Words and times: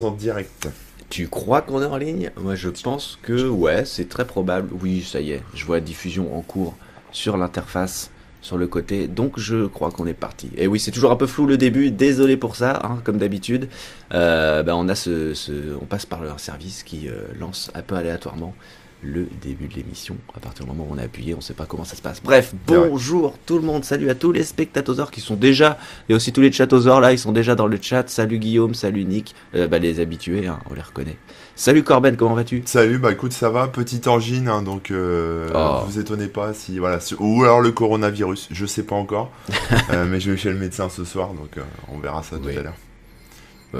en 0.00 0.12
direct. 0.12 0.68
Tu 1.10 1.26
crois 1.26 1.60
qu'on 1.60 1.82
est 1.82 1.86
en 1.86 1.96
ligne? 1.96 2.30
Moi, 2.36 2.54
je 2.54 2.68
pense 2.68 3.18
que 3.20 3.48
ouais, 3.48 3.84
c'est 3.84 4.08
très 4.08 4.24
probable. 4.24 4.68
Oui, 4.80 5.02
ça 5.02 5.20
y 5.20 5.32
est, 5.32 5.42
je 5.54 5.64
vois 5.64 5.80
diffusion 5.80 6.38
en 6.38 6.40
cours 6.40 6.76
sur 7.10 7.36
l'interface, 7.36 8.12
sur 8.40 8.58
le 8.58 8.68
côté. 8.68 9.08
Donc, 9.08 9.40
je 9.40 9.66
crois 9.66 9.90
qu'on 9.90 10.06
est 10.06 10.14
parti. 10.14 10.50
Et 10.56 10.68
oui, 10.68 10.78
c'est 10.78 10.92
toujours 10.92 11.10
un 11.10 11.16
peu 11.16 11.26
flou 11.26 11.46
le 11.46 11.56
début. 11.58 11.90
Désolé 11.90 12.36
pour 12.36 12.54
ça, 12.54 12.80
hein, 12.84 13.00
comme 13.02 13.18
d'habitude. 13.18 13.68
Euh, 14.14 14.62
ben, 14.62 14.74
on 14.76 15.86
passe 15.86 16.06
par 16.06 16.22
leur 16.22 16.38
service 16.38 16.84
qui 16.84 17.08
euh, 17.08 17.22
lance 17.36 17.72
un 17.74 17.82
peu 17.82 17.96
aléatoirement 17.96 18.54
le 19.02 19.26
début 19.42 19.68
de 19.68 19.74
l'émission. 19.74 20.16
À 20.36 20.40
partir 20.40 20.64
du 20.64 20.70
moment 20.70 20.86
où 20.90 20.94
on 20.94 20.98
a 20.98 21.02
appuyé, 21.02 21.34
on 21.34 21.38
ne 21.38 21.42
sait 21.42 21.54
pas 21.54 21.66
comment 21.66 21.84
ça 21.84 21.94
se 21.96 22.02
passe. 22.02 22.20
Bref, 22.22 22.52
bonjour 22.66 23.34
tout 23.46 23.56
le 23.56 23.62
monde. 23.62 23.84
Salut 23.84 24.10
à 24.10 24.14
tous 24.14 24.32
les 24.32 24.42
spectatosaures 24.44 25.10
qui 25.10 25.20
sont 25.20 25.36
déjà 25.36 25.78
et 26.08 26.14
aussi 26.14 26.32
tous 26.32 26.40
les 26.40 26.50
chatosaures 26.52 27.00
là, 27.00 27.12
ils 27.12 27.18
sont 27.18 27.32
déjà 27.32 27.54
dans 27.54 27.66
le 27.66 27.78
chat. 27.80 28.08
Salut 28.08 28.38
Guillaume, 28.38 28.74
salut 28.74 29.04
Nick, 29.04 29.34
Euh, 29.54 29.68
bah, 29.68 29.78
les 29.78 30.00
habitués, 30.00 30.46
hein, 30.46 30.58
on 30.70 30.74
les 30.74 30.82
reconnaît. 30.82 31.16
Salut 31.54 31.82
Corben, 31.82 32.16
comment 32.16 32.34
vas-tu? 32.34 32.62
Salut, 32.66 32.98
bah 32.98 33.12
écoute, 33.12 33.32
ça 33.32 33.50
va, 33.50 33.66
petite 33.68 34.06
angine, 34.08 34.48
hein, 34.48 34.62
donc 34.62 34.90
euh, 34.90 35.48
Oh. 35.54 35.84
vous 35.86 35.98
étonnez 35.98 36.28
pas 36.28 36.54
si 36.54 36.78
voilà, 36.78 37.00
si- 37.00 37.14
ou 37.18 37.42
alors 37.44 37.60
le 37.60 37.72
coronavirus, 37.72 38.48
je 38.50 38.66
sais 38.66 38.82
pas 38.84 38.94
encore, 38.96 39.30
Euh, 39.90 40.04
mais 40.08 40.20
je 40.20 40.30
vais 40.30 40.36
chez 40.36 40.50
le 40.50 40.58
médecin 40.58 40.88
ce 40.88 41.04
soir, 41.04 41.28
donc 41.34 41.56
euh, 41.56 41.62
on 41.92 41.98
verra 41.98 42.22
ça 42.22 42.36
Oui. 42.36 42.52
tout 42.52 42.58
à 42.60 42.62
l'heure. 42.62 42.74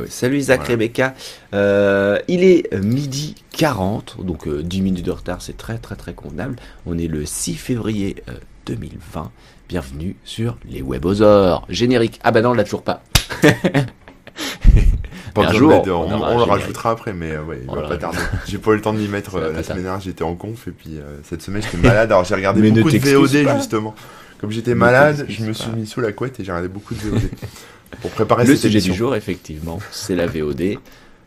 Salut 0.09 0.39
Isaac 0.39 0.61
Voilà. 0.61 0.73
Rebecca. 0.73 1.15
Euh, 1.55 2.19
il 2.29 2.45
est 2.45 2.73
euh, 2.75 2.83
midi 2.83 3.35
40, 3.53 4.19
donc 4.23 4.47
euh, 4.47 4.63
10 4.63 4.83
minutes 4.83 5.05
de 5.07 5.11
retard, 5.11 5.41
c'est 5.41 5.57
très 5.57 5.79
très 5.79 5.97
très 5.97 6.13
convenable. 6.13 6.57
On 6.87 6.99
est 6.99 7.09
le 7.09 7.25
6 7.25 7.55
février 7.55 8.17
euh, 8.29 8.33
2020. 8.67 9.31
Bienvenue 9.69 10.17
sur 10.25 10.59
les 10.69 10.83
Webosaures. 10.83 11.67
Générique. 11.69 12.21
Ah 12.23 12.31
bah 12.33 12.43
non, 12.43 12.51
on 12.51 12.55
l'a 12.55 12.65
toujours 12.65 12.83
pas. 12.83 13.03
Pas 15.35 15.49
un 15.49 15.53
jour, 15.53 15.71
on 15.87 16.39
le 16.39 16.43
rajoutera 16.45 16.91
après, 16.91 17.13
mais 17.13 17.33
euh, 17.33 17.43
ouais, 17.43 17.61
il 17.63 17.75
va 17.75 17.83
pas 17.83 17.97
tarder. 17.97 18.19
J'ai 18.47 18.59
pas 18.59 18.73
eu 18.73 18.77
le 18.77 18.81
temps 18.81 18.93
de 18.93 18.99
m'y 18.99 19.09
mettre 19.09 19.35
euh, 19.37 19.53
la 19.53 19.63
semaine 19.63 19.83
dernière, 19.83 20.01
j'étais 20.01 20.25
en 20.25 20.35
conf, 20.35 20.69
et 20.69 20.71
puis 20.73 20.99
euh, 20.99 21.19
cette 21.23 21.43
semaine 21.43 21.63
j'étais 21.63 21.77
malade, 21.77 22.11
alors 22.11 22.25
j'ai 22.25 22.35
regardé 22.35 22.61
Mais 22.61 22.71
beaucoup 22.71 22.91
de 22.91 22.99
VOD 22.99 23.45
pas. 23.45 23.57
justement. 23.57 23.95
Comme 24.41 24.51
j'étais 24.51 24.75
malade, 24.75 25.27
je 25.29 25.43
me 25.43 25.49
pas. 25.49 25.55
suis 25.55 25.71
mis 25.73 25.87
sous 25.87 26.01
la 26.01 26.13
couette 26.13 26.41
et 26.41 26.45
j'ai 26.45 26.53
regardé 26.53 26.69
beaucoup 26.69 26.95
de 26.95 27.01
VOD. 27.01 27.21
Pour 28.01 28.11
préparer 28.11 28.45
Le 28.45 28.55
cette 28.55 28.63
sujet 28.63 28.79
émission. 28.79 28.93
du 28.93 28.99
jour, 28.99 29.15
effectivement, 29.17 29.79
c'est 29.91 30.15
la 30.17 30.27
VOD. 30.27 30.79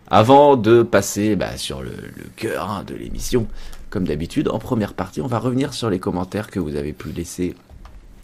Avant 0.10 0.58
de 0.58 0.84
passer 0.84 1.36
bah, 1.36 1.58
sur 1.58 1.82
le, 1.82 1.92
le 1.92 2.24
cœur 2.36 2.70
hein, 2.70 2.84
de 2.86 2.96
l'émission, 2.96 3.48
comme 3.90 4.06
d'habitude, 4.06 4.50
en 4.50 4.60
première 4.60 4.94
partie, 4.94 5.22
on 5.22 5.28
va 5.28 5.40
revenir 5.40 5.74
sur 5.74 5.90
les 5.90 6.00
commentaires 6.00 6.50
que 6.50 6.60
vous 6.60 6.76
avez 6.76 6.94
pu 6.94 7.10
laisser 7.12 7.56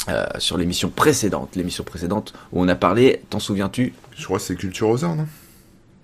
euh, 0.09 0.25
sur 0.37 0.57
l'émission 0.57 0.89
précédente. 0.89 1.55
L'émission 1.55 1.83
précédente 1.83 2.33
où 2.53 2.61
on 2.61 2.67
a 2.67 2.75
parlé, 2.75 3.21
t'en 3.29 3.39
souviens-tu? 3.39 3.93
Je 4.15 4.23
crois 4.25 4.37
que 4.37 4.43
c'est 4.43 4.55
Culture 4.55 4.89
aux 4.89 4.97
non? 4.99 5.27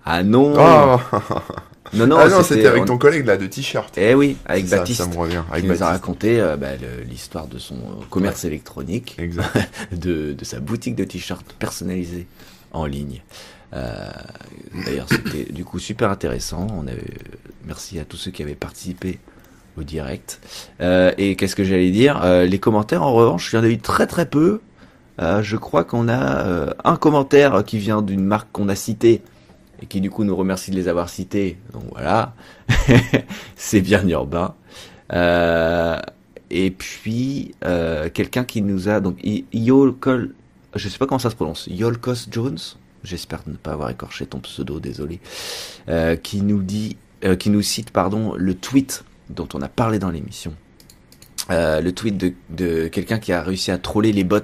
Ah 0.04 0.22
non 0.22 0.54
Ah 0.58 1.00
Non, 1.92 2.06
non, 2.06 2.16
Ah 2.18 2.28
non, 2.28 2.42
c'était 2.42 2.66
avec 2.66 2.82
on- 2.82 2.86
ton 2.86 2.98
collègue 2.98 3.26
là 3.26 3.36
de 3.36 3.46
t-shirt. 3.46 3.96
Eh 3.98 4.14
oui, 4.14 4.36
avec 4.46 4.68
Baptiste. 4.68 5.02
Ça 5.02 5.06
me 5.06 5.16
revient. 5.16 5.42
Avec 5.50 5.62
qui 5.64 5.68
nous 5.68 5.74
a 5.74 5.86
Baptiste. 5.86 5.90
raconté 6.02 6.40
euh, 6.40 6.56
bah, 6.56 6.68
l'histoire 7.08 7.46
de 7.46 7.58
son 7.58 7.74
euh, 7.74 8.04
commerce 8.10 8.44
électronique, 8.44 9.14
Exact. 9.18 9.46
de, 9.92 10.32
de 10.32 10.44
sa 10.44 10.60
boutique 10.60 10.96
de 10.96 11.04
t-shirts 11.04 11.52
personnalisés 11.58 12.26
en 12.72 12.86
ligne. 12.86 13.22
Euh, 13.74 14.08
D'ailleurs, 14.86 15.06
c'était 15.08 15.52
du 15.52 15.64
coup 15.64 15.78
super 15.78 16.10
intéressant. 16.10 16.66
On 16.76 16.86
avait, 16.86 17.02
merci 17.66 17.98
à 17.98 18.04
tous 18.04 18.16
ceux 18.16 18.30
qui 18.30 18.42
avaient 18.42 18.54
participé 18.54 19.18
au 19.76 19.82
direct. 19.82 20.40
Euh, 20.80 21.12
et 21.18 21.36
qu'est-ce 21.36 21.54
que 21.56 21.64
j'allais 21.64 21.90
dire? 21.90 22.20
Euh, 22.24 22.44
Les 22.46 22.58
commentaires, 22.58 23.02
en 23.02 23.12
revanche, 23.12 23.52
il 23.52 23.56
y 23.56 23.58
en 23.58 23.64
a 23.64 23.68
eu 23.68 23.78
très 23.78 24.06
très 24.06 24.26
peu. 24.26 24.60
Je 25.18 25.56
crois 25.56 25.84
qu'on 25.84 26.08
a 26.08 26.74
un 26.84 26.96
commentaire 26.96 27.62
qui 27.64 27.78
vient 27.78 28.02
d'une 28.02 28.24
marque 28.24 28.48
qu'on 28.52 28.68
a 28.68 28.74
citée 28.74 29.22
et 29.82 29.86
qui 29.86 30.00
du 30.00 30.10
coup 30.10 30.24
nous 30.24 30.36
remercie 30.36 30.70
de 30.70 30.76
les 30.76 30.88
avoir 30.88 31.08
cités. 31.08 31.58
Donc 31.72 31.84
voilà, 31.90 32.34
c'est 33.56 33.80
bien 33.80 34.06
urbain. 34.08 34.54
Euh, 35.12 36.00
et 36.50 36.70
puis 36.70 37.54
euh, 37.64 38.08
quelqu'un 38.12 38.44
qui 38.44 38.62
nous 38.62 38.88
a 38.88 39.00
donc 39.00 39.18
Yolkol, 39.52 40.34
je 40.74 40.88
sais 40.88 40.98
pas 40.98 41.06
comment 41.06 41.18
ça 41.18 41.30
se 41.30 41.36
prononce, 41.36 41.66
Yolkos 41.70 42.28
Jones? 42.30 42.58
J'espère 43.02 43.42
ne 43.46 43.56
pas 43.56 43.72
avoir 43.72 43.90
écorché 43.90 44.24
ton 44.24 44.40
pseudo, 44.40 44.80
désolé. 44.80 45.20
Euh, 45.88 46.16
qui 46.16 46.40
nous 46.40 46.62
dit, 46.62 46.96
qui 47.38 47.50
nous 47.50 47.60
cite 47.60 47.90
pardon 47.90 48.34
le 48.34 48.54
tweet 48.54 49.04
dont 49.28 49.48
on 49.52 49.60
a 49.60 49.68
parlé 49.68 49.98
dans 49.98 50.10
l'émission. 50.10 50.54
Le 51.50 51.90
tweet 51.90 52.16
de, 52.16 52.32
de 52.48 52.88
quelqu'un 52.88 53.18
qui 53.18 53.32
a 53.32 53.42
réussi 53.42 53.70
à 53.70 53.76
troller 53.76 54.12
les 54.12 54.24
bots. 54.24 54.38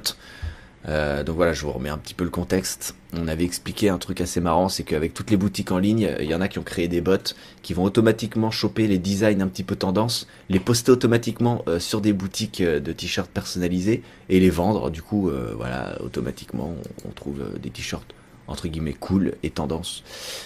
Euh, 0.88 1.22
donc 1.24 1.36
voilà, 1.36 1.52
je 1.52 1.62
vous 1.62 1.72
remets 1.72 1.91
un 1.91 1.98
petit 1.98 2.14
peu 2.14 2.24
le 2.24 2.30
contexte. 2.30 2.94
On 3.12 3.28
avait 3.28 3.44
expliqué 3.44 3.88
un 3.88 3.98
truc 3.98 4.20
assez 4.20 4.41
marrant, 4.41 4.68
c'est 4.68 4.82
qu'avec 4.82 5.12
toutes 5.12 5.30
les 5.30 5.36
boutiques 5.36 5.72
en 5.72 5.78
ligne, 5.78 6.14
il 6.20 6.26
y 6.26 6.34
en 6.34 6.41
a 6.41 6.48
qui 6.48 6.58
ont 6.58 6.62
créé 6.62 6.88
des 6.88 7.00
bots 7.00 7.34
qui 7.62 7.74
vont 7.74 7.84
automatiquement 7.84 8.50
choper 8.50 8.86
les 8.86 8.98
designs 8.98 9.40
un 9.40 9.48
petit 9.48 9.64
peu 9.64 9.76
tendance, 9.76 10.26
les 10.48 10.60
poster 10.60 10.92
automatiquement 10.92 11.62
euh, 11.69 11.78
sur 11.78 12.00
des 12.00 12.12
boutiques 12.12 12.60
euh, 12.60 12.80
de 12.80 12.92
t-shirts 12.92 13.30
personnalisés 13.30 14.02
et 14.28 14.40
les 14.40 14.50
vendre. 14.50 14.90
Du 14.90 15.02
coup, 15.02 15.28
euh, 15.28 15.52
voilà, 15.56 15.98
automatiquement, 16.02 16.74
on, 17.04 17.10
trouve 17.10 17.40
euh, 17.40 17.58
des 17.58 17.70
t-shirts 17.70 18.14
entre 18.50 18.69
guillemets 18.69 18.96
cool 18.98 19.34
et 19.42 19.50
tendance 19.50 20.02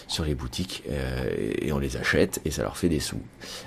sur 0.07 0.25
les 0.25 0.35
boutiques 0.35 0.85
euh, 0.91 1.31
et 1.61 1.73
on 1.73 1.79
les 1.79 1.97
achète 1.97 2.41
et 2.45 2.51
ça 2.51 2.63
leur 2.63 2.77
fait 2.77 2.89
des 2.89 3.01
sous. 3.01 3.21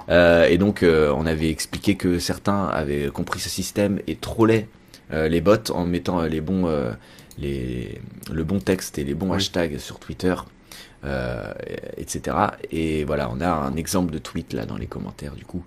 Euh, 0.10 0.46
et 0.46 0.58
donc 0.58 0.84
euh, 0.84 1.12
on 1.16 1.26
avait 1.26 1.50
expliqué 1.50 1.96
que 1.96 2.20
certains 2.20 2.66
avaient 2.68 3.10
compris 3.10 3.40
ce 3.40 3.50
système 3.50 4.00
et 4.08 4.16
trollaient 4.16 4.68
euh, 4.68 4.87
les 5.12 5.42
bots 5.42 5.72
en 5.72 5.86
mettant 5.86 6.22
euh, 6.22 6.28
les 6.28 6.42
bons 6.42 6.68
euh, 6.68 6.92
les 7.38 8.02
le 8.32 8.44
bon 8.44 8.60
texte 8.60 8.98
et 9.00 9.04
les 9.04 9.14
bons 9.14 9.30
Oui. 9.30 9.38
hashtags 9.38 9.78
sur 9.78 10.00
Twitter 10.00 10.36
euh, 11.06 11.54
etc. 11.98 12.36
Et 12.72 13.04
voilà, 13.04 13.30
on 13.32 13.40
a 13.40 13.50
un 13.50 13.76
exemple 13.76 14.12
de 14.12 14.18
tweet 14.18 14.54
là 14.54 14.66
dans 14.66 14.78
les 14.78 14.88
commentaires 14.88 15.36
du 15.36 15.46
coup 15.46 15.64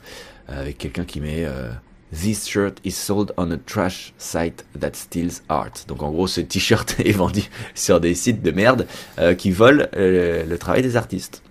euh, 0.50 0.60
avec 0.62 0.78
quelqu'un 0.78 1.04
qui 1.04 1.20
met 1.20 1.44
euh, 1.44 1.70
This 2.12 2.48
shirt 2.48 2.78
is 2.84 2.90
sold 2.90 3.32
on 3.36 3.52
a 3.52 3.56
trash 3.56 4.12
site 4.18 4.64
that 4.80 4.90
steals 4.94 5.42
art. 5.48 5.70
Donc 5.86 6.02
en 6.02 6.10
gros, 6.10 6.26
ce 6.26 6.40
t-shirt 6.40 6.96
est 7.04 7.12
vendu 7.12 7.42
sur 7.76 8.00
des 8.00 8.16
sites 8.16 8.42
de 8.42 8.50
merde 8.50 8.86
euh, 9.20 9.34
qui 9.34 9.52
volent 9.52 9.84
euh, 9.96 10.44
le 10.44 10.58
travail 10.58 10.82
des 10.82 10.96
artistes. 10.96 11.42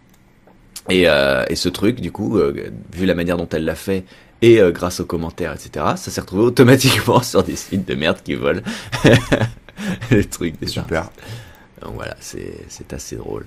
Et, 0.89 1.07
euh, 1.07 1.45
et 1.50 1.56
ce 1.56 1.69
truc, 1.69 2.01
du 2.01 2.11
coup, 2.11 2.38
euh, 2.38 2.71
vu 2.94 3.06
la 3.06 3.13
manière 3.16 3.38
dont 3.38 3.47
elle 3.50 3.63
l'a 3.63 3.75
fait 3.75 4.03
et 4.41 4.59
euh, 4.61 4.72
grâce 4.72 5.00
aux 5.00 5.05
commentaires, 5.05 5.53
etc., 5.53 5.85
ça 5.95 6.11
s'est 6.11 6.22
retrouvé 6.22 6.44
automatiquement 6.44 7.22
sur 7.23 7.44
des 7.44 7.55
sites 7.55 7.88
de 7.88 7.95
merde 7.95 8.17
qui 8.23 8.35
volent 8.35 8.61
les 10.11 10.25
trucs 10.25 10.59
des 10.59 10.67
Super. 10.67 11.03
artistes. 11.03 11.23
Donc 11.81 11.95
voilà, 11.95 12.16
c'est 12.19 12.66
c'est 12.67 12.91
assez 12.91 13.16
drôle. 13.16 13.45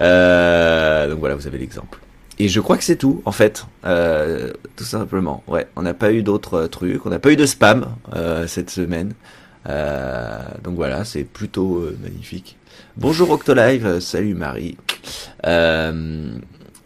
Euh, 0.00 1.10
donc 1.10 1.18
voilà, 1.18 1.34
vous 1.34 1.46
avez 1.46 1.58
l'exemple. 1.58 1.98
Et 2.38 2.48
je 2.48 2.60
crois 2.60 2.76
que 2.76 2.84
c'est 2.84 2.96
tout, 2.96 3.22
en 3.26 3.32
fait, 3.32 3.64
euh, 3.84 4.52
tout 4.76 4.84
simplement. 4.84 5.44
Ouais, 5.46 5.68
on 5.76 5.82
n'a 5.82 5.94
pas 5.94 6.12
eu 6.12 6.22
d'autres 6.22 6.54
euh, 6.54 6.66
trucs, 6.66 7.04
on 7.06 7.10
n'a 7.10 7.18
pas 7.18 7.30
eu 7.30 7.36
de 7.36 7.46
spam 7.46 7.94
euh, 8.14 8.46
cette 8.46 8.70
semaine. 8.70 9.12
Euh, 9.68 10.38
donc 10.62 10.74
voilà, 10.74 11.04
c'est 11.04 11.24
plutôt 11.24 11.76
euh, 11.76 11.96
magnifique. 12.02 12.56
Bonjour 12.96 13.30
Octolive, 13.30 14.00
salut 14.00 14.34
Marie. 14.34 14.76
Euh, 15.46 16.32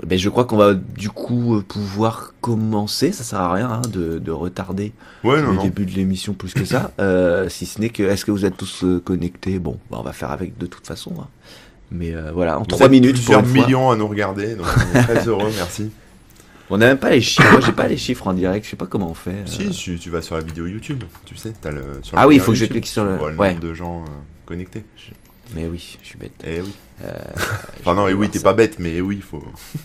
ben 0.07 0.19
je 0.19 0.29
crois 0.29 0.45
qu'on 0.45 0.57
va 0.57 0.75
du 0.75 1.11
coup 1.11 1.57
euh, 1.57 1.61
pouvoir 1.63 2.35
commencer. 2.41 3.11
Ça 3.13 3.25
sert 3.25 3.41
à 3.41 3.53
rien 3.53 3.69
hein, 3.71 3.83
de, 3.93 4.19
de 4.19 4.31
retarder 4.31 4.93
Ouais, 5.25 5.43
non, 5.43 5.49
le 5.51 5.55
non. 5.57 5.63
début 5.63 5.87
de 5.87 5.93
l'émission 5.93 6.33
plus 6.35 6.55
que 6.55 6.65
ça. 6.65 6.93
Euh, 7.01 7.49
si 7.49 7.67
ce 7.67 7.81
n'est 7.81 7.91
que, 7.91 8.03
est-ce 8.03 8.25
que 8.25 8.31
vous 8.31 8.45
êtes 8.45 8.57
tous 8.57 8.85
euh, 8.85 9.01
connectés? 9.01 9.59
Bon, 9.59 9.79
bah, 9.91 9.99
on 10.01 10.03
va 10.05 10.13
faire 10.13 10.31
avec 10.31 10.57
de 10.59 10.67
toute 10.67 10.87
façon. 10.87 11.13
hein. 11.21 11.27
Mais 11.91 12.15
euh, 12.15 12.33
voilà, 12.33 12.59
en 12.59 12.65
trois 12.65 12.89
minutes 12.89 13.17
pour 13.17 13.25
Plusieurs 13.41 13.47
fois. 13.47 13.65
millions 13.67 13.91
à 13.91 13.97
nous 13.97 14.07
regarder, 14.09 14.55
donc 14.57 14.67
on 14.95 14.99
est 14.99 15.03
très 15.03 15.27
heureux, 15.29 15.51
merci. 15.57 15.91
On 16.71 16.77
n'a 16.77 16.87
même 16.89 16.99
pas 16.99 17.09
les 17.09 17.23
chiffres. 17.23 17.51
Moi, 17.51 17.61
j'ai 17.65 17.73
pas 17.73 17.89
les 17.89 17.97
chiffres 17.97 18.27
en 18.27 18.35
direct. 18.35 18.67
Je 18.67 18.71
sais 18.73 18.77
pas 18.77 18.85
comment 18.85 19.11
on 19.11 19.15
fait. 19.15 19.31
euh. 19.31 19.47
Si, 19.47 19.71
tu, 19.71 19.99
tu 19.99 20.11
vas 20.11 20.21
sur 20.21 20.35
la 20.37 20.43
vidéo 20.43 20.67
YouTube, 20.67 21.03
tu 21.25 21.35
sais, 21.35 21.55
t'as 21.59 21.71
le. 21.71 21.83
Sur 22.03 22.19
Ah 22.19 22.29
oui, 22.29 22.35
il 22.35 22.41
faut 22.43 22.53
que 22.53 22.59
je 22.59 22.67
clique 22.67 22.87
sur 22.87 23.05
le- 23.07 23.17
ouais. 23.17 23.55
nombre 23.55 23.61
de 23.61 23.73
gens 23.73 24.05
connectés. 24.45 24.85
Mais 25.55 25.67
oui, 25.67 25.97
je 26.03 26.07
suis 26.07 26.19
bête. 26.19 26.33
Eh 26.47 26.61
oui. 26.61 26.73
Euh, 27.05 27.13
Enfin 27.81 27.95
non, 27.95 28.07
et 28.09 28.13
vais 28.13 28.19
oui, 28.19 28.29
t'es 28.29 28.41
pas 28.41 28.53
bête, 28.55 28.79
mais 28.79 28.95
eh 28.97 29.01
oui, 29.01 29.17
il 29.17 29.23
faut. 29.23 29.43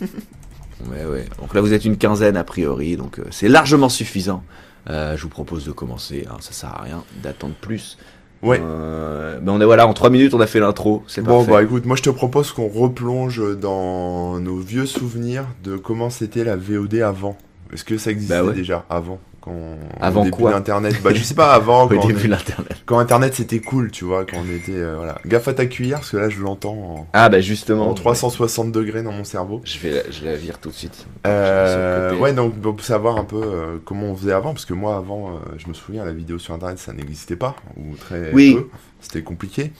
Ouais, 0.90 1.04
ouais. 1.04 1.24
Donc 1.40 1.54
là, 1.54 1.60
vous 1.60 1.72
êtes 1.72 1.84
une 1.84 1.96
quinzaine 1.96 2.36
a 2.36 2.44
priori, 2.44 2.96
donc 2.96 3.18
euh, 3.18 3.24
c'est 3.30 3.48
largement 3.48 3.88
suffisant. 3.88 4.42
Euh, 4.90 5.16
je 5.16 5.22
vous 5.22 5.28
propose 5.28 5.64
de 5.64 5.72
commencer. 5.72 6.26
hein, 6.30 6.36
ça 6.40 6.52
sert 6.52 6.68
à 6.74 6.82
rien 6.82 7.04
d'attendre 7.22 7.54
plus. 7.60 7.96
Ouais. 8.42 8.58
Mais 8.60 9.50
on 9.50 9.60
est 9.60 9.64
voilà, 9.64 9.86
en 9.86 9.94
trois 9.94 10.10
minutes, 10.10 10.34
on 10.34 10.40
a 10.40 10.46
fait 10.46 10.60
l'intro. 10.60 11.02
C'est 11.06 11.22
Bon, 11.22 11.38
parfait. 11.38 11.52
bah 11.52 11.62
écoute, 11.62 11.86
moi 11.86 11.96
je 11.96 12.02
te 12.02 12.10
propose 12.10 12.52
qu'on 12.52 12.68
replonge 12.68 13.40
dans 13.58 14.38
nos 14.40 14.58
vieux 14.58 14.84
souvenirs 14.84 15.46
de 15.62 15.76
comment 15.78 16.10
c'était 16.10 16.44
la 16.44 16.56
VOD 16.56 16.96
avant. 16.96 17.38
Est-ce 17.72 17.84
que 17.84 17.96
ça 17.96 18.10
existait 18.10 18.34
Bah 18.34 18.44
ouais. 18.44 18.52
déjà 18.54 18.84
avant? 18.90 19.18
Quand 19.44 19.76
Avant 20.00 20.22
au 20.22 20.24
début 20.24 20.36
quoi 20.36 20.52
d'Internet 20.52 20.96
Bah 21.02 21.10
je 21.14 21.22
sais 21.22 21.34
pas 21.34 21.52
avant 21.52 21.84
Au 21.84 21.88
quand, 21.88 22.06
début 22.06 22.24
de 22.24 22.28
l'internet. 22.30 22.76
quand 22.86 22.98
Internet 22.98 23.34
c'était 23.34 23.60
cool, 23.60 23.90
tu 23.90 24.04
vois, 24.04 24.24
quand 24.24 24.38
on 24.38 24.54
était 24.56 24.72
euh, 24.72 24.94
voilà. 24.96 25.18
Gaffe 25.26 25.48
à 25.48 25.54
ta 25.54 25.66
cuillère 25.66 25.98
parce 25.98 26.10
que 26.10 26.16
là 26.16 26.28
je 26.30 26.40
l'entends 26.40 27.06
Ah 27.12 27.28
bah 27.28 27.38
en, 27.38 27.40
justement. 27.40 27.88
en 27.90 27.94
360 27.94 28.72
degrés 28.72 29.02
dans 29.02 29.12
mon 29.12 29.24
cerveau. 29.24 29.60
Je 29.64 29.78
vais, 29.78 29.90
la- 29.90 30.10
je 30.10 30.24
la 30.24 30.36
vire 30.36 30.58
tout 30.58 30.70
de 30.70 30.74
suite. 30.74 31.06
Euh, 31.26 32.16
ouais, 32.18 32.32
donc 32.32 32.54
pour 32.60 32.80
savoir 32.82 33.16
un 33.18 33.24
peu 33.24 33.40
euh, 33.42 33.76
comment 33.84 34.06
on 34.06 34.16
faisait 34.16 34.32
avant, 34.32 34.52
parce 34.52 34.64
que 34.64 34.74
moi 34.74 34.96
avant, 34.96 35.28
euh, 35.30 35.32
je 35.58 35.68
me 35.68 35.74
souviens, 35.74 36.04
la 36.04 36.12
vidéo 36.12 36.38
sur 36.38 36.54
internet 36.54 36.78
ça 36.78 36.92
n'existait 36.92 37.36
pas, 37.36 37.56
ou 37.76 37.94
très 37.96 38.30
Oui. 38.32 38.54
peu. 38.54 38.68
C'était 39.04 39.22
compliqué. 39.22 39.72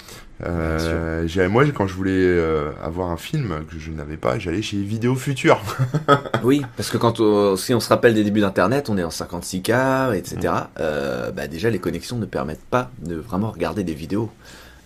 Euh, 0.44 1.26
moi, 1.48 1.64
quand 1.74 1.86
je 1.86 1.94
voulais 1.94 2.12
euh, 2.14 2.70
avoir 2.82 3.10
un 3.10 3.16
film 3.16 3.64
que 3.70 3.78
je 3.78 3.90
n'avais 3.90 4.16
pas, 4.16 4.38
j'allais 4.38 4.62
chez 4.62 4.76
Vidéo 4.78 5.14
Future. 5.14 5.60
Oui, 6.42 6.62
parce 6.76 6.90
que 6.90 6.98
quand 6.98 7.20
on- 7.20 7.56
si 7.56 7.72
on 7.72 7.80
se 7.80 7.88
rappelle 7.88 8.12
des 8.14 8.22
débuts 8.24 8.40
d'Internet, 8.42 8.90
on 8.90 8.98
est 8.98 9.04
en 9.04 9.08
56K, 9.10 10.14
etc. 10.14 10.52
Euh, 10.78 11.30
bah 11.30 11.46
déjà, 11.46 11.70
les 11.70 11.78
connexions 11.78 12.18
ne 12.18 12.26
permettent 12.26 12.64
pas 12.70 12.90
de 13.00 13.14
vraiment 13.14 13.50
regarder 13.50 13.82
des 13.84 13.94
vidéos 13.94 14.30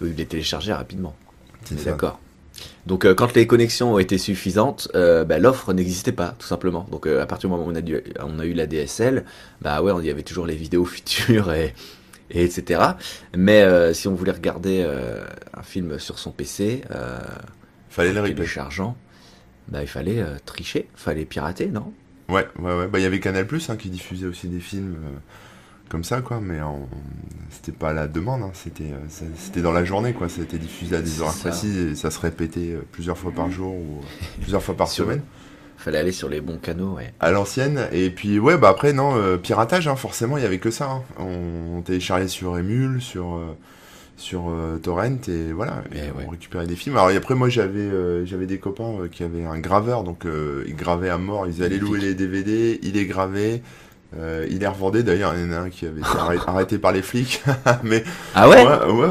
ou 0.01 0.07
de 0.07 0.13
les 0.17 0.27
télécharger 0.27 0.73
rapidement. 0.73 1.17
C'est 1.65 1.85
d'accord. 1.85 2.21
Donc 2.87 3.05
euh, 3.05 3.15
quand 3.15 3.35
les 3.35 3.47
connexions 3.47 3.95
ont 3.95 3.99
été 3.99 4.19
suffisantes, 4.19 4.89
euh, 4.95 5.25
bah, 5.25 5.39
l'offre 5.39 5.73
n'existait 5.73 6.13
pas, 6.13 6.35
tout 6.39 6.47
simplement. 6.47 6.87
Donc 6.91 7.07
euh, 7.07 7.23
à 7.23 7.27
partir 7.27 7.49
du 7.49 7.55
moment 7.57 7.69
où 7.69 7.73
on 7.73 7.75
a, 7.75 7.81
dû- 7.81 8.03
on 8.23 8.39
a 8.39 8.45
eu 8.47 8.53
la 8.53 8.67
DSL, 8.67 9.25
bah 9.63 9.83
ouais, 9.83 9.93
il 10.01 10.07
y 10.07 10.11
avait 10.11 10.23
toujours 10.23 10.47
les 10.47 10.55
vidéos 10.57 10.85
futures 10.85 11.53
et, 11.53 11.75
et 12.31 12.45
etc. 12.45 12.81
Mais 13.37 13.63
euh, 13.63 13.93
si 13.93 14.09
on 14.09 14.15
voulait 14.15 14.33
regarder 14.33 14.83
euh, 14.87 15.25
un 15.55 15.63
film 15.63 15.99
sur 15.99 16.19
son 16.19 16.31
PC, 16.31 16.83
euh, 16.91 17.19
Fallait 17.91 18.13
le 18.13 18.23
téléchargeant, 18.23 18.97
bah 19.69 19.83
il 19.83 19.89
fallait 19.89 20.21
euh, 20.21 20.37
tricher, 20.45 20.89
fallait 20.95 21.25
pirater, 21.25 21.67
non? 21.69 21.93
Ouais, 22.29 22.47
ouais, 22.59 22.77
ouais. 22.77 22.87
Bah, 22.89 22.99
il 22.99 23.03
y 23.03 23.07
avait 23.07 23.21
Canal 23.21 23.47
Plus 23.47 23.71
hein, 23.71 23.77
qui 23.77 23.89
diffusait 23.89 24.27
aussi 24.27 24.49
des 24.49 24.61
films 24.61 24.97
comme 25.89 26.05
ça, 26.05 26.21
quoi. 26.21 26.41
Mais 26.43 26.61
en... 26.61 26.87
c'était 27.51 27.73
pas 27.73 27.91
à 27.91 27.93
la 27.95 28.07
demande, 28.07 28.43
hein, 28.43 28.51
c'était 28.53 28.93
c'était 29.37 29.63
dans 29.63 29.73
la 29.73 29.85
journée, 29.85 30.13
quoi. 30.13 30.29
Ça 30.29 30.43
a 30.43 30.45
été 30.45 30.59
diffusé 30.59 30.97
à 30.97 31.01
des 31.01 31.09
C'est 31.09 31.23
horaires 31.23 31.33
ça. 31.33 31.49
précis 31.49 31.79
et 31.79 31.95
ça 31.95 32.11
se 32.11 32.21
répétait 32.21 32.77
plusieurs 32.93 33.17
fois 33.17 33.33
par 33.33 33.51
jour 33.51 33.75
ou 33.75 34.03
plusieurs 34.43 34.63
fois 34.63 34.77
par 34.77 34.89
semaine. 34.89 35.23
Fallait 35.79 35.99
aller 35.99 36.13
sur 36.13 36.29
les 36.29 36.41
bons 36.41 36.59
canaux, 36.59 36.97
ouais. 36.97 37.13
À 37.21 37.31
l'ancienne. 37.31 37.89
Et 37.93 38.11
puis, 38.11 38.39
ouais, 38.39 38.59
bah 38.59 38.69
après, 38.69 38.93
non, 38.93 39.17
euh, 39.17 39.37
piratage, 39.39 39.87
hein, 39.89 39.97
forcément, 39.97 40.37
il 40.37 40.43
y 40.43 40.47
avait 40.47 40.59
que 40.59 40.71
ça. 40.73 40.91
hein. 40.91 41.03
On, 41.19 41.79
on 41.79 41.83
téléchargeait 41.83 42.29
sur 42.29 42.59
Emule, 42.59 43.01
sur. 43.01 43.37
euh, 43.37 43.57
sur 44.17 44.51
euh, 44.51 44.79
Torrent 44.79 45.17
et 45.29 45.53
voilà 45.53 45.85
et 45.95 45.99
Et 45.99 46.01
on 46.13 46.19
ouais. 46.19 46.27
récupérait 46.33 46.67
des 46.67 46.75
films 46.75 46.97
alors 46.97 47.13
et 47.13 47.17
après 47.17 47.37
moi 47.37 47.49
j'avais 47.49 47.89
j'avais 48.27 48.47
des 48.47 48.59
copains 48.59 49.07
qui 49.13 49.23
avaient 49.23 49.45
un 49.45 49.61
graveur 49.61 50.03
donc 50.03 50.25
ils 50.67 50.75
gravaient 50.75 51.09
à 51.09 51.19
mort 51.19 51.47
ils 51.47 51.63
allaient 51.63 51.79
louer 51.79 52.01
les 52.01 52.15
DVD 52.15 52.81
ils 52.83 52.95
les 52.95 53.07
gravaient 53.07 53.63
euh, 54.17 54.47
ils 54.49 54.59
les 54.61 54.67
revendaient 54.67 55.03
d'ailleurs 55.03 55.35
il 55.37 55.43
y 55.43 55.45
en 55.45 55.53
a 55.53 55.59
un 55.59 55.69
qui 55.71 55.85
avait 55.85 56.01
été 56.01 56.09
arrêté, 56.47 56.79
par 56.79 56.93
les 56.93 57.03
flics 57.03 57.43
mais 57.83 58.03
Ah 58.35 58.49
ouais, 58.49 58.65
ouais, 58.65 58.87
ouais, 58.87 59.07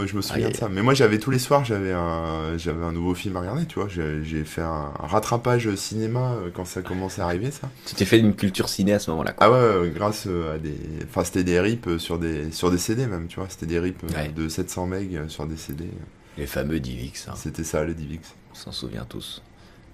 ouais, 0.00 0.06
je 0.06 0.14
me 0.14 0.20
souviens 0.20 0.50
de 0.50 0.54
ça 0.56 0.68
mais 0.68 0.82
moi 0.82 0.92
j'avais 0.92 1.18
tous 1.18 1.30
les 1.30 1.38
soirs 1.38 1.64
j'avais 1.64 1.92
un 1.92 2.58
j'avais 2.58 2.84
un 2.84 2.92
nouveau 2.92 3.14
film 3.14 3.34
à 3.36 3.40
regarder 3.40 3.64
tu 3.64 3.78
vois 3.78 3.88
j'ai 3.88 4.44
fait 4.44 4.60
un, 4.60 4.92
rattrapage 4.98 5.74
cinéma 5.76 6.32
euh, 6.34 6.50
quand 6.54 6.66
ça 6.66 6.82
commençait 6.82 7.22
à 7.22 7.24
arriver 7.24 7.50
ça 7.50 7.70
Tu 7.86 7.94
t'es 7.94 8.04
fait 8.04 8.18
une 8.18 8.34
culture 8.34 8.68
ciné 8.68 8.92
à 8.92 8.98
ce 8.98 9.10
moment-là. 9.12 9.34
ah 9.38 9.50
ouais, 9.50 9.90
grâce 9.94 10.24
euh, 10.26 10.56
à 10.56 10.58
des. 10.58 10.74
Enfin, 11.08 11.24
c'était 11.24 11.44
des 11.44 11.58
rips 11.58 11.98
sur 11.98 12.18
des, 12.18 12.52
sur 12.52 12.70
des 12.70 12.78
CD 12.78 13.06
même, 13.06 13.28
tu 13.28 13.36
vois. 13.40 13.46
C'était 13.48 13.66
des 13.66 13.78
rips 13.78 14.02
Ouais. 14.14 14.28
de 14.28 14.48
700 14.48 14.86
MB 14.86 15.28
sur 15.28 15.46
des 15.46 15.56
CD. 15.56 15.84
Les 16.36 16.46
fameux 16.46 16.78
DivX, 16.80 17.28
hein, 17.28 17.34
C'était 17.36 17.64
ça, 17.64 17.84
le 17.84 17.94
DivX. 17.94 18.34
on 18.52 18.54
s'en 18.54 18.72
souvient 18.72 19.04
tous. 19.08 19.42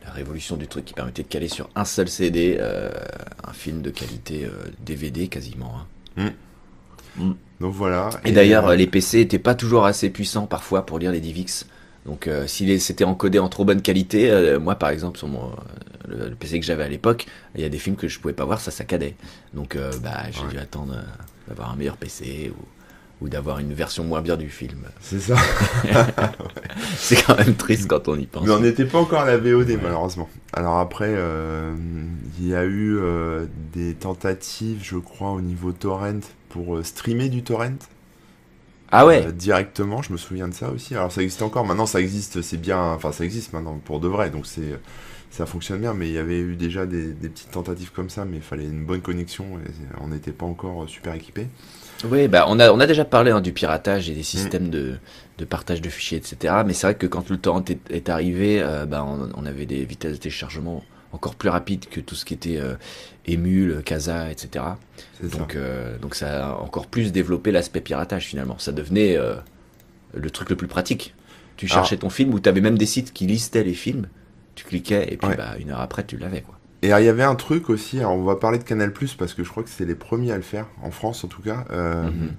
La 0.08 0.14
révolution 0.14 0.56
du 0.56 0.66
truc 0.66 0.86
qui 0.86 0.94
permettait 0.94 1.22
de 1.22 1.28
caler 1.28 1.48
sur 1.48 1.68
un 1.76 1.84
seul 1.84 2.08
CD 2.08 2.56
euh, 2.58 2.90
un 3.46 3.52
film 3.52 3.82
de 3.82 3.90
qualité 3.90 4.46
euh, 4.46 4.50
DVD 4.84 5.28
quasiment. 5.28 5.74
hein. 6.16 6.32
Donc 7.60 7.74
voilà. 7.74 8.08
Et, 8.24 8.32
d'ailleurs, 8.32 8.66
euh, 8.68 8.72
euh, 8.72 8.76
les 8.76 8.86
PC 8.86 9.20
étaient 9.20 9.38
pas 9.38 9.54
toujours 9.54 9.84
assez 9.84 10.08
puissants 10.10 10.46
parfois 10.46 10.86
pour 10.86 10.98
lire 10.98 11.12
les 11.12 11.20
DivX. 11.20 11.66
Donc, 12.06 12.26
euh, 12.26 12.46
si 12.46 12.64
les- 12.64 12.78
c'était 12.78 13.04
encodé 13.04 13.38
en 13.38 13.48
trop 13.48 13.64
bonne 13.64 13.82
qualité, 13.82 14.30
euh, 14.30 14.58
moi 14.58 14.76
par 14.76 14.88
exemple, 14.90 15.18
sur 15.18 15.28
mon, 15.28 15.46
euh, 15.50 15.50
le, 16.08 16.28
le 16.30 16.34
PC 16.36 16.58
que 16.58 16.64
j'avais 16.64 16.84
à 16.84 16.88
l'époque, 16.88 17.26
il 17.54 17.60
y 17.60 17.64
a 17.64 17.68
des 17.68 17.78
films 17.78 17.96
que 17.96 18.08
je 18.08 18.18
pouvais 18.18 18.32
pas 18.34 18.44
voir, 18.46 18.60
ça 18.60 18.70
saccadait. 18.70 19.14
Donc, 19.52 19.76
euh, 19.76 19.92
bah, 20.02 20.22
j'ai 20.30 20.40
Ouais. 20.42 20.48
dû 20.48 20.58
attendre 20.58 20.94
euh, 20.94 21.02
d'avoir 21.48 21.70
un 21.72 21.76
meilleur 21.76 21.96
PC 21.98 22.50
ou, 22.56 22.62
ou 23.20 23.28
d'avoir 23.28 23.58
une 23.58 23.72
version 23.72 24.04
moins 24.04 24.20
bien 24.20 24.36
du 24.36 24.48
film. 24.48 24.82
C'est 25.00 25.18
ça. 25.20 25.36
C'est 26.96 27.24
quand 27.24 27.36
même 27.36 27.54
triste 27.54 27.88
quand 27.88 28.08
on 28.08 28.16
y 28.16 28.26
pense. 28.26 28.46
Mais 28.46 28.52
on 28.52 28.60
n'était 28.60 28.84
pas 28.84 28.98
encore 28.98 29.20
à 29.22 29.26
la 29.26 29.36
VOD, 29.38 29.68
Ouais. 29.70 29.78
malheureusement. 29.82 30.28
Alors 30.52 30.78
après, 30.78 31.08
euh, 31.10 31.72
il 32.38 32.48
y 32.48 32.54
a 32.54 32.64
eu 32.64 32.96
euh, 32.96 33.46
des 33.72 33.94
tentatives, 33.94 34.80
je 34.82 34.96
crois, 34.96 35.32
au 35.32 35.40
niveau 35.40 35.72
torrent 35.72 36.20
pour 36.48 36.76
euh, 36.76 36.82
streamer 36.84 37.28
du 37.28 37.42
torrent. 37.42 37.76
Ah 38.90 39.04
ouais 39.04 39.30
directement, 39.32 40.00
je 40.00 40.12
me 40.12 40.16
souviens 40.16 40.48
de 40.48 40.54
ça 40.54 40.70
aussi. 40.70 40.94
Alors 40.94 41.12
ça 41.12 41.20
existe 41.22 41.42
encore, 41.42 41.66
maintenant 41.66 41.84
ça 41.84 42.00
existe, 42.00 42.40
c'est 42.40 42.56
bien, 42.56 42.80
enfin 42.92 43.12
ça 43.12 43.22
existe 43.22 43.52
maintenant 43.52 43.78
pour 43.84 44.00
de 44.00 44.08
vrai, 44.08 44.30
donc 44.30 44.46
c'est 44.46 44.80
ça 45.30 45.44
fonctionne 45.44 45.80
bien, 45.80 45.92
mais 45.92 46.08
il 46.08 46.14
y 46.14 46.18
avait 46.18 46.38
eu 46.40 46.56
déjà 46.56 46.86
des, 46.86 47.12
des 47.12 47.28
petites 47.28 47.50
tentatives 47.50 47.92
comme 47.92 48.08
ça, 48.08 48.24
mais 48.24 48.38
il 48.38 48.42
fallait 48.42 48.64
une 48.64 48.86
bonne 48.86 49.02
connexion 49.02 49.44
et 49.58 49.70
on 50.02 50.08
n'était 50.08 50.32
pas 50.32 50.46
encore 50.46 50.88
super 50.88 51.12
équipé. 51.14 51.48
Oui, 52.04 52.28
bah 52.28 52.44
on 52.48 52.60
a, 52.60 52.70
on 52.70 52.78
a 52.80 52.86
déjà 52.86 53.04
parlé 53.04 53.30
hein, 53.30 53.40
du 53.40 53.52
piratage 53.52 54.08
et 54.08 54.12
Mm. 54.12 54.16
des 54.16 54.22
systèmes 54.22 54.70
de, 54.70 54.94
de 55.38 55.44
partage 55.44 55.80
de 55.80 55.88
fichiers, 55.88 56.18
etc. 56.18 56.54
Mais 56.66 56.72
c'est 56.72 56.86
vrai 56.86 56.94
que 56.94 57.06
quand 57.06 57.28
le 57.30 57.36
torrent 57.38 57.64
est, 57.68 57.90
est 57.90 58.08
arrivé, 58.08 58.60
euh, 58.62 58.86
bah, 58.86 59.04
on, 59.04 59.30
on 59.34 59.46
avait 59.46 59.66
des 59.66 59.84
vitesses 59.84 60.12
de 60.12 60.16
téléchargement 60.18 60.84
encore 61.12 61.34
plus 61.34 61.48
rapides 61.48 61.86
que 61.88 62.00
tout 62.00 62.14
ce 62.14 62.24
qui 62.24 62.34
était 62.34 62.58
euh, 62.58 62.74
Emule, 63.26 63.82
Casa, 63.84 64.30
etc. 64.30 64.64
C'est 65.20 65.30
ça. 65.30 65.38
Donc, 65.38 65.56
euh, 65.56 65.98
donc 65.98 66.14
ça 66.14 66.48
a 66.48 66.52
encore 66.58 66.86
plus 66.86 67.12
développé 67.12 67.50
l'aspect 67.50 67.80
piratage 67.80 68.24
finalement. 68.26 68.58
Ça 68.58 68.72
devenait 68.72 69.16
euh, 69.16 69.34
le 70.14 70.30
truc 70.30 70.50
le 70.50 70.56
plus 70.56 70.68
pratique. 70.68 71.14
Tu 71.56 71.66
Alors- 71.66 71.76
cherchais 71.78 71.96
ton 71.96 72.10
film 72.10 72.32
ou 72.34 72.40
tu 72.40 72.48
avais 72.48 72.60
même 72.60 72.78
des 72.78 72.86
sites 72.86 73.12
qui 73.12 73.26
listaient 73.26 73.64
les 73.64 73.74
films. 73.74 74.06
Tu 74.54 74.64
cliquais 74.64 75.12
et 75.12 75.16
puis 75.16 75.28
Ouais. 75.30 75.36
bah, 75.36 75.54
une 75.58 75.70
heure 75.70 75.80
après 75.80 76.04
tu 76.04 76.16
l'avais 76.18 76.42
quoi. 76.42 76.57
Et 76.82 76.88
alors, 76.88 77.00
il 77.00 77.06
y 77.06 77.08
avait 77.08 77.24
un 77.24 77.34
truc 77.34 77.70
aussi, 77.70 77.98
alors 77.98 78.12
on 78.12 78.22
va 78.22 78.36
parler 78.36 78.58
de 78.58 78.64
Canal 78.64 78.92
parce 79.18 79.34
que 79.34 79.42
je 79.42 79.50
crois 79.50 79.62
que 79.64 79.68
c'est 79.68 79.84
les 79.84 79.96
premiers 79.96 80.30
à 80.32 80.36
le 80.36 80.42
faire, 80.42 80.66
en 80.82 80.90
France 80.90 81.24
en 81.24 81.28
tout 81.28 81.42
cas. 81.42 81.64
Euh, 81.70 82.04
Mhm. 82.10 82.30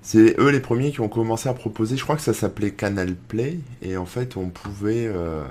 C'est 0.00 0.36
eux 0.38 0.48
les 0.50 0.60
premiers 0.60 0.90
qui 0.90 1.00
ont 1.00 1.08
commencé 1.08 1.50
à 1.50 1.54
proposer, 1.54 1.96
je 1.98 2.02
crois 2.02 2.16
que 2.16 2.22
ça 2.22 2.32
s'appelait 2.32 2.70
Canal 2.70 3.14
Play, 3.14 3.58
et 3.82 3.98
en 3.98 4.06
fait 4.06 4.36
on 4.38 4.48
pouvait... 4.48 5.06
euh, 5.06 5.42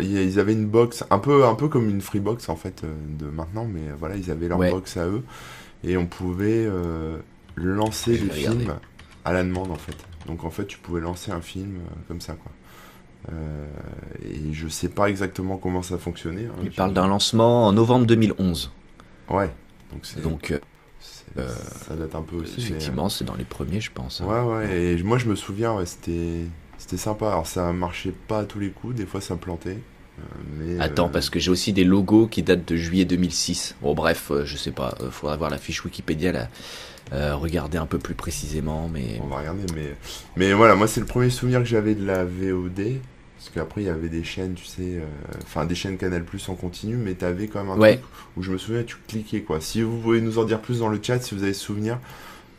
ils 0.00 0.40
avaient 0.40 0.54
une 0.54 0.66
box, 0.66 1.04
un 1.10 1.18
peu, 1.20 1.44
un 1.44 1.54
peu 1.54 1.68
comme 1.68 1.88
une 1.88 2.00
Freebox 2.00 2.48
en 2.48 2.56
fait 2.56 2.82
euh, 2.82 2.92
de 3.18 3.26
maintenant, 3.26 3.64
mais 3.64 3.90
euh, 3.90 3.94
voilà, 3.96 4.16
ils 4.16 4.30
avaient 4.32 4.48
leur 4.48 4.58
Ouais. 4.58 4.70
box 4.70 4.96
à 4.96 5.06
eux, 5.06 5.22
et 5.84 5.96
on 5.96 6.06
pouvait 6.06 6.64
euh, 6.66 7.18
lancer 7.54 8.16
des 8.18 8.30
films 8.30 8.74
à 9.24 9.32
la 9.32 9.44
demande 9.44 9.70
en 9.70 9.76
fait. 9.76 9.96
Donc 10.26 10.42
en 10.42 10.50
fait 10.50 10.66
tu 10.66 10.78
pouvais 10.78 11.00
lancer 11.00 11.30
un 11.30 11.40
film 11.42 11.78
comme 12.08 12.20
ça 12.20 12.32
quoi. 12.32 12.50
Euh, 13.30 13.66
et 14.24 14.52
je 14.52 14.66
sais 14.68 14.88
pas 14.88 15.08
exactement 15.08 15.56
comment 15.56 15.82
ça 15.82 15.96
fonctionnait. 15.98 16.46
hein. 16.46 16.60
Il 16.64 16.70
parle 16.72 16.92
d'un 16.92 17.06
lancement 17.06 17.66
en 17.68 17.72
novembre 17.72 18.06
2011. 18.06 18.72
Ouais, 19.30 19.50
donc. 19.92 20.22
Donc 20.22 20.50
euh, 20.50 20.58
euh, 21.38 21.48
ça 21.86 21.94
date 21.94 22.14
un 22.14 22.22
peu 22.22 22.36
aussi. 22.36 22.54
mais- 22.58 22.62
effectivement 22.64 23.08
c'est 23.08 23.24
dans 23.24 23.36
les 23.36 23.44
premiers 23.44 23.80
je 23.80 23.92
pense. 23.92 24.20
hein. 24.20 24.26
Ouais, 24.26 24.54
ouais, 24.66 24.82
et 24.98 25.02
moi 25.02 25.18
je 25.18 25.26
me 25.26 25.36
souviens, 25.36 25.74
ouais, 25.74 25.86
c'était 25.86 26.40
c'était 26.78 26.96
sympa. 26.96 27.28
Alors 27.28 27.46
ça 27.46 27.72
marchait 27.72 28.12
pas 28.26 28.40
à 28.40 28.44
tous 28.44 28.58
les 28.58 28.70
coups, 28.70 28.96
des 28.96 29.06
fois 29.06 29.20
ça 29.20 29.36
plantait. 29.36 29.78
euh, 30.18 30.22
mais, 30.58 30.80
Attends, 30.80 31.06
euh, 31.06 31.10
parce 31.12 31.30
que 31.30 31.38
j'ai 31.38 31.50
aussi 31.52 31.72
des 31.72 31.84
logos 31.84 32.26
qui 32.26 32.42
datent 32.42 32.66
de 32.68 32.76
juillet 32.76 33.04
2006. 33.04 33.76
Bon, 33.82 33.94
bref, 33.94 34.30
euh, 34.32 34.44
je 34.44 34.56
sais 34.56 34.72
pas. 34.72 34.96
Il 35.00 35.10
faudra 35.12 35.36
voir 35.36 35.48
la 35.48 35.58
fiche 35.58 35.84
Wikipédia 35.84 36.32
là. 36.32 36.48
Euh, 37.12 37.34
regarder 37.36 37.78
un 37.78 37.84
peu 37.86 37.98
plus 37.98 38.14
précisément, 38.14 38.88
mais 38.92 39.20
On 39.22 39.26
va 39.26 39.38
regarder, 39.38 39.64
mais, 39.74 39.94
mais 40.36 40.52
voilà, 40.54 40.74
moi 40.74 40.86
c'est 40.88 41.00
le 41.00 41.06
premier 41.06 41.30
souvenir 41.30 41.58
que 41.60 41.66
j'avais 41.66 41.94
de 41.94 42.04
la 42.06 42.24
VOD. 42.24 43.00
Parce 43.44 43.50
qu'après 43.54 43.80
il 43.80 43.86
y 43.86 43.90
avait 43.90 44.08
des 44.08 44.22
chaînes, 44.22 44.54
tu 44.54 44.64
sais, 44.64 44.82
euh, 44.82 45.04
enfin 45.42 45.64
des 45.64 45.74
chaînes 45.74 45.98
Canal 45.98 46.24
Plus 46.24 46.48
en 46.48 46.54
continu, 46.54 46.94
mais 46.96 47.14
t'avais 47.14 47.48
quand 47.48 47.60
même 47.64 47.72
un 47.72 47.76
Ouais. 47.76 47.96
truc 47.96 48.06
où 48.36 48.42
je 48.42 48.52
me 48.52 48.56
souviens, 48.58 48.84
tu 48.84 48.96
cliquais 49.08 49.42
quoi. 49.42 49.60
Si 49.60 49.82
vous 49.82 49.98
pouvez 49.98 50.20
nous 50.20 50.38
en 50.38 50.44
dire 50.44 50.60
plus 50.60 50.78
dans 50.78 50.88
le 50.88 51.00
chat, 51.02 51.18
si 51.18 51.34
vous 51.34 51.42
avez 51.42 51.52
souvenir, 51.52 51.98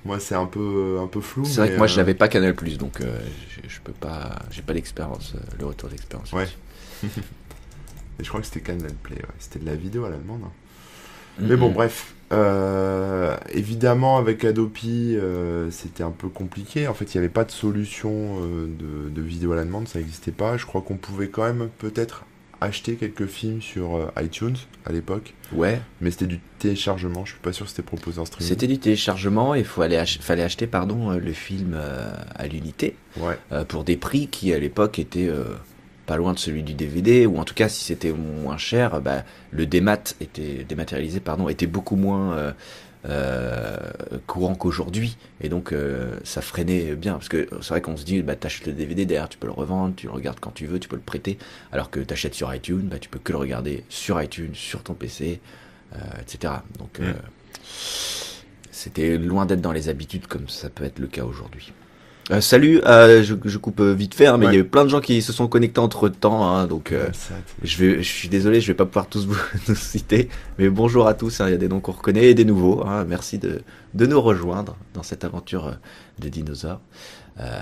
moi 0.03 0.19
c'est 0.19 0.35
un 0.35 0.45
peu, 0.45 0.99
un 1.01 1.07
peu 1.07 1.21
flou. 1.21 1.45
c'est 1.45 1.61
vrai 1.61 1.71
que 1.71 1.77
moi 1.77 1.87
je 1.87 1.93
euh, 1.93 1.97
n'avais 1.99 2.15
pas 2.15 2.27
Canal 2.27 2.53
Plus, 2.53 2.77
donc 2.77 2.99
euh, 2.99 3.17
je, 3.65 3.79
peux 3.79 3.93
pas, 3.93 4.39
j'ai 4.51 4.61
pas 4.61 4.73
l'expérience, 4.73 5.35
le 5.57 5.65
retour 5.65 5.87
d'expérience. 5.87 6.33
Ouais. 6.33 6.49
et 7.05 7.07
je 8.23 8.27
crois 8.27 8.41
que 8.41 8.45
c'était 8.47 8.59
Canal 8.59 8.91
Play, 9.03 9.15
ouais. 9.15 9.35
c'était 9.39 9.59
de 9.59 9.65
la 9.65 9.75
vidéo 9.75 10.03
à 10.03 10.09
la 10.09 10.17
demande. 10.17 10.41
hein. 10.45 10.51
Mhm. 11.39 11.47
Mais 11.47 11.55
bon, 11.55 11.69
bref. 11.69 12.13
Euh, 12.31 13.37
évidemment, 13.53 14.17
avec 14.17 14.43
Adopi, 14.43 15.15
euh, 15.15 15.69
c'était 15.71 16.03
un 16.03 16.11
peu 16.11 16.29
compliqué. 16.29 16.87
En 16.87 16.93
fait, 16.93 17.13
il 17.13 17.17
n'y 17.17 17.23
avait 17.25 17.33
pas 17.33 17.43
de 17.43 17.51
solution 17.51 18.39
euh, 18.41 18.67
de, 18.67 19.09
de 19.09 19.21
vidéo 19.21 19.51
à 19.51 19.55
la 19.55 19.65
demande, 19.65 19.87
ça 19.87 19.99
n'existait 19.99 20.31
pas. 20.31 20.57
Je 20.57 20.65
crois 20.65 20.81
qu'on 20.81 20.97
pouvait 20.97 21.27
quand 21.27 21.43
même 21.43 21.69
peut-être 21.77 22.25
acheter 22.61 22.95
quelques 22.95 23.25
films 23.27 23.61
sur 23.61 23.97
euh, 23.97 24.07
iTunes 24.21 24.55
à 24.85 24.91
l'époque, 24.93 25.33
Ouais, 25.51 25.79
mais 26.01 26.09
c'était 26.11 26.25
du 26.27 26.39
téléchargement. 26.59 27.23
Je 27.25 27.31
suis 27.33 27.41
pas 27.41 27.51
sûr 27.53 27.65
que 27.65 27.69
c'était 27.69 27.83
proposé 27.83 28.19
en 28.19 28.25
streaming. 28.25 28.47
c'était 28.49 28.67
du 28.67 28.79
téléchargement. 28.79 29.53
Il 29.53 29.65
faut 29.65 29.81
aller 29.81 29.97
ach- 29.97 30.19
fallait 30.21 30.43
acheter 30.43 30.65
pardon 30.65 31.11
le 31.11 31.33
film 31.33 31.77
à 32.35 32.47
l'unité 32.47 32.95
Ouais, 33.17 33.37
pour 33.67 33.83
des 33.83 33.97
prix 33.97 34.27
qui 34.27 34.53
à 34.53 34.59
l'époque 34.59 34.97
étaient 34.97 35.27
euh, 35.27 35.43
pas 36.05 36.17
loin 36.17 36.33
de 36.33 36.39
celui 36.39 36.63
du 36.63 36.73
DVD 36.73 37.25
ou 37.25 37.37
en 37.37 37.45
tout 37.45 37.53
cas 37.53 37.69
si 37.69 37.83
c'était 37.83 38.11
moins 38.11 38.57
cher, 38.57 39.01
bah, 39.01 39.23
le 39.51 39.65
démat 39.65 40.15
était 40.21 40.65
dématérialisé 40.67 41.19
pardon 41.19 41.49
était 41.49 41.67
beaucoup 41.67 41.95
moins 41.95 42.33
euh, 42.33 42.51
euh, 43.05 43.77
courant 44.27 44.55
qu'aujourd'hui. 44.55 45.17
Et 45.41 45.49
donc 45.49 45.71
euh, 45.71 46.17
ça 46.23 46.41
freinait 46.41 46.95
bien. 46.95 47.13
Parce 47.13 47.29
que 47.29 47.47
c'est 47.61 47.69
vrai 47.69 47.81
qu'on 47.81 47.97
se 47.97 48.05
dit 48.05 48.21
bah 48.21 48.35
t'achètes 48.35 48.67
le 48.67 48.73
DVD 48.73 49.05
derrière 49.05 49.29
tu 49.29 49.37
peux 49.37 49.47
le 49.47 49.53
revendre 49.53 49.95
tu 49.95 50.07
le 50.07 50.13
regardes 50.13 50.39
quand 50.39 50.53
tu 50.53 50.65
veux 50.65 50.79
tu 50.79 50.87
peux 50.87 50.95
le 50.95 51.01
prêter. 51.01 51.37
Alors 51.71 51.89
que 51.89 51.99
t'achètes 51.99 52.35
sur 52.35 52.53
iTunes 52.53 52.87
bah 52.89 52.99
tu 52.99 53.09
peux 53.09 53.19
que 53.19 53.31
le 53.31 53.37
regarder 53.37 53.83
sur 53.89 54.21
iTunes 54.21 54.53
sur 54.53 54.83
ton 54.83 54.93
PC 54.93 55.39
euh, 55.93 55.97
etc 56.21 56.53
donc 56.79 56.99
euh, 56.99 57.13
Mm. 57.13 57.15
c'était 58.71 59.17
loin 59.17 59.45
d'être 59.45 59.61
dans 59.61 59.71
les 59.71 59.89
habitudes 59.89 60.27
comme 60.27 60.49
ça 60.49 60.69
peut 60.69 60.83
être 60.83 60.99
le 60.99 61.07
cas 61.07 61.23
aujourd'hui 61.23 61.71
Euh, 62.31 62.39
salut, 62.39 62.79
euh, 62.85 63.21
je, 63.21 63.35
je 63.43 63.57
coupe 63.57 63.81
euh, 63.81 63.93
vite 63.93 64.15
fait, 64.15 64.27
hein, 64.27 64.37
mais 64.37 64.45
il 64.45 64.53
y 64.53 64.55
a 64.55 64.59
eu 64.59 64.63
plein 64.63 64.85
de 64.85 64.89
gens 64.89 65.01
qui 65.01 65.21
se 65.21 65.33
sont 65.33 65.47
connectés 65.47 65.81
entre 65.81 66.07
temps, 66.07 66.47
hein, 66.47 66.67
donc 66.67 66.93
euh, 66.93 67.07
Ça, 67.11 67.33
je, 67.63 67.77
vais, 67.77 67.97
je 68.01 68.07
suis 68.09 68.29
désolé, 68.29 68.61
je 68.61 68.67
vais 68.67 68.73
pas 68.73 68.85
pouvoir 68.85 69.07
tous 69.07 69.25
vous 69.27 69.35
nous 69.67 69.75
citer, 69.75 70.29
mais 70.57 70.69
bonjour 70.69 71.07
à 71.07 71.15
tous, 71.15 71.41
hein, 71.41 71.47
il 71.49 71.51
y 71.51 71.55
a 71.55 71.57
des 71.57 71.67
noms 71.67 71.81
qu'on 71.81 71.91
reconnaît 71.91 72.27
et 72.29 72.33
des 72.33 72.45
nouveaux, 72.45 72.81
hein, 72.87 73.03
merci 73.05 73.39
de, 73.39 73.61
de 73.93 74.05
nous 74.05 74.21
rejoindre 74.21 74.77
dans 74.93 75.03
cette 75.03 75.25
aventure 75.25 75.67
euh, 75.67 75.71
de 76.19 76.29
dinosaures. 76.29 76.79
Euh, 77.41 77.61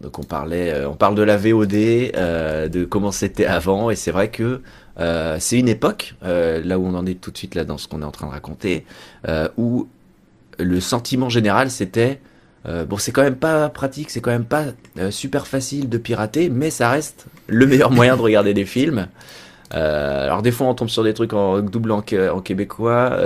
donc 0.00 0.20
on 0.20 0.22
parlait, 0.22 0.72
euh, 0.72 0.88
on 0.88 0.94
parle 0.94 1.16
de 1.16 1.22
la 1.22 1.36
VOD, 1.36 1.74
euh, 1.74 2.68
de 2.68 2.84
comment 2.84 3.10
c'était 3.10 3.46
avant, 3.46 3.90
et 3.90 3.96
c'est 3.96 4.12
vrai 4.12 4.30
que 4.30 4.60
euh, 5.00 5.36
c'est 5.40 5.58
une 5.58 5.68
époque, 5.68 6.14
euh, 6.22 6.62
là 6.64 6.78
où 6.78 6.86
on 6.86 6.94
en 6.94 7.06
est 7.06 7.20
tout 7.20 7.32
de 7.32 7.38
suite 7.38 7.56
là 7.56 7.64
dans 7.64 7.76
ce 7.76 7.88
qu'on 7.88 8.02
est 8.02 8.06
en 8.06 8.12
train 8.12 8.28
de 8.28 8.32
raconter, 8.32 8.84
euh, 9.26 9.48
où 9.56 9.88
le 10.60 10.78
sentiment 10.80 11.28
général 11.28 11.72
c'était 11.72 12.20
euh, 12.68 12.84
bon 12.84 12.96
c'est 12.98 13.12
quand 13.12 13.22
même 13.22 13.36
pas 13.36 13.68
pratique, 13.68 14.10
c'est 14.10 14.20
quand 14.20 14.30
même 14.30 14.44
pas 14.44 14.64
euh, 14.98 15.10
super 15.10 15.46
facile 15.46 15.88
de 15.88 15.98
pirater, 15.98 16.48
mais 16.48 16.70
ça 16.70 16.90
reste 16.90 17.26
le 17.46 17.66
meilleur 17.66 17.90
moyen 17.90 18.16
de 18.16 18.22
regarder 18.22 18.54
des 18.54 18.64
films. 18.64 19.08
Euh, 19.74 20.24
alors 20.24 20.42
des 20.42 20.50
fois 20.52 20.66
on 20.68 20.74
tombe 20.74 20.88
sur 20.88 21.02
des 21.04 21.14
trucs 21.14 21.32
en 21.32 21.60
double 21.60 21.90
en, 21.92 22.02
qué- 22.02 22.28
en 22.28 22.40
québécois. 22.40 23.18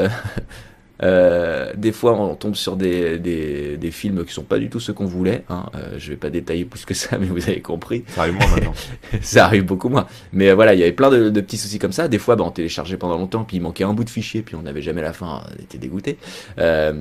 des 1.77 1.93
fois, 1.93 2.13
on 2.13 2.35
tombe 2.35 2.55
sur 2.55 2.77
des, 2.77 3.19
des, 3.19 3.79
des 3.79 3.91
films 3.91 4.23
qui 4.27 4.35
sont 4.35 4.43
pas 4.43 4.59
du 4.59 4.69
tout 4.69 4.81
ceux 4.81 4.93
qu'on 4.93 5.07
voulait. 5.07 5.45
Hein. 5.49 5.65
Je 5.97 6.11
vais 6.11 6.17
pas 6.17 6.29
détailler 6.29 6.67
plus 6.67 6.85
que 6.85 6.93
ça, 6.93 7.17
mais 7.21 7.27
vous 7.27 7.43
avez 7.49 7.63
compris. 7.63 8.05
Ça 8.09 8.21
arrive 8.23 8.35
moins 8.35 8.49
maintenant. 8.49 8.75
ça 9.23 9.47
arrive 9.47 9.65
beaucoup 9.65 9.89
moins. 9.89 10.07
Mais 10.35 10.53
voilà, 10.53 10.75
il 10.75 10.81
y 10.81 10.83
avait 10.83 10.93
plein 10.93 11.09
de, 11.09 11.31
de 11.31 11.41
petits 11.41 11.57
soucis 11.57 11.79
comme 11.79 11.93
ça. 11.93 12.07
Des 12.09 12.19
fois, 12.19 12.37
bah, 12.37 12.45
on 12.47 12.51
téléchargeait 12.51 12.99
pendant 12.99 13.17
longtemps, 13.17 13.45
puis 13.45 13.57
il 13.57 13.61
manquait 13.61 13.85
un 13.85 13.95
bout 13.95 14.05
de 14.05 14.11
fichier, 14.11 14.43
puis 14.43 14.57
on 14.57 14.63
n'avait 14.63 14.83
jamais 14.83 15.01
la 15.01 15.15
fin. 15.15 15.41
On 15.59 15.63
était 15.63 15.79
dégoûté. 15.79 16.19
Euh, 16.59 16.93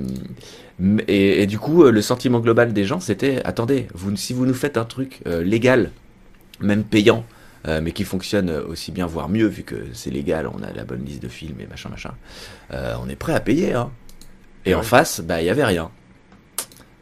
et, 1.08 1.42
et 1.42 1.46
du 1.46 1.58
coup, 1.58 1.84
euh, 1.84 1.90
le 1.90 2.02
sentiment 2.02 2.40
global 2.40 2.72
des 2.72 2.84
gens, 2.84 3.00
c'était 3.00 3.42
attendez, 3.44 3.88
vous, 3.94 4.16
si 4.16 4.32
vous 4.32 4.46
nous 4.46 4.54
faites 4.54 4.76
un 4.76 4.84
truc 4.84 5.20
euh, 5.26 5.42
légal, 5.42 5.90
même 6.60 6.84
payant, 6.84 7.24
euh, 7.68 7.80
mais 7.82 7.92
qui 7.92 8.04
fonctionne 8.04 8.50
aussi 8.50 8.90
bien, 8.90 9.06
voire 9.06 9.28
mieux, 9.28 9.46
vu 9.46 9.62
que 9.64 9.88
c'est 9.92 10.10
légal, 10.10 10.46
on 10.46 10.62
a 10.62 10.72
la 10.72 10.84
bonne 10.84 11.04
liste 11.04 11.22
de 11.22 11.28
films 11.28 11.60
et 11.60 11.66
machin, 11.66 11.90
machin, 11.90 12.14
euh, 12.72 12.94
on 13.02 13.08
est 13.08 13.16
prêt 13.16 13.34
à 13.34 13.40
payer. 13.40 13.74
Hein. 13.74 13.90
Et 14.64 14.74
en 14.74 14.82
face, 14.82 15.20
bah, 15.20 15.42
il 15.42 15.46
y 15.46 15.50
avait 15.50 15.64
rien. 15.64 15.90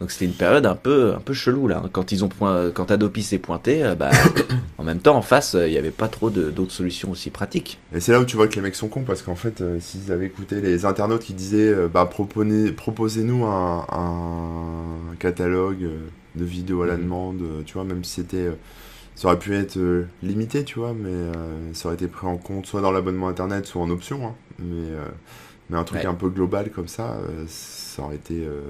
Donc 0.01 0.13
c'était 0.13 0.27
une 0.27 0.33
période 0.33 0.65
un 0.65 0.77
peu, 0.77 1.15
un 1.15 1.21
peu 1.21 1.33
chelou 1.35 1.67
là. 1.67 1.83
Quand 1.93 2.13
ils 2.13 2.25
ont 2.25 2.29
point, 2.29 2.71
quand 2.71 2.91
Adopi 2.91 3.23
s'est 3.25 3.39
pointé, 3.39 3.83
euh, 3.83 3.95
bah, 3.97 4.11
en 4.79 4.85
même 4.85 5.01
temps 5.01 5.17
en 5.17 5.23
face, 5.23 5.55
euh, 5.57 5.67
il 5.67 5.73
n'y 5.73 5.77
avait 5.79 5.91
pas 5.91 6.07
trop 6.09 6.31
d'autres 6.31 6.71
solutions 6.73 7.11
aussi 7.11 7.31
pratiques. 7.31 7.81
Et 7.93 7.99
c'est 8.01 8.13
là 8.13 8.21
où 8.21 8.25
tu 8.25 8.37
vois 8.37 8.47
que 8.47 8.55
les 8.55 8.61
mecs 8.61 8.77
sont 8.77 8.87
cons 8.89 9.03
parce 9.03 9.23
qu'en 9.23 9.35
fait, 9.35 9.61
euh, 9.61 9.79
s'ils 9.81 10.13
avaient 10.13 10.27
écouté 10.27 10.61
les 10.61 10.85
internautes 10.85 11.23
qui 11.23 11.35
disaient 11.35 11.73
euh, 11.73 11.89
bah, 11.89 12.09
proposez- 12.11 12.71
proposez-nous 12.73 13.45
un, 13.45 13.87
un 13.91 15.17
catalogue 15.19 15.89
de 16.37 16.45
vidéos 16.45 16.83
à 16.83 16.87
la 16.87 16.97
Mhm. 16.97 17.03
demande, 17.03 17.43
tu 17.67 17.75
vois, 17.75 17.85
même 17.85 18.05
si 18.05 18.13
c'était. 18.21 18.51
ça 19.17 19.27
aurait 19.27 19.39
pu 19.41 19.57
être 19.57 19.79
limité, 20.23 20.63
tu 20.63 20.79
vois, 20.79 20.95
mais 20.95 21.33
ça 21.73 21.89
aurait 21.89 21.97
été 21.97 22.07
pris 22.07 22.29
en 22.29 22.37
compte 22.37 22.67
soit 22.67 22.81
dans 22.83 22.93
l'abonnement 22.93 23.27
internet, 23.27 23.67
soit 23.67 23.83
en 23.83 23.91
option. 23.91 24.25
hein. 24.29 24.35
mais, 24.61 24.87
mais 25.71 25.77
un 25.77 25.83
truc 25.83 26.01
Ouais. 26.03 26.07
un 26.07 26.15
peu 26.15 26.29
global 26.29 26.71
comme 26.71 26.87
ça, 26.87 27.19
ça 27.99 28.05
aurait 28.05 28.17
été. 28.17 28.35
euh, 28.47 28.61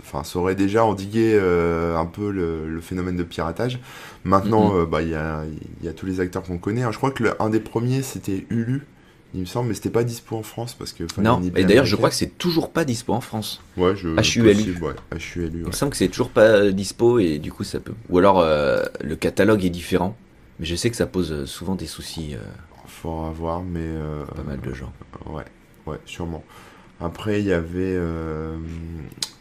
Enfin, 0.00 0.22
ça 0.24 0.38
aurait 0.38 0.54
déjà 0.54 0.84
endigué 0.84 1.32
euh, 1.34 1.96
un 1.96 2.04
peu 2.06 2.30
le, 2.30 2.68
le 2.68 2.80
phénomène 2.80 3.16
de 3.16 3.22
piratage. 3.22 3.80
Maintenant, 4.24 4.70
Mhm. 4.74 4.80
euh, 4.80 4.86
bah, 4.86 5.02
il 5.02 5.08
y, 5.08 5.14
a, 5.14 5.44
il 5.80 5.84
y 5.86 5.88
a 5.88 5.92
tous 5.92 6.04
les 6.06 6.20
acteurs 6.20 6.42
qu'on 6.42 6.58
connaît. 6.58 6.82
hein. 6.82 6.92
Je 6.92 6.98
crois 6.98 7.10
que 7.10 7.22
le- 7.22 7.42
un 7.42 7.48
des 7.48 7.60
premiers, 7.60 8.02
c'était 8.02 8.44
Hulu, 8.50 8.82
il 9.34 9.40
me 9.40 9.46
semble, 9.46 9.68
mais 9.68 9.74
c'était 9.74 9.90
pas 9.90 10.04
dispo 10.04 10.36
en 10.36 10.42
France 10.42 10.74
parce 10.74 10.92
que. 10.92 11.04
non. 11.20 11.40
Et 11.56 11.64
d'ailleurs, 11.64 11.86
je 11.86 11.96
crois 11.96 12.10
que 12.10 12.14
c'est 12.14 12.36
toujours 12.38 12.70
pas 12.70 12.84
dispo 12.84 13.12
en 13.14 13.20
France. 13.20 13.62
Ouais, 13.76 13.96
je. 13.96 14.08
HULU. 14.08 14.42
possible, 14.54 14.84
ouais. 14.84 14.94
HULU, 15.36 15.60
Il 15.62 15.66
me 15.68 15.72
semble 15.72 15.90
que 15.92 15.96
c'est 15.96 16.08
toujours 16.08 16.30
pas 16.30 16.70
dispo 16.70 17.18
et 17.18 17.38
du 17.38 17.50
coup 17.52 17.64
ça 17.64 17.80
peut. 17.80 17.94
Ou 18.10 18.18
alors 18.18 18.40
euh, 18.40 18.82
le 19.02 19.16
catalogue 19.16 19.64
est 19.64 19.70
différent. 19.70 20.16
Mais 20.60 20.66
je 20.66 20.76
sais 20.76 20.90
que 20.90 20.96
ça 20.96 21.06
pose 21.06 21.46
souvent 21.46 21.74
des 21.76 21.86
soucis, 21.86 22.34
euh, 22.34 22.38
Faut 22.86 23.24
avoir, 23.24 23.62
mais. 23.62 23.80
euh, 23.80 24.24
pas 24.24 24.42
mal 24.44 24.60
de 24.60 24.72
gens. 24.74 24.92
Ouais, 25.26 25.44
ouais, 25.86 25.98
sûrement. 26.04 26.44
Après, 27.00 27.40
il 27.40 27.46
y 27.46 27.52
avait. 27.52 27.94
euh, 27.96 28.56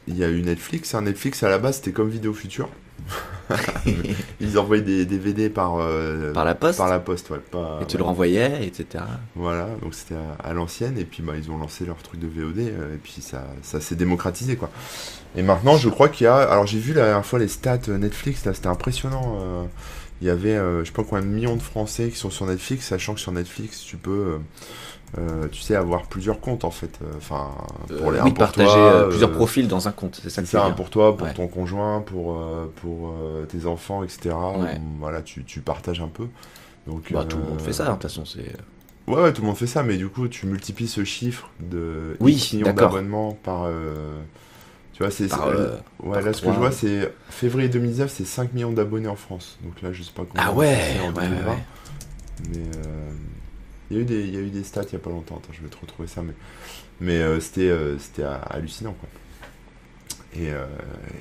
Il 0.07 0.17
y 0.17 0.23
a 0.23 0.29
eu 0.29 0.41
Netflix. 0.41 0.93
hein. 0.95 1.01
Netflix, 1.03 1.43
à 1.43 1.49
la 1.49 1.57
base, 1.59 1.77
c'était 1.77 1.91
comme 1.91 2.09
Vidéo 2.09 2.33
Future. 2.33 2.69
Ils 4.39 4.57
envoyaient 4.57 4.81
des 4.81 5.05
DVD 5.05 5.49
par. 5.49 5.77
euh, 5.79 6.31
Par 6.33 6.45
la 6.45 6.55
poste 6.55 6.77
Par 6.77 6.89
la 6.89 6.99
poste, 6.99 7.29
ouais. 7.29 7.39
Pas, 7.51 7.79
Et 7.81 7.85
tu 7.85 7.93
ouais. 7.93 7.99
le 7.99 8.03
renvoyais, 8.05 8.65
etc. 8.65 9.03
Voilà, 9.35 9.67
donc 9.81 9.93
c'était 9.93 10.15
à, 10.15 10.47
à 10.49 10.53
l'ancienne, 10.53 10.97
et 10.97 11.05
puis 11.05 11.21
bah, 11.23 11.33
ils 11.37 11.51
ont 11.51 11.57
lancé 11.57 11.85
leur 11.85 11.97
truc 11.97 12.19
de 12.19 12.27
VOD, 12.27 12.59
euh, 12.59 12.95
et 12.95 12.97
puis 12.97 13.21
ça, 13.21 13.45
ça 13.61 13.81
s'est 13.81 13.95
démocratisé, 13.95 14.55
quoi. 14.55 14.69
Et 15.35 15.41
maintenant, 15.41 15.77
je 15.77 15.89
crois 15.89 16.09
qu'il 16.09 16.25
y 16.25 16.27
a... 16.27 16.35
Alors 16.37 16.65
j'ai 16.67 16.79
vu 16.79 16.93
la 16.93 17.05
dernière 17.05 17.25
fois 17.25 17.39
les 17.39 17.47
stats 17.47 17.79
Netflix, 17.89 18.45
là, 18.45 18.53
c'était 18.53 18.67
impressionnant. 18.67 19.39
euh, 19.41 19.63
Il 20.21 20.27
y 20.27 20.29
avait, 20.29 20.55
je 20.55 20.83
sais 20.85 20.91
pas 20.93 21.03
combien 21.03 21.25
de 21.25 21.29
millions 21.31 21.55
de 21.57 21.61
Français 21.61 22.09
qui 22.09 22.17
sont 22.17 22.29
sur 22.29 22.45
Netflix, 22.45 22.87
sachant 22.87 23.13
que 23.15 23.19
sur 23.19 23.31
Netflix, 23.33 23.81
tu 23.81 23.97
peux, 23.97 24.37
euh, 25.17 25.47
tu 25.51 25.61
sais, 25.61 25.75
avoir 25.75 26.03
plusieurs 26.03 26.39
comptes, 26.39 26.63
en 26.63 26.71
fait. 26.71 26.99
Euh, 27.03 27.07
Enfin, 27.17 27.51
pour 27.99 28.11
les 28.11 28.19
Euh, 28.19 28.23
oui, 28.23 28.29
pour 28.31 28.39
partager 28.45 28.71
toi, 28.73 28.77
euh, 28.93 29.09
plusieurs 29.09 29.31
profils 29.31 29.67
dans 29.67 29.87
un 29.87 29.91
compte, 29.91 30.19
c'est 30.21 30.29
ça 30.29 30.43
c'est 30.45 30.57
que 30.57 30.61
un 30.61 30.65
dire. 30.67 30.75
pour 30.75 30.89
toi, 30.89 31.15
pour 31.15 31.27
Ouais. 31.27 31.33
ton 31.33 31.47
conjoint, 31.47 32.01
pour, 32.01 32.39
pour 32.81 33.13
tes 33.49 33.65
enfants, 33.65 34.03
etc. 34.03 34.35
Ouais. 34.57 34.79
Voilà, 34.99 35.21
tu, 35.21 35.43
tu 35.43 35.61
partages 35.61 36.01
un 36.01 36.07
peu. 36.07 36.27
Donc, 36.87 37.11
Bah, 37.13 37.25
tout 37.25 37.37
le 37.37 37.43
monde 37.43 37.61
fait 37.61 37.73
ça, 37.73 37.85
de 37.85 37.91
toute 37.91 38.01
façon. 38.03 38.25
c'est 38.25 38.55
Ouais, 39.07 39.21
ouais, 39.21 39.33
tout 39.33 39.41
le 39.41 39.47
monde 39.47 39.57
fait 39.57 39.67
ça, 39.67 39.83
mais 39.83 39.97
du 39.97 40.07
coup, 40.07 40.27
tu 40.29 40.45
multiplies 40.47 40.87
ce 40.87 41.03
chiffre 41.03 41.49
de 41.59 42.15
Oui, 42.19 42.49
millions 42.53 42.73
d'abonnements 42.73 43.33
par. 43.43 43.67
Tu 44.93 45.01
vois, 45.03 45.11
c'est. 45.11 45.27
C'est- 45.27 45.35
ouais, 46.03 46.21
là, 46.21 46.33
ce 46.33 46.41
que 46.41 46.51
je 46.53 46.57
vois, 46.57 46.71
c'est 46.71 47.11
février 47.29 47.67
2019, 47.67 48.11
c'est 48.13 48.25
5 48.25 48.53
millions 48.53 48.71
d'abonnés 48.71 49.07
en 49.07 49.15
France. 49.15 49.57
Donc 49.63 49.81
là, 49.81 49.91
je 49.91 50.03
sais 50.03 50.11
pas 50.13 50.23
combien. 50.27 50.45
Ah 50.47 50.53
ouais, 50.53 50.77
c'est 50.93 50.99
en 50.99 51.11
ouais, 51.11 51.21
ouais, 51.23 51.29
2020, 51.29 51.51
ouais. 51.51 51.57
Mais. 52.49 52.59
Il 53.93 53.97
y, 53.97 53.99
a 53.99 54.01
eu 54.01 54.05
des, 54.05 54.21
il 54.21 54.33
y 54.33 54.37
a 54.37 54.39
eu 54.39 54.49
des 54.49 54.63
stats 54.63 54.83
il 54.87 54.93
y 54.93 54.95
a 54.95 54.99
pas 54.99 55.11
longtemps, 55.11 55.35
attends, 55.35 55.53
je 55.53 55.61
vais 55.61 55.67
te 55.67 55.77
retrouver 55.79 56.07
ça, 56.07 56.23
mais, 56.23 56.33
mais 56.99 57.19
euh, 57.19 57.39
c'était 57.39 57.69
euh, 57.69 57.99
c'était 57.99 58.23
hallucinant, 58.23 58.93
quoi. 58.93 59.07
Et, 60.35 60.49
euh, 60.49 60.65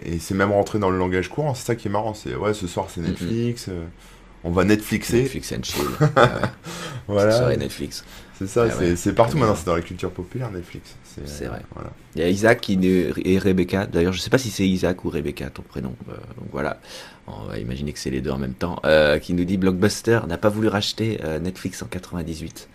et 0.06 0.18
c'est 0.18 0.32
même 0.32 0.52
rentré 0.52 0.78
dans 0.78 0.88
le 0.88 0.96
langage 0.96 1.28
courant, 1.28 1.54
c'est 1.54 1.66
ça 1.66 1.76
qui 1.76 1.88
est 1.88 1.90
marrant, 1.90 2.14
c'est 2.14 2.34
ouais, 2.34 2.54
ce 2.54 2.66
soir 2.66 2.86
c'est. 2.88 3.02
Netflix, 3.02 3.68
on 4.42 4.50
va 4.50 4.64
Netflixer, 4.64 5.22
Netflix 5.22 5.52
and 5.52 5.62
chill. 5.64 5.84
Ah 6.16 6.40
ouais, 6.40 6.48
voilà. 7.08 7.56
Netflix. 7.58 8.04
C'est 8.38 8.46
ça, 8.46 8.64
Ah 8.68 8.70
c'est 8.70 8.90
ouais. 8.90 8.96
c'est 8.96 9.12
partout 9.14 9.34
Ouais. 9.34 9.40
maintenant, 9.40 9.54
c'est 9.54 9.66
dans 9.66 9.74
la 9.76 9.82
culture 9.82 10.10
populaire 10.10 10.50
Netflix. 10.50 10.94
C'est 11.26 11.44
vrai. 11.44 11.60
Voilà. 11.74 11.90
Il 12.16 12.22
y 12.22 12.24
a 12.24 12.28
Isaac 12.28 12.66
ne- 12.70 13.12
et 13.24 13.38
Rebecca. 13.38 13.86
D'ailleurs, 13.86 14.12
je 14.14 14.18
sais 14.20 14.30
pas 14.30 14.38
si 14.38 14.50
c'est 14.50 14.66
Isaac 14.66 15.04
ou 15.04 15.10
Rebecca 15.10 15.50
ton 15.50 15.62
prénom. 15.62 15.94
Euh, 16.08 16.12
donc 16.38 16.48
voilà, 16.50 16.80
on 17.26 17.42
va 17.44 17.58
imaginer 17.58 17.92
que 17.92 17.98
c'est 17.98 18.10
les 18.10 18.20
deux 18.22 18.30
en 18.30 18.38
même 18.38 18.54
temps. 18.54 18.80
Euh, 18.84 19.18
qui 19.18 19.34
nous 19.34 19.44
dit 19.44 19.58
Blockbuster 19.58 20.20
n'a 20.26 20.38
pas 20.38 20.48
voulu 20.48 20.68
racheter 20.68 21.20
euh, 21.24 21.38
Netflix 21.38 21.82
en 21.82 21.86
98. 21.86 22.68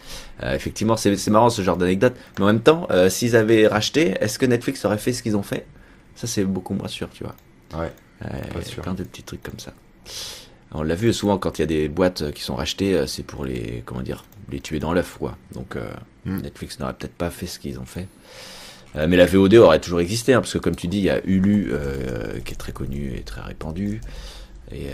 Euh, 0.43 0.53
effectivement, 0.55 0.95
c'est 0.95 1.27
marrant 1.29 1.49
ce 1.49 1.61
genre 1.63 1.77
d'anecdote. 1.77 2.13
Mais 2.37 2.43
en 2.43 2.47
même 2.47 2.61
temps, 2.61 2.87
euh, 2.91 3.09
s'ils 3.09 3.35
avaient 3.35 3.65
racheté, 3.67 4.13
est-ce 4.21 4.37
que 4.37 4.45
Netflix 4.45 4.85
aurait 4.85 4.99
fait 4.99 5.13
ce 5.13 5.23
qu'ils 5.23 5.35
ont 5.35 5.43
fait? 5.43 5.65
Ça, 6.15 6.27
c'est 6.27 6.43
beaucoup 6.45 6.75
moins 6.75 6.87
sûr, 6.87 7.09
tu 7.11 7.23
vois. 7.23 7.35
Ouais. 7.81 7.91
Euh, 8.25 8.27
Pas 8.53 8.61
sûr. 8.61 8.83
plein 8.83 8.93
de 8.93 9.03
petits 9.03 9.23
trucs 9.23 9.43
comme 9.43 9.59
ça. 9.59 9.73
On 10.73 10.83
l'a 10.83 10.95
vu 10.95 11.11
souvent 11.13 11.37
quand 11.37 11.57
il 11.57 11.61
y 11.61 11.63
a 11.63 11.67
des 11.67 11.87
boîtes 11.89 12.21
euh, 12.23 12.31
qui 12.31 12.43
sont 12.43 12.55
rachetées, 12.55 12.93
euh, 12.95 13.07
c'est 13.07 13.23
pour 13.23 13.45
les 13.45 13.83
comment 13.85 14.01
dire, 14.01 14.25
les 14.51 14.59
tuer 14.59 14.79
dans 14.79 14.93
l'œuf 14.93 15.17
quoi. 15.19 15.37
Donc 15.53 15.75
euh, 15.75 15.87
Mm. 16.25 16.41
Netflix 16.41 16.77
n'aurait 16.79 16.93
peut-être 16.93 17.13
pas 17.15 17.29
fait 17.29 17.45
ce 17.47 17.57
qu'ils 17.57 17.79
ont 17.79 17.85
fait. 17.85 18.05
Euh, 18.97 19.07
mais 19.07 19.15
la 19.15 19.25
VOD 19.25 19.53
aurait 19.55 19.79
toujours 19.79 20.01
existé, 20.01 20.33
hein, 20.33 20.41
parce 20.41 20.51
que 20.51 20.57
comme 20.57 20.75
tu 20.75 20.87
dis, 20.89 20.97
il 20.97 21.03
y 21.05 21.09
a 21.09 21.21
Hulu 21.25 21.69
euh, 21.71 22.39
qui 22.43 22.51
est 22.53 22.57
très 22.57 22.73
connu 22.73 23.13
et 23.15 23.21
très 23.21 23.39
répandu. 23.39 24.01
Et, 24.73 24.87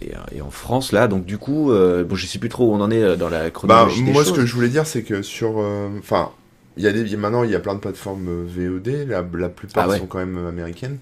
et, 0.00 0.12
et 0.34 0.40
en 0.42 0.50
France 0.50 0.90
là, 0.90 1.06
donc 1.06 1.24
du 1.24 1.38
coup, 1.38 1.66
bon, 1.68 2.14
je 2.16 2.26
sais 2.26 2.40
plus 2.40 2.48
trop 2.48 2.68
où 2.68 2.74
on 2.74 2.80
en 2.80 2.90
est 2.90 3.16
dans 3.16 3.28
la 3.28 3.44
Bah, 3.44 3.50
chronologie 3.50 4.02
des 4.02 4.10
moi, 4.10 4.24
choses. 4.24 4.32
ce 4.34 4.40
que 4.40 4.44
je 4.44 4.52
voulais 4.56 4.68
dire, 4.70 4.84
c'est 4.88 5.04
que 5.04 5.22
sur. 5.22 5.58
Enfin, 6.00 6.30
il 6.76 6.82
y 6.82 6.88
a 6.88 6.92
des, 6.92 7.16
maintenant, 7.16 7.44
il 7.44 7.50
y 7.50 7.54
a 7.54 7.60
plein 7.60 7.74
de 7.76 7.80
plateformes 7.80 8.44
VOD, 8.46 9.06
la, 9.08 9.24
la 9.38 9.48
plupart 9.48 9.84
Ah 9.84 9.88
ouais. 9.90 9.98
sont 10.00 10.06
quand 10.06 10.18
même 10.18 10.44
américaines. 10.46 10.98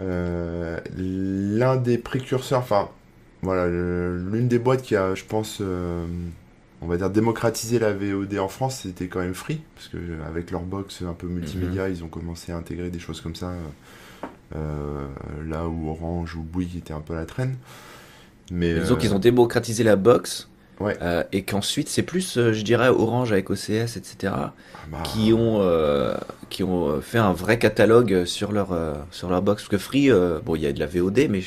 L'un 0.00 1.76
des 1.76 1.98
précurseurs, 1.98 2.60
enfin, 2.60 2.88
voilà, 3.42 3.66
l'une 3.68 4.48
des 4.48 4.58
boîtes 4.58 4.80
qui 4.82 4.96
a, 4.96 5.14
je 5.14 5.24
pense, 5.24 5.60
on 6.82 6.86
va 6.88 6.96
dire, 6.96 7.08
démocratisé 7.10 7.78
la 7.78 7.92
VOD 7.92 8.36
en 8.38 8.48
France, 8.48 8.80
c'était 8.82 9.06
quand 9.06 9.20
même 9.20 9.34
Free, 9.34 9.60
parce 9.76 9.88
que 9.88 9.96
euh, 9.96 10.18
avec 10.28 10.50
leur 10.50 10.62
box 10.62 11.02
un 11.02 11.14
peu 11.14 11.26
multimédia, 11.28 11.86
Mhm. 11.88 11.94
ils 11.94 12.04
ont 12.04 12.08
commencé 12.08 12.52
à 12.52 12.56
intégrer 12.56 12.90
des 12.90 12.98
choses 12.98 13.20
comme 13.20 13.36
ça, 13.36 13.50
euh, 13.50 13.56
euh, 14.56 15.06
là 15.48 15.66
où 15.68 15.88
Orange 15.90 16.34
ou 16.36 16.42
Bouygues 16.42 16.76
étaient 16.76 16.92
un 16.92 17.00
peu 17.00 17.14
à 17.14 17.18
la 17.18 17.26
traîne. 17.26 17.56
Mais, 18.50 18.74
Disons 18.74 18.94
euh, 18.94 18.98
qu'ils 18.98 19.14
ont 19.14 19.18
démocratisé 19.18 19.84
la 19.84 19.96
box. 19.96 20.48
Ouais. 20.80 20.96
euh, 21.00 21.22
et 21.30 21.42
qu'ensuite 21.44 21.88
c'est 21.88 22.02
plus, 22.02 22.34
je 22.34 22.62
dirais, 22.62 22.88
Orange 22.88 23.30
avec 23.30 23.50
OCS, 23.50 23.96
etc. 23.96 24.32
bah, 24.90 24.98
qui 25.04 25.32
ont 25.32 25.60
qui 26.50 26.64
ont 26.64 27.00
fait 27.00 27.18
un 27.18 27.32
vrai 27.32 27.58
catalogue 27.58 28.24
sur 28.24 28.50
leur 28.50 28.76
sur 29.12 29.30
leur 29.30 29.42
box 29.42 29.62
parce 29.62 29.68
que 29.68 29.78
Free 29.78 30.10
bon 30.44 30.56
il 30.56 30.62
y 30.62 30.66
a 30.66 30.72
de 30.72 30.80
la 30.80 30.86
VOD 30.86 31.28
mais 31.30 31.40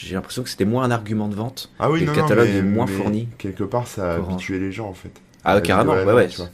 j'ai 0.00 0.14
l'impression 0.14 0.42
que 0.42 0.48
c'était 0.48 0.64
moins 0.64 0.84
un 0.84 0.90
argument 0.90 1.28
de 1.28 1.34
vente 1.34 1.70
Ah 1.78 1.90
oui, 1.90 2.00
non, 2.04 2.12
le 2.12 2.18
non, 2.18 2.22
catalogue 2.22 2.48
mais- 2.52 2.58
est 2.58 2.62
moins 2.62 2.86
fourni 2.86 3.28
Quelque 3.38 3.64
part, 3.64 3.86
ça 3.86 4.12
a 4.12 4.16
habitué 4.16 4.58
les 4.58 4.72
gens 4.72 4.88
en 4.88 4.94
fait. 4.94 5.12
ah 5.44 5.54
La 5.54 5.60
carrément 5.60 5.92
ouais 5.94 6.04
ouais 6.04 6.14
main, 6.14 6.26
tu 6.26 6.36
vois. 6.38 6.50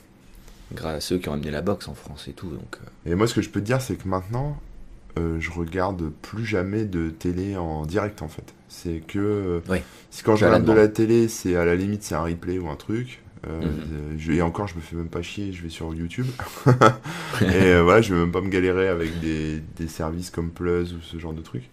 grâce 0.74 0.96
à 0.96 1.00
ceux 1.00 1.18
qui 1.18 1.28
ont 1.28 1.34
amené 1.34 1.50
la 1.50 1.62
box 1.62 1.88
en 1.88 1.94
France 1.94 2.26
et 2.28 2.32
tout 2.32 2.48
donc 2.48 2.76
euh, 3.06 3.10
Et 3.10 3.14
moi, 3.14 3.26
ce 3.26 3.34
que 3.34 3.42
je 3.42 3.50
peux 3.50 3.60
te 3.60 3.66
dire, 3.66 3.80
c'est 3.80 3.96
que 3.96 4.08
maintenant, 4.08 4.56
euh, 5.18 5.36
je 5.40 5.50
regarde 5.50 6.10
plus 6.22 6.44
jamais 6.44 6.84
de 6.84 7.10
télé 7.10 7.56
en 7.56 7.86
direct 7.86 8.22
en 8.22 8.28
fait. 8.28 8.54
C'est 8.68 9.00
que 9.06 9.18
euh, 9.18 9.60
Oui. 9.68 9.78
si 10.10 10.22
quand 10.22 10.34
je 10.36 10.44
regarde 10.44 10.64
de 10.64 10.72
la 10.72 10.88
télé, 10.88 11.28
c'est 11.28 11.54
à 11.56 11.64
la 11.64 11.76
limite 11.76 12.02
c'est 12.02 12.14
un 12.16 12.22
replay 12.22 12.58
ou 12.58 12.68
un 12.68 12.76
truc. 12.76 13.20
Euh, 13.46 13.60
Mhm. 13.60 13.66
euh, 13.92 14.14
je- 14.18 14.32
et 14.32 14.40
encore, 14.42 14.66
je 14.68 14.74
me 14.74 14.80
fais 14.80 14.96
même 14.96 15.08
pas 15.08 15.20
chier, 15.20 15.52
je 15.52 15.62
vais 15.62 15.68
sur 15.68 15.94
YouTube. 15.94 16.26
et 17.42 17.44
euh, 17.44 17.82
voilà, 17.82 18.00
je 18.00 18.14
vais 18.14 18.20
même 18.20 18.32
pas 18.32 18.40
me 18.40 18.48
galérer 18.48 18.88
avec 18.88 19.20
des, 19.20 19.60
des 19.76 19.86
services 19.86 20.30
comme 20.30 20.50
Plus 20.50 20.94
ou 20.94 21.00
ce 21.02 21.18
genre 21.18 21.34
de 21.34 21.42
trucs. 21.42 21.68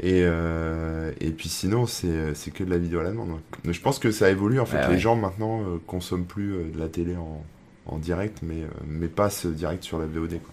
Et, 0.00 0.22
euh, 0.24 1.12
et 1.20 1.30
puis 1.30 1.48
sinon, 1.48 1.86
c'est 1.86 2.50
que 2.52 2.64
de 2.64 2.70
la 2.70 2.78
vidéo 2.78 3.00
à 3.00 3.04
la 3.04 3.10
demande. 3.10 3.30
ouais. 3.30 3.40
Mais 3.64 3.72
je 3.72 3.80
pense 3.80 3.98
que 3.98 4.10
ça 4.10 4.28
évolue. 4.30 4.58
En 4.60 4.66
fait, 4.66 4.78
Ouais, 4.78 4.88
les 4.88 4.94
ouais. 4.94 4.98
gens 4.98 5.16
maintenant 5.16 5.60
euh, 5.62 5.78
consomment 5.86 6.24
plus 6.24 6.52
euh, 6.52 6.64
de 6.74 6.78
la 6.80 6.88
télé 6.88 7.16
en, 7.16 7.44
en 7.86 7.98
direct, 7.98 8.38
mais, 8.42 8.62
mais 8.86 9.06
passent 9.06 9.46
direct 9.46 9.84
sur 9.84 9.98
la 9.98 10.06
VOD. 10.06 10.30
Quoi. 10.42 10.52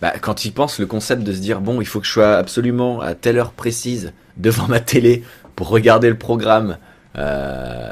Bah, 0.00 0.12
quand 0.20 0.44
ils 0.44 0.52
pensent 0.52 0.80
le 0.80 0.86
concept 0.86 1.22
de 1.22 1.32
se 1.32 1.38
dire 1.38 1.60
bon, 1.60 1.80
il 1.80 1.86
faut 1.86 2.00
que 2.00 2.06
je 2.06 2.12
sois 2.12 2.36
absolument 2.36 3.00
à 3.00 3.14
telle 3.14 3.38
heure 3.38 3.52
précise 3.52 4.12
devant 4.36 4.66
ma 4.66 4.80
télé 4.80 5.22
pour 5.54 5.68
regarder 5.68 6.08
le 6.08 6.18
programme, 6.18 6.78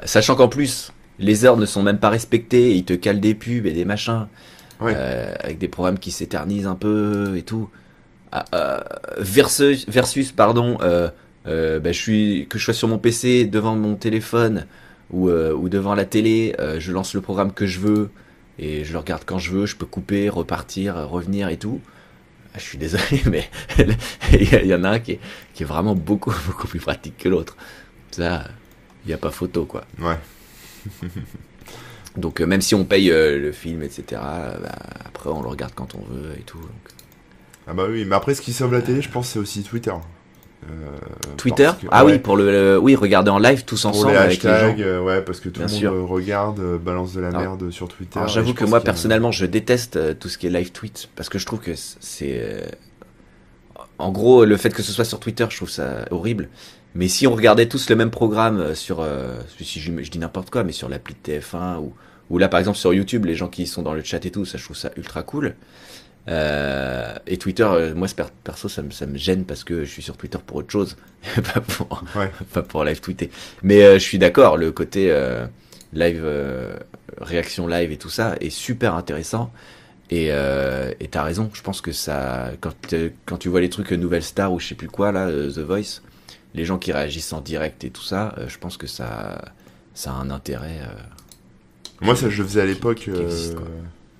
sachant 0.04 0.35
qu'en 0.35 0.49
plus 0.49 0.92
les 1.20 1.44
heures 1.44 1.56
ne 1.59 1.66
sont 1.66 1.82
même 1.85 1.99
pas 1.99 2.09
respectées, 2.09 2.70
et 2.73 2.75
ils 2.75 2.85
te 2.85 2.94
calent 2.94 3.20
des 3.20 3.35
pubs 3.35 3.66
et 3.66 3.73
des 3.73 3.85
machins 3.85 4.26
avec 4.80 5.59
des 5.59 5.68
programmes 5.68 5.99
qui 5.99 6.11
s'éternisent 6.11 6.66
un 6.66 6.75
peu 6.75 7.37
et 7.37 7.42
tout. 7.42 7.68
Ah, 8.32 8.44
euh, 8.54 8.80
versus, 9.18 9.88
versus 9.88 10.30
pardon, 10.30 10.78
euh, 10.82 11.10
euh, 11.46 11.80
bah, 11.80 11.90
je 11.90 11.99
suis 11.99 12.46
que 12.49 12.58
je 12.58 12.64
sois 12.64 12.75
sur 12.75 12.87
mon 12.87 12.99
PC 12.99 13.44
devant 13.44 13.75
mon 13.75 13.96
téléphone 13.96 14.66
ou, 15.10 15.28
ou 15.28 15.68
devant 15.68 15.96
la 15.96 16.04
télé, 16.04 16.54
je 16.78 16.92
lance 16.92 17.14
le 17.14 17.20
programme 17.20 17.52
que 17.52 17.66
je 17.66 17.80
veux 17.80 18.10
et 18.60 18.84
je 18.84 18.92
le 18.92 18.99
regarde 18.99 19.22
quand 19.26 19.40
je 19.40 19.50
veux, 19.50 19.66
je 19.66 19.75
peux 19.75 19.87
couper, 19.87 20.28
repartir, 20.28 20.94
revenir 21.08 21.49
et 21.49 21.56
tout. 21.56 21.80
Ah, 22.54 22.58
Je 22.58 22.62
suis 22.62 22.78
désolé, 22.78 23.22
mais 23.26 23.49
il 24.32 24.66
y, 24.66 24.75
en 24.75 24.84
a 24.84 24.90
un 24.90 24.99
qui 25.00 25.12
est, 25.12 25.20
qui 25.54 25.64
est 25.64 25.66
vraiment 25.66 25.96
beaucoup, 25.96 26.32
beaucoup 26.46 26.68
plus 26.68 26.78
pratique 26.78 27.18
que 27.18 27.28
l'autre. 27.28 27.56
Ça, 28.12 28.44
il 29.04 29.08
n'y 29.08 29.14
a 29.14 29.18
pas 29.18 29.32
photo, 29.32 29.64
quoi. 29.64 29.84
Ouais. 29.99 30.18
Donc, 32.16 32.40
même 32.40 32.60
si 32.60 32.76
on 32.76 32.84
paye 32.84 33.08
le 33.08 33.50
film, 33.50 33.82
etc., 33.82 34.04
bah, 34.12 34.78
après, 35.04 35.30
on 35.30 35.42
le 35.42 35.49
regarde 35.49 35.72
quand 35.75 35.96
on 35.96 36.02
veut 36.02 36.32
et 36.38 36.42
tout. 36.42 36.58
donc. 36.58 37.00
Ah 37.70 37.74
bah 37.74 37.84
oui, 37.88 38.04
mais 38.04 38.16
après, 38.16 38.34
ce 38.34 38.40
qui 38.42 38.52
sauve 38.52 38.72
la 38.72 38.82
télé, 38.82 39.00
je 39.00 39.08
pense, 39.10 39.28
c'est 39.28 39.38
aussi 39.38 39.62
Twitter. 39.62 39.92
Euh, 40.68 40.68
Twitter 41.38 41.70
que- 41.80 41.86
Ah 41.90 42.04
ouais, 42.04 42.12
oui, 42.14 42.18
pour 42.18 42.36
le, 42.36 42.50
le- 42.50 42.78
oui, 42.78 42.94
regarder 42.94 43.30
en 43.30 43.38
live 43.38 43.64
tous 43.64 43.84
ensemble 43.86 44.12
les 44.12 44.16
avec 44.18 44.42
les 44.42 44.50
hashtags, 44.50 44.78
gens. 44.78 44.84
euh, 44.84 45.00
ouais, 45.02 45.22
parce 45.22 45.40
que 45.40 45.48
tout 45.48 45.60
Bien 45.60 45.66
le 45.66 45.72
monde 45.72 45.80
sûr. 45.80 46.08
regarde, 46.08 46.60
euh, 46.60 46.76
balance 46.78 47.14
de 47.14 47.20
la 47.20 47.28
Alors- 47.28 47.40
merde 47.40 47.70
sur 47.70 47.88
Twitter. 47.88 48.20
J'avoue 48.26 48.52
que 48.52 48.64
moi 48.66 48.80
personnellement 48.82 49.30
je 49.32 49.46
déteste 49.46 50.18
tout 50.18 50.28
ce 50.28 50.36
qui 50.36 50.48
est 50.48 50.50
live 50.50 50.70
tweet 50.72 51.08
parce 51.16 51.30
que 51.30 51.38
je 51.38 51.46
trouve 51.46 51.60
que 51.60 51.70
c'est 51.76 52.38
euh, 52.42 52.60
en 53.98 54.10
gros 54.12 54.44
le 54.44 54.56
fait 54.58 54.70
que 54.74 54.82
ce 54.82 54.92
soit 54.92 55.04
sur 55.06 55.18
Twitter 55.20 55.46
je 55.48 55.56
trouve 55.56 55.70
ça 55.70 56.04
horrible 56.10 56.48
mais 56.94 57.08
si 57.08 57.26
on 57.26 57.34
regardait 57.34 57.66
tous 57.66 57.88
le 57.88 57.96
même 57.96 58.10
programme 58.10 58.74
sur 58.74 58.98
euh, 59.00 59.38
si 59.60 59.80
je, 59.80 59.90
je 60.02 60.10
dis 60.10 60.18
n'importe 60.18 60.50
quoi 60.50 60.62
mais 60.64 60.72
sur 60.72 60.88
l'appli 60.88 61.14
de 61.14 61.32
TF1 61.40 61.78
ou 61.78 61.94
ou 62.30 62.38
là 62.38 62.48
par 62.48 62.60
exemple 62.60 62.78
sur 62.78 62.92
YouTube 62.92 63.24
les 63.24 63.34
gens 63.34 63.48
qui 63.48 63.66
sont 63.66 63.82
dans 63.82 63.94
le 63.94 64.02
chat 64.02 64.24
et 64.26 64.30
tout 64.30 64.44
ça 64.44 64.58
je 64.58 64.64
trouve 64.64 64.76
ça 64.76 64.90
ultra 64.96 65.22
cool 65.22 65.54
Euh, 66.28 67.14
et 67.26 67.38
Twitter 67.38 67.62
euh, 67.64 67.94
moi 67.94 68.06
per- 68.14 68.24
perso 68.44 68.68
ça 68.68 68.82
me, 68.82 68.90
ça 68.90 69.06
me 69.06 69.16
gêne 69.16 69.44
parce 69.46 69.64
que 69.64 69.84
je 69.84 69.90
suis 69.90 70.02
sur 70.02 70.16
Twitter 70.18 70.38
pour 70.46 70.58
autre 70.58 70.70
chose 70.70 70.96
pas 71.54 71.60
pour 71.60 72.04
Ouais. 72.14 72.30
pas 72.52 72.62
pour 72.62 72.84
live 72.84 73.00
tweeter. 73.00 73.30
Mais 73.62 73.82
euh, 73.82 73.94
je 73.94 74.00
suis 74.04 74.18
d'accord, 74.18 74.56
le 74.58 74.70
côté 74.70 75.10
euh, 75.10 75.46
live, 75.92 76.24
réaction 77.20 77.66
live 77.66 77.90
et 77.90 77.96
tout 77.96 78.10
ça 78.10 78.36
est 78.40 78.50
super 78.50 78.94
intéressant. 78.94 79.50
Et 80.10 80.26
et 80.28 81.08
t'as 81.08 81.22
raison, 81.22 81.50
je 81.52 81.62
pense 81.62 81.80
que 81.80 81.92
ça, 81.92 82.50
quand, 82.60 82.74
quand 83.26 83.36
tu 83.38 83.48
vois 83.48 83.60
les 83.60 83.70
trucs 83.70 83.92
Nouvelle 83.92 84.24
Star 84.24 84.52
ou 84.52 84.58
je 84.58 84.66
sais 84.66 84.74
plus 84.74 84.88
quoi 84.88 85.12
là, 85.12 85.28
The 85.30 85.58
Voice, 85.60 86.00
les 86.54 86.64
gens 86.64 86.78
qui 86.78 86.92
réagissent 86.92 87.32
en 87.32 87.40
direct 87.40 87.84
et 87.84 87.90
tout 87.90 88.02
ça, 88.02 88.34
je 88.48 88.58
pense 88.58 88.76
que 88.76 88.88
ça, 88.88 89.52
ça 89.94 90.10
a 90.10 90.14
un 90.14 90.30
intérêt. 90.30 90.80
Moi, 92.00 92.16
ça, 92.16 92.28
je 92.28 92.42
le 92.42 92.48
faisais 92.48 92.60
à 92.62 92.66
l'époque 92.66 93.08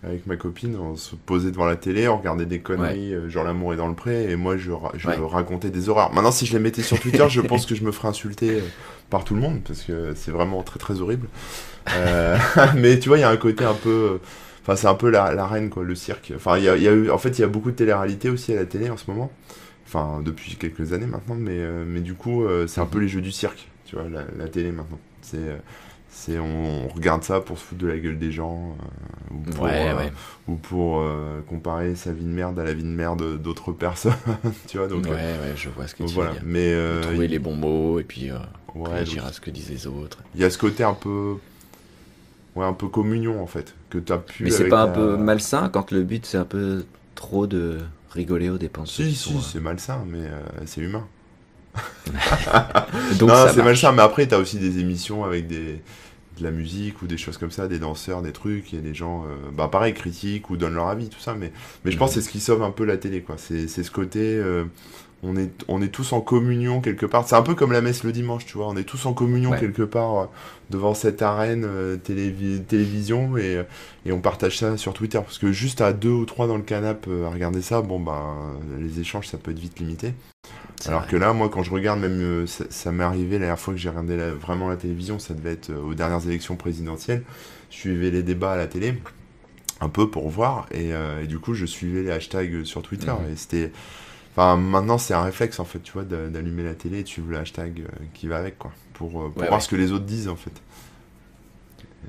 avec 0.02 0.26
ma 0.26 0.37
copine. 0.37 0.76
On 0.76 0.97
se 0.97 1.14
posait 1.14 1.50
devant 1.50 1.66
la 1.66 1.76
télé, 1.76 2.09
on 2.09 2.16
regardait 2.19 2.47
des 2.47 2.61
conneries, 2.61 3.14
euh, 3.14 3.29
genre 3.29 3.44
L'amour 3.44 3.75
est 3.75 3.77
dans 3.77 3.88
le 3.88 3.94
pré, 3.94 4.31
et 4.31 4.37
moi, 4.37 4.57
je, 4.57 4.70
ra- 4.72 4.92
je 4.96 5.09
Ouais. 5.09 5.16
racontais 5.20 5.70
des 5.70 5.88
horreurs. 5.88 6.12
Maintenant, 6.12 6.31
si 6.33 6.46
je 6.46 6.53
les 6.55 6.59
mettais 6.59 6.83
sur 6.83 6.98
Twitter, 7.01 7.25
je 7.29 7.40
pense 7.40 7.66
que 7.66 7.75
je 7.75 7.85
me 7.85 7.92
ferais 7.92 8.09
insulter 8.09 8.61
euh, 8.61 8.64
par 9.11 9.25
tout 9.25 9.35
le 9.35 9.40
monde, 9.40 9.61
parce 9.66 9.83
que 9.83 10.12
c'est 10.14 10.31
vraiment 10.31 10.62
très 10.62 10.79
très 10.79 11.01
horrible. 11.01 11.27
Euh, 11.96 12.37
mais 12.77 12.98
tu 12.98 13.09
vois, 13.09 13.18
il 13.18 13.22
y 13.22 13.25
a 13.25 13.31
un 13.31 13.37
côté 13.37 13.64
un 13.64 13.75
peu. 13.75 14.18
Enfin, 14.62 14.77
c'est 14.77 14.87
un 14.87 14.94
peu 14.94 15.11
la, 15.11 15.33
la 15.35 15.46
reine, 15.46 15.70
quoi, 15.70 15.83
le 15.85 15.94
cirque. 15.94 16.33
Enfin, 16.37 16.59
il 16.59 16.64
y 16.64 16.68
a, 16.68 16.77
il 16.77 16.83
y 16.83 16.88
a 16.88 16.92
eu, 16.92 17.11
en 17.11 17.18
fait, 17.18 17.31
il 17.38 17.40
y 17.40 17.44
a 17.44 17.48
beaucoup 17.48 17.70
de 17.70 17.77
télé-réalité 17.77 18.29
aussi 18.31 18.53
à 18.53 18.57
la 18.57 18.66
télé 18.66 18.90
en 18.90 18.96
ce 18.96 19.11
moment. 19.11 19.31
Enfin, 19.87 20.20
depuis 20.25 20.55
quelques 20.57 20.92
années 20.92 21.07
maintenant, 21.07 21.35
mais, 21.35 21.59
mais 21.87 22.01
du 22.01 22.14
coup, 22.14 22.44
c'est 22.68 22.81
un 22.81 22.87
peu 22.87 22.98
les 23.01 23.09
jeux 23.09 23.22
du 23.22 23.33
cirque, 23.33 23.66
tu 23.87 23.96
vois, 23.96 24.05
la, 24.09 24.22
la 24.38 24.48
télé 24.48 24.70
maintenant. 24.70 24.98
C'est. 25.22 25.38
C'est 26.20 26.38
on, 26.38 26.85
on 26.85 26.88
regarde 26.88 27.22
ça 27.24 27.40
pour 27.40 27.59
se 27.59 27.64
foutre 27.64 27.80
de 27.80 27.87
la 27.88 27.98
gueule 27.98 28.18
des 28.18 28.30
gens 28.30 28.76
euh, 29.30 29.35
ou 29.35 29.38
pour, 29.50 29.64
Ouais, 29.64 29.88
euh, 29.88 29.96
ouais. 29.96 30.12
ou 30.48 30.54
pour 30.56 31.00
euh, 31.00 31.40
comparer 31.48 31.94
sa 31.94 32.12
vie 32.12 32.24
de 32.24 32.28
merde 32.30 32.59
à 32.59 32.64
la 32.64 32.74
vie 32.74 32.83
de 32.83 32.88
merde 32.88 33.40
d'autres 33.42 33.72
personnes 33.72 34.12
tu 34.68 34.76
vois 34.78 34.87
donc 34.87 35.04
ouais, 35.06 35.12
ouais, 35.12 35.54
je 35.56 35.68
vois 35.70 35.87
ce 35.87 35.94
que 35.94 36.00
donc 36.00 36.09
tu 36.09 36.14
voilà 36.14 36.30
veux 36.33 36.37
dire. 36.40 36.44
mais 36.46 37.00
Trouver 37.02 37.28
les 37.28 37.38
bons 37.38 37.56
mots 37.56 37.98
et 37.98 38.04
puis 38.04 38.30
réagir 38.74 39.22
donc, 39.22 39.30
à 39.30 39.33
ce 39.35 39.40
que 39.40 39.50
disent 39.50 39.70
les 39.70 39.87
autres. 39.87 40.18
il 40.35 40.40
y 40.40 40.44
a 40.44 40.50
ce 40.50 40.59
côté 40.59 40.85
un 40.85 40.94
peu 40.94 41.37
ouais 42.56 42.64
un 42.66 42.72
peu 42.74 42.88
communion 42.88 43.42
en 43.42 43.46
fait 43.46 43.74
que 43.88 43.98
t'as 43.98 44.18
pu 44.18 44.44
Mais 44.44 44.50
c'est 44.50 44.68
pas 44.68 44.83
un 44.83 44.88
peu 44.88 45.16
malsain 45.16 45.68
quand 45.70 45.90
le 45.90 46.02
but 46.02 46.26
c'est 46.26 46.38
un 46.38 46.44
peu 46.44 46.85
trop 47.14 47.46
de 47.46 47.78
rigoler 48.12 48.50
aux 48.50 48.59
dépenses 48.59 48.92
si 48.92 49.14
si 49.14 49.35
euh, 49.35 49.40
c'est 49.40 49.61
malsain 49.61 50.04
mais 50.06 50.18
euh, 50.20 50.40
c'est 50.66 50.80
humain 50.83 51.06
Donc 53.18 53.28
non 53.30 53.46
c'est 53.54 53.62
malsain 53.62 53.92
mais 53.92 54.02
après 54.02 54.26
t'as 54.26 54.38
aussi 54.38 54.59
des 54.59 54.78
émissions 54.80 55.24
avec 55.24 55.46
des 55.46 55.80
de 56.40 56.44
la 56.44 56.50
musique 56.50 57.03
ou 57.03 57.07
des 57.07 57.16
choses 57.16 57.38
comme 57.38 57.50
ça 57.50 57.68
des 57.68 57.79
danseurs 57.79 58.22
des 58.22 58.33
trucs 58.33 58.74
et 58.74 58.79
des 58.79 58.94
gens 58.94 59.24
euh, 59.24 59.50
bah 59.53 59.68
pareil 59.68 59.94
critiquent 59.94 60.50
ou 60.50 60.57
donnent 60.57 60.74
leur 60.74 60.88
avis 60.88 61.09
tout 61.09 61.20
ça 61.20 61.35
mais 61.35 61.53
mais 61.85 61.90
je 61.90 61.98
pense 61.98 62.11
que 62.11 62.14
c'est 62.20 62.26
ce 62.26 62.31
qui 62.31 62.40
sauve 62.40 62.62
un 62.62 62.70
peu 62.70 62.85
la 62.85 62.96
télé 62.96 63.22
quoi. 63.22 63.37
C'est 63.38 63.68
c'est 63.68 63.83
ce 63.83 63.90
côté 63.90 64.20
euh, 64.20 64.64
on 65.22 65.37
est 65.37 65.50
on 65.68 65.83
est 65.83 65.88
tous 65.88 66.12
en 66.14 66.20
communion 66.22 66.80
quelque 66.80 67.04
part 67.04 67.28
c'est 67.28 67.35
un 67.37 67.42
peu 67.42 67.54
comme 67.54 67.72
la 67.72 67.83
messe 67.83 68.04
le 68.04 68.12
dimanche 68.12 68.46
tu 68.46 68.54
vois 68.56 68.68
on 68.68 68.76
est 68.76 68.85
tous 68.85 69.04
en 69.06 69.12
communion 69.12 69.50
Ouais. 69.50 69.61
quelque 69.61 69.83
part 69.83 70.18
euh, 70.18 70.24
devant 70.70 70.94
cette 70.94 71.20
arène 71.20 71.64
euh, 71.66 71.96
télévi- 71.98 72.62
télévision 72.64 73.37
et 73.37 73.56
euh, 73.56 73.62
et 74.06 74.12
on 74.12 74.20
partage 74.20 74.59
ça 74.59 74.76
sur 74.78 74.94
Twitter 74.94 75.18
parce 75.18 75.38
que 75.38 75.52
juste 75.52 75.80
à 75.83 75.92
deux 75.92 76.09
ou 76.11 76.24
trois 76.24 76.46
dans 76.46 76.56
le 76.56 76.62
canapé 76.62 77.11
euh, 77.11 77.26
à 77.26 77.30
regarder 77.30 77.61
ça 77.61 77.83
bon 77.83 78.00
ben 78.00 78.59
les 78.78 78.98
échanges 79.00 79.28
ça 79.28 79.37
peut 79.37 79.50
être 79.50 79.59
vite 79.59 79.78
limité 79.78 80.14
alors 80.87 81.00
vrai. 81.02 81.11
que 81.11 81.16
là, 81.16 81.35
moi, 81.35 81.50
quand 81.50 81.62
je 81.62 81.70
regarde, 81.70 82.00
même 82.00 82.46
ça, 82.46 82.64
ça 82.70 82.90
m'est 82.90 83.04
arrivé 83.04 83.33
la 83.33 83.40
dernière 83.40 83.59
fois 83.59 83.74
que 83.74 83.78
j'ai 83.80 83.90
regardé 83.90 84.16
la- 84.16 84.30
vraiment 84.33 84.66
la 84.70 84.76
télévision, 84.76 85.18
ça 85.18 85.35
devait 85.35 85.52
être 85.52 85.70
aux 85.74 85.92
dernières 85.92 86.26
élections 86.26 86.56
présidentielles. 86.56 87.22
Je 87.70 87.76
suivais 87.76 88.11
les 88.11 88.22
débats 88.22 88.52
à 88.52 88.56
la 88.56 88.66
télé, 88.66 88.94
un 89.83 89.90
peu 89.90 90.09
pour 90.09 90.30
voir, 90.30 90.66
et, 90.72 90.92
et 91.22 91.26
du 91.26 91.38
coup, 91.38 91.52
je 91.52 91.66
suivais 91.66 92.02
les 92.02 92.11
hashtags 92.11 92.64
sur 92.64 92.80
Twitter. 92.80 93.11
Mhm. 93.12 93.30
Et 93.30 93.37
c'était. 93.37 93.72
Enfin, 94.33 94.57
maintenant, 94.57 94.99
c'est 94.99 95.14
un 95.14 95.23
réflexe, 95.23 95.59
en 95.61 95.64
fait, 95.64 95.81
tu 95.81 95.93
vois, 95.93 96.05
d'a- 96.05 96.29
d'allumer 96.29 96.62
la 96.62 96.75
télé 96.75 97.01
et 97.01 97.03
de 97.03 97.09
suivre 97.09 97.29
le 97.31 97.38
hashtag 97.38 97.81
euh, 97.81 98.05
qui 98.14 98.29
va 98.29 98.37
avec, 98.38 98.59
quoi, 98.59 98.73
pour, 98.95 99.23
euh, 99.23 99.29
pour 99.29 99.43
Ouais, 99.43 99.49
voir 99.49 99.55
ouais. 99.55 99.61
ce 99.61 99.69
que 99.69 99.77
les 99.77 99.93
autres 99.93 100.05
disent, 100.05 100.29
en 100.29 100.37
fait. 100.37 100.53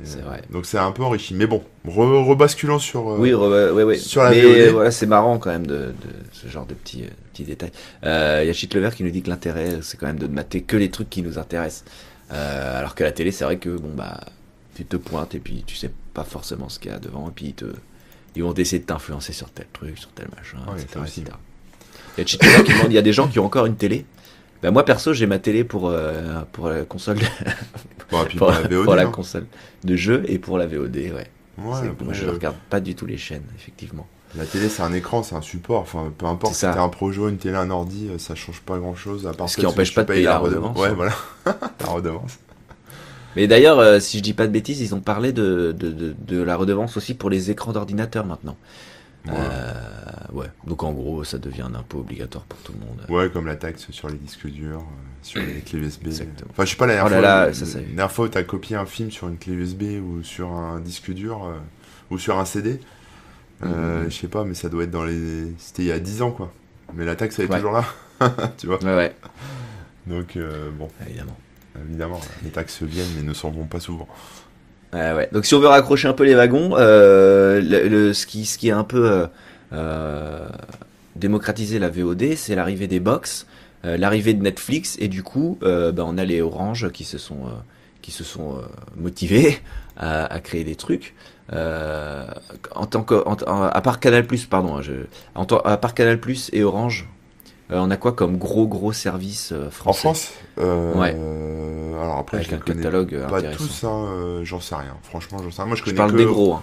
C'est 0.03 0.19
euh, 0.19 0.23
vrai. 0.23 0.41
Donc, 0.49 0.65
c'est 0.65 0.77
un 0.77 0.91
peu 0.91 1.03
enrichi. 1.03 1.33
Mais 1.33 1.47
bon, 1.47 1.63
re- 1.85 2.23
rebasculons 2.25 2.79
sur. 2.79 3.09
euh, 3.09 3.17
Oui, 3.17 3.31
re- 3.31 3.71
ouais, 3.73 3.83
ouais. 3.83 3.97
sur 3.97 4.23
la 4.23 4.31
Mais 4.31 4.41
VOD. 4.41 4.57
euh, 4.59 4.71
voilà, 4.71 4.91
c'est 4.91 5.05
marrant 5.05 5.37
quand 5.37 5.49
même 5.51 5.67
de, 5.67 5.87
de 5.87 5.93
ce 6.31 6.47
genre 6.47 6.65
de 6.65 6.73
petits, 6.73 7.03
euh, 7.03 7.07
petits 7.33 7.43
détails. 7.43 7.71
Euh, 8.03 8.39
Il 8.43 8.47
y 8.47 8.49
a 8.49 8.53
Chitlever 8.53 8.89
qui 8.95 9.03
nous 9.03 9.11
dit 9.11 9.21
que 9.21 9.29
l'intérêt, 9.29 9.79
c'est 9.81 9.97
quand 9.97 10.07
même 10.07 10.19
de 10.19 10.27
mater 10.27 10.61
que 10.61 10.77
les 10.77 10.89
trucs 10.89 11.09
qui 11.09 11.21
nous 11.21 11.37
intéressent. 11.37 11.83
Euh, 12.31 12.79
alors 12.79 12.95
que 12.95 13.03
la 13.03 13.11
télé, 13.11 13.31
c'est 13.31 13.43
vrai 13.43 13.57
que 13.57 13.69
bon 13.77 13.91
bah, 13.93 14.21
tu 14.75 14.85
te 14.85 14.95
pointes 14.95 15.35
et 15.35 15.39
puis 15.39 15.63
tu 15.67 15.75
sais 15.75 15.91
pas 16.13 16.23
forcément 16.23 16.69
ce 16.69 16.79
qu'il 16.79 16.89
y 16.91 16.93
a 16.93 16.99
devant 16.99 17.27
et 17.27 17.31
puis 17.33 17.47
ils, 17.47 17.53
te, 17.53 17.65
ils 18.37 18.43
vont 18.43 18.53
essayer 18.53 18.79
de 18.79 18.85
t'influencer 18.85 19.33
sur 19.33 19.49
tel 19.51 19.67
truc, 19.73 19.97
sur 19.97 20.09
tel 20.11 20.29
machin, 20.35 20.59
Ouais, 20.67 20.81
etc. 20.81 21.33
Il 22.17 22.21
y 22.21 22.23
a 22.23 22.27
Chitlever 22.27 22.63
qui 22.63 22.73
demande, 22.73 22.91
il 22.91 22.95
y 22.95 22.97
a 22.97 23.01
des 23.01 23.13
gens 23.13 23.27
qui 23.27 23.39
ont 23.39 23.45
encore 23.45 23.65
une 23.65 23.75
télé. 23.75 24.05
Ben 24.61 24.71
moi 24.71 24.85
perso, 24.85 25.13
j'ai 25.13 25.25
ma 25.25 25.39
télé 25.39 25.63
pour 25.63 25.89
euh, 25.89 26.41
pour 26.51 26.69
la 26.69 26.83
console, 26.83 27.17
pour, 28.09 28.27
pour 28.37 28.51
la 28.51 28.61
VOD. 28.61 28.83
pour 28.83 28.95
la 28.95 29.05
console 29.05 29.45
de 29.83 29.95
jeu 29.95 30.23
et 30.27 30.37
pour 30.37 30.57
la 30.57 30.67
VOD, 30.67 30.95
ouais. 30.97 31.27
Moi, 31.57 31.81
je 32.11 32.25
euh, 32.25 32.31
regarde 32.31 32.55
pas 32.69 32.79
du 32.79 32.95
tout 32.95 33.05
les 33.05 33.17
chaînes, 33.17 33.43
effectivement. 33.55 34.07
La 34.35 34.45
télé, 34.45 34.69
c'est 34.69 34.81
un 34.81 34.93
écran, 34.93 35.23
c'est 35.23 35.35
un 35.35 35.41
support. 35.41 35.81
Enfin, 35.81 36.11
peu 36.17 36.25
importe 36.25 36.53
si 36.53 36.61
t'as 36.61 36.81
un 36.81 36.89
projo, 36.89 37.27
une 37.27 37.37
télé, 37.37 37.55
un 37.55 37.69
ordi, 37.69 38.07
euh, 38.09 38.17
ça 38.17 38.35
change 38.35 38.61
pas 38.61 38.77
grand 38.77 38.95
chose 38.95 39.27
à 39.27 39.33
part 39.33 39.49
Ce 39.49 39.57
qui 39.57 39.65
empêche 39.65 39.93
pas 39.93 40.03
de 40.03 40.07
payer 40.07 40.23
la 40.23 40.37
redevance, 40.37 40.77
Ouais, 40.77 40.93
voilà. 40.93 41.13
la 41.45 41.87
redevance. 41.87 42.39
Mais 43.35 43.47
d'ailleurs, 43.47 43.79
euh, 43.79 43.99
si 43.99 44.17
je 44.17 44.23
dis 44.23 44.33
pas 44.33 44.47
de 44.47 44.51
bêtises, 44.51 44.81
ils 44.81 44.95
ont 44.95 44.99
parlé 45.01 45.31
de, 45.33 45.75
de, 45.77 45.89
de, 45.89 46.15
de 46.27 46.41
la 46.41 46.55
redevance 46.55 46.97
aussi 46.97 47.13
pour 47.13 47.29
les 47.29 47.51
écrans 47.51 47.71
d'ordinateur 47.71 48.25
maintenant. 48.25 48.57
Ouais. 49.27 49.33
Euh, 49.35 49.73
ouais. 50.33 50.47
Donc 50.65 50.83
en 50.83 50.91
gros, 50.93 51.23
ça 51.23 51.37
devient 51.37 51.61
un 51.63 51.75
impôt 51.75 51.99
obligatoire 51.99 52.43
pour 52.45 52.59
tout 52.59 52.73
le 52.73 52.79
monde. 52.79 53.05
Ouais, 53.09 53.29
comme 53.29 53.45
la 53.45 53.55
taxe 53.55 53.89
sur 53.91 54.09
les 54.09 54.17
disques 54.17 54.47
durs, 54.47 54.79
euh, 54.79 54.83
sur 55.21 55.41
les 55.41 55.61
clés 55.61 55.79
USB. 55.79 56.07
Exactement. 56.07 56.49
Enfin, 56.51 56.65
je 56.65 56.71
sais 56.71 56.75
pas, 56.75 56.87
la 56.87 56.95
dernière 56.95 57.17
Oh 57.19 57.21
là 57.21 57.37
fois, 57.37 57.45
là, 57.47 57.53
ça, 57.53 57.65
ça- 57.65 57.79
la 57.79 57.85
dernière 57.85 58.11
fois 58.11 58.25
où 58.25 58.29
t'as 58.29 58.43
copié 58.43 58.75
un 58.75 58.85
film 58.85 59.11
sur 59.11 59.27
une 59.27 59.37
clé 59.37 59.53
USB 59.53 59.83
ou 60.03 60.23
sur 60.23 60.51
un 60.51 60.79
disque 60.79 61.11
dur 61.11 61.45
euh, 61.45 61.57
ou 62.09 62.17
sur 62.17 62.39
un 62.39 62.45
CD, 62.45 62.79
euh, 63.63 64.03
Mhm. 64.05 64.09
je 64.11 64.15
sais 64.17 64.27
pas, 64.27 64.43
mais 64.43 64.55
ça 64.55 64.69
doit 64.69 64.83
être 64.85 64.91
dans 64.91 65.03
les. 65.05 65.53
C'était 65.59 65.83
il 65.83 65.87
y 65.89 65.91
a 65.91 65.99
10 65.99 66.21
ans, 66.23 66.31
quoi. 66.31 66.51
Mais 66.95 67.05
la 67.05 67.15
taxe, 67.15 67.37
elle 67.39 67.45
est 67.45 67.49
Ouais. 67.49 67.57
toujours 67.57 67.73
là. 67.73 67.85
tu 68.57 68.65
vois 68.67 68.79
Ouais, 68.83 68.95
ouais, 68.95 69.15
Donc, 70.07 70.35
euh, 70.35 70.71
bon, 70.71 70.89
évidemment. 71.07 71.37
évidemment, 71.87 72.19
les 72.43 72.49
taxes 72.49 72.81
viennent, 72.83 73.07
mais 73.15 73.21
ne 73.23 73.33
s'en 73.33 73.51
vont 73.51 73.65
pas 73.65 73.79
souvent. 73.79 74.07
Ouais. 74.93 75.29
Donc 75.31 75.45
si 75.45 75.55
on 75.55 75.59
veut 75.59 75.67
raccrocher 75.67 76.07
un 76.07 76.13
peu 76.13 76.23
les 76.25 76.35
wagons, 76.35 76.71
euh, 76.77 77.61
le, 77.61 77.87
le- 77.87 78.13
ce, 78.13 78.25
qui, 78.25 78.45
ce 78.45 78.57
est 78.67 78.71
un 78.71 78.83
peu 78.83 79.09
euh, 79.09 79.27
euh, 79.73 80.47
démocratisé 81.15 81.79
la 81.79 81.89
VOD, 81.89 82.35
c'est 82.35 82.55
l'arrivée 82.55 82.87
des 82.87 82.99
box, 82.99 83.45
euh, 83.85 83.97
l'arrivée 83.97 84.33
de 84.33 84.43
Netflix, 84.43 84.97
et 84.99 85.07
du 85.07 85.23
coup, 85.23 85.57
euh, 85.63 85.91
ben, 85.91 86.03
on 86.07 86.17
a 86.17 86.25
les 86.25 86.41
Orange 86.41 86.91
qui 86.91 87.03
se 87.05 87.17
sont, 87.17 87.45
euh, 87.45 87.51
qui 88.01 88.11
se 88.11 88.23
sont 88.23 88.57
euh, 88.57 88.61
motivés 88.97 89.59
à, 89.97 90.39
créer 90.39 90.63
des 90.63 90.75
trucs. 90.75 91.13
Euh, 91.53 92.25
en 92.75 92.85
tant 92.85 93.03
que, 93.03 93.15
en- 93.25 93.63
à 93.63 93.81
part 93.81 93.99
Canal 93.99 94.25
pardon, 94.49 94.77
hein, 94.77 94.81
je, 94.81 94.93
à 95.35 95.77
part 95.77 95.93
Canal 95.93 96.19
et 96.53 96.63
Orange, 96.63 97.07
euh, 97.71 97.79
on 97.79 97.89
a 97.91 97.97
quoi 97.97 98.11
comme 98.13 98.37
gros 98.37 98.67
gros 98.67 98.91
service 98.93 99.51
euh, 99.51 99.67
En 99.85 99.93
français 99.93 99.99
France 99.99 100.33
euh, 100.59 100.93
Ouais. 100.99 101.15
alors 102.01 102.17
après, 102.17 102.37
avec 102.37 102.49
je 102.49 102.55
un 102.55 102.59
catalogue 102.59 103.17
pas 103.27 103.41
hein, 103.83 104.05
euh, 104.09 104.43
j'en 104.43 104.59
sais 104.59 104.75
rien. 104.75 104.97
Franchement, 105.03 105.39
j'en 105.43 105.51
sais 105.51 105.61
rien. 105.61 105.67
Moi, 105.67 105.75
je 105.75 105.81
Je 105.81 105.85
connais 105.85 105.97
parle 105.97 106.11
que... 106.11 106.17
des 106.17 106.25
gros. 106.25 106.53
hein. 106.55 106.61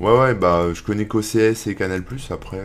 Ouais, 0.00 0.18
ouais, 0.18 0.34
bah, 0.34 0.72
je 0.74 0.82
connais 0.82 1.06
qu'OCS 1.06 1.66
et 1.68 1.74
Canal+. 1.74 2.02
Après, 2.30 2.58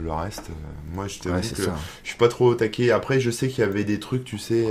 le 0.00 0.12
reste, 0.12 0.50
moi, 0.94 1.06
je 1.08 1.28
Ouais, 1.28 1.40
que 1.42 1.62
ça. 1.64 1.74
je 2.04 2.08
suis 2.08 2.18
pas 2.18 2.28
trop 2.28 2.46
au 2.48 2.54
taquet. 2.54 2.90
Après, 2.90 3.20
je 3.20 3.30
sais 3.30 3.48
qu'il 3.48 3.60
y 3.60 3.66
avait 3.66 3.84
des 3.84 4.00
trucs, 4.00 4.24
tu 4.24 4.38
sais, 4.38 4.66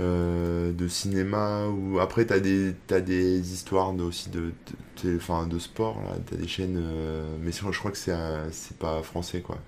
euh, 0.00 0.72
de 0.72 0.88
cinéma 0.88 1.66
ou 1.66 1.98
après 2.00 2.24
t'as 2.24 2.40
des 2.40 2.74
t'as 2.86 3.00
des 3.00 3.52
histoires 3.52 3.92
de, 3.92 4.02
aussi 4.02 4.30
de 4.30 4.52
de, 5.04 5.10
de- 5.10 5.16
enfin, 5.16 5.46
de 5.46 5.58
sport 5.58 5.96
là. 6.06 6.16
T'as 6.28 6.36
des 6.36 6.48
chaînes, 6.48 6.78
euh, 6.78 7.36
mais 7.42 7.52
je 7.52 7.78
crois 7.78 7.90
que 7.90 7.98
c'est 7.98 8.12
c'est 8.50 8.76
pas 8.78 9.02
français 9.02 9.40
quoi. 9.40 9.58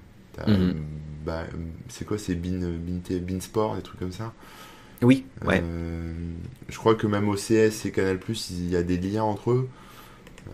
Mhm. 0.46 0.72
euh, 0.72 0.80
bah, 1.24 1.42
euh, 1.54 1.58
c'est 1.88 2.04
quoi, 2.06 2.18
c'est 2.18 2.34
Bean, 2.34 2.60
Bean, 2.78 3.00
T- 3.00 3.20
Bean 3.20 3.40
Sport, 3.40 3.76
des 3.76 3.82
trucs 3.82 4.00
comme 4.00 4.12
ça? 4.12 4.32
Oui, 5.02 5.26
ouais. 5.44 5.64
Euh, 5.64 6.12
je 6.68 6.76
crois 6.78 6.94
que 6.94 7.06
même 7.06 7.28
OCS 7.28 7.84
et 7.86 7.90
Canal+, 7.92 8.18
il 8.50 8.70
y 8.70 8.76
a 8.76 8.82
des 8.82 8.96
liens 8.98 9.24
entre 9.24 9.50
eux. 9.52 9.68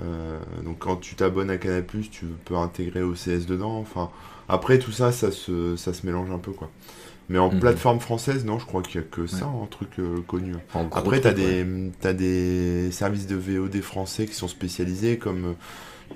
Euh, 0.02 0.38
donc 0.64 0.80
quand 0.80 0.96
tu 0.96 1.16
t'abonnes 1.16 1.50
à 1.50 1.58
Canal+, 1.58 1.84
tu 2.10 2.26
peux 2.44 2.56
intégrer 2.56 3.02
OCS 3.02 3.46
dedans. 3.46 3.78
Enfin, 3.78 4.10
après 4.48 4.78
tout 4.78 4.92
ça, 4.92 5.12
ça 5.12 5.32
se, 5.32 5.76
ça 5.76 5.94
se 5.94 6.06
mélange 6.06 6.30
un 6.30 6.38
peu 6.38 6.52
quoi. 6.52 6.70
Mais 7.30 7.38
en 7.38 7.50
Mhm. 7.50 7.58
plateforme 7.58 8.00
française, 8.00 8.44
non, 8.44 8.58
je 8.58 8.66
crois 8.66 8.82
qu'il 8.82 9.00
y 9.00 9.04
a 9.04 9.06
que 9.08 9.26
ça, 9.26 9.46
un 9.46 9.66
truc 9.66 9.98
euh, 10.00 10.22
connu. 10.22 10.54
Après, 10.92 11.20
t'as 11.20 11.32
truc, 11.32 11.38
ouais. 11.42 11.58
des, 11.64 11.66
t'as 12.00 12.12
des 12.14 12.90
services 12.92 13.26
de 13.26 13.36
VOD 13.36 13.80
français 13.82 14.26
qui 14.26 14.34
sont 14.34 14.48
spécialisés 14.48 15.18
comme, 15.18 15.46
euh, 15.46 15.54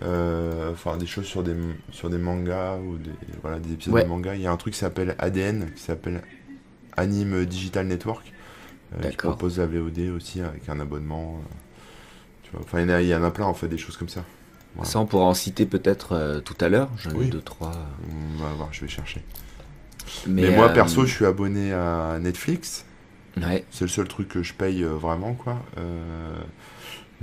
enfin, 0.00 0.96
des 0.96 1.06
choses 1.06 1.26
sur 1.26 1.42
des, 1.42 1.54
sur 1.90 2.10
des 2.10 2.18
mangas 2.18 2.76
ou 2.78 2.96
des, 2.96 3.10
voilà, 3.42 3.58
des 3.58 3.72
épisodes 3.72 3.94
Ouais. 3.94 4.04
de 4.04 4.08
manga. 4.08 4.34
Il 4.34 4.40
y 4.40 4.46
a 4.46 4.52
un 4.52 4.56
truc 4.56 4.74
qui 4.74 4.80
s'appelle 4.80 5.14
ADN, 5.18 5.70
qui 5.74 5.82
s'appelle 5.82 6.22
Anime 6.96 7.44
Digital 7.44 7.86
Network, 7.86 8.32
euh, 8.96 9.08
qui 9.08 9.16
propose 9.16 9.58
la 9.58 9.66
VOD 9.66 10.10
aussi 10.16 10.40
avec 10.40 10.68
un 10.68 10.80
abonnement. 10.80 11.38
euh, 11.40 11.48
tu 12.42 12.50
vois. 12.52 12.60
Enfin, 12.64 12.80
il 12.80 12.88
y, 12.88 12.92
en 12.92 12.94
a- 12.94 13.02
il 13.02 13.08
y 13.08 13.14
en 13.14 13.22
a 13.24 13.30
plein 13.30 13.46
en 13.46 13.54
fait, 13.54 13.68
des 13.68 13.78
choses 13.78 13.96
comme 13.96 14.08
ça. 14.08 14.24
Voilà. 14.74 14.88
Ça, 14.90 14.98
on 15.00 15.06
pourra 15.06 15.24
en 15.24 15.34
citer 15.34 15.66
peut-être 15.66 16.12
euh, 16.12 16.40
tout 16.40 16.56
à 16.60 16.68
l'heure. 16.68 16.88
J'en 16.96 17.10
ai 17.10 17.14
Oui. 17.14 17.28
deux, 17.30 17.40
trois. 17.42 17.72
On 18.38 18.42
va 18.42 18.52
voir, 18.54 18.68
je 18.72 18.80
vais 18.80 18.88
chercher. 18.88 19.22
Mais, 20.26 20.42
Mais, 20.42 20.56
moi, 20.56 20.68
euh, 20.70 20.74
perso, 20.74 21.06
je 21.06 21.12
suis 21.14 21.26
abonné 21.26 21.72
à 21.72 22.18
Netflix. 22.20 22.84
Ouais, 23.38 23.64
C'est 23.70 23.84
le 23.84 23.88
seul 23.88 24.08
truc 24.08 24.28
que 24.28 24.42
je 24.42 24.52
paye 24.52 24.82
euh, 24.84 24.88
vraiment, 24.94 25.32
quoi. 25.34 25.62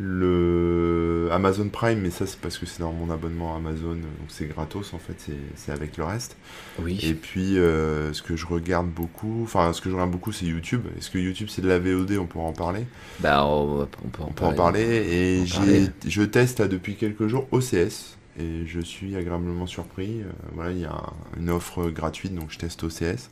Le 0.02 1.30
Amazon 1.32 1.70
Prime, 1.70 2.00
mais 2.00 2.10
ça, 2.10 2.26
c'est 2.26 2.40
parce 2.40 2.58
que 2.58 2.66
c'est 2.66 2.80
dans 2.80 2.92
mon 2.92 3.10
abonnement 3.12 3.56
Amazon, 3.56 3.94
donc 3.96 4.04
c'est 4.28 4.48
gratos, 4.48 4.94
en 4.94 4.98
fait, 5.00 5.16
c'est- 5.56 5.72
avec 5.72 5.98
le 5.98 6.04
reste. 6.04 6.36
oui. 6.82 7.00
Et 7.04 7.14
puis, 7.14 7.58
euh, 7.60 8.12
ce 8.14 8.22
que 8.24 8.36
je 8.36 8.46
regarde 8.48 8.88
beaucoup, 8.90 9.42
enfin, 9.44 9.72
ce 9.74 9.82
que 9.82 9.90
je 9.90 9.96
regarde 9.96 10.12
beaucoup, 10.12 10.32
c'est 10.32 10.46
YouTube. 10.46 10.82
Est-ce 10.98 11.10
que 11.12 11.18
YouTube, 11.20 11.48
c'est 11.50 11.62
de 11.62 11.68
la 11.68 11.78
VOD 11.80 12.18
On 12.20 12.26
pourra 12.26 12.46
en 12.46 12.54
parler. 12.54 12.86
Bah, 13.20 13.46
on, 13.46 13.82
on 13.82 14.08
peut 14.10 14.24
en 14.24 14.28
On 14.28 14.32
peut 14.32 14.46
en 14.46 14.54
parler. 14.54 14.82
Et 14.82 15.38
peut 15.38 15.44
en 15.44 15.46
j'ai, 15.46 15.56
parler. 15.58 15.90
je 16.08 16.22
teste 16.24 16.60
là, 16.60 16.68
depuis 16.68 16.96
quelques 16.96 17.28
jours 17.28 17.48
OCS. 17.52 18.16
Et 18.40 18.66
je 18.66 18.80
suis 18.80 19.16
agréablement 19.16 19.68
surpris. 19.68 20.22
Euh, 20.22 20.26
voilà, 20.54 20.72
il 20.72 20.80
y 20.80 20.86
a 20.86 20.92
un- 20.94 21.14
une 21.40 21.50
offre 21.50 21.90
gratuite, 21.90 22.34
donc 22.34 22.52
je 22.52 22.58
teste 22.58 22.84
OCS. 22.84 23.30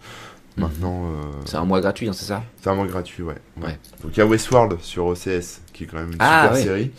Mhm. 0.57 0.63
Maintenant, 0.63 1.05
euh, 1.05 1.31
C'est 1.45 1.57
un 1.57 1.65
mois 1.65 1.79
gratuit, 1.81 2.07
hein, 2.09 2.13
c'est 2.13 2.25
ça 2.25 2.43
c'est 2.59 2.69
vraiment 2.69 2.85
gratuit, 2.85 3.21
ouais. 3.23 3.35
Ouais. 3.61 3.77
Donc 4.01 4.11
il 4.15 4.17
y 4.17 4.21
a 4.21 4.25
Westworld 4.25 4.79
sur 4.81 5.05
OCS, 5.05 5.61
qui 5.73 5.83
est 5.83 5.87
quand 5.87 5.97
même 5.97 6.09
une 6.11 6.17
Ah, 6.19 6.41
super 6.47 6.53
ouais. 6.53 6.63
série. 6.63 6.91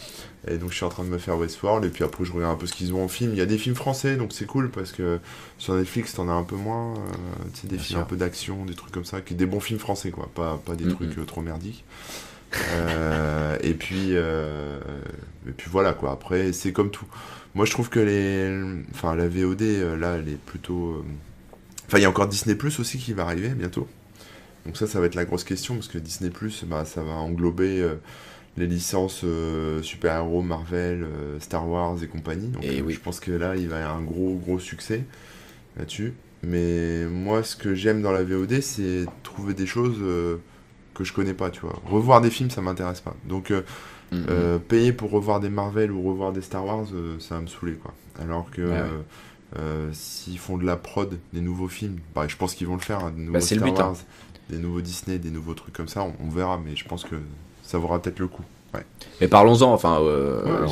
Et 0.47 0.57
donc 0.57 0.71
je 0.71 0.77
suis 0.77 0.85
en 0.85 0.89
train 0.89 1.03
de 1.03 1.09
me 1.09 1.19
faire 1.19 1.37
Westworld, 1.37 1.85
et 1.85 1.89
puis 1.89 2.05
après 2.05 2.25
je 2.25 2.33
regarde 2.33 2.55
un 2.55 2.57
peu 2.57 2.67
ce 2.67 2.73
qu'ils 2.73 2.95
ont 2.95 3.05
en 3.05 3.09
film. 3.09 3.33
Il 3.33 3.39
y 3.39 3.41
a 3.43 3.47
des 3.47 3.59
films 3.59 3.75
français, 3.75 4.17
donc 4.17 4.33
c'est 4.33 4.47
cool, 4.47 4.71
parce 4.71 4.93
que 4.93 5.19
sur 5.59 5.75
Netflix 5.75 6.15
t'en 6.15 6.29
as 6.29 6.33
un 6.33 6.45
peu 6.45 6.55
moins. 6.57 6.95
euh, 6.95 6.99
tu 7.53 7.63
sais, 7.63 7.67
des 7.67 7.77
Bien 7.77 7.85
films 7.85 7.99
sûr. 7.99 8.05
un 8.05 8.09
peu 8.09 8.17
d'action, 8.17 8.65
des 8.65 8.75
trucs 8.75 8.93
comme 8.93 9.05
ça, 9.05 9.21
qui 9.21 9.35
des 9.35 9.47
bons 9.47 9.61
films 9.61 9.81
français, 9.81 10.11
quoi. 10.13 10.31
Pas, 10.35 10.61
pas 10.65 10.75
des 10.77 10.85
Mhm. 10.85 10.95
trucs 10.95 11.19
euh, 11.19 11.25
trop 11.25 11.41
merdiques. 11.43 11.85
Euh, 12.73 13.59
et 13.63 13.75
puis 13.75 14.11
euh, 14.13 14.79
et 15.47 15.51
puis 15.53 15.69
voilà 15.71 15.93
quoi 15.93 16.13
après 16.13 16.53
c'est 16.55 16.73
comme 16.73 16.91
tout 16.91 17.05
moi 17.55 17.67
je 17.67 17.73
trouve 17.73 17.91
que 17.91 18.01
les 18.01 18.51
enfin 18.95 19.15
la 19.15 19.29
VOD 19.29 19.61
là 20.01 20.15
elle 20.17 20.31
est 20.31 20.39
plutôt 20.39 21.05
enfin 21.89 21.99
il 21.99 22.03
y 22.03 22.05
a 22.05 22.09
encore 22.09 22.29
Disney 22.29 22.55
Plus 22.55 22.79
aussi 22.79 22.99
qui 22.99 23.13
va 23.13 23.25
arriver 23.25 23.49
bientôt 23.49 23.89
donc 24.67 24.77
ça 24.77 24.87
ça 24.87 25.01
va 25.01 25.07
être 25.07 25.15
la 25.17 25.25
grosse 25.25 25.45
question 25.45 25.75
parce 25.75 25.89
que 25.89 25.99
Disney 25.99 26.31
Plus 26.31 26.65
bah 26.65 26.85
ça 26.85 27.03
va 27.03 27.13
englober 27.13 27.81
euh, 27.81 27.95
les 28.57 28.67
licences 28.67 29.23
euh, 29.25 29.83
super-héros 29.83 30.43
Marvel 30.43 31.03
euh, 31.03 31.41
Star 31.41 31.69
Wars 31.69 31.97
et 32.03 32.07
compagnie 32.07 32.49
donc 32.49 32.65
Et 32.65 32.83
oui. 32.83 32.95
je 32.95 33.01
pense 33.01 33.19
que 33.19 33.33
là 33.33 33.57
il 33.57 33.69
va 33.69 33.79
y 33.79 33.83
avoir 33.83 33.97
un 33.97 34.03
gros 34.03 34.37
gros 34.37 34.59
succès 34.59 35.05
là-dessus 35.77 36.13
mais 36.43 37.07
moi 37.07 37.43
ce 37.43 37.57
que 37.57 37.75
j'aime 37.75 38.03
dans 38.03 38.13
la 38.13 38.23
VOD 38.23 38.61
c'est 38.61 39.07
trouver 39.25 39.55
des 39.55 39.67
choses 39.67 39.99
que 40.99 41.05
je 41.05 41.13
connais 41.13 41.33
pas, 41.35 41.51
tu 41.51 41.61
vois. 41.61 41.81
Revoir 41.87 42.21
des 42.21 42.29
films, 42.31 42.51
ça 42.51 42.61
m'intéresse 42.61 43.01
pas. 43.01 43.15
Donc, 43.25 43.53
euh, 44.13 44.59
payer 44.59 44.93
pour 44.93 45.11
revoir 45.11 45.39
des 45.41 45.49
Marvel 45.49 45.93
ou 45.93 46.03
revoir 46.03 46.33
des 46.33 46.43
Star 46.43 46.67
Wars, 46.67 46.87
ça 47.21 47.37
va 47.37 47.41
me 47.41 47.47
saouler, 47.47 47.75
quoi. 47.75 47.95
Alors 48.21 48.51
que 48.51 48.63
Ouais, 48.63 48.73
ouais. 48.73 48.89
Euh, 49.57 49.91
s'ils 49.93 50.39
font 50.39 50.59
de 50.59 50.65
la 50.65 50.77
prod, 50.77 51.19
des 51.33 51.41
nouveaux 51.41 51.69
films, 51.69 52.01
bah, 52.15 52.27
je 52.29 52.37
pense 52.37 52.55
qu'ils 52.55 52.67
vont 52.67 52.75
le 52.77 52.81
faire, 52.83 53.05
hein, 53.05 53.13
des 53.17 53.23
nouveaux 53.23 53.33
Bah, 53.33 53.41
c'est 53.41 53.55
le 53.55 53.61
Star 53.61 53.73
but, 53.73 53.81
hein. 53.81 53.93
Wars, 53.93 53.97
des 54.51 54.59
nouveaux 54.59 54.81
Disney, 54.81 55.19
des 55.19 55.31
nouveaux 55.31 55.55
trucs 55.55 55.75
comme 55.75 55.89
ça, 55.89 56.03
on, 56.03 56.15
on 56.21 56.29
verra, 56.31 56.59
mais 56.65 56.77
je 56.77 56.85
pense 56.87 57.05
que 57.05 57.17
ça 57.63 57.79
vaudra 57.79 58.01
peut-être 58.01 58.19
le 58.21 58.29
coup. 58.29 58.45
Mais 59.21 59.29
parlons-en, 59.29 59.73
enfin, 59.73 60.01
euh, 60.03 60.43
Ouais, 60.45 60.67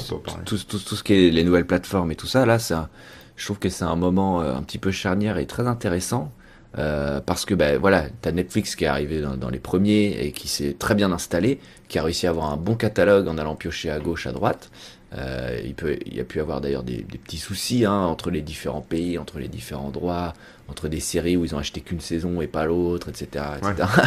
tout, 0.44 0.58
tout, 0.58 0.78
tout 0.78 0.96
ce 0.96 1.02
qui 1.02 1.14
est 1.14 1.30
les 1.30 1.44
nouvelles 1.44 1.66
plateformes 1.66 2.10
et 2.12 2.16
tout 2.16 2.26
ça, 2.26 2.46
là, 2.46 2.58
ça, 2.58 2.90
je 3.36 3.44
trouve 3.44 3.58
que 3.58 3.68
c'est 3.68 3.84
un 3.84 3.96
moment 3.96 4.40
euh, 4.42 4.54
un 4.54 4.62
petit 4.62 4.78
peu 4.78 4.90
charnière 4.90 5.38
et 5.38 5.46
très 5.46 5.66
intéressant. 5.66 6.32
euh, 6.78 7.20
parce 7.20 7.44
que 7.46 7.54
ben 7.54 7.78
voilà, 7.78 8.06
t'as 8.22 8.32
Netflix 8.32 8.76
qui 8.76 8.84
est 8.84 8.86
arrivé 8.88 9.20
dans, 9.22 9.36
dans 9.36 9.48
les 9.50 9.60
premiers 9.60 10.18
et 10.20 10.32
qui 10.32 10.48
s'est 10.48 10.74
très 10.78 10.94
bien 10.94 11.10
installé, 11.12 11.60
qui 11.88 11.98
a 11.98 12.02
réussi 12.02 12.26
à 12.26 12.30
avoir 12.30 12.52
un 12.52 12.56
bon 12.58 12.76
catalogue 12.76 13.28
en 13.28 13.38
allant 13.38 13.56
piocher 13.56 13.90
à 13.90 13.98
gauche, 14.00 14.26
à 14.26 14.32
droite. 14.32 14.70
Euh, 15.16 15.60
il 15.64 15.74
peut, 15.74 15.96
il 16.04 16.16
y 16.16 16.20
a 16.20 16.24
pu 16.24 16.40
avoir 16.40 16.60
d'ailleurs 16.60 16.82
des, 16.82 16.98
des 16.98 17.18
petits 17.18 17.38
soucis 17.38 17.84
hein, 17.84 17.92
entre 18.00 18.30
les 18.30 18.42
différents 18.42 18.80
pays, 18.80 19.18
entre 19.18 19.38
les 19.38 19.48
différents 19.48 19.90
droits, 19.90 20.34
entre 20.68 20.88
des 20.88 21.00
séries 21.00 21.36
où 21.36 21.44
ils 21.44 21.54
ont 21.54 21.58
acheté 21.58 21.80
qu'une 21.80 22.00
saison 22.00 22.40
et 22.40 22.48
pas 22.48 22.64
l'autre, 22.66 23.08
etc., 23.08 23.44
etc. 23.58 23.88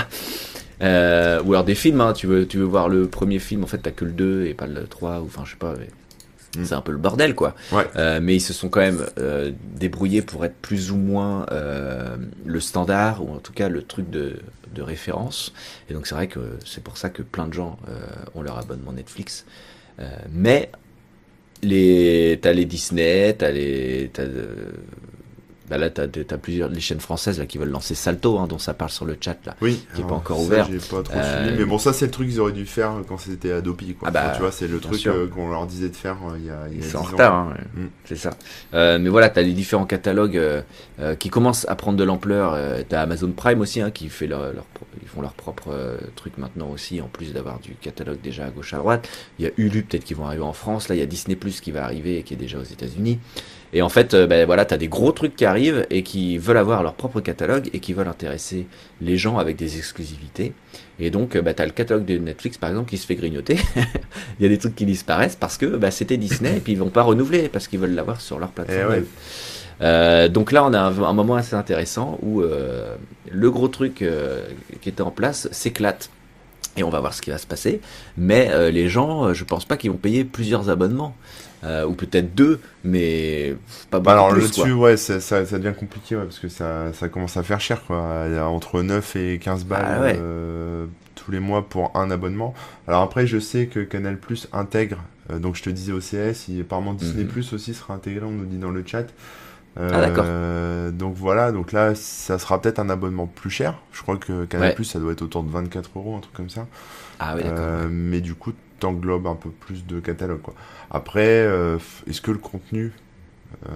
Euh, 0.82 1.44
ou 1.44 1.52
alors 1.52 1.66
des 1.66 1.76
films, 1.76 2.00
hein, 2.00 2.14
tu 2.14 2.26
veux, 2.26 2.48
tu 2.48 2.56
veux 2.58 2.64
voir 2.64 2.88
le 2.88 3.10
premier 3.10 3.40
film, 3.40 3.66
en 3.66 3.68
fait 3.68 3.80
t'as 3.80 3.92
que 3.92 4.06
le 4.06 4.14
2 4.14 4.46
et 4.46 4.54
pas 4.54 4.66
le 4.66 4.88
3, 4.88 5.20
ou 5.20 5.26
enfin 5.26 5.44
je 5.44 5.52
sais 5.52 5.58
pas, 5.58 5.74
mais 5.78 5.90
Mm. 6.58 6.66
c'est 6.66 6.74
un 6.74 6.82
peu 6.82 6.94
le 6.94 6.98
bordel 6.98 7.36
quoi. 7.36 7.54
Ouais. 7.74 7.86
Euh, 7.98 8.20
mais 8.22 8.36
ils 8.36 8.42
se 8.42 8.54
sont 8.54 8.70
quand 8.70 8.80
même 8.80 9.06
débrouillés 9.76 10.22
pour 10.22 10.46
être 10.46 10.56
plus 10.56 10.90
ou 10.92 10.96
moins 10.96 11.46
le 12.46 12.60
standard, 12.60 13.24
ou 13.24 13.34
en 13.36 13.40
tout 13.40 13.54
cas 13.54 13.68
le 13.70 13.84
truc 13.84 14.10
de, 14.10 14.38
de 14.74 14.82
référence. 14.82 15.54
Et 15.90 15.94
donc 15.94 16.08
c'est 16.08 16.16
vrai 16.16 16.28
que 16.28 16.40
c'est 16.66 16.82
pour 16.84 16.98
ça 16.98 17.10
que 17.10 17.22
plein 17.22 17.48
de 17.48 17.54
gens 17.54 17.78
ont 18.34 18.42
leur 18.42 18.58
abonnement 18.58 18.94
Netflix. 18.94 19.46
Mais 20.32 20.72
les, 21.64 22.40
t'as 22.42 22.54
les 22.54 22.66
Disney, 22.66 23.34
t'as 23.38 23.52
les, 23.52 24.10
t'as, 24.14 24.24
euh, 24.24 24.72
bah 25.70 25.78
là 25.78 25.90
t'as, 25.90 26.08
t'as 26.08 26.38
plusieurs 26.38 26.70
les 26.70 26.80
chaînes 26.80 27.00
françaises 27.00 27.40
là 27.40 27.46
qui 27.46 27.58
veulent 27.58 27.70
lancer 27.70 27.96
Salto, 27.96 28.40
hein, 28.40 28.48
dont 28.48 28.58
ça 28.58 28.74
parle 28.74 28.92
sur 28.92 29.06
le 29.06 29.18
chat 29.20 29.38
là. 29.46 29.56
Oui, 29.62 29.86
Qui 29.96 30.02
est 30.02 30.04
pas 30.08 30.16
encore 30.16 30.38
ça, 30.38 30.44
ouvert. 30.44 30.68
Pas 30.90 31.04
trop 31.04 31.14
Euh, 31.16 31.44
suivi, 31.46 31.60
mais 31.60 31.66
bon, 31.66 31.78
ça 31.78 31.94
c'est 31.94 32.06
le 32.06 32.12
truc 32.12 32.28
qu'ils 32.30 32.40
auraient 32.40 32.52
dû 32.52 32.66
faire 32.66 32.94
quand 33.08 33.18
c'était 33.18 33.52
Adopi, 33.52 33.94
quoi. 33.96 34.08
Ah 34.08 34.12
bah, 34.12 34.22
Enfin, 34.26 34.34
tu 34.36 34.42
vois, 34.42 34.52
c'est 34.52 34.68
le 34.68 34.80
truc 34.80 35.06
euh, 35.08 35.28
qu'on 35.28 35.50
leur 35.50 35.66
disait 35.68 35.90
de 35.90 35.96
faire 35.96 36.18
euh, 36.28 36.38
il 36.38 36.46
y 36.46 36.50
a, 36.50 36.68
il 36.72 36.74
y 36.74 36.76
a 36.76 36.80
Ils 36.80 36.82
10 36.82 36.90
sont 36.92 36.98
en 36.98 37.04
retard, 37.04 37.34
hein, 37.34 37.54
ouais. 37.76 37.84
Mm. 37.84 37.90
c'est 38.06 38.16
ça. 38.16 38.32
Euh, 38.74 39.00
mais 39.00 39.10
voilà, 39.10 39.30
t'as 39.30 39.42
les 39.42 39.54
différents 39.54 39.86
catalogues 39.86 40.38
euh, 40.38 40.62
euh, 41.00 41.16
qui 41.16 41.30
commencent 41.30 41.68
à 41.70 41.76
prendre 41.76 41.98
de 41.98 42.04
l'ampleur. 42.04 42.54
Euh, 42.54 42.82
t'as 42.88 43.02
Amazon 43.02 43.32
Prime 43.32 43.62
aussi, 43.62 43.82
hein, 43.82 43.92
qui 43.92 44.10
fait 44.10 44.28
leur, 44.28 44.54
leur 44.54 44.66
ils 45.02 45.08
font 45.08 45.22
leur 45.22 45.34
propre 45.34 45.70
euh, 45.72 45.98
truc 46.16 46.38
maintenant 46.38 46.70
aussi, 46.70 47.02
en 47.02 47.08
plus 47.08 47.32
d'avoir 47.34 47.60
du 47.60 47.76
catalogue 47.76 48.20
déjà 48.22 48.46
à 48.46 48.50
gauche 48.50 48.74
à 48.74 48.78
droite. 48.78 49.08
Il 49.40 49.46
y 49.46 49.48
a 49.48 49.52
Hulu 49.58 49.84
peut-être 49.84 50.04
qui 50.04 50.14
vont 50.14 50.26
arriver 50.26 50.44
en 50.44 50.54
France. 50.54 50.90
Là, 50.90 50.96
il 50.96 51.00
y 51.00 51.02
a 51.02 51.06
Disney 51.06 51.36
Plus 51.36 51.62
qui 51.62 51.72
va 51.72 51.84
arriver 51.84 52.18
et 52.18 52.24
qui 52.24 52.34
est 52.34 52.38
déjà 52.38 52.58
aux 52.60 52.64
États-Unis. 52.64 53.20
Et 53.74 53.82
en 53.82 53.90
fait, 53.90 54.14
euh, 54.14 54.28
ben 54.28 54.46
voilà, 54.46 54.66
t'as 54.66 54.78
des 54.78 54.88
gros 54.88 55.12
trucs 55.12 55.36
qui 55.36 55.46
arrivent 55.46 55.86
et 55.90 56.04
qui 56.04 56.38
veulent 56.38 56.58
avoir 56.58 56.82
leur 56.84 56.94
propre 56.94 57.22
catalogue 57.22 57.70
et 57.74 57.80
qui 57.80 57.94
veulent 57.94 58.08
intéresser 58.08 58.68
les 59.02 59.18
gens 59.18 59.38
avec 59.38 59.56
des 59.56 59.78
exclusivités. 59.78 60.54
Et 61.00 61.12
donc, 61.12 61.36
euh, 61.36 61.42
bah, 61.42 61.54
t'as 61.54 61.66
le 61.66 61.72
catalogue 61.72 62.06
de 62.06 62.18
Netflix, 62.18 62.58
par 62.58 62.70
exemple, 62.70 62.90
qui 62.90 62.98
se 62.98 63.06
fait 63.06 63.16
grignoter. 63.16 63.58
Il 64.40 64.44
y 64.44 64.46
a 64.46 64.50
des 64.50 64.58
trucs 64.58 64.76
qui 64.76 64.86
disparaissent 64.86 65.36
parce 65.36 65.58
que 65.58 65.66
bah, 65.66 65.92
c'était 65.92 66.18
Disney 66.18 66.58
et 66.58 66.60
puis 66.60 66.74
ils 66.74 66.80
vont 66.80 66.90
pas 66.90 67.04
renouveler 67.04 67.50
parce 67.50 67.68
qu'ils 67.68 67.80
veulent 67.80 67.96
l'avoir 67.96 68.22
sur 68.22 68.40
leur 68.40 68.50
plateforme. 68.50 68.94
Eh 68.94 69.00
ouais. 69.00 69.06
Euh, 69.82 70.28
donc 70.28 70.52
là, 70.52 70.66
on 70.66 70.74
a 70.74 70.80
un, 70.80 71.04
un 71.04 71.14
moment 71.14 71.36
assez 71.36 71.56
intéressant 71.56 72.20
où 72.22 72.42
euh, 72.42 72.96
le 73.32 73.52
gros 73.52 73.68
truc 73.68 74.02
euh, 74.02 74.46
qui 74.82 74.90
était 74.90 75.02
en 75.02 75.12
place 75.12 75.48
s'éclate. 75.52 76.10
Et 76.78 76.84
on 76.84 76.90
va 76.90 77.00
voir 77.00 77.14
ce 77.14 77.22
qui 77.22 77.30
va 77.30 77.38
se 77.38 77.48
passer. 77.48 77.82
Mais 78.18 78.50
euh, 78.52 78.72
les 78.72 78.90
gens, 78.90 79.26
euh, 79.26 79.34
je 79.34 79.44
pense 79.44 79.66
pas 79.66 79.78
qu'ils 79.78 79.92
vont 79.92 79.98
payer 79.98 80.24
plusieurs 80.24 80.70
abonnements. 80.70 81.16
Euh, 81.64 81.86
ou 81.86 81.94
peut-être 81.94 82.34
deux, 82.36 82.62
mais 82.86 83.54
pas 83.90 83.98
beaucoup 84.00 84.06
Bah 84.06 84.12
alors 84.14 84.30
plus, 84.30 84.42
là-dessus, 84.44 84.72
ouais, 84.72 84.96
ça, 84.96 85.20
ça, 85.20 85.46
ça 85.46 85.60
devient 85.60 85.76
compliqué, 85.78 86.16
ouais, 86.16 86.24
parce 86.24 86.40
que 86.40 86.48
ça, 86.48 86.94
ça 86.94 87.10
commence 87.10 87.36
à 87.36 87.44
faire 87.44 87.60
cher, 87.60 87.84
quoi. 87.84 88.24
Il 88.28 88.34
y 88.34 88.38
a 88.38 88.48
entre 88.48 88.82
9 88.82 89.16
et 89.18 89.40
15 89.40 89.66
balles 89.66 89.86
Ah 89.86 90.02
ouais. 90.02 90.16
euh, 90.18 90.86
tous 91.16 91.32
les 91.32 91.40
mois 91.42 91.68
pour 91.68 91.92
un 91.98 92.12
abonnement. 92.12 92.54
Alors 92.88 93.02
après, 93.02 93.28
je 93.28 93.40
sais 93.40 93.66
que 93.68 93.82
Canal 93.82 94.18
Plus 94.18 94.48
intègre, 94.54 95.00
euh, 95.32 95.40
donc 95.40 95.56
je 95.58 95.64
te 95.64 95.70
disais 95.70 95.92
OCS, 95.92 96.48
il, 96.48 96.62
apparemment 96.62 96.94
Disney 96.94 97.24
Mhm. 97.26 97.30
Plus 97.30 97.52
aussi 97.52 97.74
sera 97.74 97.94
intégré, 97.94 98.26
on 98.26 98.32
nous 98.32 98.46
dit 98.46 98.58
dans 98.58 98.72
le 98.72 98.84
chat. 98.86 99.08
Ah, 99.78 100.02
d'accord. 100.02 100.26
Donc 100.94 101.16
voilà, 101.16 101.52
donc 101.52 101.72
là, 101.72 101.94
ça 101.96 102.38
sera 102.40 102.62
peut-être 102.62 102.80
un 102.80 102.90
abonnement 102.90 103.28
plus 103.28 103.50
cher. 103.50 103.76
Je 103.94 104.02
crois 104.02 104.18
que 104.18 104.46
Canal. 104.46 104.76
Plus, 104.76 104.84
ça 104.86 105.00
doit 105.00 105.12
être 105.14 105.22
autour 105.22 105.44
de 105.44 105.50
24 105.52 105.92
euros, 105.96 106.16
un 106.18 106.20
truc 106.20 106.34
comme 106.34 106.50
ça. 106.50 106.68
Ah 107.20 107.34
oui, 107.36 107.44
d'accord. 107.44 107.88
Mais 107.90 108.20
du 108.22 108.34
coup, 108.34 108.52
t'englobes 108.80 109.28
un 109.28 109.36
peu 109.36 109.50
plus 109.50 109.86
de 109.86 110.00
catalogue, 110.00 110.42
quoi. 110.42 110.54
Après, 110.92 111.28
euh, 111.28 111.78
est-ce 112.08 112.22
que 112.22 112.32
le 112.32 112.38
contenu... 112.40 112.92
euh, 113.68 113.72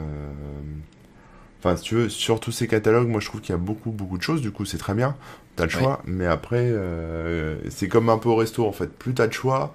Enfin, 1.65 1.77
si 1.77 1.83
tu 1.83 1.95
veux, 1.95 2.09
sur 2.09 2.41
tous 2.41 2.51
ces 2.51 2.67
catalogues, 2.67 3.07
moi 3.07 3.21
je 3.21 3.27
trouve 3.29 3.39
qu'il 3.39 3.51
y 3.51 3.55
a 3.55 3.57
beaucoup, 3.57 3.91
beaucoup 3.91 4.17
de 4.17 4.21
choses, 4.21 4.41
du 4.41 4.51
coup 4.51 4.65
c'est 4.65 4.77
très 4.77 4.93
bien, 4.93 5.15
t'as 5.55 5.63
le 5.63 5.69
choix, 5.69 6.01
mais 6.05 6.25
après, 6.25 6.57
euh, 6.59 7.55
c'est 7.69 7.87
comme 7.87 8.09
un 8.09 8.17
peu 8.17 8.27
au 8.27 8.35
resto 8.35 8.67
en 8.67 8.73
fait, 8.73 8.87
plus 8.91 9.13
t'as 9.13 9.27
de 9.27 9.31
choix, 9.31 9.73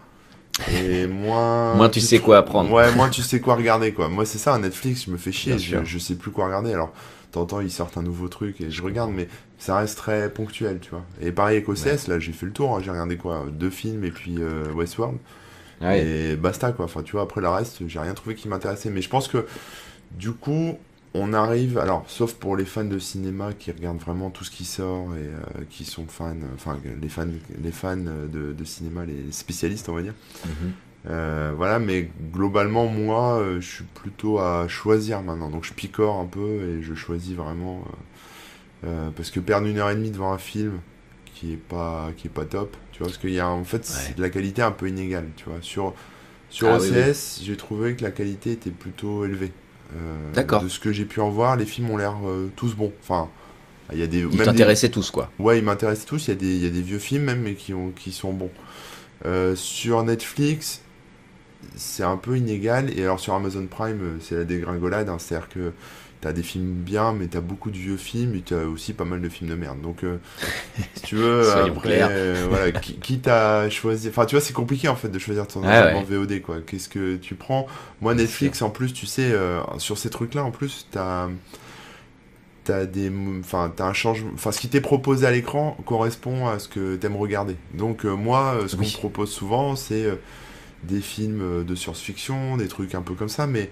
et 0.71 1.07
moins... 1.25 1.75
Moins 1.77 1.89
tu 1.89 2.01
sais 2.01 2.19
quoi 2.19 2.43
prendre. 2.43 2.71
Ouais, 2.71 2.95
moins 2.95 3.09
tu 3.09 3.23
sais 3.23 3.41
quoi 3.41 3.55
regarder, 3.55 3.95
quoi. 3.95 4.11
Moi 4.11 4.27
c'est 4.27 4.37
ça, 4.37 4.59
Netflix, 4.59 5.07
je 5.07 5.11
me 5.13 5.17
fais 5.17 5.33
chier, 5.33 5.59
je, 5.59 5.83
je 5.83 5.99
sais 5.99 6.17
plus 6.17 6.31
quoi 6.31 6.45
regarder, 6.45 6.75
alors 6.75 6.93
t'entends, 7.33 7.61
ils 7.63 7.71
sortent 7.71 7.97
un 7.97 8.03
nouveau 8.03 8.29
truc, 8.29 8.61
et 8.61 8.71
je 8.71 8.83
regarde, 8.83 9.11
mais 9.11 9.27
ça 9.59 9.77
reste 9.79 9.99
très 9.99 10.31
ponctuel, 10.31 10.79
tu 10.81 10.91
vois. 10.91 11.05
Et 11.21 11.33
pareil 11.33 11.57
avec 11.57 11.69
OCS, 11.69 12.07
là 12.09 12.19
j'ai 12.19 12.33
fait 12.33 12.47
le 12.47 12.53
tour, 12.53 12.77
hein, 12.77 12.81
j'ai 12.83 12.91
regardé 12.91 13.17
quoi, 13.17 13.47
deux 13.51 13.71
films, 13.71 14.05
et 14.05 14.11
puis 14.11 14.37
euh, 14.39 14.73
Westworld, 14.73 15.19
Ouais. 15.81 16.05
et 16.05 16.37
basta 16.37 16.73
quoi. 16.73 16.87
Enfin, 16.87 17.03
tu 17.03 17.13
vois, 17.13 17.23
après 17.23 17.41
le 17.41 17.49
reste, 17.49 17.87
j'ai 17.87 18.01
rien 18.01 18.15
trouvé 18.15 18.35
qui 18.35 18.49
m'intéressait. 18.49 18.91
Mais 18.91 19.01
je 19.03 19.09
pense 19.09 19.29
que 19.29 19.47
du 20.13 20.33
coup, 20.33 20.77
on 21.15 21.33
arrive. 21.33 21.79
Alors, 21.79 22.05
sauf 22.09 22.35
pour 22.35 22.57
les 22.57 22.65
fans 22.65 22.85
de 22.85 22.99
cinéma 22.99 23.53
qui 23.59 23.71
regardent 23.71 24.01
vraiment 24.01 24.31
tout 24.31 24.45
ce 24.45 24.51
qui 24.51 24.65
sort 24.65 25.15
et 25.15 25.21
euh, 25.21 25.63
qui 25.71 25.85
sont 25.85 26.07
fans, 26.09 26.35
enfin, 26.55 26.79
les 27.01 27.09
fans, 27.09 27.27
les 27.63 27.73
fans 27.73 27.97
de, 27.97 28.53
de 28.53 28.65
cinéma, 28.65 29.05
les 29.07 29.31
spécialistes, 29.31 29.89
on 29.89 29.95
va 29.95 30.03
dire. 30.03 30.15
Mhm. 30.47 30.73
Euh, 31.11 31.53
voilà, 31.57 31.79
mais 31.79 32.11
globalement, 32.33 32.87
moi, 32.87 33.41
je 33.61 33.67
suis 33.67 33.85
plutôt 33.85 34.41
à 34.41 34.67
choisir 34.69 35.23
maintenant. 35.23 35.49
Donc, 35.49 35.65
je 35.65 35.73
picore 35.73 36.19
un 36.19 36.27
peu 36.27 36.63
et 36.79 36.83
je 36.83 36.95
choisis 36.95 37.35
vraiment. 37.35 37.85
Euh, 38.85 39.11
parce 39.17 39.31
que 39.31 39.41
perdre 39.41 39.67
une 39.67 39.79
heure 39.79 39.91
et 39.91 39.95
demie 39.97 40.11
devant 40.11 40.33
un 40.33 40.39
film 40.39 40.81
qui 41.35 41.53
est 41.53 41.57
pas, 41.57 42.11
qui 42.17 42.27
est 42.27 42.31
pas 42.31 42.45
top, 42.45 42.77
tu 42.93 42.99
vois, 42.99 43.09
parce 43.09 43.19
qu'il 43.19 43.31
y 43.31 43.41
a 43.41 43.49
en 43.49 43.65
fait 43.65 43.89
Ouais. 44.09 44.15
de 44.15 44.23
la 44.23 44.31
qualité 44.31 44.63
un 44.63 44.73
peu 44.73 44.89
inégale, 44.89 45.29
tu 45.37 45.45
vois. 45.47 45.59
Sur, 45.61 45.95
sur 46.51 46.69
Ah, 46.69 46.77
OCS, 46.79 47.39
oui, 47.41 47.45
j'ai 47.47 47.57
trouvé 47.57 47.95
que 47.95 48.03
la 48.03 48.11
qualité 48.11 48.53
était 48.53 48.71
plutôt 48.71 49.25
élevée. 49.25 49.53
Euh, 49.97 50.33
D'accord. 50.35 50.63
De 50.63 50.69
ce 50.69 50.79
que 50.81 50.93
j'ai 50.93 51.05
pu 51.05 51.21
en 51.21 51.31
voir, 51.31 51.57
les 51.57 51.65
films 51.65 51.91
ont 51.91 51.97
l'air 51.97 52.17
euh, 52.27 52.51
tous 52.57 52.75
bons. 52.75 52.93
Enfin, 53.03 53.29
il 53.93 53.99
y 53.99 54.03
a 54.03 54.07
des. 54.07 54.19
Ils 54.21 54.29
des- 54.31 54.45
t'intéressaient 54.45 54.91
tous, 54.91 55.11
quoi. 55.11 55.31
Ouais, 55.39 55.59
ils 55.59 55.65
m'intéressent 55.65 56.07
tous. 56.07 56.27
Il 56.29 56.31
y, 56.31 56.33
a 56.33 56.37
des, 56.37 56.55
il 56.57 56.63
y 56.63 56.67
a 56.67 56.71
des 56.71 56.83
vieux 56.83 56.99
films 56.99 57.25
même, 57.25 57.41
mais 57.43 57.55
qui, 57.55 57.73
ont, 57.73 57.91
qui 57.91 58.13
sont 58.13 58.33
bons. 58.33 58.51
Euh, 59.27 59.55
sur 59.57 60.03
Netflix, 60.05 60.83
c'est 61.77 62.03
un 62.03 62.17
peu 62.17 62.37
inégal. 62.37 62.91
Et 62.99 63.03
alors 63.03 63.21
sur 63.21 63.35
Amazon 63.35 63.67
Prime, 63.67 64.19
c'est 64.21 64.35
la 64.37 64.45
dégringolade. 64.45 65.09
hein. 65.09 65.17
C'est-à-dire 65.19 65.49
que 65.49 65.73
t'as 66.21 66.33
des 66.33 66.43
films 66.43 66.73
bien, 66.73 67.13
mais 67.13 67.27
t'as 67.29 67.41
beaucoup 67.41 67.71
de 67.71 67.77
vieux 67.77 67.97
films 67.97 68.35
et 68.35 68.41
t'as 68.41 68.65
aussi 68.65 68.93
pas 68.93 69.05
mal 69.05 69.21
de 69.21 69.29
films 69.29 69.51
de 69.51 69.55
merde. 69.55 69.81
Donc, 69.81 70.03
euh, 70.03 70.19
si 70.95 71.03
tu 71.03 71.17
veux, 71.17 71.51
après, 71.53 72.01
euh, 72.03 72.47
voilà, 72.49 72.73
qui, 72.81 72.95
quitte 72.95 73.29
à 73.29 73.71
choisir. 73.71 74.11
Enfin, 74.11 74.27
tu 74.27 74.35
vois, 74.35 74.41
c'est 74.41 74.53
compliqué 74.53 74.89
en 74.89 74.97
fait 74.97 75.09
de 75.09 75.19
choisir 75.19 75.47
ton 75.47 75.63
ouais. 75.63 76.03
VOD, 76.03 76.43
quoi. 76.43 76.57
Qu'est-ce 76.67 76.89
que 76.89 77.17
tu 77.17 77.35
prends? 77.35 77.67
Moi, 78.01 78.15
Netflix, 78.15 78.63
en 78.63 78.71
plus, 78.71 78.93
tu 78.93 79.07
sais, 79.07 79.31
euh, 79.33 79.61
sur 79.79 79.97
ces 79.99 80.11
trucs-là, 80.11 80.45
en 80.45 80.51
plus, 80.51 80.89
t'as 80.91 81.29
t'as 82.65 82.85
des 82.85 83.11
enfin 83.41 83.73
t'as 83.75 83.87
un 83.87 83.95
changement 83.95 84.31
enfin 84.35 84.53
ce 84.53 84.61
qui 84.61 84.69
t'est 84.69 84.83
proposé 84.83 85.27
à 85.27 85.31
l'écran 85.31 85.75
correspond 85.87 86.49
à 86.49 86.59
ce 86.59 86.69
que 86.69 86.97
t'aimes 86.97 87.17
regarder 87.17 87.57
donc 87.73 88.05
euh, 88.05 88.15
moi 88.15 88.59
ce 88.67 88.77
qu'on 88.77 88.83
me 88.83 88.93
propose 88.93 89.31
souvent 89.31 89.75
c'est 89.75 90.07
des 90.83 91.01
films 91.01 91.65
de 91.65 91.75
science-fiction 91.75 92.59
des 92.59 92.69
trucs 92.69 92.95
un 92.95 93.01
peu 93.01 93.15
comme 93.15 93.31
ça 93.31 93.47
mais 93.47 93.71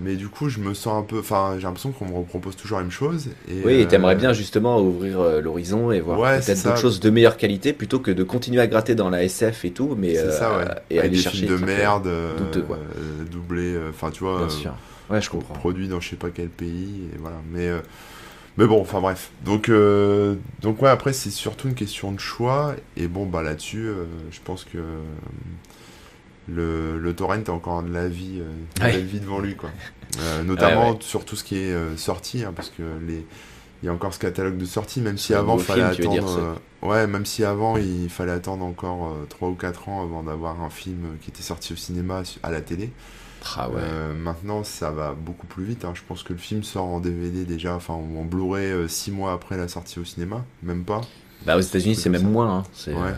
mais 0.00 0.16
du 0.16 0.28
coup 0.28 0.48
je 0.48 0.58
me 0.60 0.74
sens 0.74 0.98
un 0.98 1.02
peu 1.02 1.18
enfin 1.18 1.54
j'ai 1.56 1.62
l'impression 1.64 1.92
qu'on 1.92 2.06
me 2.06 2.24
propose 2.24 2.56
toujours 2.56 2.78
la 2.78 2.84
même 2.84 2.90
chose 2.92 3.28
et 3.48 3.62
Oui, 3.64 3.74
et 3.80 3.86
t'aimerais 3.88 4.14
euh, 4.14 4.18
bien 4.18 4.32
justement 4.32 4.80
ouvrir 4.80 5.20
euh, 5.20 5.40
l'horizon 5.40 5.90
et 5.92 6.00
voir 6.00 6.18
Ouais, 6.18 6.38
peut-être 6.40 6.56
ça. 6.58 6.68
d'autres 6.70 6.80
choses 6.80 7.00
de 7.00 7.10
meilleure 7.10 7.36
qualité 7.36 7.72
plutôt 7.72 7.98
que 8.00 8.10
de 8.10 8.22
continuer 8.22 8.60
à 8.60 8.66
gratter 8.66 8.94
dans 8.94 9.10
la 9.10 9.24
SF 9.24 9.64
et 9.64 9.70
tout, 9.72 9.94
mais 9.98 10.14
c'est 10.14 10.20
euh, 10.20 10.30
ça 10.38 10.56
ouais 10.58 10.64
et 10.90 10.98
aller 11.00 11.10
des 11.10 11.16
chercher 11.16 11.46
films 11.46 11.58
de 11.60 11.64
merde 11.64 12.08
douteux, 12.38 12.62
quoi. 12.62 12.78
doublés 13.30 13.74
euh, 13.74 13.90
enfin 13.90 14.10
tu 14.10 14.24
vois 14.24 14.38
Bien 14.38 14.48
sûr. 14.48 14.74
Ouais, 15.10 15.20
je 15.22 15.30
comprends. 15.30 15.54
produit 15.54 15.88
dans 15.88 16.00
je 16.00 16.10
sais 16.10 16.16
pas 16.16 16.30
quel 16.30 16.48
pays 16.48 17.08
et 17.14 17.18
voilà 17.18 17.38
mais 17.52 17.70
mais 18.58 18.66
bon 18.66 18.80
enfin 18.80 19.00
bref 19.00 19.30
donc 19.44 19.70
donc 20.60 20.82
ouais 20.82 20.88
après 20.90 21.12
c'est 21.14 21.30
surtout 21.30 21.68
une 21.68 21.74
question 21.74 22.12
de 22.12 22.20
choix 22.20 22.74
et 22.96 23.06
bon 23.08 23.24
bah 23.24 23.42
là-dessus 23.42 23.88
je 24.30 24.38
pense 24.44 24.64
que 24.64 24.78
le, 26.48 26.98
le 26.98 27.14
torrent 27.14 27.34
a 27.46 27.50
encore 27.50 27.82
de 27.82 27.92
la 27.92 28.08
vie 28.08 28.40
euh, 28.40 28.82
Ouais. 28.84 28.92
belle 28.92 29.04
vie 29.06 29.20
devant 29.20 29.38
lui 29.40 29.54
quoi 29.56 29.70
Euh, 30.20 30.42
notamment 30.42 30.86
Ouais, 30.88 30.92
ouais. 30.92 30.98
sur 31.00 31.24
tout 31.24 31.36
ce 31.36 31.44
qui 31.44 31.56
est 31.58 31.72
euh, 31.72 31.96
sorti 31.96 32.42
hein, 32.44 32.52
parce 32.56 32.70
que 32.70 32.82
les 33.06 33.26
il 33.82 33.86
y 33.86 33.88
a 33.88 33.92
encore 33.92 34.12
ce 34.12 34.18
catalogue 34.18 34.56
de 34.56 34.64
sortie 34.64 35.00
même 35.00 35.18
si 35.18 35.34
avant 35.34 35.56
fallait 35.58 35.82
attendre 35.82 36.10
dire, 36.10 36.24
euh, 36.26 36.54
ouais 36.82 37.06
même 37.06 37.24
si 37.26 37.44
avant 37.44 37.76
il 37.76 38.08
fallait 38.10 38.32
attendre 38.32 38.64
encore 38.64 39.14
3 39.28 39.50
ou 39.50 39.54
4 39.54 39.88
ans 39.88 40.02
avant 40.02 40.24
d'avoir 40.24 40.60
un 40.62 40.70
film 40.70 41.16
qui 41.20 41.30
était 41.30 41.42
sorti 41.44 41.74
au 41.74 41.76
cinéma 41.76 42.22
à 42.42 42.50
la 42.50 42.60
télé 42.60 42.90
Ah 43.56 43.68
ouais. 43.70 43.76
euh, 43.78 44.14
maintenant, 44.14 44.64
ça 44.64 44.90
va 44.90 45.12
beaucoup 45.14 45.46
plus 45.46 45.62
vite. 45.62 45.84
hein. 45.84 45.92
Je 45.94 46.00
pense 46.08 46.24
que 46.24 46.32
le 46.32 46.40
film 46.40 46.64
sort 46.64 46.86
en 46.86 46.98
DVD 46.98 47.44
déjà, 47.44 47.76
enfin 47.76 47.94
en 47.94 48.24
Blu-ray 48.24 48.88
6 48.88 49.12
mois 49.12 49.32
après 49.32 49.56
la 49.56 49.68
sortie 49.68 50.00
au 50.00 50.04
cinéma, 50.04 50.44
même 50.64 50.82
pas. 50.84 51.02
Bah 51.46 51.56
aux 51.56 51.60
États-Unis, 51.60 51.94
c'est 51.94 52.08
même 52.10 52.22
ça. 52.22 52.26
moins. 52.26 52.58
hein. 52.58 52.62
C'est 52.72 52.92
Ouais. 52.94 52.98
euh, 53.10 53.14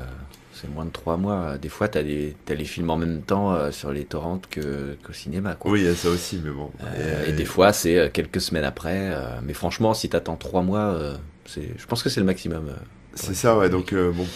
c'est 0.61 0.69
moins 0.69 0.85
de 0.85 0.91
trois 0.91 1.17
mois. 1.17 1.59
Des 1.59 1.69
fois, 1.69 1.89
t'as 1.89 2.03
des 2.03 2.37
t'as 2.45 2.55
les 2.55 2.65
films 2.65 2.91
en 2.91 2.97
même 2.97 3.23
temps 3.23 3.53
euh, 3.55 3.71
sur 3.73 3.93
les 3.93 4.05
torrents 4.05 4.41
que 4.51 4.97
qu'au 5.05 5.13
cinéma, 5.13 5.55
quoi. 5.55 5.71
Oui, 5.73 5.81
il 5.81 5.87
y 5.87 5.89
a 5.89 5.95
ça 5.95 6.09
aussi, 6.11 6.41
mais 6.45 6.51
bon. 6.51 6.71
Euh, 6.85 7.27
et 7.27 7.33
des 7.33 7.45
fois, 7.45 7.73
c'est 7.73 7.97
euh, 7.99 8.09
quelques 8.13 8.41
semaines 8.41 8.65
après. 8.65 9.11
euh, 9.13 9.41
mais 9.43 9.55
franchement, 9.55 9.95
si 9.95 10.09
t'attends 10.09 10.37
trois 10.37 10.63
mois, 10.63 10.81
euh, 10.95 11.17
c'est, 11.47 11.69
je 11.79 11.87
pense 11.87 12.03
que 12.03 12.09
c'est 12.09 12.21
le 12.21 12.27
maximum. 12.27 12.69
euh. 12.69 12.75
c'est 13.15 13.35
ça, 13.35 13.57
ouais. 13.57 13.71
Donc 13.71 13.93
euh, 13.93 14.11
bon, 14.13 14.27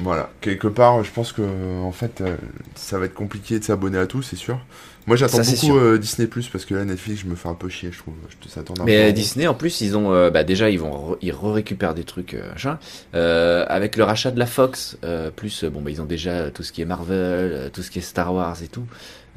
voilà. 0.00 0.30
Quelque 0.40 0.68
part, 0.68 1.02
je 1.04 1.10
pense 1.12 1.32
que 1.32 1.42
en 1.82 1.92
fait, 1.92 2.20
euh, 2.20 2.36
ça 2.74 2.98
va 2.98 3.06
être 3.06 3.14
compliqué 3.14 3.58
de 3.58 3.64
s'abonner 3.64 3.98
à 3.98 4.06
tout, 4.06 4.22
c'est 4.22 4.36
sûr. 4.36 4.58
Moi, 5.06 5.16
j'attends 5.16 5.38
beaucoup 5.38 5.76
euh, 5.78 5.98
Disney 5.98 6.28
Plus 6.28 6.48
parce 6.48 6.64
que 6.64 6.74
là, 6.74 6.84
Netflix, 6.84 7.22
je 7.22 7.26
me 7.26 7.34
fais 7.34 7.48
un 7.48 7.54
peu 7.54 7.68
chier, 7.68 7.90
je 7.92 7.98
trouve. 7.98 8.14
Je 8.28 8.84
Mais 8.84 8.96
euh, 8.96 9.08
haut. 9.08 9.12
Disney, 9.12 9.46
en 9.46 9.54
plus, 9.54 9.80
ils 9.80 9.96
ont, 9.96 10.12
euh, 10.12 10.30
bah, 10.30 10.44
déjà, 10.44 10.70
ils 10.70 10.78
vont, 10.78 11.16
ils 11.22 11.32
récupèrent 11.32 11.94
des 11.94 12.04
trucs, 12.04 12.34
euh, 12.34 12.50
machin. 12.50 12.78
Euh, 13.14 13.64
avec 13.68 13.96
le 13.96 14.04
rachat 14.04 14.30
de 14.30 14.38
la 14.38 14.46
Fox, 14.46 14.98
euh, 15.04 15.30
plus, 15.30 15.64
bon, 15.64 15.80
bah, 15.80 15.90
ils 15.90 16.00
ont 16.00 16.06
déjà 16.06 16.50
tout 16.50 16.62
ce 16.62 16.72
qui 16.72 16.82
est 16.82 16.86
Marvel, 16.86 17.70
tout 17.72 17.82
ce 17.82 17.90
qui 17.90 17.98
est 17.98 18.02
Star 18.02 18.32
Wars 18.34 18.62
et 18.62 18.68
tout. 18.68 18.86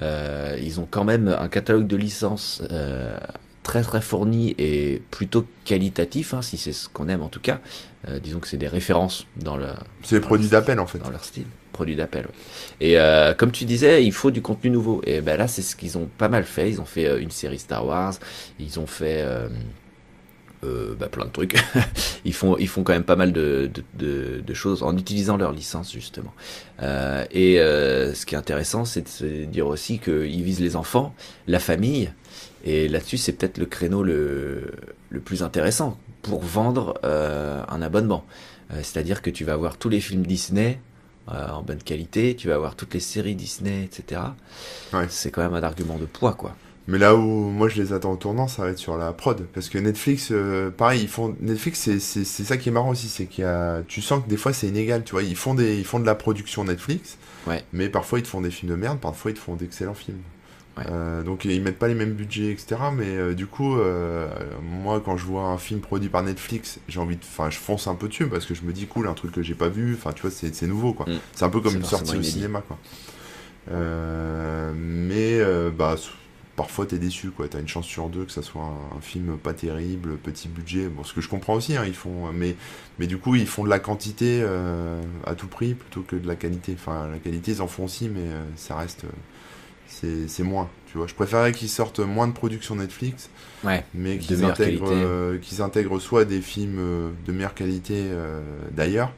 Euh, 0.01 0.57
ils 0.61 0.79
ont 0.79 0.87
quand 0.89 1.03
même 1.03 1.35
un 1.39 1.47
catalogue 1.47 1.87
de 1.87 1.95
licences 1.95 2.61
euh, 2.71 3.17
très 3.61 3.83
très 3.83 4.01
fourni 4.01 4.55
et 4.57 5.01
plutôt 5.11 5.45
qualitatif, 5.65 6.33
hein, 6.33 6.41
si 6.41 6.57
c'est 6.57 6.73
ce 6.73 6.89
qu'on 6.89 7.07
aime 7.09 7.21
en 7.21 7.29
tout 7.29 7.39
cas. 7.39 7.59
Euh, 8.07 8.19
disons 8.19 8.39
que 8.39 8.47
c'est 8.47 8.57
des 8.57 8.67
références 8.67 9.25
dans 9.37 9.55
le, 9.55 9.67
C'est 10.03 10.15
les 10.15 10.21
produits 10.21 10.49
d'appel 10.49 10.79
en 10.79 10.87
fait. 10.87 10.97
dans 10.99 11.09
leur 11.11 11.23
style, 11.23 11.45
produit 11.73 11.97
d'appel. 11.97 12.27
Et 12.79 12.97
euh, 12.97 13.33
comme 13.33 13.51
tu 13.51 13.65
disais, 13.65 14.05
il 14.05 14.13
faut 14.13 14.31
du 14.31 14.41
contenu 14.41 14.69
nouveau. 14.69 15.01
Et 15.05 15.19
ben 15.19 15.37
là, 15.37 15.49
c'est 15.49 15.61
ce 15.61 15.75
qu'ils 15.75 15.97
ont 15.97 16.07
pas 16.17 16.29
mal 16.29 16.45
fait. 16.45 16.69
Ils 16.69 16.79
ont 16.79 16.85
fait 16.85 17.07
euh, 17.07 17.19
une 17.19 17.31
série 17.31 17.59
Star 17.59 17.85
Wars, 17.85 18.13
ils 18.59 18.79
ont 18.79 18.87
fait 18.87 19.25
euh, 20.63 20.95
bah, 20.97 21.09
plein 21.09 21.25
de 21.25 21.31
trucs. 21.31 21.57
ils 22.25 22.33
font, 22.33 22.55
ils 22.57 22.69
font 22.69 22.83
quand 22.83 22.93
même 22.93 23.03
pas 23.03 23.17
mal 23.17 23.33
de, 23.33 23.69
choses 24.53 24.83
en 24.83 24.95
utilisant 24.95 25.35
leur 25.35 25.51
licence 25.51 25.91
justement. 25.91 26.33
Et 26.79 27.57
ce 27.57 28.25
qui 28.25 28.35
est 28.35 28.37
intéressant, 28.37 28.85
c'est 28.85 29.01
de 29.01 29.09
se 29.09 29.45
dire 29.45 29.67
aussi 29.67 29.99
qu'ils 29.99 30.43
visent 30.43 30.61
les 30.61 30.77
enfants, 30.77 31.13
la 31.47 31.59
famille. 31.59 32.13
Et 32.65 32.87
là-dessus, 32.87 33.17
c'est 33.17 33.33
peut-être 33.33 33.57
le 33.57 33.65
créneau 33.65 34.03
le, 34.03 34.71
le 35.09 35.19
plus 35.19 35.43
intéressant 35.43 35.97
pour 36.21 36.41
vendre 36.41 36.99
un 37.03 37.81
abonnement. 37.81 38.25
C'est-à-dire 38.69 39.21
que 39.21 39.29
tu 39.29 39.43
vas 39.43 39.53
avoir 39.53 39.77
tous 39.77 39.89
les 39.89 39.99
films 39.99 40.25
Disney 40.25 40.79
euh, 41.31 41.49
en 41.49 41.61
bonne 41.61 41.81
qualité, 41.81 42.35
tu 42.35 42.47
vas 42.49 42.55
avoir 42.55 42.75
toutes 42.75 42.93
les 42.93 42.99
séries 42.99 43.35
Disney, 43.35 43.83
etc. 43.83 44.21
Ouais. 44.93 45.05
C'est 45.09 45.31
quand 45.31 45.41
même 45.41 45.53
un 45.53 45.63
argument 45.63 45.97
de 45.97 46.05
poids, 46.05 46.33
quoi. 46.33 46.55
Mais 46.85 46.97
là 46.97 47.15
où 47.15 47.21
moi 47.21 47.69
je 47.69 47.81
les 47.81 47.93
attends 47.93 48.11
au 48.11 48.17
tournant, 48.17 48.49
ça 48.49 48.63
va 48.63 48.69
être 48.71 48.77
sur 48.77 48.97
la 48.97 49.13
prod. 49.13 49.45
Parce 49.53 49.69
que 49.69 49.77
Netflix, 49.77 50.29
euh, 50.31 50.69
pareil, 50.69 51.01
ils 51.01 51.07
font. 51.07 51.33
Netflix, 51.39 51.79
c'est 51.99 52.23
ça 52.25 52.57
qui 52.57 52.67
est 52.67 52.71
marrant 52.73 52.89
aussi, 52.89 53.07
c'est 53.07 53.25
qu'il 53.25 53.45
y 53.45 53.47
a. 53.47 53.83
Tu 53.87 54.01
sens 54.01 54.21
que 54.21 54.29
des 54.29 54.35
fois 54.35 54.51
c'est 54.51 54.67
inégal, 54.67 55.03
tu 55.05 55.11
vois. 55.13 55.23
Ils 55.23 55.37
font, 55.37 55.53
des, 55.53 55.77
ils 55.77 55.85
font 55.85 56.01
de 56.01 56.05
la 56.05 56.15
production 56.15 56.65
Netflix, 56.65 57.17
Ouais. 57.47 57.63
mais 57.71 57.87
parfois 57.87 58.19
ils 58.19 58.23
te 58.23 58.27
font 58.27 58.41
des 58.41 58.51
films 58.51 58.71
de 58.71 58.75
merde, 58.75 58.99
parfois 58.99 59.31
ils 59.31 59.35
te 59.35 59.39
font 59.39 59.55
d'excellents 59.55 59.93
films. 59.93 60.17
Euh, 60.79 61.21
donc 61.21 61.45
ils 61.45 61.61
mettent 61.61 61.77
pas 61.77 61.87
les 61.87 61.93
mêmes 61.93 62.13
budgets, 62.13 62.51
etc. 62.51 62.75
Mais 62.95 63.05
euh, 63.05 63.33
du 63.33 63.45
coup, 63.45 63.77
euh, 63.77 64.27
moi 64.61 65.01
quand 65.03 65.17
je 65.17 65.25
vois 65.25 65.43
un 65.43 65.57
film 65.57 65.81
produit 65.81 66.09
par 66.09 66.23
Netflix, 66.23 66.79
j'ai 66.87 66.99
envie 66.99 67.15
de, 67.15 67.21
enfin, 67.23 67.49
je 67.49 67.57
fonce 67.57 67.87
un 67.87 67.95
peu 67.95 68.07
dessus 68.07 68.27
parce 68.27 68.45
que 68.45 68.55
je 68.55 68.63
me 68.63 68.73
dis 68.73 68.87
cool, 68.87 69.07
un 69.07 69.13
truc 69.13 69.31
que 69.31 69.43
j'ai 69.43 69.55
pas 69.55 69.69
vu. 69.69 69.93
Enfin, 69.93 70.13
tu 70.13 70.23
vois, 70.23 70.31
c'est 70.31 70.61
nouveau 70.63 70.93
quoi. 70.93 71.05
Mm. 71.07 71.19
C'est 71.33 71.45
un 71.45 71.49
peu 71.49 71.61
comme 71.61 71.75
une 71.75 71.83
sortie 71.83 72.17
au 72.17 72.23
cinéma 72.23 72.61
quoi. 72.61 72.77
Mais 74.75 75.39
bah 75.71 75.95
parfois 76.55 76.85
t'es 76.85 76.99
déçu 76.99 77.29
quoi. 77.29 77.47
T'as 77.47 77.59
une 77.59 77.67
chance 77.67 77.85
sur 77.85 78.09
deux 78.09 78.25
que 78.25 78.31
ça 78.31 78.43
soit 78.43 78.61
un, 78.61 78.97
un 78.97 79.01
film 79.01 79.37
pas 79.37 79.53
terrible, 79.53 80.17
petit 80.17 80.47
budget. 80.47 80.87
Bon, 80.87 81.03
ce 81.03 81.13
que 81.13 81.21
je 81.21 81.29
comprends 81.29 81.55
aussi, 81.55 81.75
hein, 81.75 81.83
ils 81.85 81.95
font, 81.95 82.31
mais 82.31 82.55
mais 82.97 83.07
du 83.07 83.17
coup 83.17 83.35
ils 83.35 83.47
font 83.47 83.63
de 83.63 83.69
la 83.69 83.79
quantité 83.79 84.43
à 85.27 85.35
tout 85.35 85.47
prix 85.47 85.75
plutôt 85.75 86.01
que 86.01 86.15
de 86.15 86.27
la 86.27 86.35
qualité. 86.35 86.75
Enfin, 86.75 87.09
la 87.11 87.19
qualité 87.19 87.51
ils 87.51 87.61
en 87.61 87.67
font 87.67 87.85
aussi, 87.85 88.09
mais 88.09 88.27
ça 88.55 88.75
reste, 88.75 89.05
c'est 89.87 90.43
moins. 90.43 90.69
Tu 90.91 90.97
vois, 90.97 91.07
je 91.07 91.13
préférais 91.15 91.51
qu'ils 91.53 91.69
sortent 91.69 91.99
moins 91.99 92.27
de 92.27 92.33
productions 92.33 92.75
Netflix, 92.75 93.29
Ouais. 93.63 93.83
mais 93.93 94.17
qu'ils 94.17 94.43
intègrent, 94.45 94.91
euh, 94.91 95.37
qu'ils 95.39 95.61
intègrent 95.61 95.99
soit 95.99 96.25
des 96.25 96.41
films 96.41 96.77
euh, 96.79 97.09
de 97.25 97.31
meilleure 97.31 97.55
qualité 97.55 97.95
euh, 97.97 98.41
d'ailleurs, 98.71 99.11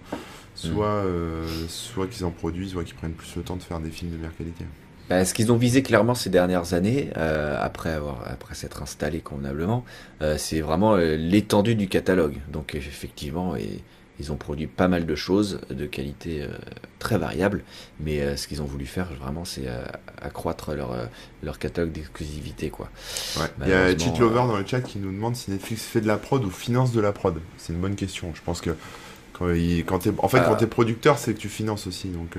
soit, 0.54 1.04
Mm. 1.04 1.68
soit 1.68 2.08
qu'ils 2.08 2.24
en 2.26 2.32
produisent, 2.32 2.72
soit 2.72 2.84
qu'ils 2.84 2.96
prennent 2.96 3.12
plus 3.14 3.36
le 3.36 3.42
temps 3.42 3.58
de 3.58 3.64
faire 3.64 3.80
des 3.80 3.90
films 3.90 4.12
de 4.12 4.18
meilleure 4.18 4.36
qualité. 4.38 4.64
Bah, 5.10 5.24
ce 5.24 5.34
qu'ils 5.36 5.52
ont 5.52 5.58
visé 5.58 5.84
clairement 5.84 6.16
ces 6.16 6.30
dernières 6.32 6.74
années, 6.74 7.10
euh, 7.18 7.58
après 7.62 7.92
avoir 7.92 8.24
après 8.26 8.56
s'être 8.56 8.82
installé 8.82 9.20
convenablement, 9.20 9.84
euh, 10.22 10.36
c'est 10.38 10.62
vraiment 10.62 10.96
euh, 10.96 11.16
l'étendue 11.16 11.76
du 11.76 11.88
catalogue. 11.88 12.38
Donc 12.52 12.74
effectivement, 12.74 13.56
et, 13.56 13.84
ils 14.20 14.32
ont 14.32 14.36
produit 14.36 14.68
pas 14.68 14.88
mal 14.88 15.06
de 15.06 15.16
choses 15.16 15.60
de 15.70 15.86
qualité 15.86 16.42
euh, 16.42 16.48
très 17.00 17.18
variable, 17.18 17.64
mais 18.00 18.22
euh, 18.22 18.38
ce 18.38 18.48
qu'ils 18.48 18.62
ont 18.62 18.66
voulu 18.66 18.86
faire 18.86 19.14
vraiment, 19.20 19.46
c'est 19.46 19.68
euh, 19.68 19.84
accroître 20.22 20.74
leur 20.74 20.96
leur 21.44 21.60
catalogue 21.60 21.92
d'exclusivité 21.92 22.70
quoi. 22.70 22.90
Ouais. 23.38 23.48
Il 23.64 23.70
y 23.70 23.74
a 23.74 23.98
Cheat 23.98 24.18
Lover 24.20 24.36
dans 24.48 24.58
le 24.58 24.66
chat 24.66 24.82
qui 24.82 25.00
nous 25.00 25.12
demande 25.12 25.36
si 25.36 25.52
Netflix 25.52 25.84
fait 25.84 26.02
de 26.02 26.08
la 26.08 26.18
prod 26.18 26.44
ou 26.44 26.50
finance 26.50 26.92
de 26.92 27.02
la 27.02 27.12
prod. 27.12 27.40
C'est 27.58 27.74
une 27.74 27.80
bonne 27.80 27.96
question. 27.96 28.32
Je 28.34 28.42
pense 28.42 28.62
que 28.62 28.76
quand, 29.34 29.50
il, 29.50 29.84
quand 29.86 30.00
t'es, 30.00 30.12
en 30.18 30.28
fait, 30.30 30.44
quand 30.46 30.56
t'es 30.56 30.68
producteur, 30.68 31.18
c'est 31.18 31.34
que 31.34 31.40
tu 31.40 31.50
finances 31.50 31.88
aussi. 31.88 32.08
Donc, 32.08 32.38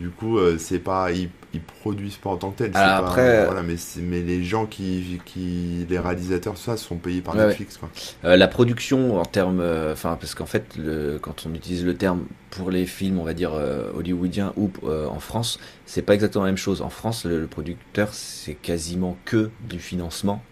du 0.00 0.10
coup, 0.10 0.38
euh, 0.38 0.56
c'est 0.58 0.78
pas, 0.78 1.12
ils, 1.12 1.28
ils 1.52 1.60
produisent 1.60 2.16
pas 2.16 2.30
en 2.30 2.36
tant 2.36 2.50
que 2.50 2.58
tel. 2.58 2.72
pas- 2.72 2.96
après- 2.96 3.44
voilà, 3.44 3.62
mais, 3.62 3.76
les 4.22 4.42
gens 4.42 4.66
qui, 4.66 5.20
qui, 5.24 5.86
les 5.88 5.98
réalisateurs, 5.98 6.56
ça, 6.56 6.76
sont 6.76 6.96
payés 6.96 7.20
par 7.20 7.34
Ouais, 7.36 7.46
Netflix, 7.46 7.76
quoi. 7.76 7.88
Euh, 8.24 8.36
la 8.36 8.48
production 8.48 9.20
en 9.20 9.24
termes, 9.24 9.60
euh, 9.60 9.92
enfin 9.92 10.16
parce 10.20 10.34
qu'en 10.34 10.46
fait, 10.46 10.76
le, 10.76 11.18
quand 11.20 11.44
on 11.46 11.54
utilise 11.54 11.84
le 11.84 11.94
terme 11.94 12.24
pour 12.50 12.70
les 12.70 12.86
films, 12.86 13.18
on 13.18 13.24
va 13.24 13.34
dire 13.34 13.52
euh, 13.54 13.92
hollywoodiens 13.94 14.52
ou 14.56 14.70
euh, 14.84 15.06
en 15.06 15.20
France, 15.20 15.58
c'est 15.86 16.02
pas 16.02 16.14
exactement 16.14 16.44
la 16.44 16.50
même 16.50 16.56
chose. 16.56 16.82
En 16.82 16.90
France, 16.90 17.24
le, 17.24 17.40
le 17.40 17.46
producteur 17.46 18.08
c'est 18.12 18.54
quasiment 18.54 19.16
que 19.24 19.50
du 19.68 19.78
financement, 19.78 20.42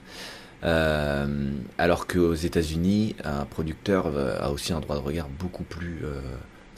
Euh, 0.64 1.52
alors 1.78 2.06
qu'aux 2.08 2.34
États-Unis, 2.34 3.14
un 3.24 3.44
producteur 3.44 4.06
euh, 4.08 4.36
a 4.40 4.50
aussi 4.50 4.72
un 4.72 4.80
droit 4.80 4.96
de 4.96 5.02
regard 5.02 5.28
beaucoup 5.28 5.62
plus 5.62 6.00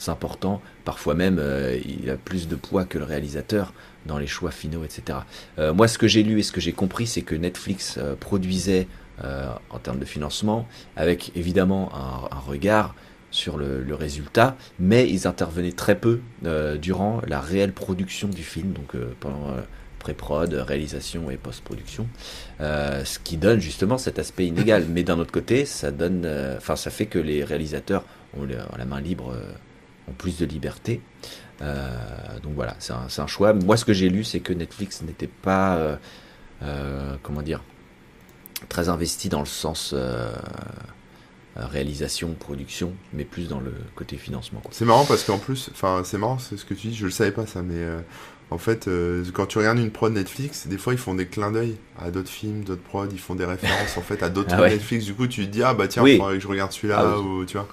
euh, 0.07 0.11
important. 0.11 0.61
Parfois 0.85 1.13
même, 1.15 1.37
euh, 1.39 1.77
il 1.85 2.09
a 2.09 2.17
plus 2.17 2.47
de 2.47 2.55
poids 2.55 2.85
que 2.85 2.97
le 2.97 3.03
réalisateur 3.05 3.73
dans 4.05 4.17
les 4.17 4.27
choix 4.27 4.51
finaux, 4.51 4.83
etc. 4.83 5.19
Euh, 5.59 5.73
moi, 5.73 5.87
ce 5.87 5.97
que 5.97 6.07
j'ai 6.07 6.23
lu 6.23 6.39
et 6.39 6.43
ce 6.43 6.51
que 6.51 6.61
j'ai 6.61 6.73
compris, 6.73 7.07
c'est 7.07 7.21
que 7.21 7.35
Netflix 7.35 7.95
euh, 7.97 8.15
produisait 8.19 8.87
en 9.69 9.77
termes 9.77 9.99
de 9.99 10.05
financement, 10.05 10.67
avec 10.95 11.31
évidemment 11.35 11.91
un, 11.93 12.35
un 12.35 12.39
regard 12.39 12.95
sur 13.29 13.55
le, 13.57 13.83
le 13.83 13.93
résultat, 13.93 14.57
mais 14.79 15.07
ils 15.07 15.27
intervenaient 15.27 15.73
très 15.73 15.93
peu 15.99 16.21
durant 16.81 17.21
la 17.27 17.39
réelle 17.39 17.71
production 17.71 18.29
du 18.29 18.41
film, 18.41 18.71
donc 18.73 18.95
pendant 19.19 19.55
pré-prod, 19.99 20.51
réalisation 20.53 21.29
et 21.29 21.37
post-production, 21.37 22.07
euh, 22.61 23.05
ce 23.05 23.19
qui 23.19 23.37
donne 23.37 23.59
justement 23.59 23.99
cet 23.99 24.17
aspect 24.17 24.47
inégal. 24.47 24.85
Mais 24.89 25.03
d'un 25.03 25.19
autre 25.19 25.31
côté, 25.31 25.65
ça 25.65 25.91
donne, 25.91 26.23
euh, 26.25 26.57
enfin, 26.57 26.75
ça 26.75 26.89
fait 26.89 27.05
que 27.05 27.19
les 27.19 27.43
réalisateurs 27.43 28.03
ont, 28.35 28.43
le- 28.43 28.55
ont 28.57 28.77
la 28.77 28.85
main 28.85 28.99
libre, 29.01 29.33
euh, 29.35 29.51
ont 30.11 30.15
plus 30.17 30.37
de 30.37 30.45
liberté. 30.45 31.01
Euh, 31.61 31.89
donc 32.43 32.53
voilà, 32.55 32.75
c'est 32.79 32.93
un, 32.93 33.07
un 33.23 33.27
choix. 33.27 33.53
Moi, 33.53 33.77
ce 33.77 33.85
que 33.85 33.93
j'ai 33.93 34.09
lu, 34.09 34.23
c'est 34.23 34.39
que 34.39 34.53
Netflix 34.53 35.01
n'était 35.03 35.27
pas, 35.27 35.75
euh, 35.77 35.95
euh, 36.63 37.15
comment 37.23 37.41
dire, 37.41 37.61
très 38.69 38.89
investi 38.89 39.29
dans 39.29 39.39
le 39.39 39.45
sens 39.45 39.93
réalisation, 41.55 42.33
production, 42.33 42.93
mais 43.13 43.25
plus 43.25 43.49
dans 43.49 43.59
le 43.59 43.73
côté 43.95 44.15
financement. 44.17 44.61
C'est 44.71 44.85
marrant 44.85 45.05
parce 45.05 45.23
qu'en 45.23 45.37
plus, 45.37 45.69
enfin, 45.73 46.01
c'est 46.05 46.17
marrant 46.17 46.39
c'est 46.39 46.55
ce 46.57 46.63
que 46.63 46.73
tu 46.73 46.87
dis, 46.87 46.95
je 46.95 47.05
le 47.05 47.11
savais 47.11 47.31
pas 47.31 47.45
ça, 47.45 47.61
mais 47.61 47.75
euh, 47.75 47.99
en 48.51 48.57
fait, 48.57 48.87
euh, 48.87 49.23
quand 49.33 49.47
tu 49.47 49.57
regardes 49.57 49.77
une 49.77 49.91
prod 49.91 50.13
Netflix, 50.13 50.67
des 50.67 50.77
fois 50.77 50.93
ils 50.93 50.99
font 50.99 51.13
des 51.13 51.27
clins 51.27 51.51
d'œil 51.51 51.75
à 51.99 52.09
d'autres 52.09 52.29
films, 52.29 52.63
d'autres 52.63 52.81
prods, 52.81 53.07
ils 53.11 53.19
font 53.19 53.35
des 53.35 53.43
références 53.45 53.97
en 53.97 54.01
fait 54.01 54.23
à 54.23 54.29
d'autres 54.29 54.51
Ah 54.53 54.61
ouais. 54.61 54.69
Netflix. 54.69 55.03
Du 55.05 55.13
coup, 55.13 55.27
tu 55.27 55.45
te 55.45 55.51
dis 55.51 55.61
ah 55.61 55.73
bah 55.73 55.89
tiens, 55.89 56.03
Oui. 56.03 56.17
faudrait 56.17 56.35
que 56.35 56.39
je 56.39 56.47
regarde 56.47 56.71
celui-là 56.71 56.97
Ah 56.99 57.19
oui. 57.19 57.25
ou 57.41 57.45
tu 57.45 57.57
vois. 57.57 57.67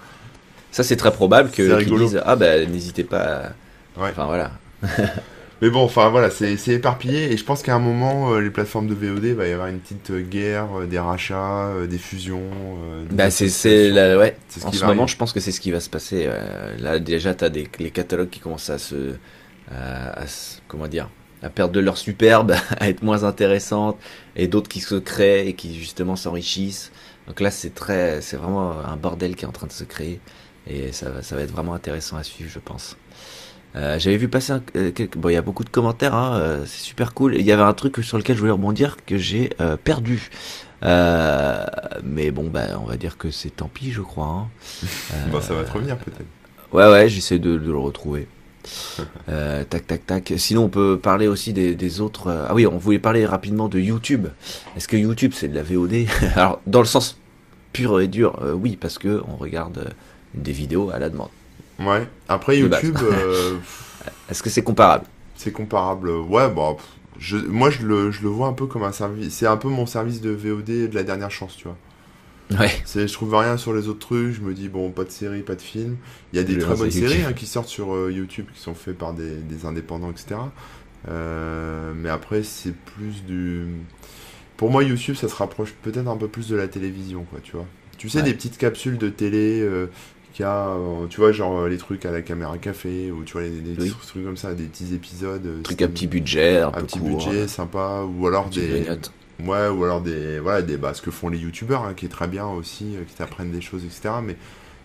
Ça, 0.70 0.82
c'est 0.82 0.96
très 0.96 1.12
probable 1.12 1.50
que 1.50 1.82
qu'ils 1.82 1.96
disent 1.98 2.20
ah 2.24 2.36
ben 2.36 2.70
n'hésitez 2.70 3.04
pas. 3.04 3.18
à- 3.20 3.52
Ouais. 4.00 4.10
Enfin 4.10 4.26
voilà. 4.26 4.52
Mais 5.60 5.70
bon, 5.70 5.82
enfin 5.82 6.08
voilà, 6.10 6.30
c'est 6.30 6.56
éparpillé 6.68 7.32
et 7.32 7.36
je 7.36 7.42
pense 7.44 7.62
qu'à 7.64 7.74
un 7.74 7.80
moment, 7.80 8.32
euh, 8.32 8.40
les 8.40 8.50
plateformes 8.50 8.86
de 8.86 8.94
VOD, 8.94 9.24
il 9.24 9.34
va 9.34 9.48
y 9.48 9.52
avoir 9.52 9.66
une 9.66 9.80
petite 9.80 10.10
euh, 10.10 10.20
guerre, 10.20 10.68
euh, 10.78 10.86
des 10.86 11.00
rachats, 11.00 11.70
des 11.90 11.98
fusions. 11.98 12.40
des 13.10 13.16
Bah 13.16 13.28
c'est 13.30 13.46
ouais. 14.16 14.36
C'est 14.48 14.60
ce 14.60 14.66
En 14.66 14.70
ce 14.72 14.80
moment, 14.82 14.90
arriver. 15.02 15.08
je 15.08 15.16
pense 15.16 15.32
que 15.32 15.40
c'est 15.40 15.50
ce 15.50 15.60
qui 15.60 15.72
va 15.72 15.80
se 15.80 15.90
passer. 15.90 16.28
Là 16.78 17.00
déjà, 17.00 17.34
t'as 17.34 17.48
des 17.48 17.68
les 17.80 17.90
catalogues 17.90 18.30
qui 18.30 18.38
commencent 18.38 18.70
à 18.70 18.78
se, 18.78 19.14
à 19.68 20.26
se- 20.28 20.58
comment 20.68 20.86
dire, 20.86 21.08
à 21.42 21.48
perdre 21.50 21.72
de 21.72 21.80
leur 21.80 21.98
superbe, 21.98 22.54
à 22.78 22.88
être 22.88 23.02
moins 23.02 23.24
intéressantes, 23.24 23.96
et 24.36 24.46
d'autres 24.46 24.68
qui 24.68 24.78
se 24.80 24.94
créent 24.94 25.48
et 25.48 25.54
qui 25.54 25.74
justement 25.76 26.14
s'enrichissent. 26.14 26.92
Donc 27.26 27.40
là, 27.40 27.50
c'est 27.50 27.74
très, 27.74 28.20
c'est 28.20 28.36
vraiment 28.36 28.72
un 28.86 28.96
bordel 28.96 29.34
qui 29.34 29.44
est 29.44 29.48
en 29.48 29.52
train 29.52 29.66
de 29.66 29.72
se 29.72 29.82
créer, 29.84 30.20
et 30.68 30.92
ça 30.92 31.10
va, 31.10 31.22
ça 31.22 31.34
va 31.36 31.42
être 31.42 31.50
vraiment 31.52 31.74
intéressant 31.74 32.16
à 32.16 32.22
suivre, 32.22 32.50
je 32.52 32.58
pense. 32.58 32.96
Euh, 33.76 33.98
J'avais 33.98 34.16
vu 34.16 34.28
passer 34.28 34.52
un, 34.52 34.62
euh, 34.76 34.90
quelques- 34.92 35.16
bon, 35.18 35.28
il 35.28 35.34
y 35.34 35.36
a 35.36 35.42
beaucoup 35.42 35.62
de 35.64 35.68
commentaires, 35.68 36.14
hein, 36.14 36.38
euh, 36.38 36.64
c'est 36.66 36.80
super 36.82 37.12
cool. 37.14 37.34
Il 37.36 37.42
y 37.44 37.52
avait 37.52 37.62
un 37.62 37.74
truc 37.74 37.98
sur 38.02 38.16
lequel 38.18 38.34
je 38.36 38.40
voulais 38.40 38.52
rebondir 38.52 38.96
que 39.06 39.18
j'ai 39.18 39.50
perdu. 39.84 40.30
Mais 42.04 42.30
bon, 42.30 42.48
bah, 42.48 42.66
on 42.82 42.86
va 42.86 42.96
dire 42.96 43.16
que 43.18 43.30
c'est 43.30 43.50
tant 43.50 43.68
pis, 43.72 43.92
je 43.92 44.00
crois. 44.02 44.26
hein. 44.26 44.48
Bon, 45.30 45.40
ça 45.40 45.54
va 45.54 45.64
te 45.64 45.72
revenir 45.72 45.96
peut-être. 45.98 46.24
Ouais, 46.72 46.90
ouais, 46.90 47.08
j'essaie 47.08 47.38
de, 47.38 47.56
de 47.56 47.70
le 47.70 47.78
retrouver. 47.78 48.26
Euh, 49.30 49.62
tac, 49.64 49.86
tac, 49.86 50.06
tac. 50.06 50.32
Sinon, 50.38 50.64
on 50.64 50.68
peut 50.68 50.98
parler 50.98 51.26
aussi 51.28 51.52
des, 51.52 51.74
des 51.74 52.00
autres. 52.00 52.28
euh, 52.28 52.46
Ah 52.48 52.54
oui, 52.54 52.66
on 52.66 52.78
voulait 52.78 52.98
parler 52.98 53.24
rapidement 53.26 53.68
de 53.68 53.78
YouTube. 53.78 54.26
Est-ce 54.76 54.88
que 54.88 54.96
YouTube 54.96 55.32
c'est 55.34 55.48
de 55.48 55.54
la 55.54 55.62
VOD 55.62 56.06
Alors, 56.36 56.60
dans 56.66 56.80
le 56.80 56.86
sens 56.86 57.18
pur 57.74 58.00
et 58.00 58.08
dur, 58.08 58.38
euh, 58.42 58.52
oui, 58.54 58.76
parce 58.80 58.98
que 58.98 59.22
on 59.28 59.36
regarde 59.36 59.90
des 60.34 60.52
vidéos 60.52 60.90
à 60.90 60.98
la 60.98 61.08
demande. 61.10 61.30
Ouais. 61.78 62.06
Après. 62.28 62.58
YouTube, 62.58 62.96
euh, 63.02 63.56
Est-ce 64.30 64.42
que 64.42 64.50
c'est 64.50 64.62
comparable? 64.62 65.04
C'est 65.36 65.52
comparable. 65.52 66.10
Ouais, 66.10 66.48
bon, 66.50 66.76
je, 67.18 67.36
moi 67.36 67.70
je 67.70 67.86
le, 67.86 68.10
je 68.10 68.22
le 68.22 68.28
vois 68.28 68.48
un 68.48 68.52
peu 68.52 68.66
comme 68.66 68.82
un 68.82 68.92
service. 68.92 69.34
C'est 69.34 69.46
un 69.46 69.56
peu 69.56 69.68
mon 69.68 69.86
service 69.86 70.20
de 70.20 70.30
VOD 70.30 70.64
de 70.88 70.94
la 70.94 71.02
dernière 71.04 71.30
chance, 71.30 71.56
tu 71.56 71.64
vois. 71.68 71.76
Ouais. 72.58 72.70
C'est, 72.84 73.06
je 73.06 73.12
trouve 73.12 73.34
rien 73.34 73.56
sur 73.58 73.74
les 73.74 73.88
autres 73.88 73.98
trucs. 74.00 74.32
Je 74.34 74.40
me 74.40 74.54
dis 74.54 74.68
bon, 74.68 74.90
pas 74.90 75.04
de 75.04 75.10
série, 75.10 75.42
pas 75.42 75.54
de 75.54 75.60
film. 75.62 75.96
Il 76.32 76.36
y 76.36 76.40
a 76.40 76.44
des 76.44 76.54
Le 76.54 76.62
très 76.62 76.74
bonnes 76.74 76.90
séries 76.90 77.22
hein, 77.24 77.32
qui 77.34 77.46
sortent 77.46 77.68
sur 77.68 77.94
euh, 77.94 78.10
YouTube, 78.10 78.46
qui 78.54 78.60
sont 78.60 78.74
faites 78.74 78.96
par 78.98 79.12
des, 79.12 79.36
des 79.36 79.66
indépendants, 79.66 80.10
etc. 80.10 80.36
Euh, 81.08 81.92
mais 81.94 82.08
après, 82.08 82.42
c'est 82.42 82.74
plus 82.74 83.24
du. 83.26 83.66
Pour 84.56 84.70
moi, 84.70 84.82
YouTube, 84.82 85.14
ça 85.14 85.28
se 85.28 85.34
rapproche 85.36 85.72
peut-être 85.82 86.08
un 86.08 86.16
peu 86.16 86.26
plus 86.28 86.48
de 86.48 86.56
la 86.56 86.66
télévision, 86.68 87.24
quoi, 87.30 87.38
tu 87.42 87.52
vois. 87.52 87.66
Tu 87.96 88.08
sais, 88.08 88.18
Ouais. 88.18 88.24
des 88.24 88.34
petites 88.34 88.58
capsules 88.58 88.98
de 88.98 89.08
télé. 89.08 89.60
euh, 89.60 89.86
euh, 90.46 91.06
tu 91.08 91.20
vois, 91.20 91.32
genre 91.32 91.60
euh, 91.60 91.68
les 91.68 91.78
trucs 91.78 92.04
à 92.06 92.12
la 92.12 92.22
caméra 92.22 92.58
café, 92.58 93.10
ou 93.10 93.24
tu 93.24 93.32
vois, 93.34 93.42
Oui. 93.42 93.92
trucs 94.06 94.24
comme 94.24 94.36
ça, 94.36 94.54
des 94.54 94.64
petits 94.64 94.94
épisodes. 94.94 95.44
euh, 95.46 95.62
Truc 95.62 95.82
à 95.82 95.88
petit 95.88 96.06
budget, 96.06 96.58
un, 96.58 96.70
peu 96.70 96.82
petit 96.84 96.98
court, 96.98 97.08
budget 97.26 97.48
sympa, 97.48 98.02
ou 98.08 98.26
alors 98.26 98.48
des. 98.50 98.86
Ouais, 99.40 99.68
ou 99.68 99.84
alors 99.84 100.00
des. 100.00 100.38
Voilà, 100.40 100.62
des, 100.62 100.76
bah, 100.76 100.94
ce 100.94 101.02
que 101.02 101.10
font 101.10 101.28
les 101.28 101.38
youtubeurs, 101.38 101.84
hein, 101.84 101.94
qui 101.94 102.06
est 102.06 102.10
très 102.10 102.28
bien 102.28 102.46
aussi, 102.46 102.96
qui 103.06 103.14
t'apprennent 103.14 103.52
des 103.52 103.60
choses, 103.60 103.84
etc. 103.84 104.14
Mais, 104.22 104.36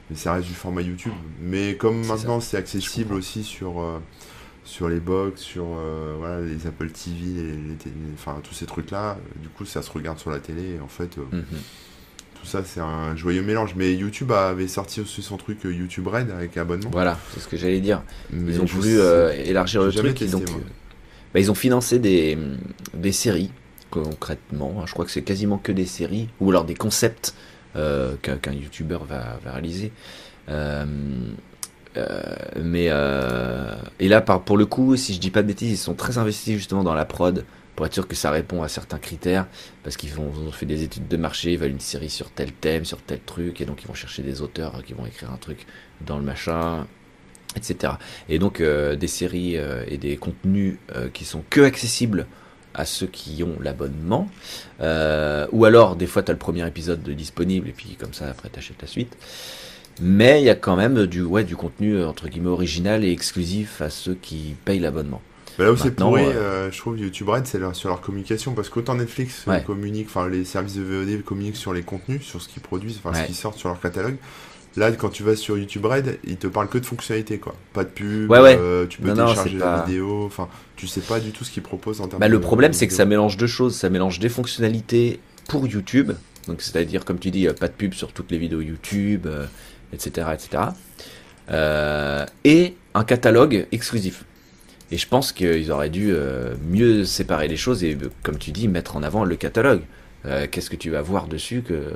mais 0.09 0.15
ça 0.15 0.33
reste 0.33 0.47
du 0.47 0.53
format 0.53 0.81
YouTube. 0.81 1.13
Mais 1.41 1.75
comme 1.75 2.05
maintenant 2.05 2.39
c'est 2.39 2.57
accessible 2.57 3.13
aussi 3.13 3.43
sur, 3.43 3.81
euh, 3.81 3.99
sur 4.63 4.89
les 4.89 4.99
box, 4.99 5.41
sur 5.41 5.65
euh, 5.77 6.15
voilà, 6.19 6.41
les 6.41 6.67
Apple 6.67 6.89
TV, 6.89 7.25
les, 7.41 7.51
les 7.53 7.77
enfin 8.13 8.37
tous 8.43 8.53
ces 8.53 8.65
trucs-là, 8.65 9.11
euh, 9.11 9.41
du 9.41 9.49
coup 9.49 9.65
ça 9.65 9.81
se 9.81 9.91
regarde 9.91 10.19
sur 10.19 10.29
la 10.29 10.39
télé. 10.39 10.75
Et 10.75 10.79
en 10.81 10.87
fait, 10.87 11.17
euh, 11.17 11.21
Mhm. 11.31 11.43
Tout 12.43 12.49
ça 12.49 12.61
c'est 12.63 12.79
un 12.81 13.15
joyeux 13.15 13.41
mélange. 13.41 13.73
Mais 13.75 13.93
YouTube 13.93 14.31
avait 14.31 14.67
sorti 14.67 15.01
aussi 15.01 15.21
son 15.21 15.37
truc 15.37 15.65
euh, 15.65 15.73
YouTube 15.73 16.07
Red 16.07 16.29
avec 16.31 16.55
abonnement. 16.57 16.89
Voilà, 16.91 17.17
c'est 17.33 17.39
ce 17.39 17.47
que 17.47 17.57
j'allais 17.57 17.79
dire. 17.79 18.03
Mais 18.31 18.53
Ils 18.53 18.61
ont 18.61 18.65
voulu 18.65 18.99
euh, 18.99 19.31
élargir 19.45 19.81
le 19.83 19.91
truc. 19.91 20.15
testé, 20.15 20.31
donc, 20.31 20.49
euh, 20.49 20.61
bah, 21.33 21.39
ils 21.39 21.49
ont 21.49 21.55
financé 21.55 21.97
des, 21.99 22.37
des 22.93 23.11
séries, 23.11 23.51
concrètement. 23.89 24.75
hein. 24.79 24.83
Je 24.85 24.91
crois 24.93 25.05
que 25.05 25.11
c'est 25.11 25.23
quasiment 25.23 25.57
que 25.57 25.71
des 25.71 25.85
séries, 25.85 26.29
ou 26.39 26.49
alors 26.51 26.65
des 26.65 26.75
concepts 26.75 27.33
euh, 27.75 28.13
qu'un 28.21 28.37
qu'un 28.37 28.51
YouTuber 28.53 28.99
va, 29.09 29.39
va 29.43 29.51
réaliser. 29.53 29.91
Euh, 30.49 30.85
mais 32.61 32.85
et 33.99 34.07
là, 34.09 34.21
par, 34.21 34.41
pour 34.41 34.57
le 34.57 34.65
coup, 34.65 34.95
si 34.95 35.13
je 35.13 35.19
dis 35.19 35.29
pas 35.31 35.41
de 35.43 35.47
bêtises, 35.47 35.71
ils 35.71 35.77
sont 35.77 35.93
très 35.93 36.17
investis 36.17 36.55
justement 36.57 36.83
dans 36.83 36.95
la 36.95 37.05
prod 37.05 37.45
pour 37.75 37.85
être 37.85 37.93
sûr 37.93 38.07
que 38.07 38.15
ça 38.15 38.31
répond 38.31 38.63
à 38.63 38.67
certains 38.67 38.99
critères, 38.99 39.47
parce 39.83 39.97
qu'ils 39.97 40.19
ont, 40.19 40.51
fait 40.51 40.65
des 40.65 40.83
études 40.83 41.07
de 41.07 41.17
marché, 41.17 41.53
ils 41.53 41.57
veulent 41.57 41.71
une 41.71 41.79
série 41.79 42.09
sur 42.09 42.29
tel 42.29 42.51
thème, 42.51 42.85
sur 42.85 43.01
tel 43.01 43.19
truc, 43.19 43.61
et 43.61 43.65
donc 43.65 43.81
ils 43.83 43.87
vont 43.87 43.93
chercher 43.93 44.21
des 44.21 44.41
auteurs 44.41 44.83
qui 44.83 44.93
vont 44.93 45.05
écrire 45.05 45.31
un 45.31 45.37
truc 45.37 45.65
dans 46.01 46.17
le 46.17 46.23
machin, 46.23 46.85
etc. 47.55 47.93
Et 48.29 48.39
donc 48.39 48.61
euh, 48.61 48.95
des 48.95 49.07
séries 49.07 49.57
euh, 49.57 49.83
et 49.87 49.97
des 49.97 50.17
contenus 50.17 50.77
euh, 50.95 51.09
qui 51.09 51.25
sont 51.25 51.43
que 51.49 51.61
accessibles 51.61 52.27
à 52.73 52.85
ceux 52.85 53.07
qui 53.07 53.43
ont 53.43 53.55
l'abonnement, 53.61 54.27
euh, 54.81 55.47
ou 55.51 55.65
alors 55.65 55.95
des 55.95 56.07
fois 56.07 56.23
tu 56.23 56.31
as 56.31 56.33
le 56.33 56.39
premier 56.39 56.65
épisode 56.67 57.03
de 57.03 57.13
disponible 57.13 57.69
et 57.69 57.71
puis 57.71 57.95
comme 57.99 58.13
ça 58.13 58.29
après 58.29 58.49
t'achètes 58.49 58.81
la 58.81 58.87
suite. 58.87 59.15
Mais 60.01 60.41
il 60.41 60.45
y 60.45 60.49
a 60.49 60.55
quand 60.55 60.75
même 60.75 61.05
du 61.05 61.21
ouais 61.21 61.43
du 61.43 61.55
contenu 61.55 62.03
entre 62.03 62.27
guillemets 62.27 62.49
original 62.49 63.03
et 63.03 63.11
exclusif 63.11 63.81
à 63.81 63.91
ceux 63.91 64.15
qui 64.15 64.55
payent 64.65 64.79
l'abonnement. 64.79 65.21
Bah 65.57 65.65
là 65.65 65.71
où 65.71 65.77
c'est 65.77 65.91
pourri, 65.91 66.23
euh, 66.23 66.71
je 66.71 66.77
trouve, 66.79 66.97
YouTube 66.99 67.29
Red, 67.29 67.45
c'est 67.45 67.59
sur 67.73 67.89
leur 67.89 68.01
communication. 68.01 68.53
Parce 68.53 68.69
qu'autant 68.69 68.95
Netflix 68.95 69.43
euh, 69.47 69.51
Ouais. 69.51 69.63
communique, 69.63 70.07
enfin 70.09 70.27
les 70.27 70.45
services 70.45 70.75
de 70.75 70.81
VOD 70.83 71.23
communiquent 71.23 71.55
sur 71.57 71.73
les 71.73 71.83
contenus, 71.83 72.21
sur 72.23 72.41
ce 72.41 72.47
qu'ils 72.49 72.61
produisent, 72.63 72.99
enfin 73.03 73.15
Ouais. 73.17 73.23
ce 73.23 73.27
qui 73.27 73.33
sort 73.35 73.53
sur 73.55 73.69
leur 73.69 73.79
catalogue. 73.79 74.15
Là, 74.75 74.91
quand 74.91 75.09
tu 75.09 75.21
vas 75.21 75.35
sur 75.35 75.55
YouTube 75.55 75.85
Red, 75.85 76.17
ils 76.23 76.37
te 76.37 76.47
parlent 76.47 76.67
que 76.67 76.79
de 76.79 76.85
fonctionnalités, 76.87 77.37
quoi. 77.37 77.53
Pas 77.73 77.83
de 77.83 77.89
pub, 77.89 78.31
Ouais, 78.31 78.39
ouais. 78.39 78.57
euh, 78.59 78.87
tu 78.87 78.99
peux 78.99 79.09
Non, 79.09 79.13
non, 79.15 79.25
télécharger 79.25 79.51
c'est 79.51 79.57
la 79.59 79.77
pas- 79.77 79.85
vidéo, 79.85 80.23
enfin, 80.25 80.49
tu 80.75 80.87
sais 80.87 81.01
pas 81.01 81.19
du 81.19 81.29
tout 81.31 81.43
ce 81.43 81.51
qu'ils 81.51 81.61
proposent 81.61 82.01
en 82.01 82.07
termes 82.07 82.19
Bah, 82.19 82.27
de 82.27 82.31
le 82.31 82.39
problème, 82.41 82.73
c'est 82.73 82.87
que 82.87 82.93
ça 82.93 83.05
mélange 83.05 83.37
deux 83.37 83.45
choses. 83.45 83.75
Ça 83.75 83.91
mélange 83.91 84.17
des 84.17 84.29
fonctionnalités 84.29 85.19
pour 85.47 85.67
YouTube, 85.67 86.13
donc 86.47 86.63
c'est-à-dire, 86.63 87.05
comme 87.05 87.19
tu 87.19 87.29
dis, 87.29 87.47
euh, 87.47 87.53
pas 87.53 87.67
de 87.67 87.73
pub 87.73 87.93
sur 87.93 88.11
toutes 88.13 88.31
les 88.31 88.39
vidéos 88.39 88.61
YouTube, 88.61 89.27
euh, 89.27 89.45
etc., 89.93 90.27
etc. 90.33 90.63
Euh, 91.51 92.25
et 92.43 92.75
un 92.95 93.03
catalogue 93.03 93.67
exclusif. 93.71 94.25
Et 94.93 94.97
je 94.97 95.07
pense 95.07 95.31
qu'ils 95.31 95.71
auraient 95.71 95.89
dû 95.89 96.11
euh, 96.11 96.53
mieux 96.69 97.03
séparer 97.03 97.47
les 97.47 97.57
choses 97.57 97.83
et, 97.83 97.95
euh, 97.95 98.11
comme 98.21 98.37
tu 98.37 98.51
dis, 98.51 98.67
mettre 98.67 98.95
en 98.95 99.01
avant 99.01 99.23
le 99.23 99.35
catalogue. 99.35 99.81
Euh, 100.27 100.45
Qu'est-ce 100.49 100.69
que 100.69 100.75
tu 100.75 100.91
vas 100.91 101.01
voir 101.01 101.25
dessus 101.25 101.63
que, 101.67 101.73
euh, 101.73 101.91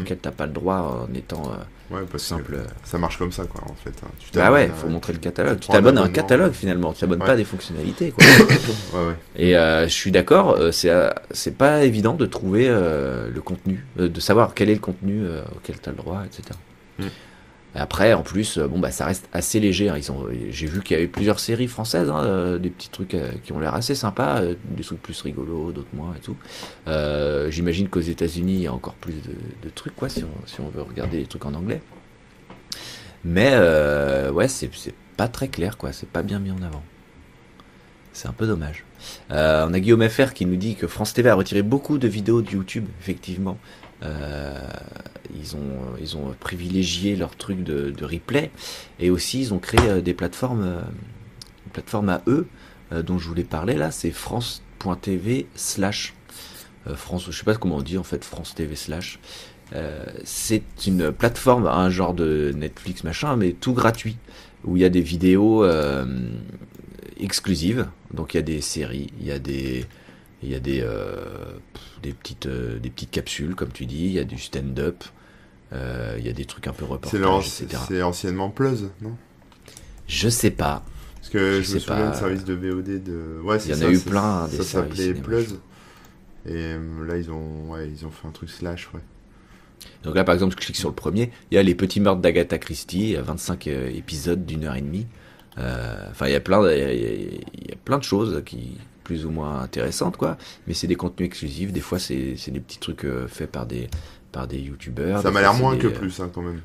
auquel 0.00 0.18
t'as 0.18 0.32
pas 0.32 0.46
le 0.46 0.52
droit 0.52 1.06
en 1.08 1.14
étant 1.14 1.42
euh, 1.52 1.94
Ouais, 1.94 2.00
parce 2.10 2.24
simple. 2.24 2.52
que 2.56 2.56
ça 2.82 2.98
marche 2.98 3.18
comme 3.18 3.30
ça, 3.30 3.44
quoi, 3.44 3.62
en 3.70 3.74
fait. 3.74 3.94
hein. 4.04 4.08
Tu 4.18 4.36
Bah 4.36 4.50
ouais, 4.50 4.64
à- 4.64 4.74
faut 4.74 4.88
montrer 4.88 5.12
le 5.12 5.20
catalogue. 5.20 5.60
Tu 5.60 5.68
t'abonnes 5.68 5.96
à 5.98 6.02
un 6.02 6.08
catalogue 6.08 6.52
finalement. 6.54 6.92
Tu 6.92 7.00
t'abonnes 7.02 7.20
Ouais. 7.20 7.26
pas 7.26 7.34
à 7.34 7.36
des 7.36 7.44
fonctionnalités. 7.44 8.10
Quoi. 8.10 8.24
Ouais, 8.94 9.06
ouais. 9.08 9.14
Et 9.36 9.52
je 9.52 9.92
suis 9.92 10.10
d'accord, 10.10 10.58
c'est 10.72 10.90
c'est 11.30 11.56
pas 11.56 11.84
évident 11.84 12.14
de 12.14 12.26
trouver 12.26 12.66
le 12.68 13.40
contenu, 13.44 13.86
de 13.96 14.20
savoir 14.20 14.54
quel 14.54 14.70
est 14.70 14.74
le 14.74 14.80
contenu 14.80 15.22
auquel 15.56 15.80
tu 15.80 15.88
as 15.88 15.92
le 15.92 15.98
droit, 15.98 16.22
etc. 16.26 16.58
Mm. 16.98 17.04
Après, 17.74 18.12
en 18.12 18.22
plus, 18.22 18.58
euh, 18.58 18.68
bon 18.68 18.78
bah 18.78 18.92
ça 18.92 19.04
reste 19.04 19.28
assez 19.32 19.58
léger. 19.58 19.88
hein. 19.88 19.98
J'ai 20.50 20.66
vu 20.66 20.80
qu'il 20.82 20.96
y 20.96 20.98
avait 20.98 21.08
plusieurs 21.08 21.40
séries 21.40 21.66
françaises, 21.66 22.08
hein, 22.08 22.22
euh, 22.24 22.58
des 22.58 22.70
petits 22.70 22.88
trucs 22.88 23.14
euh, 23.14 23.32
qui 23.42 23.52
ont 23.52 23.58
l'air 23.58 23.74
assez 23.74 23.96
sympas, 23.96 24.42
des 24.42 24.84
trucs 24.84 25.02
plus 25.02 25.20
rigolos, 25.22 25.72
d'autres 25.72 25.88
moins 25.92 26.14
et 26.14 26.20
tout. 26.20 26.36
J'imagine 27.50 27.88
qu'aux 27.88 28.00
États-Unis, 28.00 28.54
il 28.54 28.62
y 28.62 28.66
a 28.66 28.72
encore 28.72 28.94
plus 28.94 29.14
de, 29.14 29.70
trucs, 29.70 29.96
quoi, 29.96 30.08
si 30.08 30.24
on, 30.24 30.68
veut 30.68 30.82
regarder 30.82 31.18
les 31.18 31.26
trucs 31.26 31.44
en 31.46 31.54
anglais. 31.54 31.82
Mais 33.24 33.56
ouais, 34.30 34.48
c'est 34.48 34.70
pas 35.16 35.28
très 35.28 35.48
clair, 35.48 35.76
quoi. 35.76 35.92
C'est 35.92 36.08
pas 36.08 36.22
bien 36.22 36.38
mis 36.38 36.52
en 36.52 36.62
avant. 36.62 36.82
C'est 38.12 38.28
un 38.28 38.32
peu 38.32 38.46
dommage. 38.46 38.84
On 39.30 39.34
a 39.74 39.80
Guillaume 39.80 40.08
FR 40.08 40.32
qui 40.32 40.46
nous 40.46 40.56
dit 40.56 40.76
que 40.76 40.86
France 40.86 41.12
TV 41.12 41.28
a 41.28 41.34
retiré 41.34 41.62
beaucoup 41.62 41.98
de 41.98 42.06
vidéos 42.06 42.40
de 42.40 42.50
YouTube, 42.50 42.86
effectivement. 43.00 43.58
Euh, 44.04 44.60
ils, 45.34 45.56
ont, 45.56 46.34
privilégié 46.38 47.16
leur 47.16 47.36
truc 47.36 47.62
de, 47.62 48.04
replay 48.04 48.50
et 48.98 49.10
aussi 49.10 49.40
ils 49.40 49.54
ont 49.54 49.58
créé 49.58 49.80
euh, 49.88 50.00
des 50.00 50.14
plateformes, 50.14 50.62
euh, 50.62 50.80
une 51.66 51.72
plateforme 51.72 52.08
à 52.10 52.22
eux 52.26 52.46
euh, 52.92 53.02
dont 53.02 53.18
je 53.18 53.28
voulais 53.28 53.44
parler 53.44 53.74
là, 53.74 53.90
c'est 53.90 54.10
france.tv 54.10 55.46
slash 55.54 56.14
euh, 56.86 56.94
France, 56.94 57.26
je 57.30 57.36
sais 57.36 57.44
pas 57.44 57.54
comment 57.54 57.76
on 57.76 57.82
dit 57.82 57.98
en 57.98 58.02
fait, 58.02 58.24
France 58.24 58.54
TV 58.54 58.76
slash. 58.76 59.18
Euh, 59.74 60.04
c'est 60.24 60.62
une 60.86 61.10
plateforme, 61.10 61.66
un 61.66 61.90
genre 61.90 62.14
de 62.14 62.52
Netflix 62.54 63.04
machin, 63.04 63.36
mais 63.36 63.52
tout 63.52 63.72
gratuit, 63.72 64.16
où 64.64 64.76
il 64.76 64.82
y 64.82 64.84
a 64.84 64.90
des 64.90 65.00
vidéos 65.00 65.64
euh, 65.64 66.04
exclusives. 67.18 67.88
Donc 68.12 68.34
il 68.34 68.38
y 68.38 68.40
a 68.40 68.42
des 68.42 68.60
séries, 68.60 69.10
il 69.20 69.26
y 69.26 69.32
a 69.32 69.38
des, 69.38 69.86
il 70.44 70.50
y 70.50 70.54
a 70.54 70.60
des, 70.60 70.80
euh, 70.82 71.54
des 72.02 72.12
petites, 72.12 72.46
euh, 72.46 72.78
des 72.78 72.90
petites 72.90 73.10
capsules, 73.10 73.54
comme 73.54 73.72
tu 73.72 73.86
dis. 73.86 74.04
Il 74.06 74.12
y 74.12 74.18
a 74.18 74.24
du 74.24 74.38
stand-up. 74.38 75.04
euh, 75.72 76.14
il 76.18 76.24
y 76.26 76.28
a 76.28 76.32
des 76.32 76.44
trucs 76.44 76.66
un 76.68 76.72
peu 76.72 76.84
etc. 77.40 77.66
c'est 77.88 78.02
anciennement 78.02 78.50
Plus, 78.50 78.84
non? 79.02 79.16
Je 80.06 80.28
sais 80.28 80.50
pas. 80.52 80.84
Parce 81.16 81.30
que 81.30 81.60
Je 81.60 81.62
je, 81.62 81.74
me 81.74 81.78
souviens 81.80 82.04
pas. 82.06 82.10
de 82.10 82.16
service 82.16 82.44
de 82.44 82.54
VOD 82.54 83.02
de. 83.02 83.40
Ouais, 83.42 83.56
Il 83.64 83.70
y 83.70 83.74
en 83.74 83.76
ça, 83.78 83.86
a 83.86 83.90
eu 83.90 83.98
plein, 83.98 84.46
des 84.48 84.56
Ça 84.58 84.62
s'appelait. 84.64 85.14
Et 86.46 86.74
là, 87.06 87.16
ils 87.16 87.30
ont, 87.30 87.70
ouais, 87.70 87.88
ils 87.88 88.04
ont 88.06 88.10
fait 88.10 88.28
un 88.28 88.30
truc 88.30 88.50
slash, 88.50 88.90
ouais. 88.92 89.00
Donc 90.02 90.14
là, 90.14 90.24
par 90.24 90.34
exemple, 90.34 90.52
je 90.58 90.64
clique 90.64 90.76
sur 90.76 90.90
le 90.90 90.94
premier. 90.94 91.30
Il 91.50 91.54
y 91.54 91.58
a 91.58 91.62
les 91.62 91.74
petits 91.74 92.00
meurtres 92.00 92.20
d'Agatha 92.20 92.58
Christie, 92.58 93.00
il 93.00 93.10
y 93.10 93.16
a 93.16 93.22
25 93.22 93.66
euh, 93.66 93.88
épisodes 93.88 94.44
d'une 94.44 94.64
heure 94.64 94.76
et 94.76 94.82
demie. 94.82 95.06
Euh, 95.58 95.96
Enfin, 96.10 96.26
il 96.26 96.32
y 96.32 96.36
a 96.36 96.40
plein, 96.40 96.62
de, 96.62 96.70
il 96.72 96.78
y 96.78 96.82
a- 96.82 96.92
il 96.92 97.00
y 97.02 97.06
a- 97.06 97.40
il 97.54 97.68
y 97.70 97.72
a 97.72 97.76
plein 97.82 97.98
de 97.98 98.04
choses 98.04 98.42
qui 98.44 98.76
plus 99.04 99.24
ou 99.26 99.30
moins 99.30 99.60
intéressantes, 99.60 100.16
quoi. 100.16 100.36
Mais 100.66 100.74
c'est 100.74 100.86
des 100.88 100.96
contenus 100.96 101.26
exclusifs. 101.28 101.72
Des 101.72 101.80
fois, 101.80 101.98
c'est 101.98 102.34
des 102.48 102.60
petits 102.60 102.78
trucs 102.80 103.04
euh, 103.04 103.28
faits 103.28 103.50
par 103.52 103.66
des 103.66 103.88
par 104.32 104.48
des 104.48 104.58
youtubeurs. 104.58 105.22
Ça 105.22 105.30
m'a 105.30 105.40
l'air 105.42 105.54
moins 105.54 105.74
des, 105.74 105.78
que 105.78 105.86
euh, 105.86 105.90
plus, 105.90 106.18
hein, 106.20 106.28
quand 106.34 106.42
même. 106.42 106.60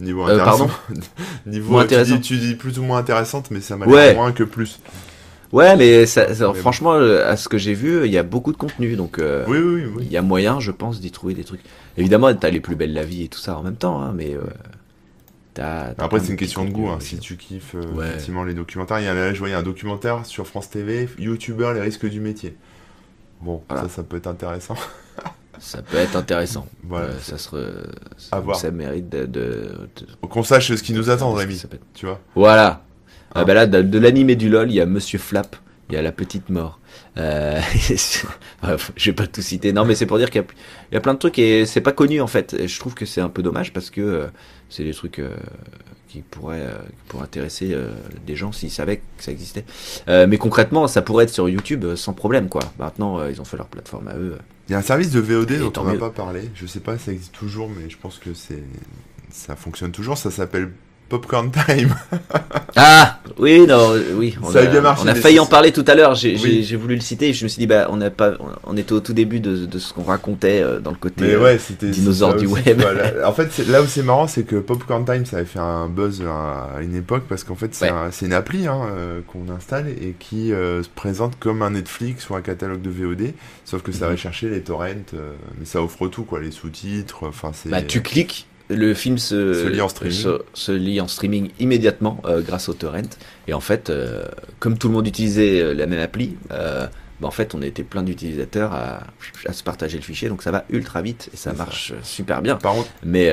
Niveau 0.00 0.22
Euh, 0.28 0.32
intéressant. 0.34 0.66
pardon 0.66 0.72
Niveau, 1.46 1.70
Moins 1.72 1.82
tu 1.82 1.88
dis- 1.90 1.94
intéressant 1.94 2.20
Tu, 2.20 2.36
dis, 2.38 2.54
plus 2.56 2.78
ou 2.78 2.82
moins 2.82 2.98
intéressante, 2.98 3.50
mais 3.52 3.60
ça 3.60 3.76
m'a 3.76 3.86
Ouais. 3.86 4.06
l'air 4.08 4.16
moins 4.16 4.32
que 4.32 4.42
plus. 4.42 4.80
Ouais, 5.52 5.76
mais 5.76 6.04
ça, 6.06 6.34
ça- 6.34 6.50
Mais 6.52 6.58
franchement, 6.58 6.94
euh, 6.94 7.30
à 7.30 7.36
ce 7.36 7.48
que 7.48 7.58
j'ai 7.58 7.74
vu, 7.74 8.04
il 8.04 8.10
y 8.12 8.18
a 8.18 8.24
beaucoup 8.24 8.50
de 8.50 8.56
contenu, 8.56 8.96
donc 8.96 9.20
euh, 9.20 9.44
Oui, 9.46 9.58
oui, 9.58 9.84
oui. 9.94 10.02
il 10.06 10.10
y 10.12 10.16
a 10.16 10.22
moyen, 10.22 10.58
je 10.58 10.72
pense, 10.72 11.00
d'y 11.00 11.12
trouver 11.12 11.34
des 11.34 11.44
trucs. 11.44 11.60
Évidemment, 11.96 12.34
t'as 12.34 12.50
les 12.50 12.58
plus 12.58 12.74
belles 12.74 12.92
la 12.92 13.04
vie 13.04 13.22
et 13.24 13.28
tout 13.28 13.38
ça 13.38 13.56
en 13.56 13.62
même 13.62 13.76
temps, 13.76 14.02
hein, 14.02 14.12
mais 14.16 14.34
euh, 14.34 14.40
t'as. 15.54 15.94
t'as 15.94 16.04
Après, 16.04 16.20
c'est 16.20 16.28
une 16.30 16.36
question 16.36 16.64
de 16.64 16.70
goût. 16.70 16.88
Hein. 16.88 16.98
Si 17.00 17.18
tu 17.18 17.36
kiffes 17.36 17.74
euh, 17.74 17.86
Ouais. 17.94 18.06
effectivement 18.08 18.44
les 18.44 18.54
documentaires, 18.54 19.00
il 19.00 19.04
y 19.04 19.08
a, 19.08 19.14
là, 19.14 19.32
je 19.32 19.38
voyais 19.38 19.54
un 19.54 19.62
documentaire 19.62 20.26
sur 20.26 20.46
France 20.46 20.68
TV, 20.70 21.08
YouTubeur, 21.18 21.72
les 21.74 21.80
risques 21.80 22.06
du 22.08 22.20
métier. 22.20 22.56
Bon, 23.40 23.62
Voilà. 23.68 23.84
ça, 23.84 23.96
ça 23.96 24.02
peut 24.02 24.16
être 24.16 24.26
intéressant. 24.26 24.76
Ça 25.60 25.82
peut 25.82 25.98
être 25.98 26.16
intéressant. 26.16 26.66
Voilà. 26.82 27.06
Euh, 27.06 27.18
ça 27.20 27.38
serait. 27.38 27.62
Ça, 28.18 28.42
ça 28.54 28.70
mérite 28.72 29.08
de. 29.08 29.20
de- 29.20 29.26
de- 29.26 30.06
Faut 30.20 30.26
qu'on 30.26 30.42
sache 30.42 30.74
ce 30.74 30.82
qui 30.82 30.92
nous 30.92 31.10
attend, 31.10 31.32
Rémi. 31.32 31.62
Tu 31.94 32.06
vois 32.06 32.20
Voilà. 32.34 32.82
Ah. 33.30 33.40
Ah 33.40 33.44
bah 33.44 33.54
là, 33.54 33.66
de, 33.68 33.80
de 33.80 33.98
l'animé 34.00 34.34
du 34.34 34.48
LOL, 34.48 34.68
il 34.68 34.74
y 34.74 34.80
a 34.80 34.86
Monsieur 34.86 35.20
Flap, 35.20 35.54
il 35.90 35.94
y 35.94 35.98
a 35.98 36.02
la 36.02 36.12
petite 36.12 36.48
mort. 36.48 36.80
Euh, 37.18 37.60
bref, 38.62 38.92
je 38.96 39.10
vais 39.10 39.14
pas 39.14 39.26
tout 39.26 39.42
citer. 39.42 39.72
Non, 39.72 39.84
mais 39.84 39.94
c'est 39.94 40.06
pour 40.06 40.18
dire 40.18 40.30
qu'il 40.30 40.40
y, 40.40 40.44
a- 40.44 40.46
il 40.90 40.94
y 40.94 40.96
a 40.96 41.00
plein 41.00 41.14
de 41.14 41.18
trucs 41.18 41.38
et 41.38 41.66
c'est 41.66 41.80
pas 41.80 41.92
connu 41.92 42.20
en 42.20 42.26
fait. 42.26 42.54
Et 42.54 42.68
je 42.68 42.80
trouve 42.80 42.94
que 42.94 43.04
c'est 43.06 43.20
un 43.20 43.28
peu 43.28 43.42
dommage 43.42 43.72
parce 43.72 43.90
que 43.90 44.00
euh, 44.00 44.26
c'est 44.70 44.84
des 44.84 44.94
trucs 44.94 45.18
euh, 45.18 45.36
qui 46.08 46.22
pourraient, 46.22 46.60
euh, 46.62 46.78
pourraient 47.08 47.24
intéresser 47.24 47.76
des 48.26 48.36
gens 48.36 48.52
s'ils 48.52 48.70
savaient 48.70 48.98
que 48.98 49.02
ça 49.24 49.30
existait. 49.32 49.64
Mais 50.06 50.38
concrètement, 50.38 50.86
ça 50.88 51.02
pourrait 51.02 51.24
être 51.24 51.30
sur 51.34 51.48
YouTube 51.48 51.94
sans 51.96 52.12
problème 52.12 52.48
quoi. 52.48 52.62
Maintenant, 52.78 53.26
ils 53.26 53.40
ont 53.40 53.44
fait 53.44 53.56
leur 53.56 53.66
plateforme 53.66 54.08
à 54.08 54.16
eux. 54.16 54.38
Il 54.68 54.72
y 54.72 54.74
a 54.74 54.78
un 54.78 54.82
service 54.82 55.10
de 55.10 55.20
VOD 55.20 55.50
Et 55.50 55.58
dont 55.58 55.72
on 55.76 55.84
n'a 55.84 55.94
pas 55.94 56.10
parlé. 56.10 56.50
Je 56.54 56.66
sais 56.66 56.80
pas 56.80 56.96
si 56.96 57.04
ça 57.04 57.12
existe 57.12 57.34
toujours, 57.34 57.68
mais 57.68 57.90
je 57.90 57.98
pense 57.98 58.18
que 58.18 58.32
c'est 58.32 58.62
ça 59.30 59.56
fonctionne 59.56 59.90
toujours. 59.92 60.16
Ça 60.16 60.30
s'appelle 60.30 60.70
Popcorn 61.14 61.50
Time. 61.52 61.94
Ah 62.76 63.20
oui, 63.38 63.64
non, 63.68 63.92
oui. 64.16 64.36
On 64.42 64.50
Ça 64.50 64.58
a 64.58 64.66
bien 64.66 64.80
marché, 64.80 65.02
on 65.04 65.06
a 65.08 65.14
failli 65.14 65.38
en 65.38 65.46
parler 65.46 65.70
tout 65.70 65.84
à 65.86 65.94
l'heure. 65.94 66.16
J'ai 66.16 66.36
Oui. 66.42 66.74
voulu 66.74 66.96
le 66.96 67.00
citer 67.00 67.28
et 67.28 67.32
je 67.32 67.44
me 67.44 67.48
suis 67.48 67.60
dit 67.60 67.68
bah 67.68 67.86
on 67.88 67.96
n'a 67.98 68.10
pas, 68.10 68.32
on 68.64 68.76
était 68.76 68.92
au 68.92 68.98
tout 68.98 69.12
début 69.12 69.38
de, 69.38 69.64
de 69.64 69.78
ce 69.78 69.92
qu'on 69.92 70.02
racontait 70.02 70.60
euh, 70.60 70.80
dans 70.80 70.90
le 70.90 70.96
côté. 70.96 71.14
Mais 71.24 71.34
euh, 71.34 71.40
ouais, 71.44 71.58
dinosaure 71.80 72.34
du 72.34 72.46
aussi, 72.46 72.64
web. 72.64 72.82
en 73.24 73.32
fait, 73.32 73.58
là 73.68 73.80
où 73.80 73.86
c'est 73.86 74.02
marrant, 74.02 74.26
c'est 74.26 74.42
que 74.42 74.56
Popcorn 74.56 75.04
Time, 75.04 75.24
ça 75.24 75.36
avait 75.36 75.46
fait 75.46 75.60
un 75.60 75.88
buzz 75.88 76.20
à, 76.28 76.80
une 76.82 76.96
époque 76.96 77.24
parce 77.28 77.44
qu'en 77.44 77.54
fait, 77.54 77.72
c'est 77.76 77.84
Ouais. 77.84 77.90
un- 77.92 78.10
c'est 78.10 78.26
une 78.26 78.32
appli 78.32 78.66
hein, 78.66 78.80
euh, 78.90 79.20
qu'on 79.28 79.48
installe 79.54 79.88
et 79.88 80.16
qui 80.18 80.52
euh, 80.52 80.82
se 80.82 80.88
présente 80.88 81.38
comme 81.38 81.62
un 81.62 81.70
Netflix 81.70 82.28
ou 82.30 82.34
un 82.34 82.40
catalogue 82.42 82.82
de 82.82 82.90
VOD, 82.90 83.34
sauf 83.64 83.82
que 83.82 83.92
ça 83.92 84.06
va 84.06 84.12
Mhm. 84.12 84.18
chercher 84.18 84.48
les 84.50 84.62
torrents, 84.62 84.84
euh, 85.14 85.32
mais 85.60 85.64
ça 85.64 85.80
offre 85.80 86.08
tout, 86.08 86.24
quoi, 86.24 86.40
les 86.40 86.50
sous-titres. 86.50 87.20
Enfin, 87.28 87.52
c'est. 87.54 87.68
Bah 87.68 87.82
tu 87.82 88.02
cliques, 88.02 88.48
le 88.70 88.94
film 88.94 89.18
se, 89.18 89.52
Se 89.54 89.68
lit 89.68 89.80
en 89.82 89.88
streaming. 89.88 90.16
se, 90.16 90.40
se 90.54 90.72
lit 90.72 91.00
en 91.00 91.08
streaming 91.08 91.50
immédiatement 91.60 92.20
euh, 92.24 92.40
grâce 92.40 92.68
au 92.68 92.72
torrent. 92.74 93.02
Et 93.46 93.52
en 93.54 93.60
fait, 93.60 93.90
euh, 93.90 94.24
comme 94.58 94.78
tout 94.78 94.88
le 94.88 94.94
monde 94.94 95.06
utilisait 95.06 95.60
euh, 95.60 95.74
la 95.74 95.86
même 95.86 96.00
appli, 96.00 96.36
euh, 96.50 96.86
bah, 97.20 97.28
en 97.28 97.30
fait 97.30 97.54
on 97.54 97.62
était 97.62 97.82
plein 97.84 98.02
d'utilisateurs 98.02 98.72
à, 98.72 99.04
à 99.46 99.52
se 99.52 99.62
partager 99.62 99.96
le 99.98 100.02
fichier, 100.02 100.28
donc 100.28 100.42
ça 100.42 100.50
va 100.50 100.64
ultra 100.70 101.02
vite 101.02 101.28
et 101.32 101.36
ça 101.36 101.52
marche 101.52 101.92
super 102.02 102.40
bien. 102.42 102.56
Par 102.56 102.72
contre, 102.74 102.88
Mais 103.04 103.30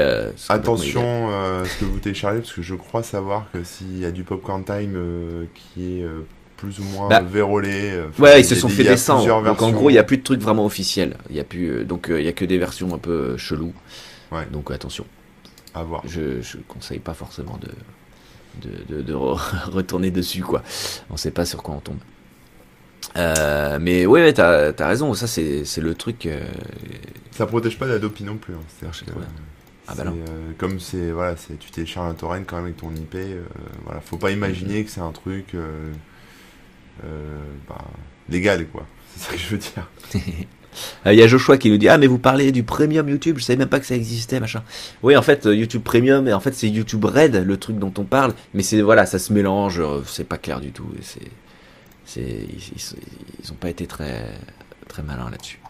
attention 0.49 1.29
à 1.29 1.63
ce 1.65 1.79
que 1.79 1.85
vous 1.85 1.99
téléchargez, 1.99 2.39
parce 2.41 2.53
que 2.53 2.61
je 2.61 2.75
crois 2.75 3.03
savoir 3.03 3.47
que 3.53 3.63
s'il 3.63 3.97
y 3.99 4.05
a 4.05 4.11
du 4.11 4.23
Popcorn 4.23 4.63
Time 4.63 4.97
qui 5.55 5.99
est 6.01 6.05
plus 6.57 6.79
ou 6.79 6.83
moins 6.83 7.09
Bah, 7.09 7.21
vérolé. 7.21 7.91
enfin, 8.09 8.23
Ouais, 8.23 8.39
il 8.39 8.41
ils 8.41 8.45
se 8.45 8.55
sont 8.55 8.67
des- 8.67 8.73
fait 8.75 8.83
descendre. 8.83 9.21
plusieurs 9.21 9.43
Donc 9.43 9.61
en 9.61 9.71
gros, 9.71 9.89
il 9.89 9.93
n'y 9.93 9.99
a 9.99 10.03
plus 10.03 10.17
de 10.17 10.23
trucs 10.23 10.41
vraiment 10.41 10.65
officiels. 10.65 11.17
Il 11.29 11.35
y 11.35 11.39
a 11.39 11.43
plus, 11.43 11.83
donc 11.85 12.07
il 12.09 12.21
y 12.23 12.27
a 12.27 12.33
que 12.33 12.45
des 12.45 12.57
versions 12.59 12.93
un 12.93 12.97
peu 12.99 13.35
cheloues. 13.37 13.73
Ouais. 14.31 14.45
Donc 14.51 14.69
attention, 14.71 15.05
À 15.73 15.83
voir. 15.83 16.03
je, 16.05 16.41
je 16.41 16.57
conseille 16.67 16.99
pas 16.99 17.13
forcément 17.13 17.57
de 17.57 17.69
de, 18.61 18.95
de, 18.97 19.01
de 19.01 19.13
re- 19.13 19.69
retourner 19.69 20.11
dessus 20.11 20.43
quoi. 20.43 20.61
On 21.09 21.17
sait 21.17 21.31
pas 21.31 21.45
sur 21.45 21.63
quoi 21.63 21.75
on 21.75 21.79
tombe. 21.79 21.99
Euh, 23.17 23.77
mais 23.81 24.05
ouais, 24.05 24.21
ouais 24.23 24.33
t'as 24.33 24.73
as 24.77 24.87
raison, 24.87 25.13
ça 25.13 25.27
c'est 25.27 25.63
le 25.77 25.95
truc. 25.95 26.25
Euh... 26.25 26.41
Ça 27.31 27.45
protège 27.45 27.77
pas 27.77 27.87
d'Adopi 27.87 28.23
non 28.23 28.37
plus. 28.37 28.53
Hein. 28.53 28.61
C'est 28.79 28.85
ah 29.87 29.95
bah 29.95 30.03
non. 30.03 30.15
Euh, 30.29 30.51
comme 30.57 30.79
c'est 30.79 31.11
voilà, 31.11 31.35
tu 31.35 31.71
télécharges 31.71 32.11
un 32.11 32.13
torrent 32.13 32.41
quand 32.45 32.57
même 32.57 32.65
avec 32.65 32.77
ton 32.77 32.91
IP. 32.91 33.15
Euh, 33.15 33.43
voilà, 33.83 33.99
faut 33.99 34.17
pas 34.17 34.31
imaginer 34.31 34.83
que 34.85 34.91
c'est 34.91 35.01
un 35.01 35.11
truc 35.11 35.55
bah, 37.67 37.83
légal 38.29 38.67
quoi. 38.67 38.85
C'est 39.15 39.29
ça 39.29 39.33
que 39.33 39.39
je 39.39 39.49
veux 39.49 39.57
dire. 39.57 39.89
Il 41.05 41.13
y 41.19 41.21
a 41.21 41.27
Joshua 41.27 41.57
qui 41.57 41.69
nous 41.69 41.77
dit 41.77 41.89
ah 41.89 41.97
mais 41.97 42.07
vous 42.07 42.19
parlez 42.19 42.51
du 42.51 42.63
premium 42.63 43.07
YouTube, 43.09 43.37
je 43.39 43.43
savais 43.43 43.57
même 43.57 43.67
pas 43.67 43.79
que 43.79 43.85
ça 43.85 43.95
existait 43.95 44.39
machin. 44.39 44.63
Oui 45.03 45.17
en 45.17 45.21
fait 45.21 45.45
YouTube 45.45 45.83
Premium 45.83 46.27
et 46.27 46.33
en 46.33 46.39
fait 46.39 46.53
c'est 46.53 46.69
YouTube 46.69 47.03
Red 47.05 47.35
le 47.45 47.57
truc 47.57 47.77
dont 47.77 47.93
on 47.97 48.03
parle, 48.03 48.33
mais 48.53 48.63
c'est 48.63 48.81
voilà 48.81 49.05
ça 49.05 49.19
se 49.19 49.33
mélange, 49.33 49.81
c'est 50.05 50.27
pas 50.27 50.37
clair 50.37 50.61
du 50.61 50.71
tout. 50.71 50.87
C'est 51.01 51.21
ils 52.17 53.49
n'ont 53.49 53.55
pas 53.55 53.69
été 53.69 53.87
très, 53.87 54.25
très 54.87 55.03
malins 55.03 55.29
là-dessus. 55.29 55.60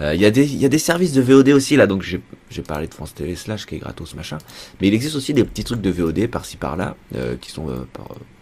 Euh, 0.00 0.14
il 0.14 0.20
y, 0.20 0.24
a 0.24 0.30
des, 0.30 0.46
y 0.46 0.64
a 0.64 0.68
des 0.68 0.78
services 0.78 1.12
de 1.12 1.20
VOD 1.20 1.50
aussi 1.50 1.76
là, 1.76 1.86
donc 1.86 2.02
j'ai 2.02 2.62
parlé 2.62 2.86
de 2.86 2.94
France 2.94 3.14
TV 3.14 3.36
Slash 3.36 3.66
qui 3.66 3.74
est 3.74 3.78
gratos 3.78 4.14
machin, 4.14 4.38
mais 4.80 4.88
il 4.88 4.94
existe 4.94 5.14
aussi 5.14 5.34
des 5.34 5.44
petits 5.44 5.64
trucs 5.64 5.82
de 5.82 5.90
VOD 5.90 6.26
par-ci 6.28 6.56
par-là 6.56 6.96
euh, 7.14 7.36
qui 7.38 7.50
sont 7.50 7.68
euh, 7.68 7.84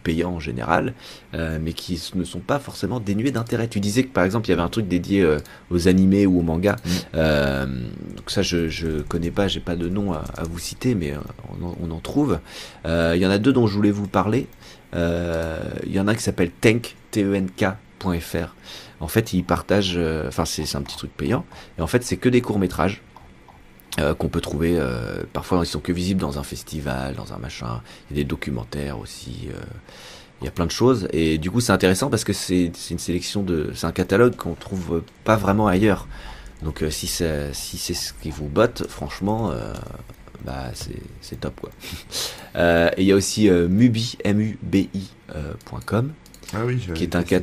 payants 0.04 0.34
en 0.34 0.40
général, 0.40 0.94
mais 1.32 1.72
qui 1.74 2.00
ne 2.14 2.24
sont 2.24 2.38
pas 2.38 2.58
forcément 2.58 2.98
dénués 2.98 3.30
d'intérêt. 3.30 3.68
Tu 3.68 3.78
disais 3.78 4.04
que 4.04 4.08
par 4.08 4.24
exemple 4.24 4.46
il 4.46 4.50
y 4.50 4.52
avait 4.52 4.62
un 4.62 4.68
truc 4.68 4.88
dédié 4.88 5.26
aux 5.70 5.88
animés 5.88 6.24
ou 6.24 6.38
aux 6.38 6.42
mangas, 6.42 6.76
mm. 6.84 7.66
donc 8.16 8.30
ça 8.30 8.40
je, 8.40 8.68
je 8.68 9.02
connais 9.02 9.30
pas, 9.30 9.48
j'ai 9.48 9.60
pas 9.60 9.76
de 9.76 9.88
nom 9.88 10.12
à, 10.12 10.24
vous 10.48 10.58
citer, 10.58 10.94
mais 10.94 11.12
on 11.50 11.66
en, 11.66 11.76
on 11.82 11.90
en 11.90 12.00
trouve. 12.00 12.38
Il 12.86 13.18
y 13.18 13.26
en 13.26 13.30
a 13.30 13.38
deux 13.38 13.52
dont 13.52 13.66
je 13.66 13.74
voulais 13.74 13.90
vous 13.90 14.08
parler. 14.08 14.46
Il 14.94 15.92
y 15.92 16.00
en 16.00 16.08
a 16.08 16.12
un 16.12 16.14
qui 16.14 16.22
s'appelle 16.22 16.52
Tank, 16.58 16.96
tenk.fr. 17.10 18.54
En 19.00 19.08
fait, 19.08 19.32
ils 19.32 19.44
partagent, 19.44 19.94
euh, 19.96 20.28
enfin 20.28 20.44
c'est 20.44 20.74
un 20.74 20.82
petit 20.82 20.96
truc 20.96 21.12
payant, 21.16 21.44
et 21.78 21.82
en 21.82 21.86
fait 21.86 22.02
c'est 22.02 22.16
que 22.16 22.28
des 22.28 22.40
courts 22.40 22.58
métrages. 22.58 23.02
Euh, 23.98 24.14
qu'on 24.14 24.28
peut 24.28 24.42
trouver, 24.42 24.76
euh, 24.78 25.24
parfois 25.32 25.60
ils 25.64 25.66
sont 25.66 25.80
que 25.80 25.90
visibles 25.90 26.20
dans 26.20 26.38
un 26.38 26.44
festival, 26.44 27.16
dans 27.16 27.32
un 27.32 27.38
machin, 27.38 27.80
il 28.10 28.16
y 28.16 28.20
a 28.20 28.22
des 28.22 28.28
documentaires 28.28 28.96
aussi, 29.00 29.48
il 30.40 30.44
y 30.44 30.46
a 30.46 30.52
plein 30.52 30.66
de 30.66 30.70
choses, 30.70 31.08
et 31.12 31.38
du 31.38 31.50
coup 31.50 31.60
c'est 31.60 31.72
intéressant 31.72 32.08
parce 32.08 32.22
que 32.22 32.32
c'est 32.32 32.70
une 32.90 32.98
sélection 32.98 33.42
de, 33.42 33.72
c'est 33.74 33.86
un 33.86 33.92
catalogue 33.92 34.36
qu'on 34.36 34.54
trouve 34.54 35.02
pas 35.24 35.34
vraiment 35.34 35.66
ailleurs. 35.66 36.06
Donc 36.62 36.84
si 36.90 37.08
c'est 37.08 37.52
si 37.54 37.76
c'est 37.76 37.94
ce 37.94 38.12
qui 38.12 38.30
vous 38.30 38.46
botte, 38.46 38.86
franchement, 38.88 39.52
bah 40.44 40.70
c'est 41.20 41.40
top 41.40 41.58
quoi. 41.60 41.70
et 42.96 43.02
il 43.02 43.06
y 43.06 43.12
a 43.12 43.16
aussi 43.16 43.50
mubi, 43.50 44.16
M-U-B-I.com, 44.22 46.12
ah 46.52 46.64
oui, 46.64 46.86
qui 46.94 47.02
est 47.02 47.16
un 47.16 47.24
cat. 47.24 47.40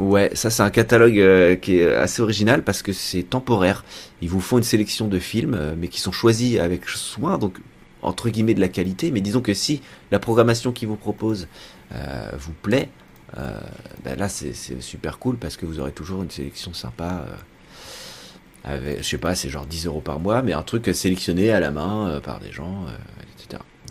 Ouais, 0.00 0.30
ça 0.32 0.48
c'est 0.48 0.62
un 0.62 0.70
catalogue 0.70 1.18
euh, 1.18 1.56
qui 1.56 1.76
est 1.76 1.94
assez 1.94 2.22
original 2.22 2.64
parce 2.64 2.80
que 2.80 2.90
c'est 2.90 3.22
temporaire. 3.22 3.84
Ils 4.22 4.30
vous 4.30 4.40
font 4.40 4.56
une 4.56 4.64
sélection 4.64 5.08
de 5.08 5.18
films, 5.18 5.52
euh, 5.52 5.74
mais 5.76 5.88
qui 5.88 6.00
sont 6.00 6.10
choisis 6.10 6.58
avec 6.58 6.88
soin, 6.88 7.36
donc 7.36 7.58
entre 8.00 8.30
guillemets 8.30 8.54
de 8.54 8.62
la 8.62 8.68
qualité. 8.68 9.10
Mais 9.10 9.20
disons 9.20 9.42
que 9.42 9.52
si 9.52 9.82
la 10.10 10.18
programmation 10.18 10.72
qu'ils 10.72 10.88
vous 10.88 10.96
proposent 10.96 11.48
euh, 11.92 12.30
vous 12.38 12.54
plaît, 12.62 12.88
ben 14.02 14.18
là 14.18 14.28
c'est 14.28 14.54
super 14.80 15.18
cool 15.20 15.36
parce 15.36 15.56
que 15.56 15.64
vous 15.64 15.78
aurez 15.78 15.92
toujours 15.92 16.22
une 16.22 16.30
sélection 16.30 16.72
sympa. 16.72 17.26
avec, 18.64 18.98
je 18.98 19.02
sais 19.02 19.18
pas, 19.18 19.34
c'est 19.36 19.50
genre 19.50 19.66
10 19.66 19.86
euros 19.86 20.00
par 20.00 20.18
mois, 20.18 20.42
mais 20.42 20.52
un 20.52 20.62
truc 20.62 20.90
sélectionné 20.94 21.52
à 21.52 21.60
la 21.60 21.70
main 21.70 22.20
par 22.24 22.40
des 22.40 22.50
gens. 22.50 22.86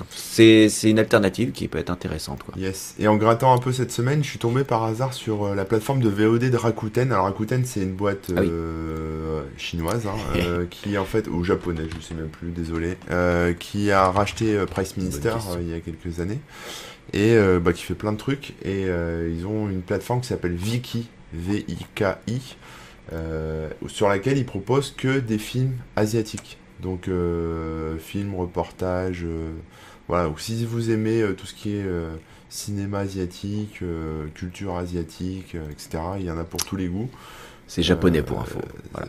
C'est 0.09 0.69
une 0.83 0.99
alternative 0.99 1.51
qui 1.51 1.67
peut 1.67 1.77
être 1.77 1.89
intéressante. 1.89 2.43
Quoi. 2.43 2.53
Yes. 2.57 2.95
Et 2.99 3.07
en 3.07 3.17
grattant 3.17 3.53
un 3.53 3.57
peu 3.57 3.71
cette 3.71 3.91
semaine, 3.91 4.23
je 4.23 4.29
suis 4.29 4.39
tombé 4.39 4.63
par 4.63 4.83
hasard 4.83 5.13
sur 5.13 5.45
euh, 5.45 5.55
la 5.55 5.65
plateforme 5.65 6.01
de 6.01 6.09
VOD 6.09 6.49
de 6.49 6.57
Rakuten. 6.57 7.11
Alors 7.11 7.25
Rakuten, 7.25 7.65
c'est 7.65 7.81
une 7.81 7.93
boîte 7.93 8.31
ah 8.35 8.39
euh, 8.39 9.41
chinoise 9.57 10.07
hein, 10.07 10.17
euh, 10.35 10.65
qui 10.69 10.97
en 10.97 11.05
fait, 11.05 11.27
ou 11.27 11.43
japonaise, 11.43 11.89
je 11.95 12.01
sais 12.03 12.13
même 12.13 12.29
plus, 12.29 12.49
désolé, 12.49 12.97
qui 13.59 13.91
a 13.91 14.09
racheté 14.11 14.57
Price 14.69 14.97
Minister 14.97 15.35
il 15.61 15.69
y 15.69 15.73
a 15.73 15.79
quelques 15.79 16.19
années 16.19 16.39
et 17.13 17.35
bah, 17.59 17.73
qui 17.73 17.83
fait 17.83 17.95
plein 17.95 18.11
de 18.11 18.17
trucs. 18.17 18.53
Et 18.63 18.83
ils 18.83 19.45
ont 19.45 19.69
une 19.69 19.81
plateforme 19.81 20.21
qui 20.21 20.27
s'appelle 20.27 20.55
Viki, 20.55 21.07
V-I-K-I, 21.33 22.55
sur 23.87 24.09
laquelle 24.09 24.37
ils 24.37 24.45
proposent 24.45 24.93
que 24.95 25.19
des 25.19 25.37
films 25.37 25.73
asiatiques. 25.95 26.57
Donc 26.81 27.09
films, 27.99 28.35
reportages 28.35 29.25
voilà, 30.09 30.25
donc 30.25 30.39
si 30.39 30.65
vous 30.65 30.89
aimez 30.89 31.21
euh, 31.21 31.33
tout 31.33 31.45
ce 31.45 31.53
qui 31.53 31.75
est 31.75 31.83
euh, 31.85 32.15
cinéma 32.49 32.97
asiatique, 32.99 33.83
euh, 33.83 34.25
culture 34.33 34.75
asiatique, 34.75 35.55
etc., 35.69 35.99
il 36.19 36.25
y 36.25 36.31
en 36.31 36.39
a 36.39 36.43
pour 36.43 36.65
tous 36.65 36.75
les 36.75 36.87
goûts. 36.87 37.09
C'est 37.67 37.83
japonais 37.83 38.23
pour 38.23 38.39
info. 38.41 38.59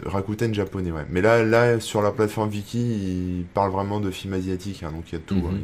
Rakuten 0.05 0.53
japonais, 0.53 0.91
ouais. 0.91 1.07
Mais 1.09 1.23
là, 1.23 1.43
là, 1.43 1.81
sur 1.81 2.03
la 2.03 2.11
plateforme 2.11 2.51
Viki, 2.51 2.79
ils 2.79 3.45
parlent 3.55 3.73
vraiment 3.73 3.99
de 3.99 4.11
films 4.11 4.35
asiatiques. 4.35 4.83
Hein, 4.83 4.93
donc 4.93 5.05
il 5.11 5.15
y 5.15 5.17
a 5.17 5.23
tout. 5.25 5.43
Hein. 5.49 5.55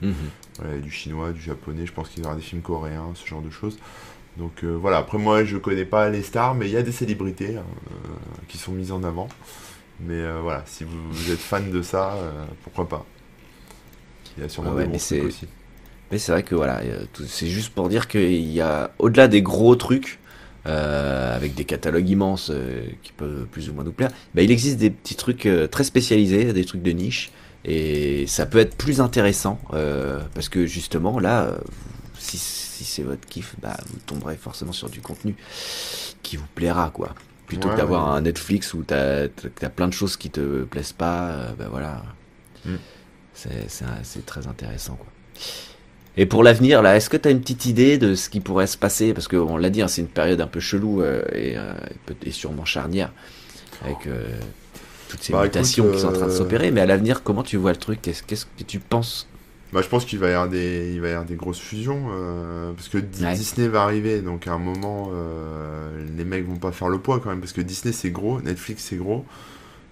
Mhm. 0.00 0.14
il, 0.62 0.66
y 0.66 0.70
a 0.70 0.76
du, 0.76 0.80
du 0.80 0.90
chinois, 0.90 1.32
du 1.32 1.42
japonais. 1.42 1.84
Je 1.84 1.92
pense 1.92 2.08
qu'il 2.08 2.22
y 2.22 2.26
aura 2.26 2.34
des 2.34 2.40
films 2.40 2.62
coréens, 2.62 3.10
ce 3.14 3.26
genre 3.26 3.42
de 3.42 3.50
choses. 3.50 3.78
Donc 4.38 4.64
voilà, 4.64 4.96
après 4.96 5.18
moi, 5.18 5.44
je 5.44 5.58
connais 5.58 5.84
pas 5.84 6.08
les 6.08 6.22
stars, 6.22 6.54
mais 6.54 6.66
il 6.66 6.72
y 6.72 6.78
a 6.78 6.82
des 6.82 6.92
célébrités 6.92 7.58
hein, 7.58 7.64
qui 8.46 8.56
sont 8.56 8.72
mises 8.72 8.92
en 8.92 9.02
avant. 9.04 9.28
Mais 10.00 10.22
voilà, 10.40 10.62
si 10.66 10.84
vous, 10.84 11.32
êtes 11.32 11.38
fan 11.38 11.70
de 11.70 11.82
ça, 11.82 12.14
pourquoi 12.62 12.88
pas? 12.88 13.06
Il 14.36 14.42
y 14.42 14.46
a 14.46 14.48
sûrement 14.48 14.72
mais 14.72 14.98
c'est... 14.98 15.20
aussi. 15.20 15.46
Mais 16.10 16.18
c'est 16.18 16.32
vrai 16.32 16.42
que 16.42 16.54
voilà, 16.54 16.80
c'est 17.26 17.48
juste 17.48 17.74
pour 17.74 17.88
dire 17.88 18.08
qu'il 18.08 18.50
y 18.50 18.60
a, 18.60 18.92
au-delà 18.98 19.28
des 19.28 19.42
gros 19.42 19.76
trucs, 19.76 20.18
euh, 20.66 21.36
avec 21.36 21.54
des 21.54 21.64
catalogues 21.64 22.08
immenses 22.08 22.50
euh, 22.52 22.86
qui 23.02 23.12
peuvent 23.12 23.46
plus 23.46 23.70
ou 23.70 23.74
moins 23.74 23.84
nous 23.84 23.92
plaire, 23.92 24.10
bah, 24.34 24.42
il 24.42 24.50
existe 24.50 24.78
des 24.78 24.90
petits 24.90 25.14
trucs 25.14 25.46
euh, 25.46 25.66
très 25.66 25.84
spécialisés, 25.84 26.52
des 26.52 26.64
trucs 26.64 26.82
de 26.82 26.90
niche, 26.92 27.30
et 27.64 28.26
ça 28.26 28.46
peut 28.46 28.58
être 28.58 28.76
plus 28.76 29.00
intéressant, 29.00 29.60
parce 30.34 30.48
que 30.48 30.66
justement, 30.66 31.18
là, 31.18 31.58
si, 32.18 32.38
si 32.38 32.84
c'est 32.84 33.02
votre 33.02 33.26
kiff, 33.26 33.56
bah, 33.60 33.76
vous 33.88 33.98
tomberez 34.06 34.36
forcément 34.36 34.72
sur 34.72 34.88
du 34.88 35.00
contenu 35.00 35.34
qui 36.22 36.36
vous 36.36 36.46
plaira, 36.54 36.90
quoi. 36.90 37.14
Plutôt 37.48 37.70
que 37.70 37.76
d'avoir 37.76 38.12
un 38.12 38.20
Netflix 38.20 38.74
où 38.74 38.84
t'as 38.84 39.24
as 39.62 39.68
plein 39.70 39.88
de 39.88 39.92
choses 39.92 40.16
qui 40.16 40.30
te 40.30 40.64
plaisent 40.64 40.92
pas, 40.92 41.48
bah 41.58 41.66
voilà. 41.70 42.02
Mm. 42.64 42.76
C'est 43.34 44.26
très 44.26 44.46
intéressant. 44.46 44.94
Quoi. 44.94 45.06
Et 46.18 46.26
pour 46.26 46.42
l'avenir, 46.42 46.82
là, 46.82 46.96
est-ce 46.96 47.08
que 47.08 47.16
tu 47.16 47.28
as 47.28 47.30
une 47.30 47.40
petite 47.40 47.66
idée 47.66 47.96
de 47.96 48.16
ce 48.16 48.28
qui 48.28 48.40
pourrait 48.40 48.66
se 48.66 48.76
passer? 48.76 49.14
Parce 49.14 49.28
qu'on 49.28 49.56
l'a 49.56 49.70
dit, 49.70 49.82
hein, 49.82 49.88
c'est 49.88 50.00
une 50.00 50.08
période 50.08 50.40
un 50.40 50.48
peu 50.48 50.58
chelou 50.58 51.00
euh, 51.00 51.22
et, 51.32 51.56
euh, 51.56 51.72
et, 52.24 52.32
sûrement 52.32 52.64
charnière 52.64 53.12
avec 53.84 54.08
euh, 54.08 54.26
toutes 55.08 55.22
ces 55.22 55.32
bah, 55.32 55.44
mutations 55.44 55.88
qui 55.92 56.00
sont 56.00 56.08
en 56.08 56.12
train 56.12 56.26
de 56.26 56.32
s'opérer. 56.32 56.72
Mais 56.72 56.80
à 56.80 56.86
l'avenir, 56.86 57.22
comment 57.22 57.44
tu 57.44 57.56
vois 57.56 57.70
le 57.70 57.76
truc? 57.76 58.02
Qu'est-ce 58.02 58.46
que 58.46 58.64
tu 58.66 58.80
penses 58.80 59.27
bah, 59.72 59.82
je 59.82 59.88
pense 59.88 60.04
qu'il 60.04 60.18
va 60.18 60.28
y 60.28 60.32
avoir 60.32 60.48
des, 60.48 60.92
il 60.94 61.00
va 61.00 61.08
y 61.08 61.10
avoir 61.10 61.26
des 61.26 61.36
grosses 61.36 61.60
fusions 61.60 62.08
parce 62.76 62.88
que 62.88 62.98
Disney 62.98 63.68
va 63.68 63.82
arriver, 63.82 64.20
donc 64.20 64.46
à 64.46 64.52
un 64.52 64.58
moment, 64.58 65.10
les 66.16 66.24
mecs 66.24 66.46
vont 66.46 66.56
pas 66.56 66.72
faire 66.72 66.88
le 66.88 66.98
poids 66.98 67.20
quand 67.20 67.30
même 67.30 67.40
parce 67.40 67.52
que 67.52 67.60
Disney 67.60 67.92
c'est 67.92 68.10
gros, 68.10 68.40
Netflix 68.40 68.84
c'est 68.84 68.96
gros. 68.96 69.24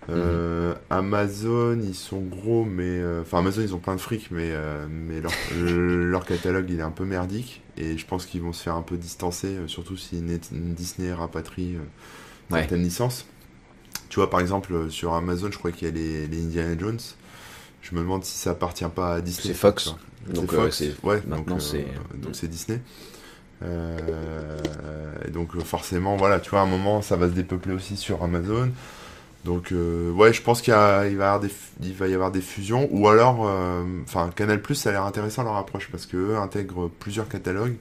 Euh, 0.08 0.74
Amazon, 0.90 1.78
ils 1.82 1.94
sont 1.94 2.20
gros, 2.20 2.64
mais. 2.64 2.84
Euh, 2.84 3.22
enfin, 3.22 3.38
Amazon, 3.38 3.62
ils 3.62 3.74
ont 3.74 3.78
plein 3.78 3.96
de 3.96 4.00
fric, 4.00 4.30
mais, 4.30 4.50
euh, 4.52 4.86
mais 4.88 5.20
leur, 5.20 5.32
leur, 5.56 6.24
catalogue, 6.24 6.66
il 6.70 6.78
est 6.78 6.82
un 6.82 6.90
peu 6.90 7.04
merdique. 7.04 7.62
Et 7.76 7.98
je 7.98 8.06
pense 8.06 8.26
qu'ils 8.26 8.42
vont 8.42 8.52
se 8.52 8.62
faire 8.62 8.74
un 8.74 8.82
peu 8.82 8.96
distancer, 8.96 9.56
surtout 9.66 9.96
si 9.96 10.22
Disney 10.50 11.12
rapatrie 11.12 11.76
certaines 12.50 12.82
licences. 12.82 13.26
Tu 14.08 14.20
vois, 14.20 14.30
par 14.30 14.40
exemple, 14.40 14.90
sur 14.90 15.14
Amazon, 15.14 15.50
je 15.50 15.58
crois 15.58 15.72
qu'il 15.72 15.88
y 15.88 15.90
a 15.90 15.94
les, 15.94 16.26
les, 16.26 16.42
Indiana 16.42 16.78
Jones. 16.78 17.00
Je 17.88 17.94
me 17.94 18.00
demande 18.00 18.24
si 18.24 18.36
ça 18.36 18.50
appartient 18.50 18.84
pas 18.94 19.14
à 19.14 19.20
Disney. 19.20 19.48
C'est 19.48 19.54
Fox. 19.54 19.94
Donc, 20.28 20.52
Fox. 20.52 20.82
ouais, 21.04 21.22
maintenant 21.26 21.60
c'est. 21.60 21.86
donc 22.14 22.34
c'est 22.34 22.48
Disney. 22.48 22.80
donc 25.32 25.56
forcément, 25.62 26.16
voilà, 26.16 26.40
tu 26.40 26.50
vois, 26.50 26.60
à 26.60 26.62
un 26.64 26.66
moment, 26.66 27.00
ça 27.02 27.16
va 27.16 27.28
se 27.28 27.32
dépeupler 27.32 27.74
aussi 27.74 27.96
sur 27.96 28.22
Amazon. 28.22 28.70
Donc 29.46 29.70
euh, 29.70 30.10
ouais, 30.10 30.32
je 30.32 30.42
pense 30.42 30.60
qu'il 30.60 30.74
va, 30.74 31.06
y 31.06 31.12
avoir 31.12 31.38
des, 31.38 31.50
va 31.92 32.08
y 32.08 32.14
avoir 32.14 32.32
des 32.32 32.40
fusions 32.40 32.88
ou 32.90 33.06
alors, 33.06 33.46
euh, 33.46 33.84
enfin 34.02 34.28
Canal 34.34 34.60
Plus, 34.60 34.74
ça 34.74 34.88
a 34.88 34.92
l'air 34.92 35.04
intéressant 35.04 35.44
leur 35.44 35.54
approche 35.54 35.88
parce 35.88 36.04
que 36.04 36.16
eux 36.16 36.36
intègrent 36.36 36.90
plusieurs 36.98 37.28
catalogues 37.28 37.76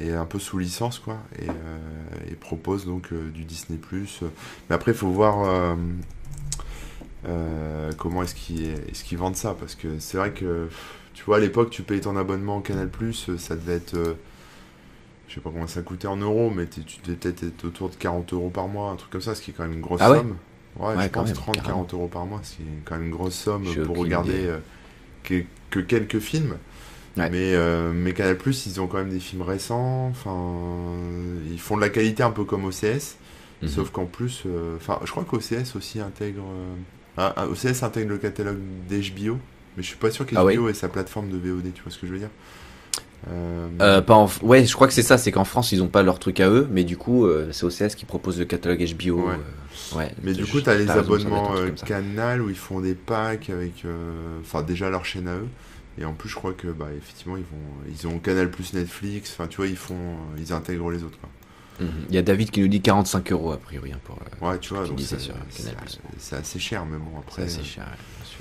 et 0.00 0.12
un 0.12 0.24
peu 0.24 0.40
sous 0.40 0.58
licence 0.58 0.98
quoi 0.98 1.18
et, 1.40 1.48
euh, 1.48 2.34
proposent 2.40 2.86
donc 2.86 3.14
du 3.14 3.44
Disney 3.44 3.78
Plus. 3.78 4.22
Mais 4.68 4.74
après, 4.74 4.90
il 4.90 4.98
faut 4.98 5.10
voir 5.10 5.76
comment 7.96 8.22
est-ce 8.22 8.34
qu'ils 8.34 8.66
est 8.66 9.14
vendent 9.14 9.36
ça? 9.36 9.54
Parce 9.58 9.74
que 9.74 9.98
c'est 9.98 10.18
vrai 10.18 10.32
que 10.32 10.68
tu 11.14 11.24
vois 11.24 11.36
à 11.36 11.40
l'époque 11.40 11.70
tu 11.70 11.82
payais 11.82 12.00
ton 12.00 12.16
abonnement 12.16 12.58
au 12.58 12.60
Canal 12.60 12.88
Plus, 12.88 13.36
ça 13.36 13.56
devait 13.56 13.74
être 13.74 14.16
je 15.30 15.36
sais 15.36 15.40
pas 15.40 15.50
comment 15.50 15.68
ça 15.68 15.82
coûtait 15.82 16.08
en 16.08 16.16
euros, 16.16 16.50
mais 16.50 16.66
tu 16.66 16.80
devais 17.04 17.16
peut-être 17.16 17.44
être 17.44 17.64
autour 17.64 17.88
de 17.88 17.94
40 17.94 18.32
euros 18.32 18.50
par 18.50 18.66
mois, 18.66 18.90
un 18.90 18.96
truc 18.96 19.10
comme 19.12 19.20
ça, 19.20 19.36
ce 19.36 19.42
qui 19.42 19.52
est 19.52 19.54
quand 19.54 19.62
même 19.62 19.74
une 19.74 19.80
grosse 19.80 20.00
ah 20.02 20.08
somme. 20.08 20.36
Ouais, 20.76 20.94
je 21.00 21.08
pense 21.08 21.30
30-40 21.30 21.94
euros 21.94 22.08
par 22.08 22.26
mois, 22.26 22.40
c'est 22.42 22.64
quand 22.84 22.96
même 22.96 23.06
une 23.06 23.12
grosse 23.12 23.34
somme 23.34 23.64
pour 23.84 23.96
regarder 23.96 24.46
euh, 24.46 24.58
que, 25.22 25.80
quelques 25.80 26.18
films. 26.18 26.56
Mais, 27.16 27.54
euh, 27.54 27.92
mais 27.94 28.12
Canal 28.12 28.38
ils 28.44 28.80
ont 28.80 28.86
quand 28.86 28.96
même 28.96 29.10
des 29.10 29.20
films 29.20 29.42
récents. 29.42 30.08
Enfin, 30.08 30.54
ils 31.50 31.60
font 31.60 31.76
de 31.76 31.82
la 31.82 31.90
qualité 31.90 32.22
un 32.22 32.30
peu 32.30 32.44
comme 32.44 32.64
OCS. 32.64 33.16
Mhm. 33.62 33.68
Sauf 33.68 33.90
qu'en 33.90 34.06
plus, 34.06 34.44
euh, 34.46 34.76
enfin, 34.76 34.98
je 35.04 35.10
crois 35.10 35.24
qu'OCS 35.24 35.76
aussi 35.76 36.00
intègre. 36.00 36.42
Ah, 37.16 37.34
ah, 37.36 37.46
OCS 37.48 37.82
intègre 37.82 38.10
le 38.10 38.18
catalogue 38.18 38.58
d'HBO. 38.88 39.38
Mais 39.76 39.82
je 39.82 39.88
suis 39.88 39.96
pas 39.96 40.10
sûr 40.10 40.26
qu'HBO 40.26 40.38
Ah 40.38 40.44
ouais 40.44 40.70
ait 40.70 40.74
sa 40.74 40.88
plateforme 40.88 41.28
de 41.30 41.36
VOD, 41.36 41.72
tu 41.74 41.82
vois 41.82 41.92
ce 41.92 41.98
que 41.98 42.06
je 42.06 42.12
veux 42.12 42.18
dire 42.18 42.30
Euh, 43.28 43.68
Euh, 43.80 44.00
pas 44.00 44.14
en... 44.14 44.28
Ouais, 44.42 44.64
je 44.64 44.74
crois 44.74 44.86
que 44.88 44.92
c'est 44.92 45.02
ça, 45.02 45.18
c'est 45.18 45.30
qu'en 45.32 45.44
France 45.44 45.72
ils 45.72 45.82
ont 45.82 45.88
pas 45.88 46.02
leur 46.02 46.18
truc 46.18 46.40
à 46.40 46.48
eux, 46.48 46.68
mais 46.70 46.84
du 46.84 46.96
coup 46.96 47.26
euh, 47.26 47.50
c'est 47.52 47.64
OCS 47.64 47.94
qui 47.94 48.04
propose 48.04 48.38
le 48.38 48.44
catalogue 48.46 48.84
HBO. 48.96 49.28
Ouais. 49.28 49.34
ouais. 49.94 50.12
Mais 50.22 50.32
du 50.32 50.44
coup, 50.46 50.60
tu 50.60 50.70
as 50.70 50.76
les 50.76 50.90
abonnements. 50.90 51.52
Canal 51.86 52.42
où 52.42 52.50
ils 52.50 52.56
font 52.56 52.80
des 52.80 52.94
packs 52.94 53.50
avec. 53.50 53.84
Enfin, 54.40 54.62
déjà 54.62 54.90
leur 54.90 55.04
chaîne 55.04 55.28
à 55.28 55.36
eux. 55.36 55.48
Et 55.98 56.04
en 56.04 56.14
plus, 56.14 56.28
je 56.28 56.34
crois 56.34 56.52
que, 56.54 56.68
bah, 56.68 56.86
effectivement, 56.96 57.36
ils 57.36 57.42
vont, 57.42 57.92
ils 57.92 58.06
ont 58.06 58.18
Canal 58.18 58.50
plus 58.50 58.72
Netflix. 58.72 59.32
Enfin, 59.32 59.48
tu 59.48 59.58
vois, 59.58 59.66
ils 59.66 59.76
font, 59.76 60.16
ils 60.38 60.52
intègrent 60.52 60.90
les 60.90 61.02
autres. 61.02 61.18
Quoi. 61.20 61.28
Mhm. 61.80 61.88
Il 62.10 62.14
y 62.14 62.18
a 62.18 62.22
David 62.22 62.50
qui 62.50 62.60
nous 62.60 62.68
dit 62.68 62.80
45 62.80 63.32
euros 63.32 63.52
a 63.52 63.56
priori 63.58 63.92
hein, 63.92 63.98
pour. 64.04 64.16
euh, 64.16 64.50
Ouais, 64.50 64.58
tu 64.58 64.74
vois, 64.74 64.86
donc 64.86 65.00
c'est 65.00 65.18
c'est- 65.20 65.30
c'est 66.18 66.36
assez 66.36 66.58
cher, 66.58 66.84
mais 66.84 66.98
bon, 66.98 67.04
C'est 67.14 67.18
après. 67.18 67.42
assez 67.44 67.60
euh, 67.60 67.64
cher. 67.64 67.84
bien 67.84 68.24
sûr. 68.26 68.36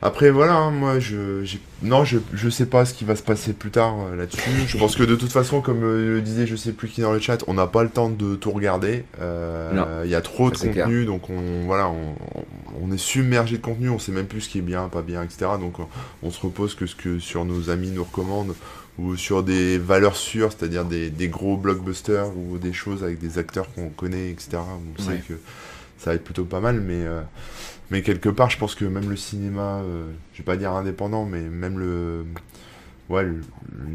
Après, 0.00 0.30
voilà, 0.30 0.54
hein, 0.54 0.70
moi, 0.70 1.00
je, 1.00 1.42
non, 1.82 2.04
je, 2.04 2.18
je 2.32 2.48
sais 2.48 2.66
pas 2.66 2.84
ce 2.84 2.94
qui 2.94 3.04
va 3.04 3.16
se 3.16 3.22
passer 3.24 3.52
plus 3.52 3.72
tard 3.72 3.96
euh, 3.98 4.14
là-dessus. 4.14 4.38
je 4.68 4.78
pense 4.78 4.94
que 4.94 5.02
de 5.02 5.16
toute 5.16 5.32
façon, 5.32 5.60
comme 5.60 5.82
euh, 5.82 6.14
le 6.14 6.20
disait, 6.22 6.46
je 6.46 6.54
sais 6.54 6.70
plus 6.70 6.86
qui 6.86 7.00
dans 7.00 7.10
le 7.12 7.18
chat, 7.18 7.42
on 7.48 7.54
n'a 7.54 7.66
pas 7.66 7.82
le 7.82 7.88
temps 7.88 8.08
de 8.08 8.36
tout 8.36 8.52
regarder. 8.52 9.04
Euh. 9.20 10.02
Il 10.04 10.10
y 10.10 10.14
a 10.14 10.20
trop 10.20 10.52
de 10.52 10.56
c'est 10.56 10.68
contenu, 10.70 11.04
donc 11.04 11.28
on, 11.30 11.64
voilà, 11.66 11.88
on, 11.88 12.14
on 12.80 12.92
est 12.92 12.96
submergé 12.98 13.56
de 13.56 13.62
contenu, 13.62 13.88
on 13.88 13.98
sait 13.98 14.12
même 14.12 14.26
plus 14.26 14.42
ce 14.42 14.48
qui 14.50 14.58
est 14.58 14.62
bien, 14.62 14.88
pas 14.88 15.02
bien, 15.02 15.20
etc. 15.24 15.50
Donc 15.60 15.80
on, 15.80 15.88
on 16.22 16.30
se 16.30 16.40
repose 16.40 16.76
que 16.76 16.86
ce 16.86 16.94
que 16.94 17.18
sur 17.18 17.44
nos 17.44 17.68
amis 17.68 17.90
nous 17.90 18.04
recommandent 18.04 18.54
ou 18.98 19.16
sur 19.16 19.42
des 19.44 19.78
valeurs 19.78 20.16
sûres, 20.16 20.52
c'est-à-dire 20.52 20.84
des, 20.84 21.10
des 21.10 21.28
gros 21.28 21.56
blockbusters 21.56 22.30
ou 22.36 22.58
des 22.58 22.72
choses 22.72 23.04
avec 23.04 23.18
des 23.20 23.38
acteurs 23.38 23.72
qu'on 23.74 23.90
connaît, 23.90 24.30
etc. 24.30 24.78
On 24.98 25.02
Ouais. 25.02 25.16
sait 25.18 25.18
que 25.28 25.34
ça 25.98 26.10
va 26.10 26.16
être 26.16 26.24
plutôt 26.24 26.44
pas 26.44 26.60
mal, 26.60 26.80
mais 26.80 27.04
euh, 27.06 27.22
mais 27.90 28.02
quelque 28.02 28.28
part, 28.30 28.50
je 28.50 28.58
pense 28.58 28.74
que 28.74 28.84
même 28.86 29.10
le 29.10 29.16
cinéma, 29.16 29.80
euh, 29.84 30.06
je 30.34 30.38
vais 30.38 30.44
pas 30.44 30.56
dire 30.56 30.72
indépendant, 30.72 31.24
mais 31.26 31.42
même 31.42 31.78
le, 31.78 32.24
ouais, 33.08 33.24
le- 33.24 33.42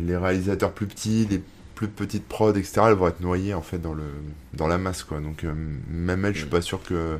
les 0.05 0.17
réalisateurs 0.17 0.71
plus 0.73 0.87
petits, 0.87 1.27
les 1.29 1.41
plus 1.75 1.87
petites 1.87 2.27
prods, 2.27 2.51
etc., 2.55 2.87
elles 2.89 2.93
vont 2.95 3.07
être 3.07 3.21
noyées 3.21 3.53
en 3.53 3.61
fait 3.61 3.79
dans 3.79 3.93
le, 3.93 4.03
dans 4.53 4.67
la 4.67 4.77
masse, 4.77 5.03
quoi. 5.03 5.19
Donc 5.19 5.43
euh, 5.43 5.53
même 5.89 6.25
elles, 6.25 6.33
je 6.35 6.39
suis 6.41 6.49
pas 6.49 6.61
sûr 6.61 6.81
que, 6.83 7.17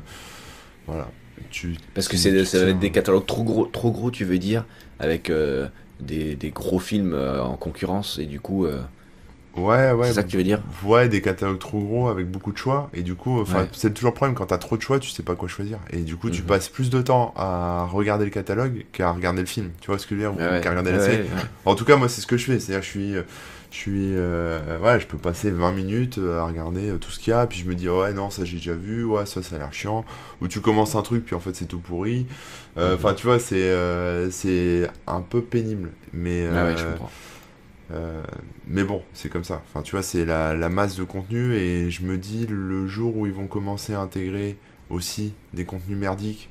voilà, 0.86 1.10
tu. 1.50 1.76
Parce 1.94 2.08
que 2.08 2.16
c'est 2.16 2.44
ça 2.44 2.64
va 2.64 2.70
être 2.70 2.78
des 2.78 2.90
catalogues 2.92 3.26
trop 3.26 3.44
gros, 3.44 3.66
trop 3.66 3.90
gros, 3.90 4.10
tu 4.10 4.24
veux 4.24 4.38
dire, 4.38 4.64
avec 4.98 5.30
euh, 5.30 5.68
des, 6.00 6.34
des 6.36 6.50
gros 6.50 6.78
films 6.78 7.14
euh, 7.14 7.42
en 7.42 7.56
concurrence 7.56 8.18
et 8.18 8.26
du 8.26 8.40
coup, 8.40 8.66
euh, 8.66 8.80
Ouais, 9.56 9.92
ouais. 9.92 10.08
c'est 10.08 10.14
ça 10.14 10.22
que 10.24 10.28
tu 10.28 10.36
veux 10.36 10.42
dire? 10.42 10.60
Ouais, 10.84 11.08
des 11.08 11.22
catalogues 11.22 11.60
trop 11.60 11.78
gros 11.80 12.08
avec 12.08 12.28
beaucoup 12.28 12.50
de 12.52 12.58
choix. 12.58 12.90
Et 12.92 13.02
du 13.02 13.14
coup, 13.14 13.38
Ouais. 13.40 13.68
c'est 13.72 13.94
toujours 13.94 14.10
le 14.10 14.14
problème 14.14 14.34
quand 14.34 14.46
t'as 14.46 14.58
trop 14.58 14.76
de 14.76 14.82
choix, 14.82 14.98
tu 14.98 15.10
sais 15.10 15.22
pas 15.22 15.36
quoi 15.36 15.46
choisir. 15.48 15.78
Et 15.90 15.98
du 16.00 16.16
coup, 16.16 16.28
tu 16.28 16.42
Mhm. 16.42 16.48
passes 16.48 16.68
plus 16.68 16.90
de 16.90 17.00
temps 17.02 17.32
à 17.36 17.84
regarder 17.84 18.24
le 18.24 18.32
catalogue 18.32 18.84
qu'à 18.92 19.12
regarder 19.12 19.40
le 19.42 19.46
film. 19.46 19.70
Tu 19.80 19.86
vois 19.86 19.98
ce 20.00 20.06
que 20.08 20.16
je 20.16 20.20
veux 20.22 20.26
dire? 20.28 20.34
Ou 20.34 20.38
Ouais, 20.40 20.48
ouais. 20.50 20.60
qu'à 20.60 20.70
regarder 20.70 20.90
la 20.90 20.98
série. 21.00 21.28
En 21.64 21.76
tout 21.76 21.84
cas, 21.84 21.94
moi, 21.96 22.08
c'est 22.08 22.20
ce 22.20 22.26
que 22.26 22.36
je 22.36 22.46
fais. 22.46 22.58
C'est-à-dire, 22.58 22.82
je 22.82 22.88
suis, 22.90 23.14
euh, 23.16 23.22
je 23.74 23.80
suis, 23.80 24.14
euh, 24.14 24.78
ouais, 24.78 25.00
je 25.00 25.06
peux 25.08 25.18
passer 25.18 25.50
20 25.50 25.72
minutes 25.72 26.18
euh, 26.18 26.38
à 26.38 26.46
regarder 26.46 26.90
euh, 26.90 26.96
tout 26.96 27.10
ce 27.10 27.18
qu'il 27.18 27.32
y 27.32 27.34
a, 27.34 27.44
puis 27.44 27.58
je 27.58 27.64
me 27.68 27.74
dis, 27.74 27.88
ouais, 27.88 28.12
non, 28.12 28.30
ça 28.30 28.44
j'ai 28.44 28.58
déjà 28.58 28.74
vu, 28.74 29.02
ouais, 29.02 29.26
ça, 29.26 29.42
ça 29.42 29.56
a 29.56 29.58
l'air 29.58 29.72
chiant. 29.72 30.04
Ou 30.40 30.46
tu 30.46 30.60
commences 30.60 30.94
un 30.94 31.02
truc, 31.02 31.24
puis 31.24 31.34
en 31.34 31.40
fait, 31.40 31.56
c'est 31.56 31.64
tout 31.64 31.80
pourri. 31.80 32.28
Euh. 32.78 32.94
Enfin, 32.94 33.14
tu 33.14 33.26
vois, 33.26 33.40
c'est, 33.40 33.56
euh, 33.56 34.30
c'est 34.30 34.88
un 35.08 35.22
peu 35.22 35.42
pénible. 35.42 35.90
Mais, 36.12 36.46
Ah 36.46 36.66
ouais, 36.66 36.76
je 36.76 36.84
comprends. 36.84 37.10
mais 38.68 38.84
bon, 38.84 39.02
c'est 39.12 39.28
comme 39.28 39.42
ça. 39.42 39.60
Enfin, 39.68 39.82
tu 39.82 39.90
vois, 39.90 40.04
c'est 40.04 40.24
la, 40.24 40.54
la 40.54 40.68
masse 40.68 40.94
de 40.94 41.02
contenu 41.02 41.54
et 41.54 41.90
je 41.90 42.04
me 42.04 42.16
dis 42.16 42.46
le 42.46 42.86
jour 42.86 43.16
où 43.16 43.26
ils 43.26 43.32
vont 43.32 43.48
commencer 43.48 43.92
à 43.92 44.00
intégrer 44.00 44.56
aussi 44.88 45.34
des 45.52 45.64
contenus 45.64 45.98
merdiques, 45.98 46.48